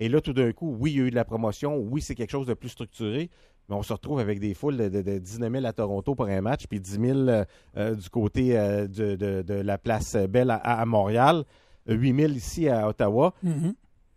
Et 0.00 0.08
là, 0.08 0.20
tout 0.20 0.32
d'un 0.32 0.52
coup, 0.52 0.76
oui, 0.78 0.92
il 0.92 0.96
y 0.98 1.00
a 1.00 1.04
eu 1.06 1.10
de 1.10 1.14
la 1.14 1.24
promotion, 1.24 1.76
oui, 1.78 2.00
c'est 2.02 2.14
quelque 2.14 2.30
chose 2.30 2.46
de 2.46 2.54
plus 2.54 2.68
structuré, 2.68 3.30
mais 3.68 3.74
on 3.76 3.82
se 3.82 3.92
retrouve 3.92 4.18
avec 4.20 4.40
des 4.40 4.52
foules 4.54 4.76
de, 4.76 4.88
de, 4.88 5.02
de 5.02 5.18
19 5.18 5.50
000 5.52 5.64
à 5.64 5.72
Toronto 5.72 6.14
pour 6.14 6.26
un 6.26 6.40
match, 6.40 6.66
puis 6.68 6.80
10 6.80 6.90
000 7.00 7.18
euh, 7.28 7.44
euh, 7.76 7.94
du 7.94 8.08
côté 8.10 8.58
euh, 8.58 8.86
de, 8.86 9.54
la 9.54 9.78
place 9.78 10.16
Belle 10.16 10.50
à, 10.50 10.56
à 10.56 10.84
Montréal, 10.84 11.44
8 11.88 12.14
000 12.14 12.32
ici 12.32 12.68
à 12.68 12.88
Ottawa. 12.88 13.32
Mhm. 13.42 13.74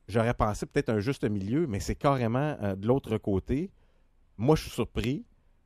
J'aurais 0.08 0.34
pensé 0.34 0.66
peut-être 0.66 0.90
un 0.90 1.00
juste 1.00 1.24
milieu, 1.30 1.68
mais 1.68 1.80
c'est 1.80 1.96
carrément 1.96 2.58
euh, 2.62 2.76
de 2.76 2.88
l'autre 2.88 3.18
côté. 3.18 3.70
Moi, 4.38 4.56
je 4.56 4.64
suis 4.64 4.72
surpris. 4.72 5.24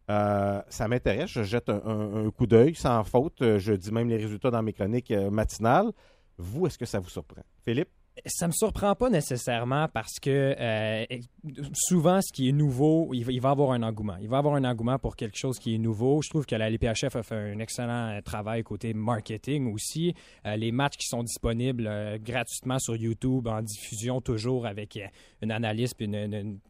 Ça 0.09 0.87
m'intéresse. 0.89 1.29
Je 1.29 1.43
jette 1.43 1.69
un, 1.69 1.81
un- 1.85 2.25
un 2.27 2.29
coup 2.29 2.45
d'œil 2.45 2.75
sans 2.75 3.03
faute. 3.03 3.37
Je 3.39 3.73
dis 3.73 3.91
même 3.91 4.09
les 4.09 4.17
résultats 4.17 4.51
dans 4.51 4.61
mes 4.61 4.73
chroniques 4.73 5.11
matinales. 5.31 5.91
Vous, 6.37 6.67
est-ce 6.67 6.77
que 6.77 6.85
ça 6.85 6.99
vous 6.99 7.09
surprend? 7.09 7.41
Philippe? 7.63 7.89
Ça 8.27 8.47
me 8.47 8.51
surprend 8.51 8.93
pas 8.93 9.09
nécessairement 9.09 9.87
parce 9.87 10.19
que 10.19 10.55
euh, 10.59 11.05
souvent, 11.73 12.21
ce 12.21 12.31
qui 12.31 12.49
est 12.49 12.51
nouveau, 12.51 13.09
il 13.11 13.41
va, 13.41 13.49
avoir 13.49 13.71
un 13.71 13.81
engouement. 13.81 14.17
Il 14.21 14.29
va 14.29 14.37
avoir 14.37 14.53
un 14.55 14.63
engouement 14.63 14.99
pour 14.99 15.15
quelque 15.15 15.37
chose 15.37 15.57
qui 15.57 15.73
est 15.73 15.77
nouveau. 15.79 16.21
Je 16.21 16.29
trouve 16.29 16.45
que 16.45 16.55
la 16.55 16.69
LPHF 16.69 17.15
a 17.15 17.23
fait 17.23 17.35
un 17.35 17.57
excellent 17.57 18.09
euh, 18.09 18.21
travail 18.21 18.61
côté 18.63 18.93
marketing 18.93 19.73
aussi. 19.73 20.13
Euh, 20.45 20.55
les 20.55 20.71
matchs 20.71 20.97
qui 20.97 21.07
sont 21.07 21.23
disponibles 21.23 21.89
gratuitement 22.23 22.77
sur 22.77 22.95
YouTube 22.95 23.47
en 23.47 23.61
diffusion 23.61 24.21
toujours 24.21 24.67
avec 24.67 24.99
une 25.41 25.51
analyse 25.51 25.93
puis 25.95 26.09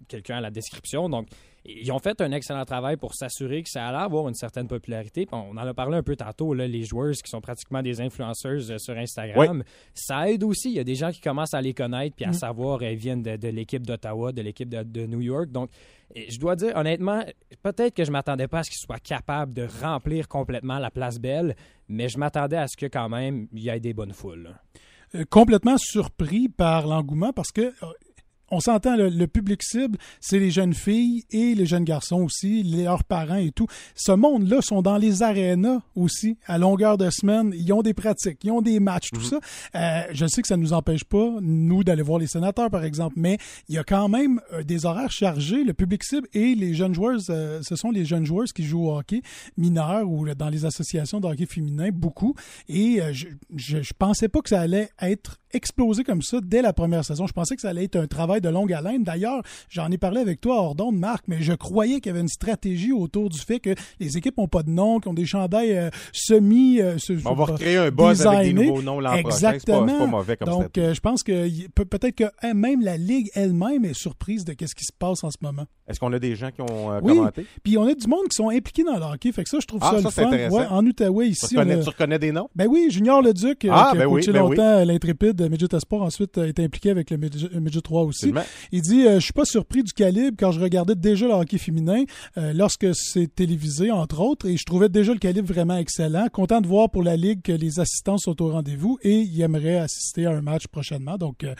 quelqu'un 0.07 0.37
à 0.37 0.41
la 0.41 0.49
description. 0.49 1.09
Donc, 1.09 1.27
ils 1.65 1.91
ont 1.91 1.99
fait 1.99 2.19
un 2.21 2.31
excellent 2.31 2.65
travail 2.65 2.97
pour 2.97 3.13
s'assurer 3.15 3.63
que 3.63 3.69
ça 3.69 3.87
allait 3.87 3.97
avoir 4.03 4.27
une 4.27 4.33
certaine 4.35 4.67
popularité. 4.67 5.25
Puis 5.25 5.35
on 5.35 5.51
en 5.51 5.57
a 5.57 5.73
parlé 5.73 5.97
un 5.97 6.03
peu 6.03 6.15
tantôt, 6.15 6.53
là, 6.53 6.67
les 6.67 6.83
joueuses 6.83 7.21
qui 7.21 7.29
sont 7.29 7.39
pratiquement 7.41 7.81
des 7.81 8.01
influenceuses 8.01 8.71
euh, 8.71 8.77
sur 8.77 8.97
Instagram. 8.97 9.63
Ça 9.93 10.29
aide 10.29 10.43
aussi. 10.43 10.69
Il 10.71 10.75
y 10.75 10.79
a 10.79 10.83
des 10.83 10.95
gens 10.95 11.11
qui 11.11 11.21
commencent 11.21 11.53
à 11.53 11.61
les 11.61 11.73
connaître 11.73 12.15
puis 12.15 12.25
à 12.25 12.29
Mm. 12.29 12.33
savoir 12.33 12.83
elles 12.83 12.97
viennent 12.97 13.23
de, 13.23 13.47
l'équipe 13.47 13.85
d'Ottawa, 13.85 14.31
de 14.31 14.41
l'équipe 14.41 14.67
de, 14.69 14.83
de 14.83 15.05
New 15.05 15.21
York. 15.21 15.51
Donc, 15.51 15.69
et 16.15 16.29
je 16.29 16.39
dois 16.39 16.55
dire, 16.55 16.75
honnêtement, 16.75 17.23
peut-être 17.63 17.95
que 17.95 18.03
je 18.03 18.11
m'attendais 18.11 18.47
pas 18.47 18.59
à 18.59 18.63
ce 18.63 18.69
qu'ils 18.69 18.83
soient 18.85 18.99
capables 18.99 19.53
de 19.53 19.67
remplir 19.81 20.27
complètement 20.27 20.79
la 20.79 20.91
place 20.91 21.17
belle, 21.19 21.55
mais 21.87 22.09
je 22.09 22.17
m'attendais 22.17 22.57
à 22.57 22.67
ce 22.67 22.77
que 22.77 22.85
quand 22.85 23.09
même 23.09 23.47
il 23.53 23.61
y 23.63 23.69
ait 23.69 23.79
des 23.79 23.93
bonnes 23.93 24.13
foules. 24.13 24.43
là. 24.43 24.51
Euh, 25.15 25.25
complètement 25.29 25.77
surpris 25.77 26.49
par 26.49 26.87
l'engouement 26.87 27.33
parce 27.33 27.51
que 27.51 27.61
euh, 27.61 27.93
on 28.53 28.59
s'entend, 28.59 28.95
le, 28.95 29.09
le 29.09 29.27
public 29.27 29.63
cible, 29.63 29.97
c'est 30.21 30.39
les 30.39 30.51
jeunes 30.51 30.73
filles 30.73 31.23
et 31.31 31.55
les 31.55 31.65
jeunes 31.65 31.83
garçons 31.83 32.21
aussi, 32.21 32.63
leurs 32.63 33.03
parents 33.03 33.35
et 33.35 33.51
tout. 33.51 33.67
Ce 33.95 34.11
monde-là 34.11 34.61
sont 34.61 34.81
dans 34.81 34.97
les 34.97 35.23
arénas 35.23 35.79
aussi, 35.95 36.37
à 36.45 36.57
longueur 36.57 36.97
de 36.97 37.09
semaine. 37.09 37.51
Ils 37.55 37.73
ont 37.73 37.81
des 37.81 37.93
pratiques, 37.93 38.43
ils 38.43 38.51
ont 38.51 38.61
des 38.61 38.79
matchs, 38.79 39.09
tout 39.11 39.21
ça. 39.21 39.39
Euh, 39.75 40.03
je 40.11 40.25
sais 40.27 40.41
que 40.41 40.47
ça 40.47 40.57
ne 40.57 40.61
nous 40.61 40.73
empêche 40.73 41.03
pas, 41.03 41.35
nous, 41.41 41.83
d'aller 41.83 42.03
voir 42.03 42.19
les 42.19 42.27
sénateurs, 42.27 42.69
par 42.69 42.83
exemple, 42.83 43.15
mais 43.17 43.37
il 43.69 43.75
y 43.75 43.77
a 43.77 43.83
quand 43.83 44.07
même 44.07 44.39
euh, 44.53 44.63
des 44.63 44.85
horaires 44.85 45.11
chargés. 45.11 45.63
Le 45.63 45.73
public 45.73 46.03
cible 46.03 46.27
et 46.33 46.53
les 46.55 46.73
jeunes 46.73 46.93
joueurs, 46.93 47.19
euh, 47.29 47.61
ce 47.63 47.75
sont 47.75 47.89
les 47.89 48.05
jeunes 48.05 48.25
joueurs 48.25 48.45
qui 48.53 48.63
jouent 48.63 48.87
au 48.87 48.97
hockey 48.97 49.21
mineur 49.57 50.07
ou 50.07 50.27
dans 50.35 50.49
les 50.49 50.65
associations 50.65 51.19
de 51.19 51.27
hockey 51.27 51.45
féminin, 51.45 51.89
beaucoup. 51.91 52.35
Et 52.69 53.01
je, 53.11 53.27
je, 53.55 53.81
je 53.81 53.93
pensais 53.97 54.29
pas 54.29 54.41
que 54.41 54.49
ça 54.49 54.61
allait 54.61 54.89
être 55.01 55.39
explosé 55.51 56.03
comme 56.03 56.21
ça 56.21 56.39
dès 56.43 56.61
la 56.61 56.73
première 56.73 57.05
saison. 57.05 57.27
Je 57.27 57.33
pensais 57.33 57.55
que 57.55 57.61
ça 57.61 57.69
allait 57.69 57.85
être 57.85 57.95
un 57.95 58.07
travail 58.07 58.41
de 58.43 58.49
longue 58.49 58.71
haleine. 58.73 59.03
D'ailleurs, 59.03 59.41
j'en 59.69 59.89
ai 59.89 59.97
parlé 59.97 60.21
avec 60.21 60.39
toi 60.41 60.57
hors 60.57 60.75
d'onde, 60.75 60.97
Marc, 60.97 61.23
mais 61.27 61.37
je 61.41 61.53
croyais 61.53 61.95
qu'il 62.01 62.07
y 62.07 62.09
avait 62.11 62.21
une 62.21 62.27
stratégie 62.27 62.91
autour 62.91 63.29
du 63.29 63.39
fait 63.39 63.59
que 63.59 63.73
les 63.99 64.17
équipes 64.17 64.37
ont 64.37 64.47
pas 64.47 64.61
de 64.63 64.69
nom, 64.69 64.99
qu'ils 64.99 65.09
ont 65.09 65.13
des 65.15 65.25
chandails 65.25 65.71
euh, 65.75 65.89
semi... 66.11 66.79
euh, 66.79 66.97
ce- 66.97 67.13
On 67.25 67.33
va 67.33 67.45
recréer 67.45 67.77
un 67.77 67.89
buzz 67.91 68.25
avec 68.27 68.39
des 68.39 68.53
designés. 68.53 68.67
nouveaux 68.69 68.81
noms 68.81 68.99
l'an 68.99 69.19
prochain. 69.21 69.35
C'est 69.37 69.41
pas- 69.45 69.53
Exactement. 69.53 69.97
pas 69.97 70.05
mauvais 70.07 70.37
comme 70.37 70.49
Donc, 70.49 70.77
euh, 70.77 70.93
je 70.93 70.99
pense 70.99 71.23
que 71.23 71.47
peut-être 71.73 72.15
que 72.15 72.25
hein, 72.43 72.53
même 72.53 72.81
la 72.81 72.97
Ligue 72.97 73.29
elle-même 73.33 73.85
est 73.85 73.93
surprise 73.93 74.45
de 74.45 74.53
ce 74.59 74.75
qui 74.75 74.83
se 74.85 74.93
passe 74.97 75.23
en 75.23 75.31
ce 75.31 75.37
moment. 75.41 75.65
Est-ce 75.87 75.99
qu'on 75.99 76.13
a 76.13 76.19
des 76.19 76.35
gens 76.35 76.49
qui 76.51 76.61
ont 76.61 76.91
euh, 76.91 76.99
Oui, 77.03 77.15
commenté? 77.17 77.45
puis 77.63 77.77
on 77.77 77.83
a 77.83 77.93
du 77.93 78.07
monde 78.07 78.23
qui 78.29 78.35
sont 78.35 78.49
impliqués 78.49 78.83
dans 78.83 78.95
le 78.97 79.03
hockey, 79.03 79.31
fait 79.31 79.43
que 79.43 79.49
ça, 79.49 79.57
je 79.61 79.65
trouve 79.67 79.79
Ah, 79.83 79.95
ça, 80.01 80.09
ça, 80.11 80.23
le 80.31 80.37
fun. 80.37 80.49
Ouais, 80.49 80.65
en 80.69 80.85
Outaouais, 80.85 81.25
Tu 81.25 81.31
ici, 81.31 81.55
reconnais, 81.57 81.75
on 81.75 81.79
a- 81.79 81.83
tu 81.83 81.89
reconnais 81.89 82.19
des 82.19 82.31
noms? 82.31 82.49
ben 82.55 82.67
oui, 82.69 82.87
Junior 82.89 83.21
Leduc, 83.21 83.67
Ah, 83.69 83.89
qui 83.91 83.97
a 83.97 83.99
ben 83.99 84.05
oui, 84.07 84.21
coaché 84.21 84.31
ben 84.31 84.43
oui. 84.43 84.55
longtemps 84.55 84.77
à 84.77 84.85
l'Intrépide 84.85 85.33
de 85.33 85.47
Midget 85.47 85.75
Espoir, 85.75 86.03
ensuite 86.03 86.37
été 86.37 86.63
impliqué 86.63 86.89
avec 86.91 87.09
le 87.11 87.17
Midget 87.17 87.81
3 87.81 88.03
aussi. 88.03 88.22
Il 88.71 88.81
dit 88.81 89.05
euh, 89.05 89.15
Je 89.15 89.23
suis 89.23 89.33
pas 89.33 89.45
surpris 89.45 89.83
du 89.83 89.93
calibre 89.93 90.35
quand 90.39 90.51
je 90.51 90.59
regardais 90.59 90.95
déjà 90.95 91.27
le 91.27 91.33
hockey 91.33 91.57
féminin 91.57 92.03
euh, 92.37 92.53
lorsque 92.53 92.87
c'est 92.93 93.33
télévisé, 93.33 93.91
entre 93.91 94.19
autres, 94.21 94.47
et 94.47 94.57
je 94.57 94.63
trouvais 94.65 94.89
déjà 94.89 95.13
le 95.13 95.19
calibre 95.19 95.47
vraiment 95.53 95.77
excellent. 95.77 96.27
Content 96.31 96.61
de 96.61 96.67
voir 96.67 96.89
pour 96.89 97.03
la 97.03 97.15
Ligue 97.15 97.41
que 97.41 97.51
les 97.51 97.79
assistants 97.79 98.17
sont 98.17 98.41
au 98.41 98.49
rendez-vous 98.51 98.97
et 99.01 99.19
il 99.21 99.41
aimerait 99.41 99.77
assister 99.77 100.25
à 100.25 100.31
un 100.31 100.41
match 100.41 100.67
prochainement. 100.67 101.17
Donc, 101.17 101.43
euh, 101.43 101.53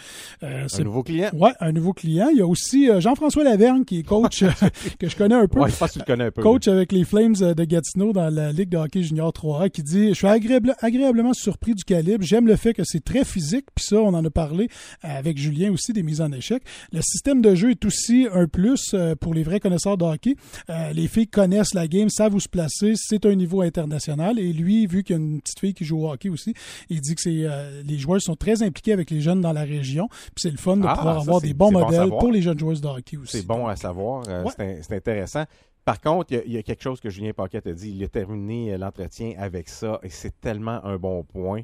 euh, 0.44 0.68
Un 0.80 0.84
nouveau 0.84 1.04
client? 1.04 1.30
Ouais, 1.34 1.52
un 1.60 1.72
nouveau 1.72 1.94
client. 1.94 2.30
Il 2.32 2.38
y 2.38 2.42
a 2.42 2.48
aussi 2.48 2.90
euh, 2.90 3.00
Jean-François 3.00 3.44
Lavergne 3.44 3.86
qui 3.86 4.00
est 4.00 4.04
coach, 4.04 4.44
euh, 4.44 4.50
que 5.00 5.10
je 5.10 5.16
connais 5.16 5.36
un 5.36 5.48
peu. 5.48 5.60
Ouais, 5.60 5.70
je 5.72 5.76
pense 5.78 5.90
que 5.90 5.94
tu 5.94 6.00
le 6.00 6.06
connais 6.06 6.26
un 6.26 6.32
peu. 6.32 6.42
Coach 6.42 6.68
avec 6.68 6.92
les 6.92 7.04
Flames 7.06 7.36
euh, 7.42 7.54
de 7.54 7.64
Gatineau 7.64 8.14
dans 8.14 8.30
la 8.30 8.52
Ligue 8.52 8.70
de 8.70 8.78
hockey 8.78 9.04
junior 9.04 9.32
3A 9.32 9.70
qui 9.70 9.82
dit 9.84 10.10
Je 10.10 10.14
suis 10.14 10.28
agréable- 10.28 10.76
agréablement 10.82 11.34
surpris 11.34 11.74
du 11.74 11.84
calibre. 11.84 12.24
J'aime 12.24 12.48
le 12.48 12.56
fait 12.56 12.74
que 12.74 12.84
c'est 12.84 13.04
très 13.04 13.24
physique. 13.26 13.66
Puis 13.74 13.86
ça, 13.86 13.96
on 13.98 14.14
en 14.14 14.24
a 14.24 14.30
parlé 14.30 14.68
avec 15.02 15.38
Julien 15.38 15.72
aussi 15.72 15.94
des 15.94 16.04
mises 16.04 16.22
en 16.22 16.32
échec. 16.32 16.53
Le 16.92 17.02
système 17.02 17.42
de 17.42 17.56
jeu 17.56 17.72
est 17.72 17.86
aussi 17.86 18.28
un 18.32 18.48
plus 18.48 18.94
euh, 18.94 19.16
pour 19.16 19.34
les 19.34 19.44
vrais 19.44 19.60
connaisseurs 19.60 19.98
de 19.98 20.04
hockey. 20.06 20.36
Euh, 20.70 20.92
les 20.94 21.08
filles 21.08 21.28
connaissent 21.28 21.74
la 21.74 21.88
game, 21.88 22.10
savent 22.10 22.36
où 22.36 22.40
se 22.40 22.50
placer. 22.50 22.94
C'est 22.96 23.26
un 23.26 23.36
niveau 23.36 23.62
international. 23.62 24.40
Et 24.40 24.54
lui, 24.54 24.86
vu 24.88 25.04
qu'il 25.04 25.16
y 25.16 25.20
a 25.20 25.22
une 25.22 25.42
petite 25.42 25.60
fille 25.60 25.74
qui 25.74 25.86
joue 25.86 26.06
au 26.06 26.12
hockey 26.12 26.30
aussi, 26.30 26.54
il 26.90 27.02
dit 27.02 27.16
que 27.16 27.22
c'est 27.22 27.44
euh, 27.46 27.82
les 27.84 27.98
joueurs 27.98 28.22
sont 28.22 28.36
très 28.36 28.62
impliqués 28.64 28.94
avec 28.94 29.10
les 29.12 29.22
jeunes 29.22 29.42
dans 29.42 29.54
la 29.54 29.64
région. 29.64 30.08
Puis 30.10 30.34
c'est 30.44 30.52
le 30.52 30.58
fun 30.58 30.78
de 30.78 30.86
Ah, 30.88 30.96
pouvoir 30.96 31.20
avoir 31.20 31.42
des 31.42 31.54
bons 31.54 31.72
bon 31.72 31.80
modèles 31.82 32.00
savoir. 32.02 32.20
pour 32.20 32.32
les 32.32 32.42
jeunes 32.42 32.60
joueuses 32.60 32.82
de 32.82 32.88
hockey 32.88 33.18
aussi. 33.18 33.38
C'est 33.38 33.46
bon 33.48 33.68
à 33.68 33.76
savoir. 33.76 34.24
Ouais. 34.28 34.52
c'est 34.82 34.96
intéressant. 34.96 35.44
Par 35.86 36.00
contre, 36.00 36.32
il 36.32 36.36
y 36.36 36.40
a- 36.40 36.44
il 36.46 36.52
y, 36.54 36.58
a 36.58 36.64
quelque 36.64 36.82
chose 36.82 37.02
que 37.02 37.10
Julien 37.10 37.32
Paquette 37.36 37.68
a 37.68 37.74
dit. 37.74 37.92
Il 37.94 38.02
a 38.04 38.08
terminé 38.08 38.78
l'entretien 38.78 39.34
avec 39.38 39.68
ça 39.68 40.00
et 40.04 40.10
c'est 40.10 40.40
tellement 40.40 40.84
un 40.86 40.96
bon 40.98 41.24
point. 41.24 41.62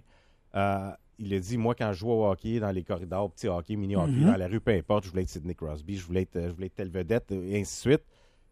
Euh, 0.56 0.90
il 1.20 1.34
a 1.34 1.40
dit 1.40 1.58
Moi, 1.58 1.76
quand 1.76 1.92
je 1.94 2.00
jouais 2.00 2.14
au 2.14 2.26
hockey 2.30 2.60
dans 2.60 2.72
les 2.72 2.84
corridors, 2.84 3.30
petit 3.32 3.48
hockey, 3.48 3.76
mini 3.76 3.96
hockey, 3.96 4.12
Mhm. 4.12 4.26
dans 4.32 4.38
la 4.38 4.48
rue, 4.48 4.60
peu 4.60 4.72
importe, 4.72 5.06
je 5.06 5.10
voulais 5.12 5.24
être 5.24 5.30
Sidney 5.30 5.54
Crosby, 5.56 5.98
je 5.98 6.06
voulais 6.06 6.22
être, 6.24 6.36
euh, 6.38 6.48
je 6.48 6.54
voulais 6.54 6.68
être 6.68 6.76
telle 6.76 6.90
vedette, 6.90 7.32
et 7.32 7.60
ainsi 7.60 7.88
de 7.88 7.94
suite. 7.94 8.04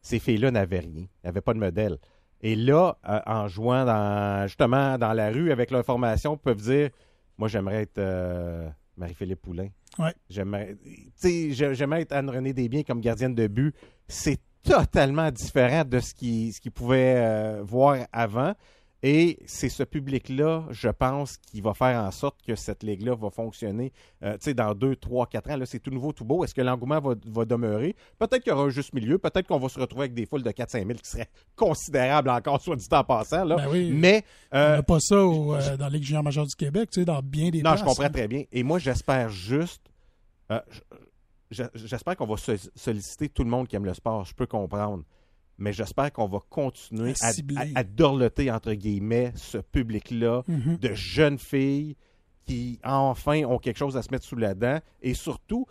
Ces 0.01 0.20
filles-là 0.20 0.51
n'avaient 0.51 0.80
rien. 0.80 1.05
N'avaient 1.24 1.41
pas 1.41 1.53
de 1.53 1.59
modèle. 1.59 1.97
Et 2.41 2.55
là, 2.55 2.97
euh, 3.09 3.20
en 3.26 3.47
jouant 3.47 3.84
dans, 3.84 4.45
justement 4.47 4.97
dans 4.97 5.13
la 5.13 5.32
rue 5.32 5.51
avec 5.51 5.72
leur 5.72 5.84
formation, 5.84 6.38
peuvent 6.38 6.61
dire 6.61 6.89
Moi, 7.38 7.47
j'aimerais 7.47 7.84
être 7.84 7.97
euh, 7.97 8.70
Marie-Philippe 8.97 9.41
Poulain. 9.41 9.70
Ouais. 9.99 10.13
J'aimerais, 10.30 10.76
être 11.24 12.11
Anne-Renée 12.11 12.53
Desbiens 12.53 12.84
comme 12.84 13.01
gardienne 13.01 13.34
de 13.36 13.47
but. 13.47 13.74
C'est 14.07 14.39
totalement 14.63 15.32
différent 15.32 15.84
de 15.86 15.99
ce 15.99 16.13
qu'ils 16.13 16.72
pouvaient 16.72 17.15
euh, 17.18 17.61
voir 17.63 17.97
avant. 18.11 18.53
Et 19.04 19.38
c'est 19.45 19.70
ce 19.70 19.84
public-là, 19.84 20.66
je 20.72 20.89
pense, 20.89 21.38
qui 21.38 21.62
va 21.62 21.76
faire 21.76 22.04
en 22.04 22.10
sorte 22.10 22.41
que 22.41 22.56
cette 22.56 22.82
ligue-là 22.82 23.14
va 23.16 23.30
fonctionner 23.30 23.93
euh, 24.24 24.38
dans 24.56 24.74
2, 24.74 24.95
3, 24.95 25.28
4 25.28 25.52
ans. 25.52 25.58
Là, 25.58 25.66
c'est 25.68 25.80
tout 25.80 25.91
nouveau, 25.91 26.14
tout 26.14 26.26
beau. 26.26 26.43
Est-ce 26.43 26.56
que 26.56 26.62
l'engouement 26.62 27.00
va, 27.00 27.14
va 27.28 27.45
demeurer? 27.45 27.95
Peut-être 28.18 28.41
qu'il 28.41 28.52
y 28.52 28.56
aura 28.56 28.64
un 28.66 28.70
juste 28.70 28.93
milieu. 28.93 29.20
Peut-être 29.20 29.48
qu'on 29.48 29.60
va 29.60 29.70
se 29.70 29.80
retrouver 29.80 30.06
avec 30.06 30.16
des 30.16 30.26
foules 30.26 30.41
de 30.41 30.50
4-5 30.50 30.88
000 30.88 30.93
qui 31.00 31.10
seraient 31.10 31.30
considérables 31.56 32.30
encore, 32.32 32.60
soit 32.60 32.76
dit 32.76 32.88
en 32.91 33.04
passant. 33.04 33.45
Là. 33.45 33.58
Ben 33.58 33.68
oui. 33.70 33.91
Mais 33.93 34.24
On 34.52 34.58
euh, 34.58 34.76
n'a 34.78 34.84
pas 34.84 35.00
ça 35.00 35.24
au, 35.24 35.54
euh, 35.54 35.78
dans 35.78 35.86
la 35.86 35.89
Ligue 35.91 36.04
junior 36.04 36.24
majeure 36.24 36.48
du 36.48 36.56
Québec, 36.56 36.89
dans 37.00 37.22
bien 37.22 37.50
des 37.52 37.60
non, 37.60 37.70
places, 37.72 37.82
je 37.82 37.86
comprends 37.86 38.04
hein. 38.06 38.10
très 38.10 38.28
bien. 38.28 38.43
Et 38.52 38.64
moi, 38.64 38.80
j'espère 38.80 39.30
juste. 39.30 39.84
je- 40.50 40.80
je- 41.52 41.64
j'espère 41.76 42.18
qu'on 42.18 42.26
va 42.26 42.38
so- 42.38 42.54
solliciter 42.76 43.30
tout 43.30 43.43
le 43.43 43.50
monde 43.50 43.68
qui 43.68 43.76
aime 43.76 43.86
le 43.86 43.93
sport. 43.93 44.26
Je 44.26 44.34
peux 44.34 44.48
comprendre. 44.48 45.04
Mais 45.58 45.74
j'espère 45.74 46.12
qu'on 46.14 46.28
va 46.28 46.39
continuer 46.49 47.14
À 47.76 47.84
dorloter, 47.84 48.51
entre 48.51 48.74
guillemets, 48.74 49.32
ce 49.36 49.58
public-là 49.58 50.43
Mhm. 50.47 50.78
de 50.78 50.93
jeunes 50.93 51.39
filles 51.39 51.95
qui, 52.45 52.80
enfin, 52.84 53.43
ont 53.45 53.58
quelque 53.58 53.78
chose 53.78 53.97
à 53.97 54.01
se 54.01 54.10
mettre 54.12 54.26
sous 54.26 54.36
la 54.38 54.53
dent. 54.53 54.80
Et 55.01 55.14
surtout, 55.14 55.66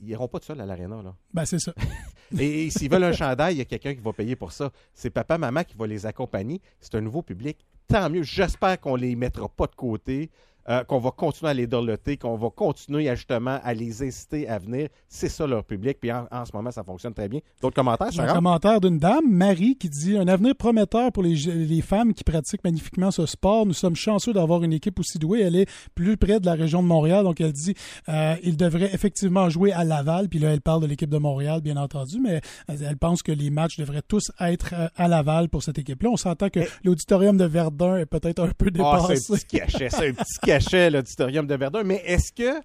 ils 0.00 0.06
n'iront 0.08 0.28
pas 0.28 0.38
tout 0.38 0.46
seuls 0.46 0.60
à 0.60 0.66
l'aréna. 0.66 1.02
Là. 1.02 1.14
Ben, 1.34 1.44
c'est 1.44 1.58
ça. 1.58 1.72
Et, 2.38 2.66
et 2.66 2.70
s'ils 2.70 2.90
veulent 2.90 3.04
un 3.04 3.12
chandail, 3.12 3.54
il 3.54 3.58
y 3.58 3.62
a 3.62 3.64
quelqu'un 3.64 3.94
qui 3.94 4.02
va 4.02 4.12
payer 4.12 4.36
pour 4.36 4.52
ça. 4.52 4.70
C'est 4.92 5.08
papa, 5.08 5.38
maman 5.38 5.64
qui 5.64 5.74
va 5.78 5.86
les 5.86 6.04
accompagner. 6.04 6.60
C'est 6.78 6.94
un 6.94 7.00
nouveau 7.00 7.22
public. 7.22 7.56
Tant 7.86 8.10
mieux. 8.10 8.22
J'espère 8.22 8.78
qu'on 8.78 8.96
les 8.96 9.16
mettra 9.16 9.48
pas 9.48 9.66
de 9.66 9.74
côté, 9.74 10.30
euh, 10.68 10.84
qu'on 10.84 10.98
va 10.98 11.10
continuer 11.10 11.50
à 11.50 11.54
les 11.54 11.66
dorloter, 11.66 12.16
qu'on 12.16 12.36
va 12.36 12.50
continuer 12.50 13.08
à, 13.08 13.14
justement 13.14 13.58
à 13.62 13.74
les 13.74 14.02
inciter 14.02 14.48
à 14.48 14.58
venir. 14.58 14.88
C'est 15.08 15.28
ça 15.28 15.46
leur 15.46 15.64
public. 15.64 15.98
Puis 16.00 16.12
en, 16.12 16.26
en 16.30 16.44
ce 16.44 16.50
moment, 16.54 16.70
ça 16.70 16.82
fonctionne 16.84 17.14
très 17.14 17.28
bien. 17.28 17.40
D'autres 17.62 17.76
commentaires, 17.76 18.10
J'ai 18.10 18.20
un 18.20 18.26
Sarah? 18.26 18.34
commentaire 18.36 18.80
d'une 18.80 18.98
dame, 18.98 19.24
Marie, 19.30 19.76
qui 19.76 19.88
dit 19.88 20.16
Un 20.16 20.28
avenir 20.28 20.54
prometteur 20.56 21.12
pour 21.12 21.22
les, 21.22 21.34
les 21.34 21.80
femmes 21.82 22.12
qui 22.14 22.24
pratiquent 22.24 22.64
magnifiquement 22.64 23.10
ce 23.10 23.26
sport. 23.26 23.66
Nous 23.66 23.72
sommes 23.72 23.96
chanceux 23.96 24.32
d'avoir 24.32 24.62
une 24.62 24.72
équipe 24.72 24.98
aussi 25.00 25.18
douée. 25.18 25.40
Elle 25.40 25.56
est 25.56 25.68
plus 25.94 26.16
près 26.16 26.40
de 26.40 26.46
la 26.46 26.54
région 26.54 26.82
de 26.82 26.88
Montréal. 26.88 27.24
Donc, 27.24 27.40
elle 27.40 27.52
dit 27.52 27.74
euh, 28.08 28.34
Il 28.42 28.56
devrait 28.56 28.90
effectivement 28.92 29.48
jouer 29.48 29.72
à 29.72 29.84
Laval. 29.84 30.28
Puis 30.28 30.38
là, 30.38 30.52
elle 30.52 30.60
parle 30.60 30.82
de 30.82 30.86
l'équipe 30.86 31.10
de 31.10 31.18
Montréal, 31.18 31.60
bien 31.62 31.76
entendu, 31.76 32.18
mais 32.20 32.40
elle, 32.68 32.96
pense 32.96 33.22
que 33.22 33.32
les 33.32 33.50
matchs 33.50 33.76
devraient 33.78 34.02
tous 34.06 34.30
être 34.40 34.74
euh, 34.74 34.88
à 34.96 35.08
Laval 35.08 35.48
pour 35.48 35.62
cette 35.62 35.78
équipe-là. 35.78 36.10
On 36.10 36.16
s'entend 36.16 36.48
que 36.50 36.60
l'auditorium 36.84 37.36
de 37.36 37.44
Verdun 37.44 37.96
est 37.98 38.06
peut-être 38.06 38.40
un 38.42 38.48
peu 38.56 38.70
Ah, 38.80 38.98
c'est 39.08 39.14
dépassé. 39.14 39.32
un 39.32 39.36
petit 39.36 39.46
cachet, 39.58 39.88
c'est 39.90 40.08
un 40.08 40.12
petit 40.12 40.38
cachet, 40.42 40.57
l'auditorium 40.90 41.46
de 41.46 41.54
Verdun. 41.54 41.84
Mais 41.84 42.02
est-ce 42.04 42.32
que. 42.32 42.60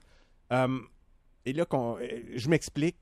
euh, 0.51 0.79
et 1.45 1.53
là, 1.53 1.65
qu'on- 1.65 1.97
euh, 1.97 2.07
je 2.35 2.49
m'explique. 2.49 2.95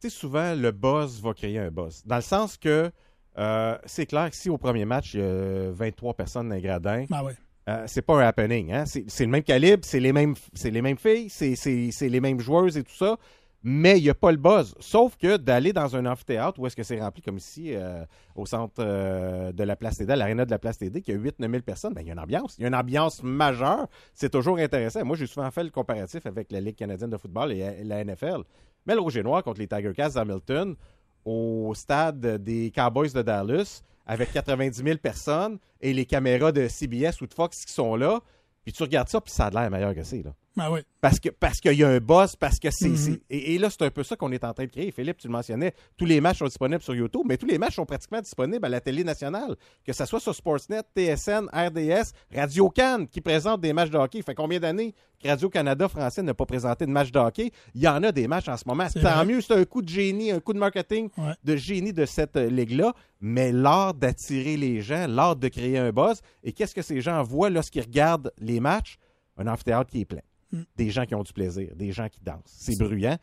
Tu 0.00 0.08
sais, 0.10 0.16
souvent, 0.16 0.54
le 0.54 0.70
buzz 0.70 1.20
va 1.20 1.34
créer 1.34 1.58
un 1.58 1.70
buzz. 1.70 2.02
Dans 2.06 2.16
le 2.16 2.22
sens 2.22 2.56
que 2.56 2.90
euh, 3.38 3.78
c'est 3.86 4.06
clair 4.06 4.30
que 4.30 4.36
si 4.36 4.48
au 4.50 4.58
premier 4.58 4.84
match, 4.84 5.14
il 5.14 5.20
y 5.20 5.22
a 5.22 5.70
23 5.72 6.14
personnes 6.14 6.48
dans 6.48 6.54
les 6.54 6.60
gradins, 6.60 7.04
Ah 7.10 7.24
ouais. 7.24 7.34
euh, 7.68 7.84
c'est 7.86 8.02
pas 8.02 8.14
un 8.16 8.26
happening. 8.26 8.72
Hein? 8.72 8.84
C'est 8.86 9.04
c'est 9.08 9.24
le 9.24 9.30
même 9.30 9.42
calibre, 9.42 9.84
c'est 9.84 10.00
les 10.00 10.12
mêmes, 10.12 10.34
c'est 10.54 10.70
les 10.70 10.82
mêmes 10.82 10.98
filles, 10.98 11.28
c'est- 11.30 11.56
c'est 11.56 11.90
c'est 11.92 12.08
les 12.08 12.20
mêmes 12.20 12.40
joueuses 12.40 12.76
et 12.76 12.82
tout 12.84 12.94
ça. 12.94 13.16
Mais 13.64 13.98
il 13.98 14.04
n'y 14.04 14.10
a 14.10 14.14
pas 14.14 14.30
le 14.30 14.36
buzz. 14.36 14.74
Sauf 14.78 15.16
que 15.16 15.36
d'aller 15.36 15.72
dans 15.72 15.96
un 15.96 16.06
amphithéâtre 16.06 16.60
où 16.60 16.66
est-ce 16.66 16.76
que 16.76 16.84
c'est 16.84 17.00
rempli 17.00 17.22
comme 17.22 17.38
ici, 17.38 17.74
euh, 17.74 18.04
au 18.36 18.46
centre 18.46 18.76
euh, 18.78 19.50
de 19.50 19.64
la 19.64 19.74
Place 19.74 19.98
TD, 19.98 20.12
à 20.12 20.16
l'aréna 20.16 20.44
de 20.44 20.50
la 20.50 20.60
Place 20.60 20.78
TD, 20.78 21.02
qui 21.02 21.10
a 21.10 21.16
8-9 21.16 21.50
000 21.50 21.62
personnes, 21.62 21.92
ben, 21.92 22.02
il 22.02 22.06
y 22.06 22.10
a 22.10 22.12
une 22.12 22.20
ambiance. 22.20 22.56
Il 22.58 22.62
y 22.62 22.64
a 22.64 22.68
une 22.68 22.74
ambiance 22.74 23.22
majeure. 23.22 23.88
C'est 24.14 24.30
toujours 24.30 24.58
intéressant. 24.58 25.04
Moi, 25.04 25.16
j'ai 25.16 25.26
souvent 25.26 25.50
fait 25.50 25.64
le 25.64 25.70
comparatif 25.70 26.24
avec 26.26 26.52
la 26.52 26.60
Ligue 26.60 26.76
canadienne 26.76 27.10
de 27.10 27.16
football 27.16 27.52
et 27.52 27.82
la 27.82 28.04
NFL. 28.04 28.42
Mais 28.86 28.94
le 28.94 29.00
Rouge 29.00 29.16
et 29.16 29.22
Noir 29.22 29.42
contre 29.42 29.60
les 29.60 29.66
Tiger 29.66 29.92
Cats 29.92 30.10
d'Hamilton, 30.10 30.76
au 31.24 31.72
stade 31.74 32.20
des 32.42 32.70
Cowboys 32.74 33.12
de 33.12 33.22
Dallas, 33.22 33.82
avec 34.06 34.32
90 34.32 34.82
000 34.82 34.98
personnes 34.98 35.58
et 35.80 35.92
les 35.92 36.06
caméras 36.06 36.52
de 36.52 36.68
CBS 36.68 37.20
ou 37.20 37.26
de 37.26 37.34
Fox 37.34 37.64
qui 37.64 37.72
sont 37.72 37.96
là, 37.96 38.20
puis 38.64 38.72
tu 38.72 38.82
regardes 38.82 39.08
ça, 39.08 39.20
puis 39.20 39.32
ça 39.32 39.46
a 39.46 39.50
l'air 39.50 39.70
meilleur 39.70 39.94
que 39.94 40.02
c'est. 40.02 40.22
Là. 40.22 40.34
Ouais. 40.58 40.82
Parce 41.00 41.20
que 41.20 41.28
parce 41.28 41.60
qu'il 41.60 41.74
y 41.74 41.84
a 41.84 41.88
un 41.88 41.98
boss, 41.98 42.34
parce 42.36 42.58
que 42.58 42.70
c'est. 42.70 42.88
Mhm. 42.88 43.18
Et, 43.30 43.54
et 43.54 43.58
là, 43.58 43.68
c'est 43.70 43.82
un 43.82 43.90
peu 43.90 44.02
ça 44.02 44.16
qu'on 44.16 44.32
est 44.32 44.42
en 44.44 44.52
train 44.52 44.64
de 44.64 44.70
créer. 44.70 44.90
Philippe, 44.90 45.18
tu 45.18 45.28
le 45.28 45.32
mentionnais, 45.32 45.72
tous 45.96 46.04
les 46.06 46.20
matchs 46.20 46.38
sont 46.38 46.46
disponibles 46.46 46.82
sur 46.82 46.94
YouTube, 46.94 47.22
mais 47.26 47.36
tous 47.36 47.46
les 47.46 47.58
matchs 47.58 47.76
sont 47.76 47.86
pratiquement 47.86 48.20
disponibles 48.20 48.64
à 48.64 48.68
la 48.68 48.80
télé 48.80 49.04
nationale. 49.04 49.54
Que 49.84 49.92
ce 49.92 50.04
soit 50.04 50.18
sur 50.20 50.34
Sportsnet, 50.34 50.82
TSN, 50.96 51.46
RDS, 51.52 52.12
Radio 52.34 52.68
Cannes, 52.70 53.06
qui 53.06 53.20
présentent 53.20 53.60
des 53.60 53.72
matchs 53.72 53.90
de 53.90 53.98
hockey. 53.98 54.22
Fait 54.22 54.34
combien 54.34 54.58
d'années 54.58 54.94
que 55.22 55.28
Radio-Canada 55.28 55.88
français 55.88 56.22
n'a 56.22 56.34
pas 56.34 56.46
présenté 56.46 56.84
de 56.86 56.90
match 56.90 57.12
de 57.12 57.18
hockey? 57.18 57.50
Il 57.74 57.80
y 57.82 57.88
en 57.88 58.02
a 58.02 58.10
des 58.12 58.26
matchs 58.26 58.48
en 58.48 58.56
ce 58.56 58.64
moment. 58.66 58.86
C'est 58.92 59.00
Tant 59.00 59.14
vrai. 59.16 59.24
mieux, 59.26 59.40
c'est 59.40 59.54
un 59.54 59.64
coup 59.64 59.82
de 59.82 59.88
génie, 59.88 60.32
un 60.32 60.40
coup 60.40 60.52
de 60.52 60.58
marketing 60.58 61.08
Ouais. 61.16 61.32
de 61.44 61.56
génie 61.56 61.92
de 61.92 62.04
cette 62.06 62.36
euh, 62.36 62.48
ligue-là, 62.50 62.92
mais 63.20 63.52
l'art 63.52 63.94
d'attirer 63.94 64.56
les 64.56 64.80
gens, 64.80 65.06
l'art 65.08 65.36
de 65.36 65.48
créer 65.48 65.78
un 65.78 65.90
buzz. 65.92 66.20
Et 66.42 66.52
qu'est-ce 66.52 66.74
que 66.74 66.82
ces 66.82 67.00
gens 67.00 67.22
voient 67.22 67.50
lorsqu'ils 67.50 67.82
regardent 67.82 68.32
les 68.38 68.58
matchs? 68.60 68.96
Un 69.36 69.46
amphithéâtre 69.46 69.90
qui 69.90 70.00
est 70.00 70.04
plein. 70.04 70.18
Mm. 70.52 70.62
Des 70.76 70.90
gens 70.90 71.06
qui 71.06 71.14
ont 71.14 71.22
du 71.22 71.32
plaisir, 71.32 71.74
des 71.74 71.92
gens 71.92 72.08
qui 72.08 72.20
dansent. 72.20 72.42
C'est 72.46 72.78
bruyant. 72.78 73.18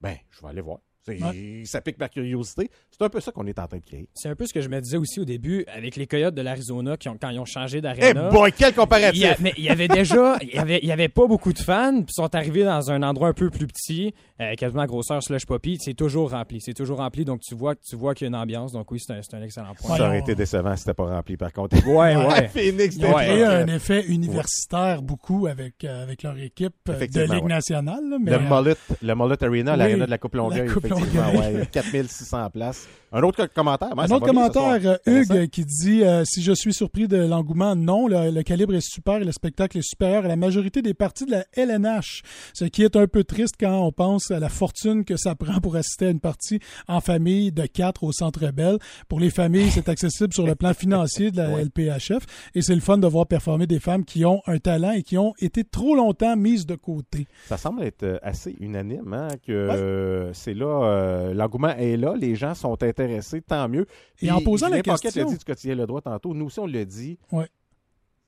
ben, 0.00 0.16
je 0.30 0.40
vais 0.40 0.48
aller 0.48 0.60
voir. 0.60 0.80
C'est- 1.18 1.64
Ça 1.64 1.80
pique 1.80 1.98
ma 1.98 2.08
curiosité. 2.08 2.70
C'est 2.90 3.04
un 3.04 3.08
peu 3.08 3.20
ça 3.20 3.32
qu'on 3.32 3.46
est 3.46 3.58
en 3.58 3.66
train 3.66 3.78
de 3.78 3.84
créer. 3.84 4.08
C'est 4.14 4.28
un 4.28 4.34
peu 4.34 4.46
ce 4.46 4.52
que 4.54 4.60
je 4.60 4.68
me 4.68 4.80
disais 4.80 4.96
aussi 4.96 5.20
au 5.20 5.24
début 5.24 5.64
avec 5.74 5.96
les 5.96 6.06
Coyotes 6.06 6.34
de 6.34 6.42
l'Arizona 6.42 6.96
qui 6.96 7.08
ont, 7.08 7.16
quand 7.20 7.30
ils 7.30 7.38
ont 7.38 7.44
changé 7.44 7.78
Eh 7.78 7.80
d'aréna. 7.80 8.28
boy, 8.30 8.52
quel 8.56 8.74
comparatif! 8.74 9.16
Il 9.20 9.22
y, 9.22 9.26
a- 9.26 9.36
mais 9.40 9.52
il 9.56 9.64
y 9.64 9.68
avait 9.68 9.88
déjà, 9.88 10.36
il 10.42 10.48
y 10.54 10.58
avait, 10.58 10.80
il 10.82 10.88
y 10.88 10.92
avait 10.92 11.08
pas 11.08 11.26
beaucoup 11.26 11.52
de 11.52 11.58
fans, 11.58 11.94
puis 12.02 12.06
ils 12.10 12.14
sont 12.14 12.34
arrivés 12.34 12.64
dans 12.64 12.90
un 12.90 13.02
endroit 13.02 13.28
un 13.28 13.32
peu 13.32 13.50
plus 13.50 13.66
petit, 13.66 14.14
euh, 14.40 14.54
quasiment 14.54 14.82
à 14.82 14.86
grosseur 14.86 15.22
slush 15.22 15.46
poppy. 15.46 15.78
C'est 15.80 15.94
toujours 15.94 16.30
rempli, 16.30 16.60
c'est 16.60 16.74
toujours 16.74 16.98
rempli, 16.98 17.24
donc 17.24 17.40
tu 17.40 17.54
vois, 17.54 17.74
tu 17.76 17.96
vois 17.96 18.14
qu'il 18.14 18.24
y 18.24 18.26
a 18.26 18.28
une 18.28 18.34
ambiance. 18.36 18.72
Donc 18.72 18.90
oui, 18.90 18.98
c'est 19.00 19.12
un, 19.12 19.20
c'est 19.22 19.34
un 19.36 19.42
excellent 19.42 19.74
point. 19.78 19.96
Ça 19.96 20.06
aurait 20.06 20.20
été 20.20 20.34
décevant 20.34 20.74
si 20.76 20.82
c'était 20.82 20.94
pas 20.94 21.04
rempli, 21.14 21.36
par 21.36 21.52
contre. 21.52 21.76
Ouais, 21.86 22.16
ouais. 22.16 22.48
Phoenix, 22.52 22.96
Ils 22.96 23.06
ont 23.06 23.12
créé 23.14 23.44
un 23.44 23.66
effet 23.66 24.04
universitaire 24.06 25.02
beaucoup 25.02 25.46
avec, 25.46 25.84
euh, 25.84 26.02
avec 26.02 26.22
leur 26.22 26.38
équipe 26.38 26.74
euh, 26.88 26.98
de 27.06 27.20
Ligue 27.32 27.42
ouais. 27.44 27.48
nationale. 27.48 28.00
là, 28.08 28.16
mais, 28.20 28.30
le, 28.30 28.36
euh, 28.36 28.40
Mullet, 28.62 28.76
le 29.02 29.14
Mullet 29.14 29.44
Arena, 29.44 29.72
oui, 29.72 29.78
l'aréna 29.78 30.06
de 30.06 30.10
la 30.10 30.18
Coupe 30.18 30.34
Longueuil, 30.34 30.66
la 30.66 30.72
Coupe 30.72 30.88
Ouais, 31.00 31.66
4600 31.72 32.50
places. 32.50 32.88
Un 33.12 33.22
autre 33.22 33.46
commentaire. 33.46 33.88
ouais, 33.96 34.04
Un 34.04 34.10
autre 34.10 34.26
commentaire, 34.26 34.78
euh, 34.84 34.96
Hugues, 35.06 35.48
qui 35.48 35.64
dit 35.64 36.02
euh, 36.02 36.22
Si 36.24 36.42
je 36.42 36.52
suis 36.52 36.72
surpris 36.72 37.08
de 37.08 37.16
l'engouement, 37.16 37.74
non, 37.74 38.06
le, 38.06 38.30
le 38.30 38.42
calibre 38.42 38.74
est 38.74 38.86
super 38.86 39.16
et 39.16 39.24
le 39.24 39.32
spectacle 39.32 39.78
est 39.78 39.82
supérieur 39.82 40.24
à 40.24 40.28
la 40.28 40.36
majorité 40.36 40.82
des 40.82 40.94
parties 40.94 41.26
de 41.26 41.32
la 41.32 41.44
LNH. 41.54 42.22
Ce 42.54 42.64
qui 42.64 42.82
est 42.82 42.96
un 42.96 43.06
peu 43.06 43.24
triste 43.24 43.54
quand 43.58 43.80
on 43.80 43.92
pense 43.92 44.30
à 44.30 44.38
la 44.38 44.48
fortune 44.48 45.04
que 45.04 45.16
ça 45.16 45.34
prend 45.34 45.60
pour 45.60 45.76
assister 45.76 46.06
à 46.06 46.10
une 46.10 46.20
partie 46.20 46.60
en 46.88 47.00
famille 47.00 47.52
de 47.52 47.66
quatre 47.66 48.04
au 48.04 48.12
Centre 48.12 48.50
Bell. 48.52 48.78
Pour 49.08 49.20
les 49.20 49.30
familles, 49.30 49.70
c'est 49.70 49.88
accessible 49.88 50.32
sur 50.32 50.46
le 50.46 50.54
plan 50.54 50.74
financier 50.74 51.30
de 51.30 51.38
la 51.38 51.50
LPHF 51.62 52.24
et 52.54 52.62
c'est 52.62 52.74
le 52.74 52.80
fun 52.80 52.98
de 52.98 53.06
voir 53.06 53.26
performer 53.26 53.66
des 53.66 53.80
femmes 53.80 54.04
qui 54.04 54.24
ont 54.24 54.42
un 54.46 54.58
talent 54.58 54.92
et 54.92 55.02
qui 55.02 55.18
ont 55.18 55.34
été 55.40 55.64
trop 55.64 55.94
longtemps 55.94 56.36
mises 56.36 56.66
de 56.66 56.74
côté. 56.74 57.26
Ça 57.46 57.56
semble 57.56 57.82
être 57.82 58.02
euh, 58.02 58.18
assez 58.22 58.56
unanime, 58.60 59.12
hein, 59.12 59.28
que 59.46 59.52
euh, 59.52 60.32
c'est 60.32 60.54
là, 60.54 60.66
euh, 60.66 61.34
l'engouement 61.34 61.74
est 61.76 61.96
là, 61.96 62.14
les 62.16 62.34
gens 62.34 62.54
sont 62.54 62.72
intéressés, 62.82 62.99
tant 63.46 63.68
mieux. 63.68 63.86
Et 64.22 64.30
en 64.30 64.40
posant 64.40 64.68
la 64.68 64.82
question- 64.82 65.26
dit 65.30 65.38
du 65.38 65.44
quotidien 65.44 65.74
Le 65.74 65.86
Droit 65.86 66.00
tantôt, 66.00 66.34
nous 66.34 66.46
aussi 66.46 66.60
on 66.60 66.66
l'a 66.66 66.84
dit. 66.84 67.18
Ouais. 67.32 67.48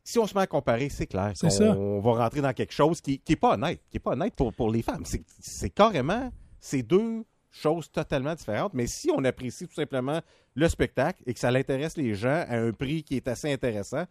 Si 0.05 0.19
on 0.19 0.27
se 0.27 0.35
met 0.35 0.41
à 0.41 0.47
comparer, 0.47 0.89
c'est 0.89 1.07
clair 1.07 1.31
C'est 1.35 1.47
qu'on 1.47 1.53
ça. 1.53 1.77
on 1.77 2.01
va 2.01 2.13
rentrer 2.25 2.41
dans 2.41 2.53
quelque 2.53 2.73
chose 2.73 3.01
qui 3.01 3.21
n'est 3.29 3.37
pas 3.37 3.55
honnête, 3.55 3.81
qui 3.89 3.99
est 3.99 4.01
pas 4.01 4.13
honnête 4.13 4.35
pour, 4.35 4.53
pour 4.53 4.71
les 4.71 4.83
femmes. 4.83 5.05
C'est- 5.05 5.25
C'est 5.41 5.71
carrément, 5.71 6.31
c'est 6.61 6.83
deux 6.83 7.25
choses 7.51 7.91
totalement 7.91 8.35
différentes. 8.35 8.75
Mais 8.75 8.87
si 8.87 9.11
on 9.15 9.23
apprécie 9.25 9.69
tout 9.69 9.75
simplement 9.75 10.21
le 10.55 10.69
spectacle 10.69 11.23
et 11.27 11.35
que 11.35 11.39
ça 11.39 11.51
l'intéresse 11.51 11.97
les 11.97 12.15
gens 12.15 12.45
à 12.49 12.57
un 12.57 12.73
prix 12.73 13.03
qui 13.05 13.17
est 13.17 13.29
assez 13.29 13.53
intéressant, 13.53 14.05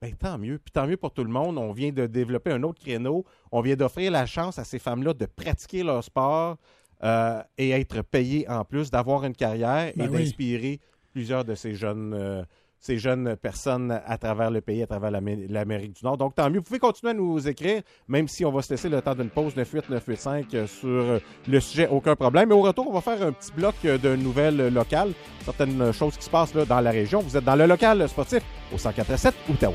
ben, 0.00 0.14
tant 0.14 0.38
mieux. 0.38 0.58
Puis 0.58 0.70
tant 0.72 0.86
mieux 0.86 0.96
pour 0.96 1.12
tout 1.12 1.24
le 1.24 1.30
monde. 1.30 1.58
On 1.58 1.72
vient 1.72 1.90
de 1.92 2.06
développer 2.06 2.50
un 2.52 2.62
autre 2.62 2.80
créneau. 2.80 3.24
On 3.52 3.60
vient 3.60 3.76
d'offrir 3.76 4.10
la 4.12 4.26
chance 4.26 4.58
à 4.58 4.64
ces 4.64 4.78
femmes-là 4.78 5.12
de 5.12 5.26
pratiquer 5.26 5.82
leur 5.82 6.02
sport 6.04 6.56
euh, 7.04 7.42
et 7.58 7.70
être 7.70 8.02
payées 8.02 8.48
en 8.48 8.64
plus, 8.64 8.90
d'avoir 8.90 9.24
une 9.24 9.34
carrière 9.34 9.92
Ben 9.96 10.06
et 10.06 10.08
oui. 10.08 10.24
d'inspirer 10.24 10.80
plusieurs 11.12 11.44
de 11.44 11.54
ces 11.54 11.74
jeunes, 11.74 12.14
euh, 12.14 12.42
ces 12.80 12.98
jeunes 12.98 13.36
personnes 13.36 13.98
à 14.06 14.18
travers 14.18 14.50
le 14.50 14.60
pays, 14.60 14.82
à 14.82 14.86
travers 14.86 15.10
l'Amé- 15.10 15.46
l'Amérique 15.48 15.94
du 15.96 16.04
Nord. 16.04 16.16
Donc 16.18 16.34
tant 16.34 16.50
mieux. 16.50 16.58
Vous 16.58 16.64
pouvez 16.64 16.78
continuer 16.78 17.10
à 17.12 17.14
nous 17.14 17.46
écrire, 17.48 17.82
même 18.08 18.26
si 18.28 18.44
on 18.44 18.50
va 18.52 18.60
se 18.62 18.70
laisser 18.70 18.88
le 18.88 19.00
temps 19.00 19.14
d'une 19.14 19.30
pause 19.30 19.54
98 19.54 19.90
985 19.90 20.54
euh, 20.54 20.66
sur 20.66 21.20
le 21.48 21.60
sujet, 21.60 21.88
aucun 21.88 22.16
problème. 22.16 22.48
Mais 22.48 22.54
au 22.54 22.62
retour, 22.62 22.86
on 22.88 22.92
va 22.92 23.00
faire 23.00 23.22
un 23.22 23.32
petit 23.32 23.52
bloc 23.52 23.74
de 23.84 24.16
nouvelles 24.16 24.68
locales, 24.72 25.12
certaines 25.44 25.92
choses 25.92 26.16
qui 26.16 26.24
se 26.24 26.30
passent 26.30 26.54
là, 26.54 26.64
dans 26.64 26.80
la 26.80 26.90
région. 26.90 27.20
Vous 27.20 27.36
êtes 27.36 27.44
dans 27.44 27.56
le 27.56 27.66
local 27.66 28.08
sportif 28.08 28.42
au 28.74 28.78
147 28.78 29.34
Outaouais. 29.50 29.74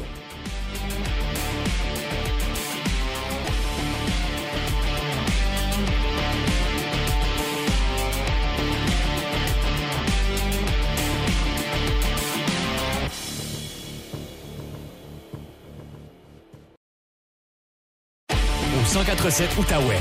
Au 19.19 19.29
147 19.29 19.57
Outaouais. 19.57 19.99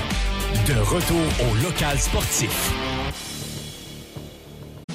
De 0.66 0.74
retour 0.80 1.16
au 1.50 1.54
local 1.62 1.98
sportif. 1.98 2.97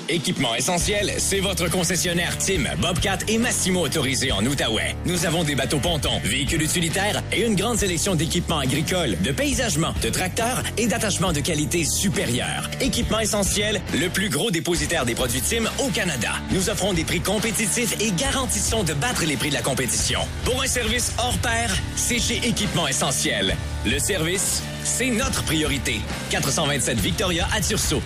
Équipement 0.10 0.54
essentiel, 0.56 1.14
c'est 1.18 1.40
votre 1.40 1.70
concessionnaire 1.70 2.38
Tim, 2.38 2.64
Bobcat 2.82 3.20
et 3.28 3.38
Massimo 3.38 3.82
autorisé 3.82 4.32
en 4.32 4.46
Outaouais. 4.46 4.96
Nous 5.06 5.26
avons 5.26 5.44
des 5.44 5.56
bateaux 5.56 5.80
pontons, 5.80 6.20
véhicules 6.24 6.62
utilitaires 6.62 7.24
et 7.32 7.46
une 7.46 7.56
grande 7.56 7.78
sélection 7.78 8.16
d'équipements 8.16 8.60
agricoles, 8.60 9.18
de 9.22 9.32
paysagement, 9.32 9.94
de 10.02 10.10
tracteurs 10.10 10.64
et 10.78 10.88
d'attachements 10.88 11.32
de 11.32 11.40
qualité 11.40 11.86
supérieure. 11.86 12.70
Équipement 12.82 13.20
essentiel, 13.20 13.82
le 13.94 14.10
plus 14.10 14.30
gros 14.30 14.52
dépositaire 14.52 15.06
des 15.06 15.16
produits 15.16 15.42
Tim 15.42 15.66
au 15.80 15.90
Canada. 15.90 16.34
Nous 16.52 16.70
offrons 16.70 16.94
des 16.94 17.06
prix 17.06 17.22
compétitifs 17.22 17.96
et 18.02 18.12
garantissons 18.12 18.84
de 18.84 18.94
battre 18.94 19.24
les 19.26 19.38
prix 19.38 19.50
de 19.50 19.56
la 19.56 19.62
compétition. 19.62 20.20
Pour 20.44 20.62
un 20.62 20.68
service 20.68 21.14
hors 21.18 21.38
pair, 21.38 21.74
c'est 21.96 22.20
chez 22.20 22.38
Équipement 22.46 22.88
essentiel. 22.88 23.56
Le 23.86 24.00
service, 24.00 24.62
c'est 24.84 25.10
notre 25.10 25.44
priorité. 25.44 26.02
427 26.30 27.00
Victoria 27.00 27.48
à 27.54 27.62
Tursault. 27.62 28.02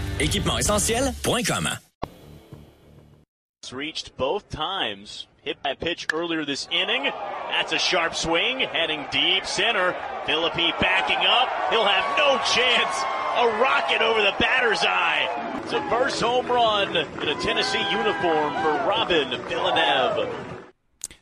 Équipement-essentiel.com. 3.71 3.77
reached 3.77 4.17
both 4.17 4.49
times. 4.49 5.27
Hit 5.43 5.61
by 5.63 5.71
a 5.71 5.75
pitch 5.75 6.07
earlier 6.13 6.43
this 6.45 6.67
inning. 6.71 7.03
That's 7.51 7.71
a 7.71 7.77
sharp 7.79 8.15
swing, 8.15 8.59
heading 8.59 9.05
deep 9.11 9.45
center. 9.45 9.95
Philippi 10.25 10.71
backing 10.79 11.25
up. 11.25 11.49
He'll 11.71 11.85
have 11.85 12.17
no 12.17 12.37
chance. 12.53 13.03
A 13.37 13.47
rocket 13.61 14.01
over 14.01 14.21
the 14.21 14.33
batter's 14.39 14.83
eye. 14.83 15.27
It's 15.63 15.71
a 15.73 15.81
first 15.89 16.19
home 16.21 16.47
run 16.47 16.89
in 16.97 17.29
a 17.29 17.35
Tennessee 17.41 17.85
uniform 17.91 18.53
for 18.61 18.73
Robin 18.89 19.29
Villeneuve. 19.47 20.27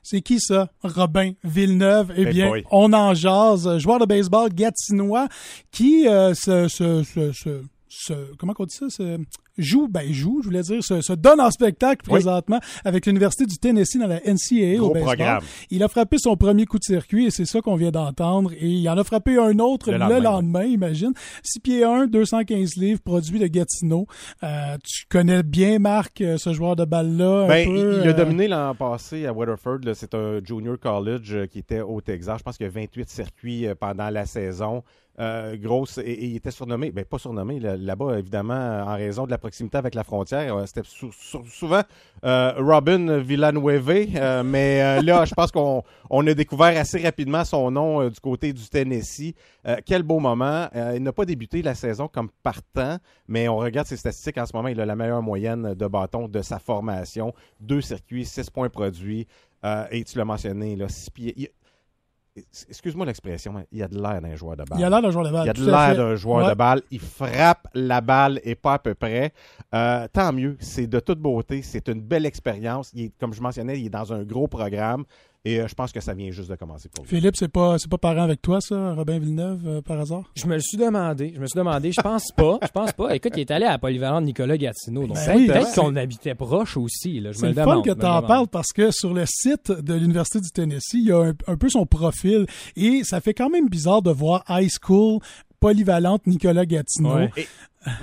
C'est 0.02 0.22
qui 0.22 0.40
ça? 0.40 0.70
Robin 0.84 1.34
Villeneuve. 1.44 2.12
Eh 2.16 2.26
bien, 2.26 2.48
boy. 2.48 2.64
on 2.72 2.94
en 2.94 3.14
jase. 3.16 3.68
Joueur 3.80 4.00
de 4.00 4.06
baseball 4.06 4.50
gatinois 4.50 5.28
qui 5.72 6.08
euh, 6.08 6.34
se, 6.36 6.68
se, 6.68 7.04
se, 7.04 7.32
se- 7.34 7.64
se- 7.90 8.36
comment 8.38 8.54
on 8.60 8.66
dit 8.66 8.76
ça? 8.76 8.90
Se 8.90 9.18
joue, 9.58 9.88
ben 9.88 10.12
joue, 10.12 10.42
je 10.42 10.48
voulais 10.48 10.62
dire, 10.62 10.84
se, 10.84 11.02
se 11.02 11.14
donne 11.14 11.40
en 11.42 11.52
spectacle 11.52 12.02
Oui. 12.08 12.14
présentement 12.22 12.60
avec 12.84 13.06
l'Université 13.06 13.46
du 13.46 13.58
Tennessee 13.58 13.98
dans 14.00 14.08
la 14.08 14.20
NCAA 14.20 14.76
Gros 14.78 14.88
au 14.90 14.94
baseball. 14.94 15.16
programme. 15.16 15.44
Il 15.72 15.84
a 15.84 15.88
frappé 15.88 16.18
son 16.18 16.36
premier 16.36 16.66
coup 16.66 16.78
de 16.80 16.84
circuit 16.84 17.26
et 17.28 17.32
c'est 17.32 17.46
ça 17.46 17.62
qu'on 17.62 17.76
vient 17.76 17.92
d'entendre. 17.92 18.52
Et 18.54 18.68
il 18.70 18.90
en 18.90 18.98
a 18.98 19.04
frappé 19.04 19.38
un 19.38 19.60
autre 19.60 19.92
Le 19.92 19.98
le 19.98 20.00
lendemain, 20.00 20.20
lendemain, 20.20 20.64
imagine. 20.66 21.14
6 21.44 21.60
pieds 21.60 21.84
1, 21.84 22.08
215 22.08 22.76
livres, 22.78 23.02
produit 23.04 23.40
de 23.40 23.48
Gatineau. 23.48 24.08
Euh, 24.44 24.78
tu 24.84 25.06
connais 25.10 25.44
bien, 25.44 25.80
Marc, 25.80 26.22
euh, 26.22 26.38
ce 26.38 26.54
joueur 26.54 26.76
de 26.76 26.86
balle-là. 26.86 27.48
Ben, 27.48 27.68
il, 27.70 27.76
il 27.78 28.08
a 28.08 28.12
euh, 28.12 28.14
dominé 28.14 28.48
l'an 28.48 28.76
passé 28.76 29.26
à 29.26 29.34
Weatherford. 29.34 29.80
là. 29.84 29.94
C'est 29.94 30.14
un 30.14 30.40
junior 30.44 30.78
college 30.80 31.34
euh, 31.34 31.46
qui 31.48 31.60
était 31.60 31.82
au 31.82 32.02
Texas. 32.02 32.40
Je 32.40 32.44
pense 32.44 32.58
qu'il 32.58 32.66
y 32.66 32.70
a 32.70 32.72
28 32.72 33.10
circuits 33.10 33.66
pendant 33.80 34.10
la 34.10 34.26
saison. 34.26 34.84
Euh, 35.18 35.56
grosse, 35.56 35.98
et, 35.98 36.26
il 36.26 36.36
était 36.36 36.52
surnommé, 36.52 36.92
ben 36.92 37.06
pas 37.06 37.18
surnommé 37.18 37.58
là- 37.62 37.78
là-bas, 37.78 38.20
évidemment, 38.20 38.54
en 38.86 38.96
raison 38.96 39.26
de 39.26 39.32
la 39.32 39.38
proximité 39.38 39.78
avec 39.78 39.96
la 39.96 40.04
frontière. 40.04 40.58
Euh, 40.58 40.66
C'était 40.66 40.82
sou- 40.84 41.12
sou- 41.14 41.46
souvent 41.46 41.82
euh, 42.26 42.52
Robin 42.58 43.20
Villanueve, 43.20 43.90
euh, 44.18 44.44
mais 44.44 44.82
euh, 44.82 45.02
là, 45.02 45.24
je 45.24 45.34
pense 45.34 45.52
qu'on 45.52 45.84
on 46.10 46.28
a 46.28 46.34
découvert 46.34 46.78
assez 46.78 47.02
rapidement 47.02 47.46
son 47.46 47.72
nom 47.72 48.02
euh, 48.02 48.10
du 48.10 48.20
côté 48.20 48.52
du 48.52 48.68
Tennessee. 48.68 49.34
Euh, 49.66 49.78
quel 49.86 50.04
beau 50.04 50.20
moment. 50.20 50.68
Euh, 50.76 50.94
il 50.98 51.04
n'a 51.04 51.14
pas 51.14 51.24
débuté 51.26 51.62
la 51.62 51.76
saison 51.76 52.10
comme 52.10 52.30
partant, 52.44 52.98
mais 53.30 53.48
on 53.48 53.56
regarde 53.56 53.88
ses 53.88 53.98
statistiques 53.98 54.38
en 54.38 54.46
ce 54.46 54.54
moment. 54.54 54.68
Il 54.68 54.82
a 54.82 54.86
la 54.86 54.98
meilleure 54.98 55.22
moyenne 55.22 55.76
de 55.76 55.88
bâton 55.88 56.28
de 56.28 56.42
sa 56.42 56.60
formation. 56.60 57.34
Deux 57.62 57.80
circuits, 57.82 58.26
six 58.26 58.50
points 58.50 58.70
produits. 58.70 59.28
Euh, 59.64 59.86
et 59.92 60.04
tu 60.04 60.18
l'as 60.18 60.26
mentionné, 60.26 60.76
là, 60.76 60.90
six 60.90 61.10
pieds. 61.10 61.52
Excuse-moi 62.70 63.06
l'expression, 63.06 63.54
mais 63.54 63.66
il 63.72 63.82
a 63.82 63.88
de 63.88 63.96
l'air 64.00 64.22
d'un 64.22 64.36
joueur 64.36 64.58
de 64.58 64.64
balle. 64.64 64.78
Il 64.80 64.84
a 64.84 64.90
l'air 64.90 65.02
d'un 65.02 65.10
joueur 65.12 65.26
de 65.26 65.32
balle, 65.32 65.46
Il 65.46 65.50
a 65.50 65.54
tout 65.54 65.62
de 65.66 65.72
l'air 65.72 65.96
d'un 65.96 66.16
joueur 66.16 66.44
Ouais. 66.46 66.50
de 66.50 66.56
balle. 66.56 66.82
Il 66.92 67.00
frappe 67.00 67.68
la 67.74 68.02
balle 68.02 68.42
et 68.44 68.56
pas 68.56 68.74
à 68.74 68.80
peu 68.80 68.94
près. 68.94 69.32
Euh, 69.74 70.06
tant 70.12 70.34
mieux. 70.34 70.58
C'est 70.60 70.88
de 70.88 71.00
toute 71.00 71.20
beauté. 71.20 71.62
C'est 71.62 71.88
une 71.88 72.02
belle 72.02 72.26
expérience. 72.26 72.92
Il 72.94 73.06
est, 73.06 73.12
comme 73.20 73.34
je 73.34 73.42
mentionnais, 73.42 73.80
il 73.80 73.86
est 73.86 73.90
dans 73.90 74.12
un 74.12 74.24
gros 74.24 74.48
programme. 74.48 75.06
Et 75.46 75.60
euh, 75.60 75.68
je 75.68 75.76
pense 75.76 75.92
que 75.92 76.00
ça 76.02 76.14
vient 76.16 76.32
juste 76.32 76.50
de 76.50 76.56
commencer 76.56 76.90
pour 76.90 77.04
lui. 77.06 77.10
Philippe, 77.10 77.36
c'est 77.36 77.48
pas, 77.48 77.78
c'est 77.78 77.90
pas 77.90 78.00
parent 78.00 78.24
avec 78.24 78.42
toi, 78.42 78.60
ça, 78.62 78.94
Robin 78.96 79.20
Villeneuve, 79.20 79.62
euh, 79.68 79.82
par 79.82 80.00
hasard? 80.00 80.24
Je 80.36 80.48
me 80.48 80.56
le 80.56 80.60
suis 80.62 80.78
demandé. 80.78 81.34
Je 81.36 81.40
me 81.40 81.46
suis 81.46 81.58
demandé. 81.58 81.92
Je 81.92 82.02
pense 82.02 82.32
pas. 82.36 82.58
Je 82.64 82.68
pense 82.68 82.92
pas. 82.94 83.16
Écoute, 83.16 83.34
il 83.36 83.42
est 83.42 83.52
allé 83.52 83.66
à 83.66 83.72
la 83.74 83.78
polyvalente 83.78 84.24
Nicolas 84.26 84.58
Gatineau. 84.58 85.06
Donc, 85.06 85.18
Ben 85.18 85.38
oui, 85.38 85.48
peut-être 85.48 85.68
c'est- 85.68 85.80
qu'on 85.80 85.96
habitait 85.96 86.34
proche 86.36 86.78
aussi. 86.78 87.20
Là. 87.20 87.32
Je 87.32 87.38
me 87.38 87.42
C'est 87.42 87.48
le 87.50 87.54
le 87.54 87.56
fun 87.64 87.70
demande. 87.70 87.86
que 87.86 87.92
tu 87.92 88.06
en 88.06 88.22
parles 88.24 88.48
parce 88.48 88.74
que 88.74 88.90
sur 88.92 89.14
le 89.14 89.24
site 89.28 89.72
de 89.72 89.94
l'Université 89.94 90.40
du 90.42 90.50
Tennessee, 90.50 90.94
il 90.96 91.06
y 91.08 91.12
a 91.12 91.20
un, 91.20 91.34
un 91.48 91.58
peu 91.58 91.70
son 91.70 91.86
profil 91.86 92.48
et 92.76 93.04
ça 93.04 93.22
fait 93.22 93.34
quand 93.36 93.50
même 93.52 93.70
bizarre 93.70 94.02
de 94.02 94.10
voir 94.12 94.44
high 94.50 94.70
school 94.70 95.20
polyvalente 95.66 96.28
Nicolas 96.28 96.66
Gatineau. 96.66 97.16
Ouais. 97.16 97.32
Et- 97.38 97.48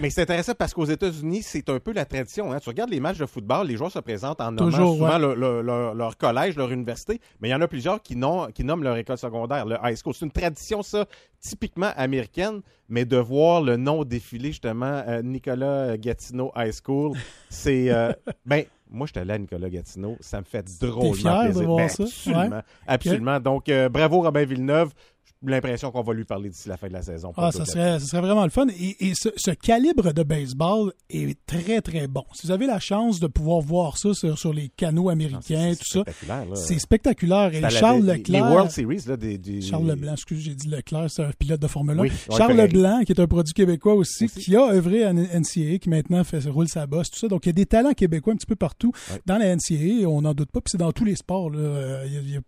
mais 0.01 0.11
c'est 0.11 0.23
intéressant 0.23 0.53
parce 0.57 0.73
qu'aux 0.75 0.85
États-Unis, 0.85 1.43
c'est 1.43 1.69
un 1.69 1.79
peu 1.81 1.93
la 1.93 2.05
tradition. 2.05 2.53
hein. 2.53 2.59
Tu 2.61 2.69
regardes 2.69 2.91
les 2.91 3.01
matchs 3.01 3.19
de 3.19 3.27
football, 3.27 3.67
les 3.67 3.77
joueurs 3.77 3.91
se 3.91 3.99
présentent 4.01 4.41
en 4.41 4.53
nommant 4.53 4.71
Toujours, 4.71 4.95
souvent 4.95 5.13
ouais. 5.13 5.19
leur, 5.19 5.35
leur- 5.37 5.63
leur- 5.63 5.95
leur 5.95 6.17
collège, 6.17 6.57
leur 6.57 6.71
université, 6.73 7.21
mais 7.41 7.49
il 7.49 7.51
y 7.51 7.55
en 7.55 7.61
a 7.61 7.69
plusieurs 7.69 8.01
qui, 8.03 8.15
nom- 8.17 8.47
qui 8.55 8.63
nomment 8.65 8.83
leur 8.85 8.97
école 8.97 9.19
secondaire, 9.19 9.65
le 9.67 9.77
high 9.83 9.97
school. 9.97 10.15
C'est 10.15 10.25
une 10.25 10.31
tradition, 10.33 10.83
ça, 10.83 11.07
typiquement 11.41 11.91
américaine, 11.97 12.61
mais 12.89 13.05
de 13.05 13.17
voir 13.17 13.61
le 13.63 13.77
nom 13.77 14.05
défiler, 14.05 14.49
justement, 14.51 15.03
euh, 15.09 15.23
Nicolas 15.23 15.97
Gatineau 15.99 16.53
High 16.57 16.73
School, 16.85 17.16
c'est... 17.49 17.91
euh, 17.91 18.12
ben, 18.47 18.65
moi, 18.95 19.07
je 19.07 19.12
suis 19.12 19.20
allé 19.20 19.32
à 19.32 19.39
Nicolas 19.39 19.70
Gatineau, 19.70 20.16
ça 20.20 20.39
me 20.41 20.45
fait 20.45 20.65
drôlement 20.81 21.15
fier 21.15 21.41
de 21.41 21.45
plaisir. 21.47 21.65
voir 21.66 21.77
Ben, 21.78 21.89
ça? 21.89 22.03
Absolument, 22.05 22.57
Ouais. 22.57 22.62
absolument. 22.86 23.41
Donc, 23.41 23.69
euh, 23.69 23.89
bravo 23.89 24.20
Robin 24.20 24.45
Villeneuve. 24.45 24.93
L'impression 25.44 25.90
qu'on 25.90 26.02
va 26.02 26.12
lui 26.14 26.24
parler 26.24 26.48
d'ici 26.51 26.69
la 26.69 26.77
fin 26.77 26.89
de 26.89 26.93
la 26.93 27.02
saison. 27.02 27.32
Ah, 27.36 27.51
ça 27.52 27.64
serait, 27.64 27.98
ça 27.98 28.06
serait 28.06 28.23
vraiment 28.23 28.44
le 28.44 28.51
fun. 28.51 28.66
Et, 28.69 29.09
et 29.09 29.12
ce, 29.14 29.28
ce 29.36 29.51
calibre 29.51 30.12
de 30.12 30.23
baseball 30.23 30.93
est 31.10 31.36
très, 31.47 31.81
très 31.81 32.06
bon. 32.06 32.24
Si 32.32 32.47
vous 32.47 32.52
avez 32.52 32.66
la 32.66 32.78
chance 32.78 33.19
de 33.20 33.27
pouvoir 33.27 33.60
voir 33.60 33.98
ça 33.98 34.14
sur, 34.14 34.39
sur 34.39 34.52
les 34.52 34.69
canaux 34.69 35.09
américains, 35.09 35.73
tout 35.78 35.85
ça, 35.85 36.01
spectaculaire, 36.02 36.44
là. 36.48 36.55
c'est 36.56 36.78
spectaculaire. 36.78 37.55
Et 37.55 37.60
la- 37.60 37.69
Charles 37.70 38.02
les- 38.02 38.19
Leclerc... 38.19 38.44
Les 38.44 38.51
World 38.52 38.70
Series, 38.70 39.02
là, 39.06 39.16
des, 39.16 39.39
des- 39.39 39.60
Charles 39.62 39.86
Leblanc, 39.89 40.12
excusez, 40.12 40.43
j'ai 40.43 40.55
dit 40.55 40.69
Leclerc, 40.69 41.06
c'est 41.10 41.24
un 41.24 41.31
pilote 41.39 41.60
de 41.60 41.66
Formule 41.66 41.98
1. 41.98 42.02
Oui, 42.02 42.12
Charles. 42.36 42.52
Leblanc, 42.56 43.01
qui 43.05 43.12
est 43.12 43.20
un 43.20 43.27
produit 43.27 43.52
québécois 43.55 43.94
aussi, 43.94 44.28
qui 44.28 44.55
a 44.56 44.69
œuvré 44.73 45.05
à 45.05 45.12
NCAA, 45.12 45.78
qui 45.81 45.89
maintenant 45.89 46.23
fait, 46.24 46.44
roule 46.48 46.69
sa 46.69 46.86
bosse, 46.86 47.10
tout 47.10 47.19
ça. 47.19 47.28
Donc, 47.28 47.47
il 47.47 47.48
y 47.48 47.51
a 47.51 47.55
des 47.55 47.66
talents 47.66 47.93
québécois 47.94 48.32
un 48.32 48.36
petit 48.36 48.47
peu 48.47 48.56
partout 48.56 48.93
dans 49.27 49.39
la 49.39 49.55
NCAA, 49.56 50.06
on 50.09 50.23
n'en 50.23 50.35
doute 50.35 50.51
pas, 50.51 50.60
puis 50.60 50.70
c'est 50.70 50.78
dans 50.78 50.93
tous 50.93 51.05
les 51.05 51.16
sports. 51.16 51.51
là. 51.51 51.59
Euh, 51.59 52.05
Il 52.06 52.12
y, 52.12 52.16
a- 52.16 52.20
il 52.20 52.31
y 52.31 52.36
a- 52.36 52.40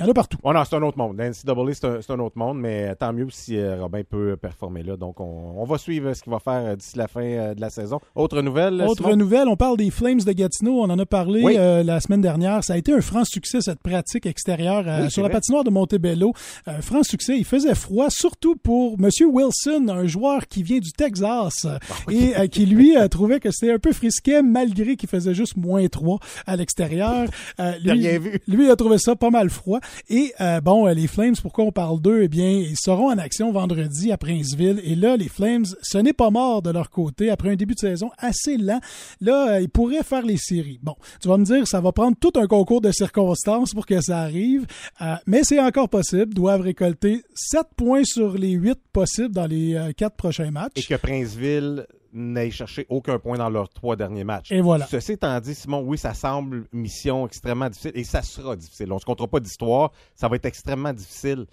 il 0.00 0.04
y 0.06 0.08
en 0.08 0.10
a 0.10 0.14
partout. 0.14 0.38
Oh 0.42 0.52
non, 0.52 0.62
c'est 0.64 0.76
un 0.76 0.82
autre 0.82 0.98
monde. 0.98 1.16
La 1.18 1.28
NCAA, 1.30 1.74
c'est 1.74 1.84
un, 1.84 2.00
c'est 2.02 2.12
un 2.12 2.18
autre 2.18 2.36
monde, 2.38 2.58
mais 2.58 2.94
tant 2.96 3.12
mieux 3.12 3.28
si 3.30 3.56
euh, 3.56 3.80
Robin 3.82 4.02
peut 4.08 4.36
performer 4.36 4.82
là. 4.82 4.96
Donc, 4.96 5.20
on, 5.20 5.54
on 5.56 5.64
va 5.64 5.78
suivre 5.78 6.12
ce 6.14 6.22
qu'il 6.22 6.32
va 6.32 6.38
faire 6.38 6.62
euh, 6.64 6.76
d'ici 6.76 6.96
la 6.98 7.06
fin 7.08 7.22
euh, 7.22 7.54
de 7.54 7.60
la 7.60 7.70
saison. 7.70 8.00
Autre 8.14 8.40
nouvelle, 8.42 8.80
Autre 8.82 9.04
Simon? 9.04 9.16
nouvelle, 9.16 9.48
on 9.48 9.56
parle 9.56 9.76
des 9.76 9.90
Flames 9.90 10.20
de 10.20 10.32
Gatineau. 10.32 10.80
On 10.82 10.90
en 10.90 10.98
a 10.98 11.06
parlé 11.06 11.42
Oui. 11.44 11.54
euh, 11.58 11.82
la 11.82 12.00
semaine 12.00 12.20
dernière. 12.20 12.64
Ça 12.64 12.72
a 12.74 12.76
été 12.76 12.92
un 12.92 13.00
franc 13.00 13.24
succès, 13.24 13.60
cette 13.60 13.80
pratique 13.80 14.26
extérieure 14.26 14.84
euh, 14.86 15.02
Oui, 15.04 15.10
sur 15.10 15.22
la 15.22 15.28
vrai. 15.28 15.34
patinoire 15.36 15.64
de 15.64 15.70
Montebello. 15.70 16.32
Un 16.66 16.80
franc 16.80 17.02
succès. 17.02 17.36
Il 17.38 17.44
faisait 17.44 17.74
froid, 17.74 18.06
surtout 18.10 18.56
pour 18.56 18.96
M. 18.98 19.08
Wilson, 19.28 19.86
un 19.88 20.06
joueur 20.06 20.46
qui 20.48 20.62
vient 20.62 20.78
du 20.78 20.92
Texas 20.92 21.66
Ah 21.66 21.78
et 22.10 22.36
euh, 22.36 22.46
qui, 22.46 22.66
lui, 22.66 22.96
euh, 22.96 23.08
trouvait 23.08 23.40
que 23.40 23.50
c'était 23.50 23.72
un 23.72 23.78
peu 23.78 23.92
frisquet 23.92 24.42
malgré 24.42 24.96
qu'il 24.96 25.08
faisait 25.08 25.34
juste 25.34 25.56
moins 25.56 25.86
3 25.86 26.18
à 26.46 26.56
l'extérieur. 26.56 27.26
Euh, 27.58 27.72
lui, 27.82 27.90
rien 28.08 28.18
vu. 28.18 28.40
lui, 28.48 28.64
il 28.66 28.70
a 28.70 28.76
trouvé 28.76 28.98
ça 28.98 29.16
pas 29.16 29.30
mal 29.30 29.50
froid. 29.50 29.80
Et 30.08 30.32
euh, 30.40 30.60
bon, 30.60 30.86
euh, 30.86 30.94
les 30.94 31.06
Flames, 31.06 31.34
pourquoi 31.40 31.64
on 31.64 31.72
parle 31.72 32.00
d'eux? 32.00 32.22
Eh 32.22 32.28
bien, 32.28 32.50
ils 32.50 32.76
seront 32.78 33.10
en 33.10 33.18
action 33.18 33.52
vendredi 33.52 34.12
à 34.12 34.18
Princeville. 34.18 34.80
Et 34.84 34.94
là, 34.94 35.16
les 35.16 35.28
Flames, 35.28 35.64
ce 35.82 35.98
n'est 35.98 36.12
pas 36.12 36.30
mort 36.30 36.62
de 36.62 36.70
leur 36.70 36.90
côté. 36.90 37.30
Après 37.30 37.50
un 37.50 37.56
début 37.56 37.74
de 37.74 37.80
saison 37.80 38.10
assez 38.18 38.56
lent, 38.56 38.80
là, 39.20 39.54
euh, 39.54 39.60
ils 39.60 39.68
pourraient 39.68 40.02
faire 40.02 40.22
les 40.22 40.36
séries. 40.36 40.78
Bon, 40.82 40.94
tu 41.20 41.28
vas 41.28 41.38
me 41.38 41.44
dire, 41.44 41.66
ça 41.66 41.80
va 41.80 41.92
prendre 41.92 42.16
tout 42.18 42.32
un 42.36 42.46
concours 42.46 42.80
de 42.80 42.92
circonstances 42.92 43.72
pour 43.72 43.86
que 43.86 44.00
ça 44.00 44.20
arrive. 44.20 44.66
Euh, 45.00 45.14
mais 45.26 45.42
c'est 45.44 45.60
encore 45.60 45.88
possible. 45.88 46.34
Doivent 46.34 46.62
récolter 46.62 47.22
7 47.34 47.62
points 47.76 48.04
sur 48.04 48.36
les 48.36 48.52
8 48.52 48.78
possibles 48.92 49.34
dans 49.34 49.46
les 49.46 49.74
euh, 49.74 49.92
4 49.96 50.16
prochains 50.16 50.50
matchs. 50.50 50.72
Et 50.76 50.82
que 50.82 50.94
Princeville 50.96 51.86
n'aille 52.12 52.50
chercher 52.50 52.86
aucun 52.88 53.18
point 53.18 53.38
dans 53.38 53.50
leurs 53.50 53.68
trois 53.68 53.96
derniers 53.96 54.24
matchs. 54.24 54.52
Et 54.52 54.60
voilà. 54.60 54.86
Ceci 54.86 55.12
étant 55.12 55.38
dit, 55.40 55.54
Simon, 55.54 55.82
oui, 55.82 55.98
ça 55.98 56.14
semble 56.14 56.66
mission 56.72 57.26
extrêmement 57.26 57.68
difficile 57.68 57.92
et 57.94 58.04
ça 58.04 58.22
sera 58.22 58.56
difficile. 58.56 58.90
On 58.92 58.96
ne 58.96 59.00
se 59.00 59.04
comptera 59.04 59.28
pas 59.28 59.40
d'histoire. 59.40 59.92
Ça 60.14 60.28
va 60.28 60.36
être 60.36 60.46
extrêmement 60.46 60.92
difficile. 60.92 61.46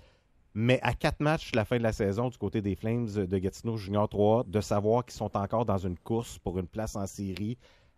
Mais 0.53 0.79
à 0.81 0.93
quatre 0.93 1.19
matchs 1.19 1.51
la 1.53 1.65
fin 1.65 1.77
de 1.77 1.83
la 1.83 1.93
saison 1.93 2.29
du 2.29 2.37
côté 2.37 2.61
des 2.61 2.75
Flames 2.75 3.07
de 3.07 3.37
Gatineau 3.37 3.77
Junior 3.77 4.09
3, 4.09 4.45
de 4.47 4.59
savoir 4.59 5.05
qu'ils 5.05 5.17
sont 5.17 5.37
encore 5.37 5.65
dans 5.65 5.77
une 5.77 5.97
course 5.97 6.39
pour 6.39 6.57
une 6.57 6.67
place 6.67 6.95
en 6.95 7.05
série 7.05 7.57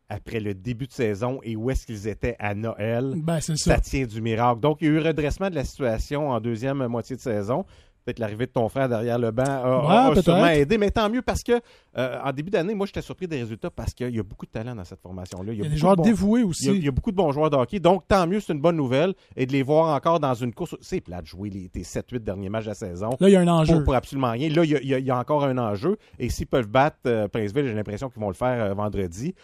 après 0.09 0.39
le 0.39 0.53
début 0.53 0.87
de 0.87 0.91
saison 0.91 1.39
et 1.43 1.55
où 1.55 1.69
est-ce 1.69 1.85
qu'ils 1.85 2.07
étaient 2.07 2.35
à 2.39 2.55
Noël, 2.55 3.13
Ben, 3.15 3.39
ça 3.39 3.79
tient 3.79 4.05
du 4.05 4.21
miracle. 4.21 4.59
Donc, 4.59 4.79
il 4.81 4.87
y 4.87 4.89
a 4.89 4.93
eu 4.93 4.99
redressement 4.99 5.49
de 5.49 5.55
la 5.55 5.63
situation 5.63 6.31
en 6.31 6.39
deuxième 6.39 6.85
moitié 6.87 7.15
de 7.15 7.21
saison. 7.21 7.63
Peut-être 8.09 8.19
l'arrivée 8.19 8.47
de 8.47 8.51
ton 8.51 8.67
frère 8.69 8.89
derrière 8.89 9.19
le 9.19 9.29
banc 9.29 9.43
a, 9.45 9.81
Ouais, 10.09 10.17
a 10.19 10.21
sûrement 10.23 10.45
aidé, 10.47 10.77
mais 10.79 10.89
tant 10.89 11.09
mieux 11.11 11.21
parce 11.21 11.43
que 11.43 11.51
euh, 11.97 12.19
en 12.23 12.31
début 12.31 12.49
d'année, 12.49 12.73
moi, 12.73 12.87
j'étais 12.87 13.01
surpris 13.03 13.27
des 13.27 13.37
résultats 13.37 13.69
parce 13.69 13.93
qu'il 13.93 14.15
y 14.15 14.19
a 14.19 14.23
beaucoup 14.23 14.45
de 14.47 14.51
talent 14.51 14.73
dans 14.75 14.83
cette 14.83 14.99
formation-là. 15.01 15.53
Il 15.53 15.59
y 15.59 15.61
a 15.61 15.63
beaucoup 15.63 15.69
des 15.69 15.75
de 15.75 15.79
joueurs 15.79 15.95
bons- 15.95 16.03
dévoués 16.03 16.39
Il 16.39 16.43
y, 16.43 16.45
a, 16.45 16.49
aussi. 16.49 16.67
il 16.75 16.83
y 16.85 16.87
a 16.87 16.91
beaucoup 16.91 17.11
de 17.11 17.15
bons 17.15 17.31
joueurs 17.31 17.49
de 17.51 17.55
hockey. 17.55 17.79
Donc, 17.79 18.07
tant 18.07 18.25
mieux, 18.25 18.39
c'est 18.39 18.53
une 18.53 18.61
bonne 18.61 18.77
nouvelle. 18.77 19.13
Et 19.35 19.45
de 19.45 19.51
les 19.51 19.61
voir 19.63 19.95
encore 19.95 20.19
dans 20.19 20.33
une 20.33 20.53
course. 20.53 20.75
C'est 20.81 21.01
plat 21.01 21.21
de 21.21 21.27
jouer 21.27 21.49
les, 21.51 21.69
tes 21.69 21.81
7-8 21.83 22.19
derniers 22.19 22.49
matchs 22.49 22.63
de 22.65 22.69
la 22.69 22.75
saison. 22.75 23.09
Là, 23.19 23.29
il 23.29 23.31
y 23.31 23.35
a 23.35 23.41
un 23.41 23.47
enjeu. 23.47 23.75
Pour, 23.75 23.83
pour 23.85 23.95
absolument 23.95 24.31
rien. 24.31 24.49
Là, 24.49 24.65
y 24.65 24.75
a- 24.75 24.81
il 24.81 25.05
y 25.05 25.11
a 25.11 25.17
encore 25.17 25.43
un 25.43 25.57
enjeu. 25.57 25.97
Et 26.17 26.29
s'ils 26.29 26.47
peuvent 26.47 26.67
battre 26.67 26.97
euh, 27.05 27.27
Princeville, 27.27 27.67
j'ai 27.67 27.73
l'impression 27.75 28.09
qu'ils 28.09 28.21
vont 28.21 28.29
le 28.29 28.33
faire 28.33 28.63
euh, 28.63 28.73
vendredi. 28.73 29.35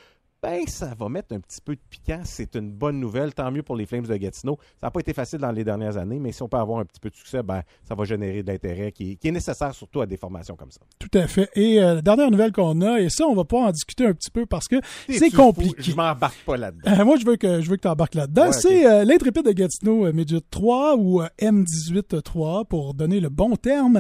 Ben, 0.46 0.64
ça 0.68 0.94
va 0.98 1.10
mettre 1.10 1.34
un 1.34 1.40
petit 1.40 1.60
peu 1.60 1.74
de 1.76 1.82
piquant. 1.90 2.22
C'est 2.24 2.56
une 2.56 2.70
bonne 2.72 3.00
nouvelle. 3.00 3.34
Tant 3.34 3.50
mieux 3.52 3.64
pour 3.64 3.76
les 3.76 3.86
Flames 3.88 4.06
de 4.06 4.16
Gatineau. 4.16 4.60
Ça 4.80 4.88
n'a 4.88 4.92
pas 4.92 5.00
été 5.00 5.12
facile 5.14 5.40
dans 5.40 5.52
les 5.52 5.64
dernières 5.64 5.98
années, 5.98 6.20
mais 6.20 6.32
si 6.32 6.44
on 6.44 6.48
peut 6.48 6.58
avoir 6.58 6.80
un 6.80 6.86
petit 6.86 7.00
peu 7.00 7.10
de 7.10 7.16
succès, 7.16 7.42
ben, 7.42 7.62
ça 7.84 7.96
va 7.96 8.04
générer 8.04 8.44
de 8.44 8.52
l'intérêt 8.52 8.92
qui, 8.92 9.12
est- 9.12 9.16
qui 9.16 9.28
est 9.28 9.32
nécessaire 9.32 9.74
surtout 9.74 10.02
à 10.02 10.06
des 10.06 10.18
formations 10.18 10.56
comme 10.56 10.70
ça. 10.70 10.82
Tout 11.00 11.10
à 11.18 11.26
fait. 11.28 11.50
Et 11.56 11.82
euh, 11.82 11.96
la 11.96 12.02
dernière 12.04 12.30
nouvelle 12.30 12.52
qu'on 12.52 12.80
a, 12.82 13.00
et 13.00 13.10
ça, 13.10 13.26
on 13.26 13.34
va 13.34 13.44
pouvoir 13.44 13.70
en 13.70 13.72
discuter 13.72 14.06
un 14.06 14.14
petit 14.14 14.30
peu 14.30 14.46
parce 14.46 14.68
que 14.68 14.76
c'est 15.10 15.32
compliqué. 15.32 15.70
fou? 15.78 15.90
Je 15.92 15.96
m'embarque 15.96 16.38
pas 16.46 16.58
là-dedans. 16.58 16.92
Euh, 16.92 17.06
moi, 17.06 17.16
je 17.18 17.26
veux 17.26 17.38
que 17.38 17.62
je 17.62 17.70
veux 17.70 17.78
que 17.78 17.82
tu 17.82 17.88
embarques 17.88 18.14
là-dedans. 18.16 18.48
Ouais. 18.48 18.54
C'est 18.54 18.86
euh, 18.86 19.04
l'intrépide 19.04 19.46
de 19.46 19.52
Gatineau 19.52 20.06
euh, 20.06 20.14
Midget 20.14 20.42
3 20.52 20.96
ou 20.98 21.24
euh, 21.24 21.28
M18 21.40 22.22
3 22.22 22.66
pour 22.66 22.94
donner 22.94 23.20
le 23.20 23.30
bon 23.30 23.56
terme. 23.56 24.00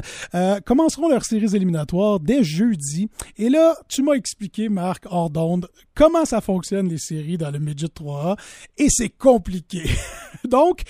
Commenceront 0.65 1.09
leurs 1.09 1.25
séries 1.25 1.55
éliminatoires 1.55 2.19
dès 2.19 2.43
jeudi. 2.43 3.09
Et 3.37 3.49
là, 3.49 3.75
tu 3.89 4.03
m'as 4.03 4.13
expliqué, 4.13 4.69
Marc, 4.69 5.05
hors 5.09 5.29
d'onde, 5.29 5.67
comment 5.95 6.25
ça 6.25 6.34
fonctionne 6.41 6.87
les 6.87 6.97
séries 6.97 7.37
dans 7.37 7.51
le 7.51 7.59
Midget 7.59 7.87
3A. 7.87 8.37
Et 8.77 8.87
c'est 8.89 9.09
compliqué. 9.09 9.83
Donc, 10.49 10.81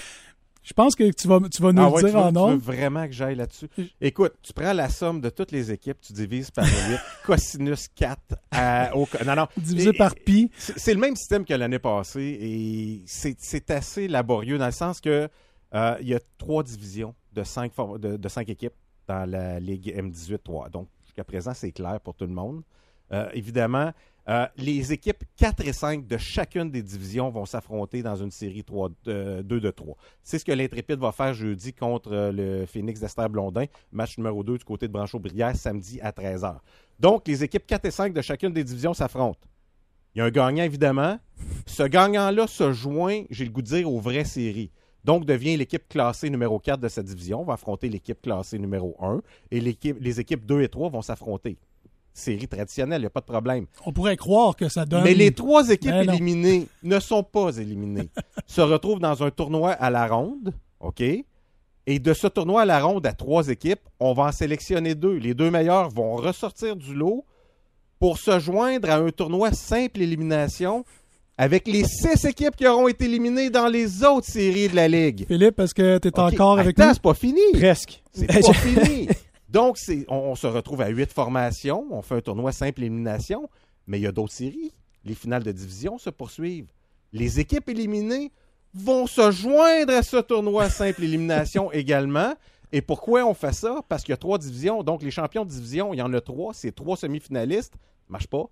je 0.63 0.73
pense 0.73 0.95
que 0.95 1.11
tu 1.11 1.27
vas, 1.27 1.39
tu 1.51 1.61
vas 1.61 1.71
nous 1.71 1.81
Ah 1.83 1.89
le 2.01 2.09
dire 2.09 2.19
veux, 2.19 2.25
en 2.25 2.31
tu 2.47 2.51
veux 2.53 2.57
vraiment 2.57 3.05
que 3.05 3.13
j'aille 3.13 3.35
là-dessus? 3.35 3.67
Écoute, 4.01 4.33
tu 4.41 4.51
prends 4.51 4.73
la 4.73 4.89
somme 4.89 5.21
de 5.21 5.29
toutes 5.29 5.51
les 5.51 5.71
équipes, 5.71 5.97
tu 6.01 6.11
divises 6.13 6.49
par 6.49 6.65
8, 6.65 6.71
cosinus 7.25 7.87
4 7.95 8.17
à, 8.51 8.95
au, 8.95 9.07
non, 9.25 9.35
non. 9.35 9.47
Divisé 9.57 9.89
Et- 9.89 9.93
par 9.93 10.15
pi. 10.15 10.49
C'est 10.57 10.93
le 10.93 10.99
même 10.99 11.15
système 11.15 11.45
que 11.45 11.53
l'année 11.53 11.77
passée 11.79 12.37
et 12.41 13.03
c'est 13.05 13.69
assez 13.69 14.07
laborieux 14.07 14.57
dans 14.57 14.65
le 14.65 14.71
sens 14.71 14.99
que 15.01 15.29
euh, 15.75 15.97
il 16.01 16.07
y 16.07 16.15
a 16.15 16.19
trois 16.37 16.63
divisions 16.63 17.13
de 17.33 17.43
cinq, 17.43 17.71
de 17.99 18.27
cinq 18.29 18.49
équipes 18.49 18.73
dans 19.07 19.29
la 19.29 19.59
Ligue 19.59 19.93
M18-3. 19.95 20.71
Donc, 20.71 20.87
jusqu'à 21.03 21.23
présent, 21.23 21.53
c'est 21.53 21.71
clair 21.71 21.99
pour 22.01 22.15
tout 22.15 22.25
le 22.25 22.33
monde. 22.33 22.63
Euh, 23.11 23.29
évidemment, 23.33 23.91
euh, 24.27 24.47
les 24.57 24.91
équipes 24.91 25.23
4 25.37 25.67
et 25.67 25.73
5 25.73 26.07
de 26.07 26.17
chacune 26.17 26.71
des 26.71 26.81
divisions 26.81 27.29
vont 27.29 27.45
s'affronter 27.45 28.01
dans 28.01 28.15
une 28.15 28.31
série 28.31 28.63
3, 28.63 28.89
euh, 29.07 29.43
2 29.43 29.59
de 29.59 29.69
3. 29.69 29.95
C'est 30.23 30.39
ce 30.39 30.45
que 30.45 30.51
l'Intrépide 30.51 30.99
va 30.99 31.11
faire 31.11 31.33
jeudi 31.33 31.73
contre 31.73 32.11
euh, 32.11 32.31
le 32.31 32.65
Phoenix 32.65 32.99
d'Esther 32.99 33.29
Blondin, 33.29 33.65
match 33.91 34.17
numéro 34.17 34.43
2 34.43 34.57
du 34.57 34.63
côté 34.63 34.87
de 34.87 34.93
Branchot-Brière, 34.93 35.55
samedi 35.55 36.01
à 36.01 36.11
13h. 36.11 36.57
Donc, 36.99 37.27
les 37.27 37.43
équipes 37.43 37.67
4 37.67 37.85
et 37.85 37.91
5 37.91 38.13
de 38.13 38.21
chacune 38.21 38.51
des 38.51 38.63
divisions 38.63 38.95
s'affrontent. 38.95 39.47
Il 40.15 40.19
y 40.19 40.21
a 40.21 40.25
un 40.25 40.31
gagnant, 40.31 40.63
évidemment. 40.63 41.19
Ce 41.67 41.83
gagnant-là 41.83 42.47
se 42.47 42.71
joint, 42.71 43.23
j'ai 43.29 43.45
le 43.45 43.51
goût 43.51 43.61
de 43.61 43.67
dire, 43.67 43.91
aux 43.91 43.99
vraies 43.99 44.25
séries. 44.25 44.71
Donc, 45.03 45.25
devient 45.25 45.55
l'équipe 45.55 45.87
classée 45.87 46.31
numéro 46.31 46.57
4 46.57 46.79
de 46.79 46.87
cette 46.87 47.05
division, 47.05 47.43
va 47.43 47.53
affronter 47.53 47.89
l'équipe 47.89 48.19
classée 48.23 48.57
numéro 48.57 48.95
1, 48.99 49.21
et 49.51 49.59
les 49.59 50.19
équipes 50.19 50.45
2 50.47 50.61
et 50.61 50.69
3 50.69 50.89
vont 50.89 51.03
s'affronter. 51.03 51.59
Série 52.17 52.47
traditionnelle, 52.47 52.99
il 53.01 53.03
n'y 53.03 53.07
a 53.07 53.11
pas 53.11 53.19
de 53.19 53.25
problème. 53.25 53.65
On 53.85 53.91
pourrait 53.91 54.15
croire 54.15 54.55
que 54.55 54.69
ça 54.69 54.85
donne. 54.85 55.03
Mais 55.03 55.13
les 55.13 55.31
trois 55.31 55.69
équipes 55.69 55.91
Ben 55.91 56.09
éliminées 56.09 56.67
ne 56.83 56.99
sont 57.01 57.23
pas 57.23 57.57
éliminées. 57.57 58.09
se 58.47 58.61
retrouvent 58.61 59.01
dans 59.01 59.21
un 59.21 59.31
tournoi 59.31 59.71
à 59.71 59.89
la 59.89 60.07
ronde, 60.07 60.53
OK? 60.79 61.01
Et 61.01 61.99
de 61.99 62.13
ce 62.13 62.27
tournoi 62.27 62.61
à 62.61 62.65
la 62.65 62.79
ronde 62.79 63.05
à 63.05 63.11
trois 63.11 63.49
équipes, 63.49 63.81
on 63.99 64.13
va 64.13 64.23
en 64.23 64.31
sélectionner 64.31 64.95
deux. 64.95 65.17
Les 65.17 65.33
deux 65.33 65.51
meilleurs 65.51 65.89
vont 65.89 66.15
ressortir 66.15 66.77
du 66.77 66.93
lot 66.93 67.25
pour 67.99 68.17
se 68.17 68.39
joindre 68.39 68.89
à 68.89 68.95
un 68.95 69.09
tournoi 69.09 69.51
simple 69.51 70.01
élimination 70.01 70.85
avec 71.37 71.67
les 71.67 71.83
six 71.83 72.23
équipes 72.23 72.55
qui 72.55 72.65
auront 72.65 72.87
été 72.87 73.05
éliminées 73.05 73.49
dans 73.49 73.67
les 73.67 74.05
autres 74.05 74.27
séries 74.27 74.69
de 74.69 74.75
la 74.75 74.87
Ligue. 74.87 75.25
Philippe, 75.27 75.59
est-ce 75.59 75.73
que 75.75 75.97
tu 75.97 76.07
es 76.07 76.17
encore 76.19 76.59
avec 76.59 76.79
attends, 76.79 76.87
nous? 76.87 76.93
c'est 76.93 77.01
pas 77.01 77.13
fini. 77.13 77.41
Presque. 77.53 78.01
C'est 78.13 78.27
pas 78.27 78.53
fini. 78.53 79.09
Donc, 79.55 79.77
on 80.09 80.35
se 80.35 80.47
retrouve 80.47 80.81
à 80.81 80.89
huit 80.89 81.13
formations. 81.13 81.87
On 81.89 82.01
fait 82.01 82.15
un 82.15 82.19
tournoi 82.21 82.51
simple 82.51 82.81
élimination. 82.81 83.49
Mais 83.87 83.99
il 83.99 84.01
y 84.01 84.07
a 84.07 84.11
d'autres 84.11 84.33
séries. 84.33 84.73
Les 85.05 85.15
finales 85.15 85.43
de 85.43 85.51
division 85.53 85.97
se 85.97 86.09
poursuivent. 86.09 86.73
Les 87.13 87.39
équipes 87.39 87.69
éliminées 87.69 88.33
vont 88.73 89.07
se 89.07 89.31
joindre 89.31 89.93
à 89.93 90.03
ce 90.03 90.17
tournoi 90.17 90.69
simple 90.69 91.05
élimination 91.05 91.71
également. 91.71 92.33
Et 92.73 92.81
pourquoi 92.81 93.25
on 93.25 93.33
fait 93.33 93.53
ça? 93.53 93.79
Parce 93.87 94.03
qu'il 94.03 94.11
y 94.11 94.13
a 94.13 94.17
trois 94.17 94.39
divisions. 94.39 94.83
Donc, 94.83 95.01
les 95.01 95.09
champions 95.09 95.45
de 95.45 95.49
division, 95.51 95.93
il 95.93 95.99
y 95.99 96.01
en 96.01 96.11
a 96.11 96.19
trois. 96.19 96.53
C'est 96.53 96.73
trois 96.73 96.97
semi-finalistes. 96.97 97.75
Marche 98.09 98.27
pas. 98.27 98.49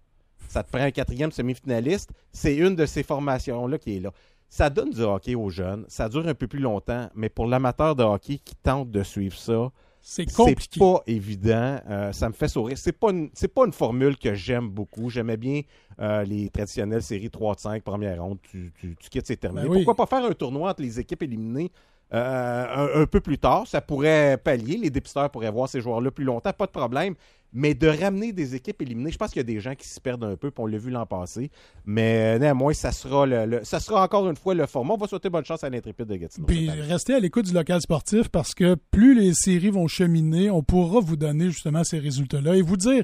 Ça 0.48 0.64
te 0.64 0.72
prend 0.72 0.86
un 0.86 0.92
quatrième 0.92 1.34
semi-finaliste. 1.34 2.12
C'est 2.32 2.56
une 2.56 2.78
de 2.78 2.86
ces 2.86 3.04
formations-là 3.04 3.78
qui 3.78 3.98
est 3.98 4.00
là. 4.00 4.14
Ça 4.48 4.70
donne 4.70 4.92
du 4.92 5.02
hockey 5.02 5.36
aux 5.36 5.50
jeunes. 5.50 5.84
Ça 5.90 6.08
dure 6.08 6.26
un 6.30 6.34
peu 6.34 6.48
plus 6.48 6.60
longtemps. 6.60 7.10
Mais 7.14 7.28
pour 7.28 7.46
l'amateur 7.46 7.94
de 7.94 8.04
hockey 8.04 8.38
qui 8.38 8.56
tente 8.56 8.90
de 8.90 9.04
suivre 9.04 9.38
ça, 9.38 9.70
C'est 10.06 10.26
compliqué. 10.32 10.68
C'est 10.74 10.80
pas 10.80 11.02
évident. 11.08 11.80
Euh, 11.90 12.12
ça 12.12 12.28
me 12.28 12.34
fait 12.34 12.50
sourire. 12.50 12.78
C'est 12.78 12.92
pas 12.92 13.12
une, 13.12 13.30
c'est 13.34 13.48
pas 13.48 13.66
une 13.66 13.72
formule 13.72 14.18
que 14.18 14.34
j'aime 14.34 14.70
beaucoup. 14.70 15.10
J'aimais 15.10 15.38
bien 15.38 15.62
euh, 16.02 16.24
les 16.26 16.50
traditionnelles 16.50 17.02
séries 17.02 17.30
3 17.30 17.56
de 17.56 17.60
5, 17.62 17.84
première 17.84 18.22
ronde. 18.22 18.38
Tu, 18.44 18.74
tu, 18.78 18.98
tu 19.00 19.10
quittes, 19.10 19.26
c'est 19.26 19.38
terminé. 19.38 19.64
Ben 19.64 19.72
oui. 19.72 19.84
Pourquoi 19.86 20.06
pas 20.06 20.18
faire 20.18 20.30
un 20.30 20.34
tournoi 20.34 20.72
entre 20.72 20.82
les 20.82 21.00
équipes 21.00 21.24
éliminées 21.24 21.72
euh, 22.14 22.66
un, 22.98 23.02
un 23.02 23.06
peu 23.06 23.20
plus 23.22 23.38
tard? 23.38 23.68
Ça 23.68 23.82
pourrait 23.82 24.38
pallier. 24.38 24.78
Les 24.78 24.90
dépisteurs 24.90 25.30
pourraient 25.30 25.52
voir 25.52 25.68
ces 25.70 25.82
joueurs-là 25.82 26.12
plus 26.12 26.26
longtemps. 26.26 26.52
Pas 26.54 26.66
de 26.68 26.72
problème. 26.72 27.16
Mais 27.56 27.76
de 27.76 27.88
ramener 27.88 28.34
des 28.34 28.56
équipes 28.56 28.82
éliminées, 28.82 29.12
je 29.12 29.18
pense 29.20 29.30
qu'il 29.30 29.38
y 29.38 29.42
a 29.42 29.44
des 29.44 29.60
gens 29.60 29.76
qui 29.76 29.88
s'y 29.88 30.00
perdent 30.00 30.24
un 30.24 30.36
peu, 30.36 30.50
puis 30.50 30.64
on 30.64 30.66
l'a 30.66 30.80
vu 30.80 30.90
l'an 30.90 31.06
passé. 31.06 31.52
Mais 31.86 32.36
euh, 32.36 32.40
néanmoins, 32.40 32.74
ça 32.74 32.92
sera, 32.92 33.28
le, 33.28 33.46
le- 33.46 33.64
ça 33.64 33.80
sera 33.80 34.04
encore 34.04 34.28
une 34.28 34.36
fois 34.36 34.56
le 34.56 34.66
format. 34.66 34.96
On 34.96 34.98
va 34.98 35.06
souhaiter 35.08 35.30
bonne 35.30 35.46
chance 35.46 35.64
à 35.64 35.70
l'intrépide 35.70 36.08
de 36.08 36.16
Gatineau. 36.16 36.48
Puis 36.48 36.68
restez 36.72 37.14
à 37.14 37.20
l'écoute 37.20 37.46
du 37.46 37.54
local 37.54 37.80
sportif 37.80 38.30
parce 38.30 38.56
que 38.56 38.76
plus 38.90 39.14
les 39.14 39.36
séries 39.36 39.70
vont 39.70 39.88
cheminer, 39.88 40.50
on 40.50 40.64
pourra 40.64 41.00
vous 41.00 41.16
donner 41.16 41.46
justement 41.52 41.84
ces 41.84 42.00
résultats-là 42.00 42.56
et 42.56 42.64
vous 42.64 42.78
dire 42.78 43.04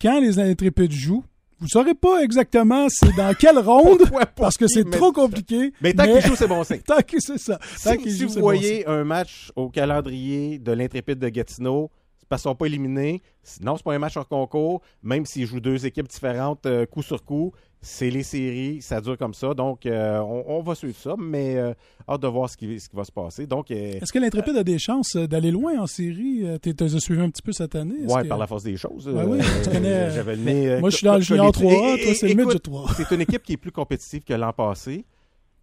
quand 0.00 0.18
les 0.18 0.38
intrépides 0.38 0.92
jouent. 0.92 1.24
Vous 1.60 1.68
saurez 1.68 1.94
pas 1.94 2.22
exactement 2.22 2.86
c'est 2.88 3.14
dans 3.14 3.34
quelle 3.34 3.58
ronde 3.58 4.02
parce 4.36 4.56
que 4.56 4.66
c'est 4.66 4.88
trop 4.90 5.12
compliqué. 5.12 5.74
Mais 5.82 5.92
tant 5.92 6.04
qu'ils 6.04 6.22
jouent, 6.22 6.36
c'est 6.36 6.48
bon 6.48 6.64
signe. 6.64 6.80
tant 6.86 7.02
que 7.06 7.20
c'est 7.20 7.38
ça. 7.38 7.58
Tant 7.84 7.98
Si, 8.02 8.24
vous 8.24 8.34
bon 8.34 8.40
voyez 8.40 8.86
un 8.86 9.04
match 9.04 9.52
au 9.56 9.68
calendrier 9.68 10.58
de 10.58 10.72
l'intrépide 10.72 11.18
de 11.18 11.28
Gatineau, 11.28 11.90
parce 12.30 12.42
qu'ils 12.42 12.50
sont 12.50 12.54
pas 12.54 12.64
éliminés. 12.64 13.20
Non, 13.60 13.76
c'est 13.76 13.82
pas 13.82 13.92
un 13.92 13.98
match 13.98 14.16
hors 14.16 14.26
concours. 14.26 14.80
Même 15.02 15.26
s'ils 15.26 15.46
jouent 15.46 15.60
deux 15.60 15.84
équipes 15.84 16.08
différentes 16.08 16.64
euh, 16.64 16.86
coup 16.86 17.02
sur 17.02 17.24
coup, 17.24 17.52
c'est 17.82 18.10
les 18.10 18.22
séries, 18.22 18.82
ça 18.82 19.00
dure 19.00 19.16
comme 19.16 19.32
ça. 19.32 19.54
Donc, 19.54 19.86
euh, 19.86 20.18
on, 20.20 20.44
on 20.58 20.62
va 20.62 20.74
suivre 20.74 20.96
ça, 20.98 21.14
mais 21.18 21.56
euh, 21.56 21.72
hâte 22.08 22.20
de 22.20 22.26
voir 22.28 22.50
ce 22.50 22.56
qui, 22.56 22.78
ce 22.78 22.88
qui 22.88 22.96
va 22.96 23.04
se 23.04 23.12
passer. 23.12 23.46
Donc, 23.46 23.70
euh, 23.70 23.98
Est-ce 24.02 24.12
que 24.12 24.18
l'Intrépide 24.18 24.56
a 24.58 24.64
des 24.64 24.78
chances 24.78 25.16
euh, 25.16 25.26
d'aller 25.26 25.50
loin 25.50 25.78
en 25.80 25.86
série? 25.86 26.44
Tu 26.62 26.74
as 26.78 26.98
suivi 27.00 27.20
un 27.22 27.30
petit 27.30 27.40
peu 27.42 27.52
cette 27.52 27.74
année? 27.74 28.06
Que- 28.06 28.28
par 28.28 28.36
la 28.38 28.46
force 28.46 28.64
des 28.64 28.76
choses. 28.76 29.08
Ouais, 29.08 29.24
oui, 29.24 29.38
tu 29.64 29.70
connais- 29.70 30.10
J'avais 30.10 30.36
le 30.36 30.42
nez. 30.42 30.80
moi, 30.80 30.90
je 30.90 30.96
suis 30.96 31.06
dans 31.06 31.14
le 31.14 31.20
junior 31.22 31.52
collé- 31.52 31.68
3A, 31.74 31.96
Et- 31.98 32.04
toi, 32.04 32.14
c'est 32.14 32.26
le 32.26 32.32
et- 32.32 32.34
midget 32.34 32.50
écoute, 32.50 32.62
3. 32.62 32.90
C'est 32.96 33.10
une 33.14 33.20
équipe 33.22 33.42
qui 33.42 33.52
est 33.54 33.56
plus 33.56 33.72
compétitive 33.72 34.24
que 34.24 34.34
l'an 34.34 34.52
passé. 34.52 35.04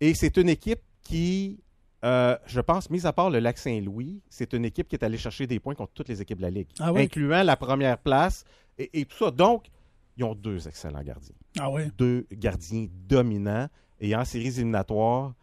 Et 0.02 0.14
c'est 0.16 0.38
une 0.38 0.50
équipe 0.50 0.80
qui, 1.04 1.60
je 2.04 2.60
pense, 2.62 2.90
mis 2.90 3.06
à 3.06 3.14
part 3.14 3.30
le 3.30 3.38
Lac 3.40 3.58
Saint-Louis, 3.60 4.22
c'est 4.30 4.54
une 4.54 4.66
équipe 4.66 4.88
qui 4.88 4.96
est 4.96 5.04
allée 5.04 5.18
chercher 5.18 5.46
des 5.46 5.60
points 5.60 5.76
contre 5.76 5.92
toutes 5.94 6.10
les 6.10 6.20
équipes 6.22 6.38
de 6.40 6.44
la 6.44 6.50
Ligue, 6.50 6.68
Ah 6.80 6.92
ouais? 6.94 7.04
incluant 7.04 7.44
la 7.44 7.56
première 7.58 7.98
place 8.00 8.44
et, 8.80 8.90
et 9.02 9.06
tout 9.06 9.18
ça. 9.18 9.32
Donc, 9.32 9.66
ils 10.18 10.24
ont 10.24 10.36
deux 10.36 10.68
excellents 10.68 11.04
gardiens. 11.04 11.36
Ah 11.60 11.70
ouais? 11.70 11.92
Deux 11.98 12.26
gardiens 12.32 12.88
dominants. 13.08 13.68
Et 14.00 14.16
en 14.16 14.26
séries 14.26 14.48
éliminatoires, 14.48 15.34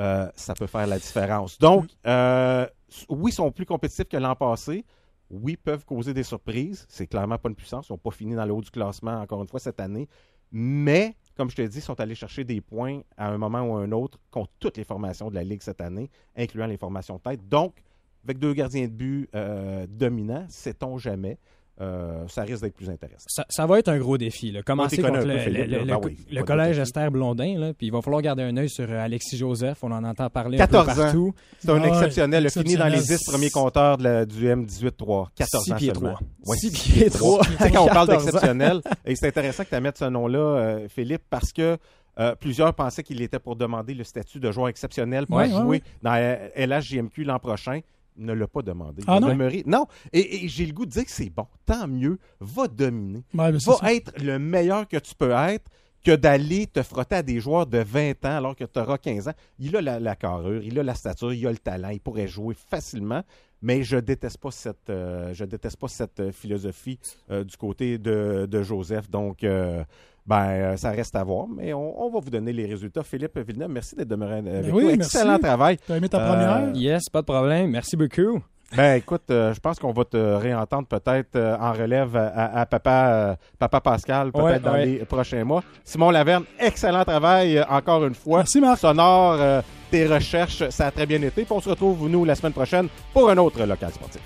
euh, 0.00 0.30
ça 0.34 0.54
peut 0.54 0.66
faire 0.66 0.86
la 0.86 0.98
différence. 0.98 1.58
Donc, 1.58 1.86
euh, 2.06 2.66
oui, 3.08 3.30
ils 3.30 3.34
sont 3.34 3.50
plus 3.50 3.66
compétitifs 3.66 4.08
que 4.08 4.16
l'an 4.16 4.34
passé. 4.34 4.84
Oui, 5.30 5.56
peuvent 5.56 5.84
causer 5.84 6.14
des 6.14 6.22
surprises. 6.22 6.86
C'est 6.88 7.06
clairement 7.06 7.36
pas 7.36 7.50
une 7.50 7.54
puissance. 7.54 7.88
Ils 7.88 7.92
n'ont 7.92 7.98
pas 7.98 8.10
fini 8.10 8.34
dans 8.34 8.46
le 8.46 8.52
haut 8.52 8.62
du 8.62 8.70
classement, 8.70 9.20
encore 9.20 9.42
une 9.42 9.48
fois, 9.48 9.60
cette 9.60 9.80
année. 9.80 10.08
Mais, 10.50 11.16
comme 11.36 11.50
je 11.50 11.56
te 11.56 11.62
dis, 11.62 11.78
ils 11.78 11.82
sont 11.82 12.00
allés 12.00 12.14
chercher 12.14 12.44
des 12.44 12.62
points 12.62 13.02
à 13.18 13.28
un 13.30 13.36
moment 13.36 13.60
ou 13.60 13.76
à 13.76 13.80
un 13.80 13.92
autre 13.92 14.18
contre 14.30 14.50
toutes 14.58 14.78
les 14.78 14.84
formations 14.84 15.28
de 15.28 15.34
la 15.34 15.44
Ligue 15.44 15.62
cette 15.62 15.82
année, 15.82 16.10
incluant 16.34 16.66
les 16.66 16.78
formations 16.78 17.16
de 17.16 17.20
tête. 17.20 17.46
Donc, 17.48 17.82
avec 18.24 18.38
deux 18.38 18.54
gardiens 18.54 18.86
de 18.86 18.92
but 18.92 19.28
euh, 19.34 19.86
dominants, 19.88 20.46
sait-on 20.48 20.96
jamais, 20.96 21.38
euh, 21.80 22.26
ça 22.28 22.42
risque 22.42 22.62
d'être 22.62 22.74
plus 22.74 22.90
intéressant. 22.90 23.26
Ça, 23.28 23.44
ça 23.48 23.64
va 23.66 23.78
être 23.78 23.88
un 23.88 23.98
gros 23.98 24.18
défi. 24.18 24.50
Là. 24.50 24.62
Commencer 24.62 25.00
contre 25.00 25.24
le, 25.24 25.38
Philippe, 25.38 25.66
le- 25.66 25.70
là. 25.70 25.78
le- 25.78 25.84
Ben 25.84 26.00
oui, 26.02 26.16
le 26.30 26.42
collège. 26.42 26.78
Esther 26.78 27.10
Blondin. 27.10 27.58
Là, 27.58 27.72
puis 27.72 27.86
il 27.86 27.92
va 27.92 28.02
falloir 28.02 28.20
garder 28.22 28.42
un 28.42 28.56
œil 28.56 28.68
sur 28.68 28.84
euh, 28.90 29.04
Alexis 29.04 29.36
Joseph. 29.36 29.78
On 29.82 29.92
en 29.92 30.02
entend 30.04 30.28
parler 30.28 30.58
14 30.58 30.88
un 30.88 30.94
peu 30.94 31.00
partout. 31.02 31.28
ans. 31.28 31.40
C'est 31.60 31.70
un 31.70 31.82
Ah 31.82 31.88
exceptionnel. 31.88 32.42
Il 32.42 32.46
a 32.46 32.50
fini 32.50 32.76
dans 32.76 32.86
les 32.86 32.94
exceptionnel. 32.94 33.18
10 33.18 33.30
premiers 33.30 33.50
compteurs 33.50 33.96
de 33.98 34.02
la- 34.04 34.26
du 34.26 34.46
M18-3. 34.48 35.28
14 35.36 35.64
Six 35.64 35.72
ans 35.72 35.76
pieds 35.76 35.92
seulement. 35.94 36.14
trois. 36.14 36.20
Ouais, 36.46 36.56
Six 36.56 36.70
six 36.76 36.92
pieds 36.92 37.10
trois. 37.10 37.40
Tu 37.44 37.52
sais, 37.64 37.70
quand 37.70 37.84
on 37.84 37.86
parle 37.88 38.06
14 38.08 38.08
ans. 38.08 38.22
d'exceptionnel, 38.24 38.80
et 39.06 39.14
c'est 39.16 39.28
intéressant 39.28 39.64
que 39.64 39.74
tu 39.74 39.80
mettes 39.80 39.98
ce 39.98 40.04
nom-là, 40.04 40.38
euh, 40.38 40.88
Philippe, 40.88 41.22
parce 41.30 41.52
que 41.52 41.76
euh, 42.18 42.34
plusieurs 42.34 42.74
pensaient 42.74 43.04
qu'il 43.04 43.22
était 43.22 43.38
pour 43.38 43.54
demander 43.54 43.94
le 43.94 44.02
statut 44.02 44.40
de 44.40 44.50
joueur 44.50 44.68
exceptionnel 44.68 45.26
pour 45.26 45.36
Ouais, 45.36 45.48
jouer 45.48 45.62
ouais. 45.64 45.82
dans 46.02 46.14
euh, 46.16 46.48
LHJMQ 46.56 47.22
l'an 47.24 47.38
prochain. 47.38 47.80
Ne 48.18 48.32
l'a 48.32 48.46
pas 48.48 48.62
demandé. 48.62 49.02
Ah 49.06 49.20
non? 49.20 49.34
Non. 49.66 49.86
Et, 50.12 50.44
et 50.44 50.48
j'ai 50.48 50.66
le 50.66 50.72
goût 50.72 50.86
de 50.86 50.90
dire 50.90 51.04
que 51.04 51.10
c'est 51.10 51.30
bon. 51.30 51.46
Tant 51.64 51.86
mieux. 51.88 52.18
Va 52.40 52.66
dominer. 52.68 53.18
Ouais, 53.34 53.52
ben, 53.52 53.58
Va 53.58 53.58
ça. 53.74 53.94
être 53.94 54.12
le 54.22 54.38
meilleur 54.38 54.86
que 54.88 54.96
tu 54.96 55.14
peux 55.14 55.30
être 55.30 55.70
que 56.04 56.14
d'aller 56.14 56.66
te 56.66 56.82
frotter 56.82 57.16
à 57.16 57.22
des 57.22 57.40
joueurs 57.40 57.66
de 57.66 57.78
20 57.78 58.24
ans 58.24 58.36
alors 58.36 58.56
que 58.56 58.64
tu 58.64 58.78
auras 58.78 58.98
15 58.98 59.28
ans. 59.28 59.34
Il 59.58 59.76
a 59.76 59.80
la, 59.82 59.98
la 60.00 60.16
carrure, 60.16 60.62
il 60.62 60.78
a 60.78 60.82
la 60.82 60.94
stature, 60.94 61.32
il 61.32 61.46
a 61.46 61.50
le 61.50 61.58
talent, 61.58 61.88
il 61.90 62.00
pourrait 62.00 62.28
jouer 62.28 62.54
facilement, 62.54 63.22
mais 63.62 63.82
je 63.82 63.96
déteste 63.96 64.38
pas 64.38 64.50
cette, 64.50 64.90
euh, 64.90 65.32
je 65.34 65.44
déteste 65.44 65.76
pas 65.78 65.88
cette 65.88 66.20
euh, 66.20 66.32
philosophie 66.32 66.98
euh, 67.30 67.44
du 67.44 67.56
côté 67.56 67.98
de, 67.98 68.46
de 68.50 68.62
Joseph. 68.62 69.10
Donc, 69.10 69.44
euh, 69.44 69.82
ben, 70.26 70.76
ça 70.76 70.90
reste 70.90 71.16
à 71.16 71.24
voir, 71.24 71.46
mais 71.48 71.72
on, 71.72 72.02
on 72.02 72.10
va 72.10 72.20
vous 72.20 72.30
donner 72.30 72.52
les 72.52 72.66
résultats. 72.66 73.02
Philippe 73.02 73.38
Villeneuve, 73.38 73.70
merci 73.70 73.96
d'être 73.96 74.08
demeuré 74.08 74.34
avec 74.38 74.44
Ben 74.44 74.64
oui, 74.72 74.82
nous. 74.82 74.96
merci. 74.96 75.16
Excellent 75.16 75.38
travail. 75.38 75.78
T'as 75.86 75.96
aimé 75.96 76.08
ta 76.08 76.20
Euh, 76.20 76.28
première? 76.28 76.76
Yes, 76.76 77.08
pas 77.10 77.20
de 77.22 77.26
problème. 77.26 77.70
Merci 77.70 77.96
beaucoup. 77.96 78.40
Ben 78.76 78.96
écoute, 78.96 79.22
euh, 79.30 79.54
je 79.54 79.60
pense 79.60 79.78
qu'on 79.78 79.92
va 79.92 80.04
te 80.04 80.16
réentendre 80.16 80.86
peut-être 80.86 81.36
euh, 81.36 81.56
en 81.58 81.72
relève 81.72 82.14
à, 82.16 82.60
à- 82.60 82.66
papa, 82.66 82.90
euh, 83.08 83.34
papa 83.58 83.80
Pascal, 83.80 84.30
peut-être 84.30 84.44
Ouais, 84.44 84.58
dans 84.58 84.72
ouais. 84.72 84.84
les 84.84 84.98
prochains 85.06 85.42
mois. 85.42 85.62
Simon 85.84 86.10
Laverne, 86.10 86.44
excellent 86.58 87.04
travail 87.04 87.56
euh, 87.58 87.64
encore 87.70 88.04
une 88.04 88.14
fois. 88.14 88.38
Merci, 88.40 88.60
Marc. 88.60 88.78
Sonore, 88.80 89.36
euh, 89.40 89.62
tes 89.90 90.06
recherches, 90.06 90.68
ça 90.68 90.88
a 90.88 90.90
très 90.90 91.06
bien 91.06 91.22
été. 91.22 91.44
Puis 91.44 91.46
on 91.52 91.60
se 91.60 91.70
retrouve, 91.70 92.08
nous, 92.10 92.26
la 92.26 92.34
semaine 92.34 92.52
prochaine 92.52 92.88
pour 93.14 93.30
un 93.30 93.38
autre 93.38 93.64
local 93.64 93.90
sportif. 93.90 94.20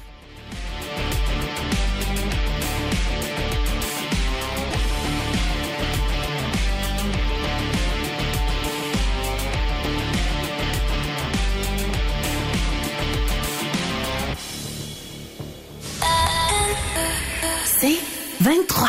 23. 18.52 18.86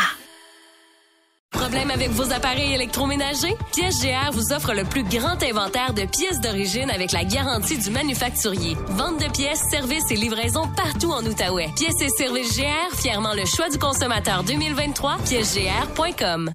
Problème 1.52 1.90
avec 1.90 2.10
vos 2.10 2.34
appareils 2.34 2.74
électroménagers? 2.74 3.56
Pièces 3.72 4.02
GR 4.02 4.34
vous 4.34 4.52
offre 4.52 4.74
le 4.74 4.84
plus 4.84 5.04
grand 5.04 5.42
inventaire 5.42 5.94
de 5.94 6.04
pièces 6.04 6.42
d'origine 6.42 6.90
avec 6.90 7.14
la 7.14 7.24
garantie 7.24 7.78
du 7.78 7.90
manufacturier. 7.90 8.76
Vente 8.90 9.24
de 9.24 9.32
pièces, 9.32 9.62
services 9.72 10.12
et 10.12 10.16
livraison 10.16 10.68
partout 10.76 11.12
en 11.12 11.24
Outaouais. 11.26 11.70
Pièces 11.78 12.02
et 12.02 12.10
services 12.10 12.58
GR, 12.58 12.98
fièrement 12.98 13.34
le 13.34 13.46
choix 13.46 13.70
du 13.70 13.80
consommateur 13.80 14.44
2023, 14.44 15.20
piècesgr.com. 15.20 16.52